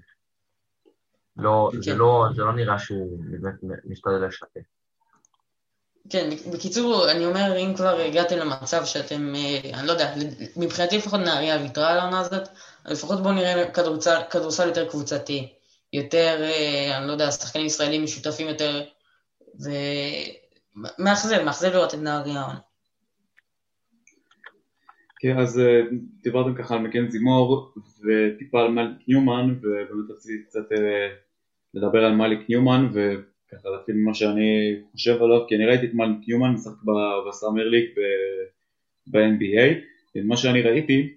לא, 1.37 1.71
כן. 1.73 1.83
זה, 1.83 1.95
לא, 1.95 2.27
זה 2.35 2.43
לא 2.43 2.53
נראה 2.53 2.79
שהוא 2.79 3.19
באמת 3.31 3.85
משתדל 3.85 4.27
לשתף. 4.27 4.61
כן, 6.09 6.31
בקיצור, 6.53 7.11
אני 7.11 7.27
אומר, 7.27 7.57
אם 7.59 7.75
כבר 7.75 8.01
הגעתם 8.01 8.37
למצב 8.37 8.85
שאתם, 8.85 9.35
אה, 9.35 9.79
אני 9.79 9.87
לא 9.87 9.93
יודע, 9.93 10.15
מבחינתי 10.57 10.97
לפחות 10.97 11.21
נהריה 11.21 11.63
ויתרה 11.63 11.93
על 11.93 11.99
העונה 11.99 12.21
הזאת, 12.21 12.49
לפחות 12.87 13.23
בואו 13.23 13.33
נראה 13.33 13.71
כדורסל, 14.31 14.67
יותר 14.67 14.89
קבוצתי, 14.89 15.53
יותר, 15.93 16.43
אה, 16.43 16.99
אני 16.99 17.07
לא 17.07 17.13
יודע, 17.13 17.31
שחקנים 17.31 17.67
ישראלים 17.67 18.05
משותפים 18.05 18.49
יותר, 18.49 18.85
ומאכזב, 20.77 21.43
מאכזב 21.43 21.73
לראות 21.73 21.95
את 21.95 21.99
נהריה. 21.99 22.45
כן, 25.21 25.39
אז 25.39 25.59
אה, 25.59 25.81
דיברתם 26.23 26.55
ככה 26.55 26.75
על 26.75 26.81
מקנזי 26.81 27.19
מור 27.19 27.75
וטיפה 27.77 28.61
על 28.61 28.69
מלק 28.69 28.97
ניומן 29.09 29.55
ובאמת 29.59 30.11
רציתי 30.11 30.45
קצת 30.45 30.65
לדבר 31.75 32.05
על 32.05 32.13
מליק 32.13 32.41
ניומן 32.49 32.89
וככה 33.53 33.69
להתחיל 33.69 33.95
ממה 33.95 34.15
שאני 34.15 34.77
חושב 34.93 35.23
עליו 35.23 35.47
כי 35.49 35.57
אני 35.57 35.67
ראיתי 35.67 35.87
את 35.87 35.95
מליק 35.95 36.29
ניומן 36.29 36.51
משחק 36.51 36.83
בסאמר 37.29 37.69
ליג 37.69 37.85
ב-NBA 39.07 39.79
ומה 40.15 40.37
שאני 40.37 40.63
ראיתי 40.63 41.15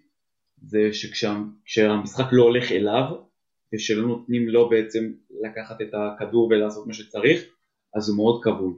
זה 0.61 0.89
שכשהמשחק 0.93 2.25
לא 2.31 2.43
הולך 2.43 2.71
אליו 2.71 3.03
ושלא 3.73 4.07
נותנים 4.07 4.49
לו 4.49 4.69
בעצם 4.69 5.11
לקחת 5.41 5.81
את 5.81 5.93
הכדור 5.93 6.47
ולעשות 6.47 6.87
מה 6.87 6.93
שצריך 6.93 7.43
אז 7.95 8.09
הוא 8.09 8.17
מאוד 8.17 8.43
כבוי. 8.43 8.73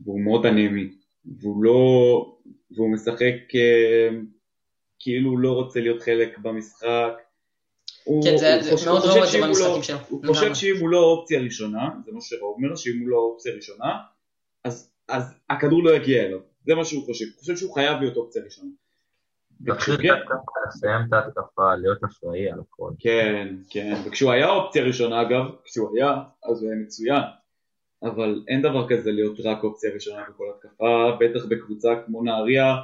והוא 0.00 0.20
מאוד 0.20 0.46
אנמי. 0.46 0.90
והוא 1.24 1.64
לא, 1.64 2.36
והוא 2.70 2.92
משחק 2.92 3.34
אה, 3.54 4.08
כאילו 4.98 5.30
הוא 5.30 5.38
לא 5.38 5.52
רוצה 5.52 5.80
להיות 5.80 6.02
חלק 6.02 6.38
במשחק 6.38 7.12
כן, 8.24 8.36
זה 8.36 8.86
מאוד 8.86 9.02
שלו. 9.54 9.96
הוא 10.08 10.26
חושב 10.26 10.54
שאם 10.54 10.74
הוא 10.80 10.88
לא 10.88 10.98
האופציה 10.98 11.38
הראשונה, 11.38 11.88
זה 12.06 12.12
מה 12.12 12.20
שראו 12.20 12.54
אומר, 12.54 12.76
שאם 12.76 13.00
הוא 13.00 13.08
לא 13.08 13.16
האופציה 13.16 13.52
הראשונה, 13.52 13.98
אז 15.08 15.34
הכדור 15.50 15.84
לא 15.84 15.90
יגיע 15.90 16.22
אליו. 16.22 16.38
זה 16.66 16.74
מה 16.74 16.84
שהוא 16.84 17.04
חושב. 17.04 17.24
הוא 17.24 17.38
חושב 17.38 17.56
שהוא 17.56 17.74
חייב 17.74 18.00
להיות 18.00 18.16
אופציה 18.16 18.42
ראשונה. 18.44 18.70
לסיים 20.68 21.00
את 21.08 21.12
ההתקפה, 21.12 21.74
להיות 21.74 21.98
אחראי 22.04 22.50
על 22.50 22.60
הכל. 22.60 22.90
כן, 22.98 23.56
כן. 23.70 23.94
וכשהוא 24.06 24.32
היה 24.32 24.50
אופציה 24.50 24.84
ראשונה, 24.84 25.22
אגב, 25.22 25.44
כשהוא 25.64 25.96
היה, 25.96 26.14
אז 26.44 26.62
הוא 26.62 26.70
היה 26.70 26.80
מצוין. 26.80 27.22
אבל 28.02 28.42
אין 28.48 28.62
דבר 28.62 28.88
כזה 28.88 29.12
להיות 29.12 29.40
רק 29.44 29.64
אופציה 29.64 29.90
ראשונה 29.94 30.24
בכל 30.28 30.44
התקפה, 30.56 31.16
בטח 31.20 31.44
בקבוצה 31.48 31.88
כמו 32.06 32.22
נהריה, 32.22 32.76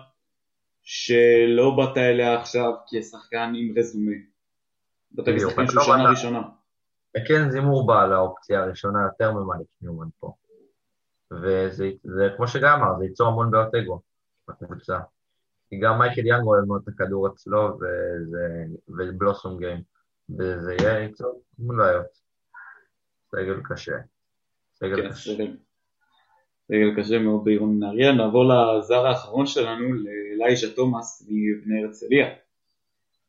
שלא 0.82 1.70
באת 1.76 1.96
אליה 1.96 2.40
עכשיו 2.40 2.72
כשחקן 2.86 3.52
עם 3.56 3.74
רזומה. 3.78 4.16
ואתה 5.16 5.30
משחקים 5.30 5.66
שהוא 5.66 5.82
שנה 5.82 6.10
ראשונה. 6.10 6.42
כן, 7.28 7.50
זימור 7.50 7.86
בא 7.86 8.06
לאופציה 8.06 8.62
הראשונה 8.62 8.98
יותר 9.02 9.32
ממאליק 9.32 9.66
ניומן 9.82 10.08
פה. 10.18 10.32
וזה 11.32 12.28
כמו 12.36 12.48
שגם 12.48 12.80
אמר, 12.82 12.98
זה 12.98 13.04
ייצור 13.04 13.28
המון 13.28 13.50
בעיות 13.50 13.74
אגו 13.74 14.00
בקבוצה. 14.48 14.98
כי 15.68 15.78
גם 15.80 15.98
מייקל 15.98 16.26
יאנג 16.26 16.46
אוהב 16.46 16.64
מאוד 16.64 16.82
את 16.84 16.94
הכדור 16.94 17.28
אצלו, 17.28 17.78
ובלוסום 18.88 19.58
גיים, 19.58 19.82
וזה 20.38 20.74
יהיה 20.80 20.98
ייצור 20.98 21.42
המון 21.58 21.76
בעיות. 21.76 22.06
סגל 23.30 23.60
קשה. 23.64 23.96
סגל 24.74 25.02
כן, 25.02 25.10
קשה. 25.10 25.32
סגל 26.68 26.96
קשה 26.96 27.18
מאוד 27.18 27.44
בעירון 27.44 27.78
נהריה. 27.78 28.12
נעבור 28.12 28.44
לזר 28.44 29.06
האחרון 29.06 29.46
שלנו, 29.46 29.88
לאלישע 30.38 30.74
תומאס 30.76 31.28
מבני 31.28 31.84
הרצליה. 31.84 32.26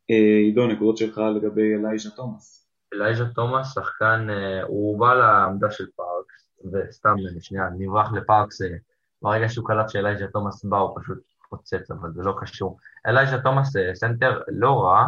אה, 0.10 0.38
עידו, 0.46 0.68
נקודות 0.68 0.98
שלך 0.98 1.18
לגבי 1.18 1.76
אלייז'ה 1.76 2.10
תומאס. 2.10 2.68
אלייז'ה 2.94 3.26
תומאס, 3.26 3.74
שחקן, 3.74 4.28
אה, 4.30 4.64
הוא 4.64 5.00
בא 5.00 5.14
לעמדה 5.14 5.72
של 5.72 5.86
פארקס, 5.96 6.52
וסתם, 6.74 7.16
שנייה, 7.40 7.64
נברח 7.78 8.14
לפארקס, 8.14 8.62
אה, 8.62 8.68
ברגע 9.22 9.50
שהוא 9.50 9.68
קלט 9.68 9.90
שאלייז'ה 9.90 10.28
תומאס 10.28 10.66
בא, 10.66 10.78
הוא 10.78 10.98
פשוט 11.02 11.18
פוצץ, 11.50 11.92
אבל 11.92 12.12
זה 12.14 12.24
לא 12.24 12.36
קשור. 12.42 12.78
אלייז'ה 13.08 13.38
תומאס 13.42 13.74
סנטר 13.94 14.42
לא 14.48 14.84
רע, 14.84 15.08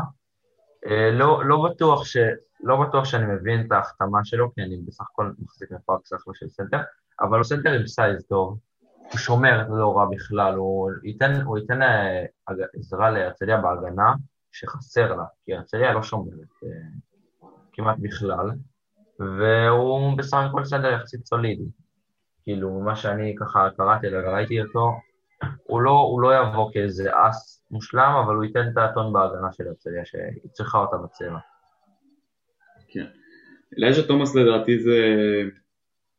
אה, 0.87 1.11
לא, 1.11 1.45
לא, 1.45 1.69
בטוח 1.69 2.05
ש, 2.05 2.17
לא 2.63 2.81
בטוח 2.81 3.05
שאני 3.05 3.25
מבין 3.25 3.65
את 3.65 3.71
ההחתמה 3.71 4.19
שלו, 4.23 4.53
כי 4.53 4.61
אני 4.61 4.77
בסך 4.77 5.05
הכל 5.11 5.31
מחזיק 5.39 5.71
מפארקס 5.71 6.13
אחלה 6.13 6.33
של 6.33 6.49
סנטר, 6.49 6.79
אבל 7.21 7.37
הוא 7.37 7.43
סנטר 7.43 7.71
עם 7.71 7.87
size 7.87 8.25
טוב, 8.29 8.57
הוא 9.11 9.17
שומר 9.17 9.67
לא 9.69 9.97
רע 9.97 10.05
בכלל, 10.11 10.55
הוא 10.55 10.91
ייתן, 11.03 11.41
הוא 11.41 11.57
ייתן 11.57 11.81
אה, 11.81 12.25
עזרה 12.79 13.11
להרצליה 13.11 13.57
בהגנה 13.57 14.13
שחסר 14.51 15.15
לה, 15.15 15.23
כי 15.45 15.53
הרצליה 15.53 15.93
לא 15.93 16.03
שומרת 16.03 16.63
אה, 16.63 16.69
כמעט 17.73 17.97
בכלל, 17.99 18.49
והוא 19.19 20.17
בסך 20.17 20.37
הכל 20.49 20.65
סנטר 20.65 20.91
יחסית 20.91 21.25
סולידי. 21.25 21.69
כאילו, 22.43 22.79
מה 22.79 22.95
שאני 22.95 23.35
ככה 23.39 23.67
קראתי 23.77 24.07
וראיתי 24.11 24.61
אותו, 24.61 24.91
הוא 25.63 25.81
לא, 25.81 25.91
הוא 25.91 26.21
לא 26.21 26.29
יבוא 26.35 26.71
כאיזה 26.73 27.09
ace 27.13 27.65
מושלם, 27.71 28.21
אבל 28.25 28.35
הוא 28.35 28.43
ייתן 28.43 28.67
את 28.73 28.77
הטון 28.77 29.13
בהגנה 29.13 29.51
של 29.51 29.67
הרצליה, 29.67 30.05
שהיא 30.05 30.51
צריכה 30.51 30.77
אותה 30.77 30.97
בצבע. 30.97 31.37
כן. 32.87 33.05
אלייז'ה 33.77 34.07
תומאס 34.07 34.35
לדעתי 34.35 34.79
זה, 34.79 34.97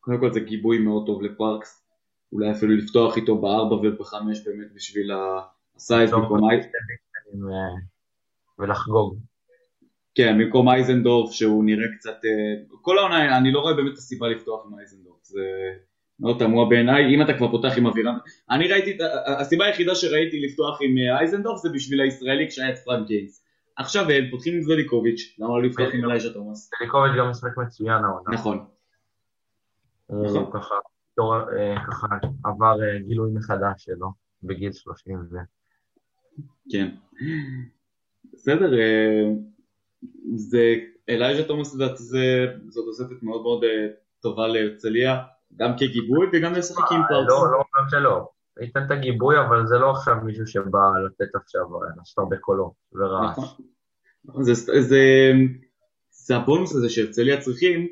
קודם 0.00 0.20
כל 0.20 0.32
זה 0.32 0.40
גיבוי 0.40 0.78
מאוד 0.78 1.06
טוב 1.06 1.22
לפארקס, 1.22 1.86
אולי 2.32 2.52
אפילו 2.52 2.76
לפתוח 2.76 3.16
איתו 3.16 3.40
בארבע 3.40 3.74
ובחמש 3.74 4.46
באמת 4.46 4.72
בשביל 4.74 5.10
ה 5.76 5.83
size 5.83 6.12
במקום. 6.12 6.38
ולחגוג. 8.62 9.18
כן, 10.14 10.38
במקום 10.38 10.68
אייזנדורף 10.68 11.32
שהוא 11.32 11.64
נראה 11.64 11.86
קצת, 11.98 12.10
אה, 12.24 12.76
כל 12.82 12.98
העונה, 12.98 13.38
אני 13.38 13.52
לא 13.52 13.60
רואה 13.60 13.74
באמת 13.74 13.92
את 13.92 13.98
הסיבה 13.98 14.28
לפתוח 14.28 14.66
עם 14.66 14.78
אייזנדורף, 14.78 15.24
זה 15.24 15.40
מאוד 16.20 16.38
תמוה 16.38 16.68
בעיניי, 16.68 17.14
אם 17.14 17.22
אתה 17.22 17.34
כבר 17.38 17.50
פותח 17.50 17.72
עם 17.76 17.86
אבירם, 17.86 18.18
אני 18.50 18.68
ראיתי, 18.68 18.98
הסיבה 19.40 19.64
היחידה 19.64 19.94
שראיתי 19.94 20.40
לפתוח 20.40 20.78
עם 20.82 20.98
אה, 20.98 21.18
אייזנדורף 21.18 21.62
זה 21.62 21.68
בשביל 21.74 22.00
הישראלי 22.00 22.48
כשהיה 22.48 22.70
את 22.70 22.78
פרנק 22.78 23.06
גיינס. 23.06 23.44
עכשיו 23.76 24.10
הם 24.10 24.30
פותחים 24.30 24.54
עם 24.54 24.62
זליקוביץ', 24.62 25.36
למה 25.38 25.48
לא 25.48 25.62
לפתוח 25.62 25.94
עם 25.94 26.04
אלייז'ה 26.04 26.32
תומאס? 26.32 26.70
זליקוביץ' 26.78 27.12
גם 27.18 27.30
משחק 27.30 27.58
מצוין 27.66 28.04
העונה. 28.04 28.30
נכון. 28.32 28.64
הוא 30.06 30.26
נכון. 30.26 30.50
ככה, 30.52 30.74
אה, 31.20 31.74
ככה 31.86 32.06
עבר 32.44 32.82
אה, 32.82 32.98
גילוי 33.06 33.30
מחדש 33.34 33.84
שלו 33.84 34.12
בגיל 34.42 34.72
30 34.72 35.18
ו... 35.30 35.36
כן. 36.70 36.88
בסדר, 38.42 38.70
זה 40.34 40.74
אלייז'ה 41.08 41.42
תומאס 41.42 41.74
לדעתי 41.74 42.02
זו 42.68 42.84
תוספת 42.84 43.22
מאוד 43.22 43.42
מאוד 43.42 43.64
טובה 44.20 44.48
להרצליה. 44.48 45.18
גם 45.56 45.72
כגיבוי 45.78 46.26
וגם 46.32 46.52
לשחק 46.52 46.92
עם 46.92 47.00
פרסון. 47.08 47.26
לא, 47.26 47.52
לא 47.52 47.56
אומר 47.56 47.88
שלא. 47.90 48.28
ייתן 48.60 48.86
את 48.86 48.90
הגיבוי, 48.90 49.40
אבל 49.40 49.66
זה 49.66 49.78
לא 49.78 49.90
עכשיו 49.90 50.16
מישהו 50.24 50.46
שבא 50.46 50.78
לתת 51.06 51.34
עכשיו, 51.34 51.62
לעשות 51.96 52.18
הרבה 52.18 52.36
קולות 52.36 52.72
ורעש. 52.92 53.38
נכון. 53.38 54.44
זה, 54.44 54.54
זה, 54.80 55.32
זה 56.10 56.36
הבונוס 56.36 56.76
הזה 56.76 56.88
שהרצליה 56.90 57.40
צריכים 57.40 57.88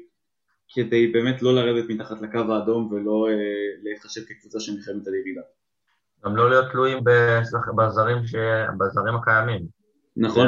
כדי 0.74 1.06
באמת 1.06 1.42
לא 1.42 1.54
לרדת 1.54 1.84
מתחת 1.88 2.22
לקו 2.22 2.38
האדום 2.38 2.92
ולא 2.92 3.26
אה, 3.28 3.34
להיחשב 3.82 4.20
כקבוצה 4.28 4.60
שנלחמת 4.60 5.06
על 5.06 5.14
ירידה. 5.14 5.40
גם 6.24 6.36
לא 6.36 6.50
להיות 6.50 6.70
תלויים 6.72 6.98
בזרים, 7.76 8.26
ש... 8.26 8.34
בזרים 8.78 9.14
הקיימים. 9.14 9.79
נכון. 10.16 10.46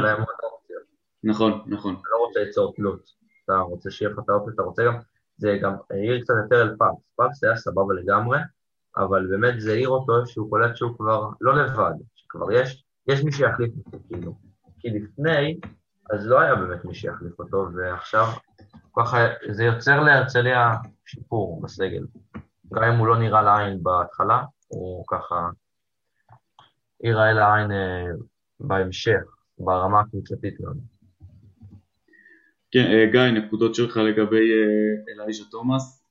נכון, 1.24 1.64
נכון. 1.66 1.94
אתה 1.94 2.08
לא 2.12 2.26
רוצה 2.26 2.40
ליצור 2.40 2.74
תלות. 2.76 3.10
אתה 3.44 3.56
רוצה 3.56 3.90
שיהיה 3.90 4.10
לך 4.10 4.18
את 4.18 4.28
האופציה, 4.28 4.54
אתה 4.54 4.62
רוצה 4.62 4.84
גם 4.84 4.94
זה 5.36 5.58
גם 5.62 5.74
העיר 5.90 6.20
קצת 6.22 6.34
יותר 6.44 6.62
אל 6.62 6.76
פארקס. 6.76 7.02
פארקס 7.16 7.44
היה 7.44 7.56
סבבה 7.56 7.94
לגמרי, 7.94 8.38
אבל 8.96 9.26
באמת 9.26 9.60
זה 9.60 9.72
העיר 9.72 9.88
אותו 9.88 10.26
שהוא 10.26 10.50
קולט 10.50 10.76
שהוא 10.76 10.96
כבר 10.96 11.28
לא 11.40 11.54
לבד, 11.54 11.92
שכבר 12.14 12.52
יש, 12.52 12.84
יש 13.06 13.24
מי 13.24 13.32
שיחליף 13.32 13.70
אותו, 13.86 13.98
כאילו. 14.08 14.34
כי 14.78 14.88
לפני, 14.90 15.60
אז 16.10 16.26
לא 16.26 16.40
היה 16.40 16.54
באמת 16.54 16.84
מי 16.84 16.94
שיחליף 16.94 17.38
אותו, 17.38 17.66
ועכשיו 17.74 18.26
ככה 18.96 19.18
זה 19.50 19.64
יוצר 19.64 20.00
להרצליה 20.00 20.72
שיפור 21.04 21.60
בסגל. 21.62 22.04
גם 22.74 22.82
אם 22.82 22.98
הוא 22.98 23.06
לא 23.06 23.18
נראה 23.18 23.42
לעין 23.42 23.82
בהתחלה, 23.82 24.42
הוא 24.68 25.04
ככה 25.10 25.48
ייראה 27.02 27.32
לעין 27.32 27.72
אה, 27.72 28.04
בהמשך, 28.60 29.22
ברמה 29.64 30.00
הקבוצתית 30.00 30.60
מאוד. 30.60 30.76
כן, 32.72 32.86
אה, 32.92 33.06
גיא, 33.12 33.20
נקודות 33.20 33.74
שלך 33.74 33.96
לגבי 33.96 34.52
אה, 34.52 35.14
אלייז'ה 35.14 35.44
תומאס? 35.50 36.02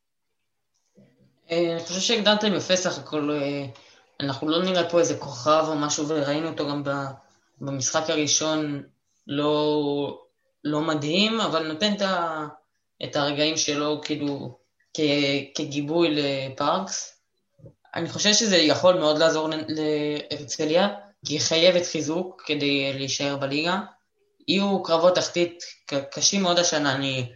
אה, 1.51 1.73
אני 1.73 1.79
חושב 1.79 1.99
שהגדלתם 1.99 2.53
יפה 2.53 2.75
סך 2.75 2.99
הכל, 2.99 3.29
אנחנו 4.19 4.49
לא 4.49 4.63
נראה 4.63 4.89
פה 4.89 4.99
איזה 4.99 5.17
כוכב 5.17 5.63
או 5.67 5.75
משהו, 5.75 6.07
וראינו 6.07 6.47
אותו 6.47 6.69
גם 6.69 6.83
במשחק 7.61 8.09
הראשון 8.09 8.83
לא, 9.27 10.23
לא 10.63 10.81
מדהים, 10.81 11.41
אבל 11.41 11.67
נותן 11.67 11.93
את 13.03 13.15
הרגעים 13.15 13.57
שלו 13.57 14.01
כאילו 14.03 14.57
כגיבוי 15.55 16.07
לפארקס. 16.11 17.21
אני 17.95 18.09
חושב 18.09 18.33
שזה 18.33 18.57
יכול 18.57 18.99
מאוד 18.99 19.17
לעזור 19.17 19.49
להרצליה, 19.67 20.89
כי 21.25 21.33
היא 21.33 21.41
חייבת 21.41 21.85
חיזוק 21.85 22.43
כדי 22.45 22.93
להישאר 22.93 23.37
בליגה. 23.37 23.79
יהיו 24.47 24.83
קרבות 24.83 25.15
תחתית 25.15 25.63
קשים 26.11 26.41
מאוד 26.41 26.59
השנה. 26.59 26.95
אני, 26.95 27.31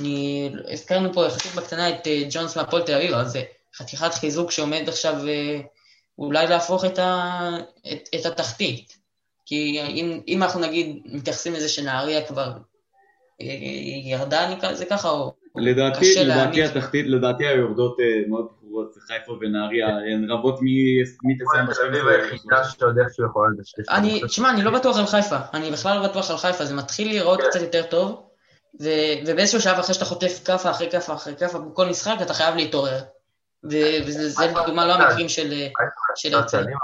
אני, 0.00 0.50
הזכרנו 0.72 1.12
פה 1.12 1.26
יחסית 1.26 1.54
בקטנה 1.54 1.88
את 1.90 2.06
אה, 2.06 2.22
ג'ונס 2.30 2.56
מהפועל 2.56 2.82
תל 2.82 2.94
אביב, 2.94 3.14
אז 3.14 3.38
חתיכת 3.76 4.14
חיזוק 4.14 4.50
שעומד 4.50 4.88
עכשיו 4.88 5.28
אה, 5.28 5.60
אולי 6.18 6.46
להפוך 6.46 6.84
את, 6.84 6.98
ה, 6.98 7.48
את, 7.92 8.08
את 8.14 8.26
התחתית. 8.26 8.96
כי 9.46 9.80
אם, 9.80 10.20
אם 10.28 10.42
אנחנו 10.42 10.60
נגיד 10.60 11.02
מתייחסים 11.04 11.52
לזה 11.52 11.68
שנהריה 11.68 12.26
כבר 12.26 12.52
אה, 13.40 13.46
ירדה, 14.04 14.48
נקרא 14.48 14.70
לזה 14.70 14.84
ככה, 14.84 15.10
או 15.10 15.34
לדעתי, 15.60 16.14
לדעתי. 16.24 16.64
התחתית, 16.64 17.06
לדעתי 17.06 17.46
היורדות 17.46 17.96
מאוד 18.28 18.48
ברורות 18.62 18.94
חיפה 19.00 19.32
ונהריה, 19.40 19.88
הן 19.88 20.30
רבות 20.30 20.62
מי 20.62 21.02
תסיים 21.38 21.66
בשם. 21.66 21.92
תשמע, 24.26 24.50
אני 24.50 24.62
לא 24.62 24.70
בטוח 24.70 24.98
על 24.98 25.06
חיפה, 25.06 25.36
אני 25.54 25.70
בכלל 25.70 25.98
לא 26.00 26.08
בטוח 26.08 26.30
על 26.30 26.36
חיפה, 26.36 26.64
זה 26.64 26.74
מתחיל 26.74 27.08
להיראות 27.08 27.40
קצת 27.50 27.60
יותר 27.60 27.82
טוב, 27.82 28.22
ובאיזשהו 29.26 29.60
שלב 29.60 29.78
אחרי 29.78 29.94
שאתה 29.94 30.04
חוטף 30.04 30.40
כאפה 30.44 30.70
אחרי 30.70 30.90
כאפה 30.90 31.14
אחרי 31.14 31.36
כאפה 31.36 31.58
בכל 31.58 31.86
משחק, 31.86 32.16
אתה 32.22 32.34
חייב 32.34 32.56
להתעורר. 32.56 33.00
וזה 33.64 34.46
לדוגמה 34.46 34.86
לא 34.86 34.92
המקרים 34.92 35.28
של 35.28 36.34
הרצליה. 36.34 36.76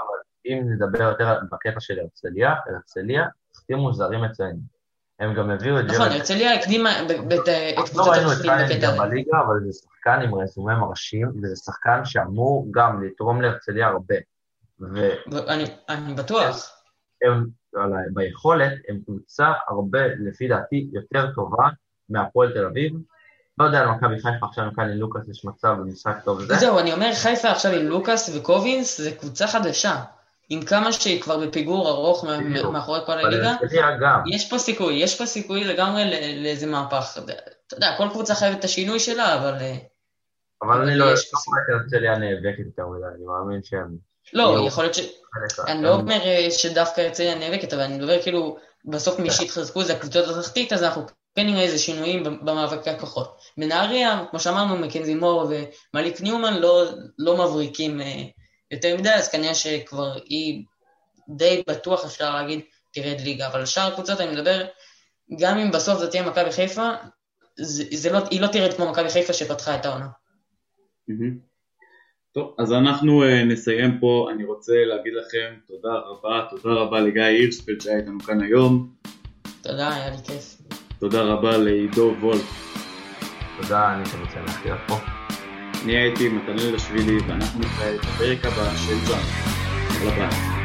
אם 0.46 0.62
נדבר 0.72 1.02
יותר 1.02 1.34
בקטע 1.52 1.80
של 1.80 1.98
הרצליה, 1.98 2.54
הרצליה, 2.66 3.24
החתימו 3.54 3.92
זרים 3.92 4.24
אצלנו. 4.24 4.75
הם 5.20 5.34
גם 5.34 5.50
הביאו 5.50 5.80
את 5.80 5.84
ג'רד... 5.84 5.94
נכון, 5.94 6.08
הרצליה 6.08 6.54
הקדימה 6.54 7.02
את 7.02 7.10
קבוצת 7.90 8.12
התחתית 8.16 8.50
בקטע 8.70 8.88
הזה. 8.88 8.98
בליגה, 8.98 9.40
אבל 9.46 9.60
זה 9.66 9.72
שחקן 9.72 10.20
עם 10.22 10.34
רזומה 10.34 10.78
מרשים, 10.78 11.32
וזה 11.42 11.56
שחקן 11.56 12.04
שאמור 12.04 12.66
גם 12.70 13.02
לתרום 13.02 13.42
להרצליה 13.42 13.86
הרבה. 13.86 14.14
אני 15.88 16.14
בטוח. 16.14 16.72
הם, 17.22 17.46
ביכולת, 18.14 18.72
הם 18.88 19.00
קבוצה 19.04 19.52
הרבה, 19.68 20.00
לפי 20.06 20.48
דעתי, 20.48 20.88
יותר 20.92 21.32
טובה 21.34 21.68
מהפועל 22.08 22.52
תל 22.52 22.64
אביב. 22.64 22.92
לא 23.58 23.64
יודע 23.64 23.80
על 23.80 23.88
מכבי 23.88 24.18
חיפה 24.18 24.46
עכשיו 24.46 24.64
כאן 24.76 24.84
עם 24.90 24.98
לוקאס 24.98 25.28
יש 25.28 25.44
מצב 25.44 25.76
במשחק 25.78 26.16
טוב 26.24 26.40
זה. 26.40 26.54
זהו, 26.54 26.78
אני 26.78 26.92
אומר 26.92 27.10
חיפה 27.14 27.50
עכשיו 27.50 27.72
עם 27.72 27.86
לוקאס 27.86 28.36
וקובינס, 28.36 29.00
זה 29.00 29.12
קבוצה 29.12 29.46
חדשה. 29.46 30.02
עם 30.48 30.62
כמה 30.62 30.92
שהיא 30.92 31.22
כבר 31.22 31.38
בפיגור 31.38 31.88
ארוך 31.88 32.24
מאחורי 32.72 33.00
כל 33.06 33.12
הליגה, 33.12 33.56
יש 34.34 34.50
פה 34.50 34.58
סיכוי, 34.58 34.94
יש 34.94 35.18
פה 35.18 35.26
סיכוי 35.26 35.64
לגמרי 35.64 36.04
לאיזה 36.42 36.66
מהפך. 36.66 37.18
אתה 37.66 37.76
יודע, 37.76 37.94
כל 37.98 38.08
קבוצה 38.10 38.34
חייבת 38.34 38.58
את 38.58 38.64
השינוי 38.64 39.00
שלה, 39.00 39.34
אבל... 39.34 39.54
אה, 39.60 39.76
אבל 40.62 40.82
אני 40.82 40.98
לא 40.98 41.04
רואה 41.04 41.14
את 41.14 41.80
הרצליה 41.80 42.18
נאבקת 42.18 42.58
יותר 42.58 42.86
מדי, 42.86 43.06
אני 43.14 43.24
מאמין 43.24 43.60
שהם... 43.64 43.96
לא, 44.32 44.64
יכול 44.66 44.84
להיות 44.84 44.94
ש... 44.94 45.00
אני 45.66 45.82
לא 45.82 45.94
אומר 45.94 46.20
אה, 46.24 46.50
שדווקא 46.50 47.00
הרצליה 47.00 47.34
נאבקת, 47.34 47.72
אבל 47.72 47.82
אני 47.82 47.96
מדבר 47.96 48.22
כאילו, 48.22 48.56
בסוף 48.84 49.18
מי 49.18 49.30
שהתחזקו 49.30 49.82
זה 49.82 49.92
הקבוצות 49.92 50.36
התחתית, 50.36 50.72
אז 50.72 50.82
אנחנו 50.82 51.06
כן 51.34 51.46
נראה 51.46 51.62
איזה 51.62 51.78
שינויים 51.78 52.22
במאבקי 52.22 52.90
הכוחות. 52.90 53.40
בנהריה, 53.58 54.24
כמו 54.30 54.40
שאמרנו, 54.40 54.76
מקנזי 54.76 55.14
מור 55.14 55.52
ומליק 55.94 56.20
ניומן 56.20 56.54
לא, 56.54 56.84
לא 57.18 57.36
מבריקים 57.36 58.00
אה, 58.00 58.22
יותר 58.76 58.96
מדי, 58.96 59.10
אז 59.10 59.28
כנראה 59.28 59.54
שכבר 59.54 60.12
היא 60.24 60.64
די 61.28 61.62
בטוח, 61.68 62.04
אפשר 62.04 62.34
להגיד, 62.34 62.60
תרד 62.92 63.20
ליגה. 63.20 63.46
אבל 63.46 63.66
שאר 63.66 63.92
הקבוצות, 63.92 64.20
אני 64.20 64.32
מדבר, 64.32 64.66
גם 65.38 65.58
אם 65.58 65.70
בסוף 65.70 65.98
זאת 65.98 66.10
תהיה 66.10 66.28
מכבי 66.30 66.52
חיפה, 66.52 66.88
זה, 67.56 67.84
זה 67.92 68.12
לא, 68.12 68.18
היא 68.30 68.40
לא 68.40 68.46
תרד 68.46 68.72
כמו 68.72 68.90
מכבי 68.90 69.10
חיפה 69.10 69.32
שפתחה 69.32 69.74
את 69.74 69.86
העונה. 69.86 70.06
טוב, 72.32 72.54
אז 72.58 72.72
אנחנו 72.72 73.24
uh, 73.24 73.44
נסיים 73.46 74.00
פה. 74.00 74.28
אני 74.34 74.44
רוצה 74.44 74.72
להגיד 74.84 75.12
לכם 75.14 75.54
תודה 75.66 75.94
רבה, 75.94 76.46
תודה 76.50 76.74
רבה 76.74 77.00
לגיא 77.00 77.22
הירשפלד 77.22 77.80
שהיה 77.80 77.96
איתנו 77.96 78.20
כאן 78.20 78.42
היום. 78.42 78.94
תודה, 79.62 79.94
היה 79.94 80.10
לי 80.10 80.16
כיף. 80.24 80.56
תודה 80.98 81.22
רבה 81.22 81.56
לעידו 81.56 82.14
וולף. 82.20 82.76
תודה, 83.62 83.94
אני 83.94 84.02
רוצה 84.02 84.40
להכיר 84.40 84.74
פה. 84.88 85.15
אני 85.86 85.96
הייתי 85.96 86.28
מתנאל 86.28 86.74
לשבילי 86.74 87.18
ואנחנו 87.28 87.60
נתראה 87.60 87.96
בפרק 87.98 88.44
הבא 88.44 88.76
של 88.76 88.94
זמן. 88.94 89.18
יאללה 90.00 90.28
ביי. 90.28 90.55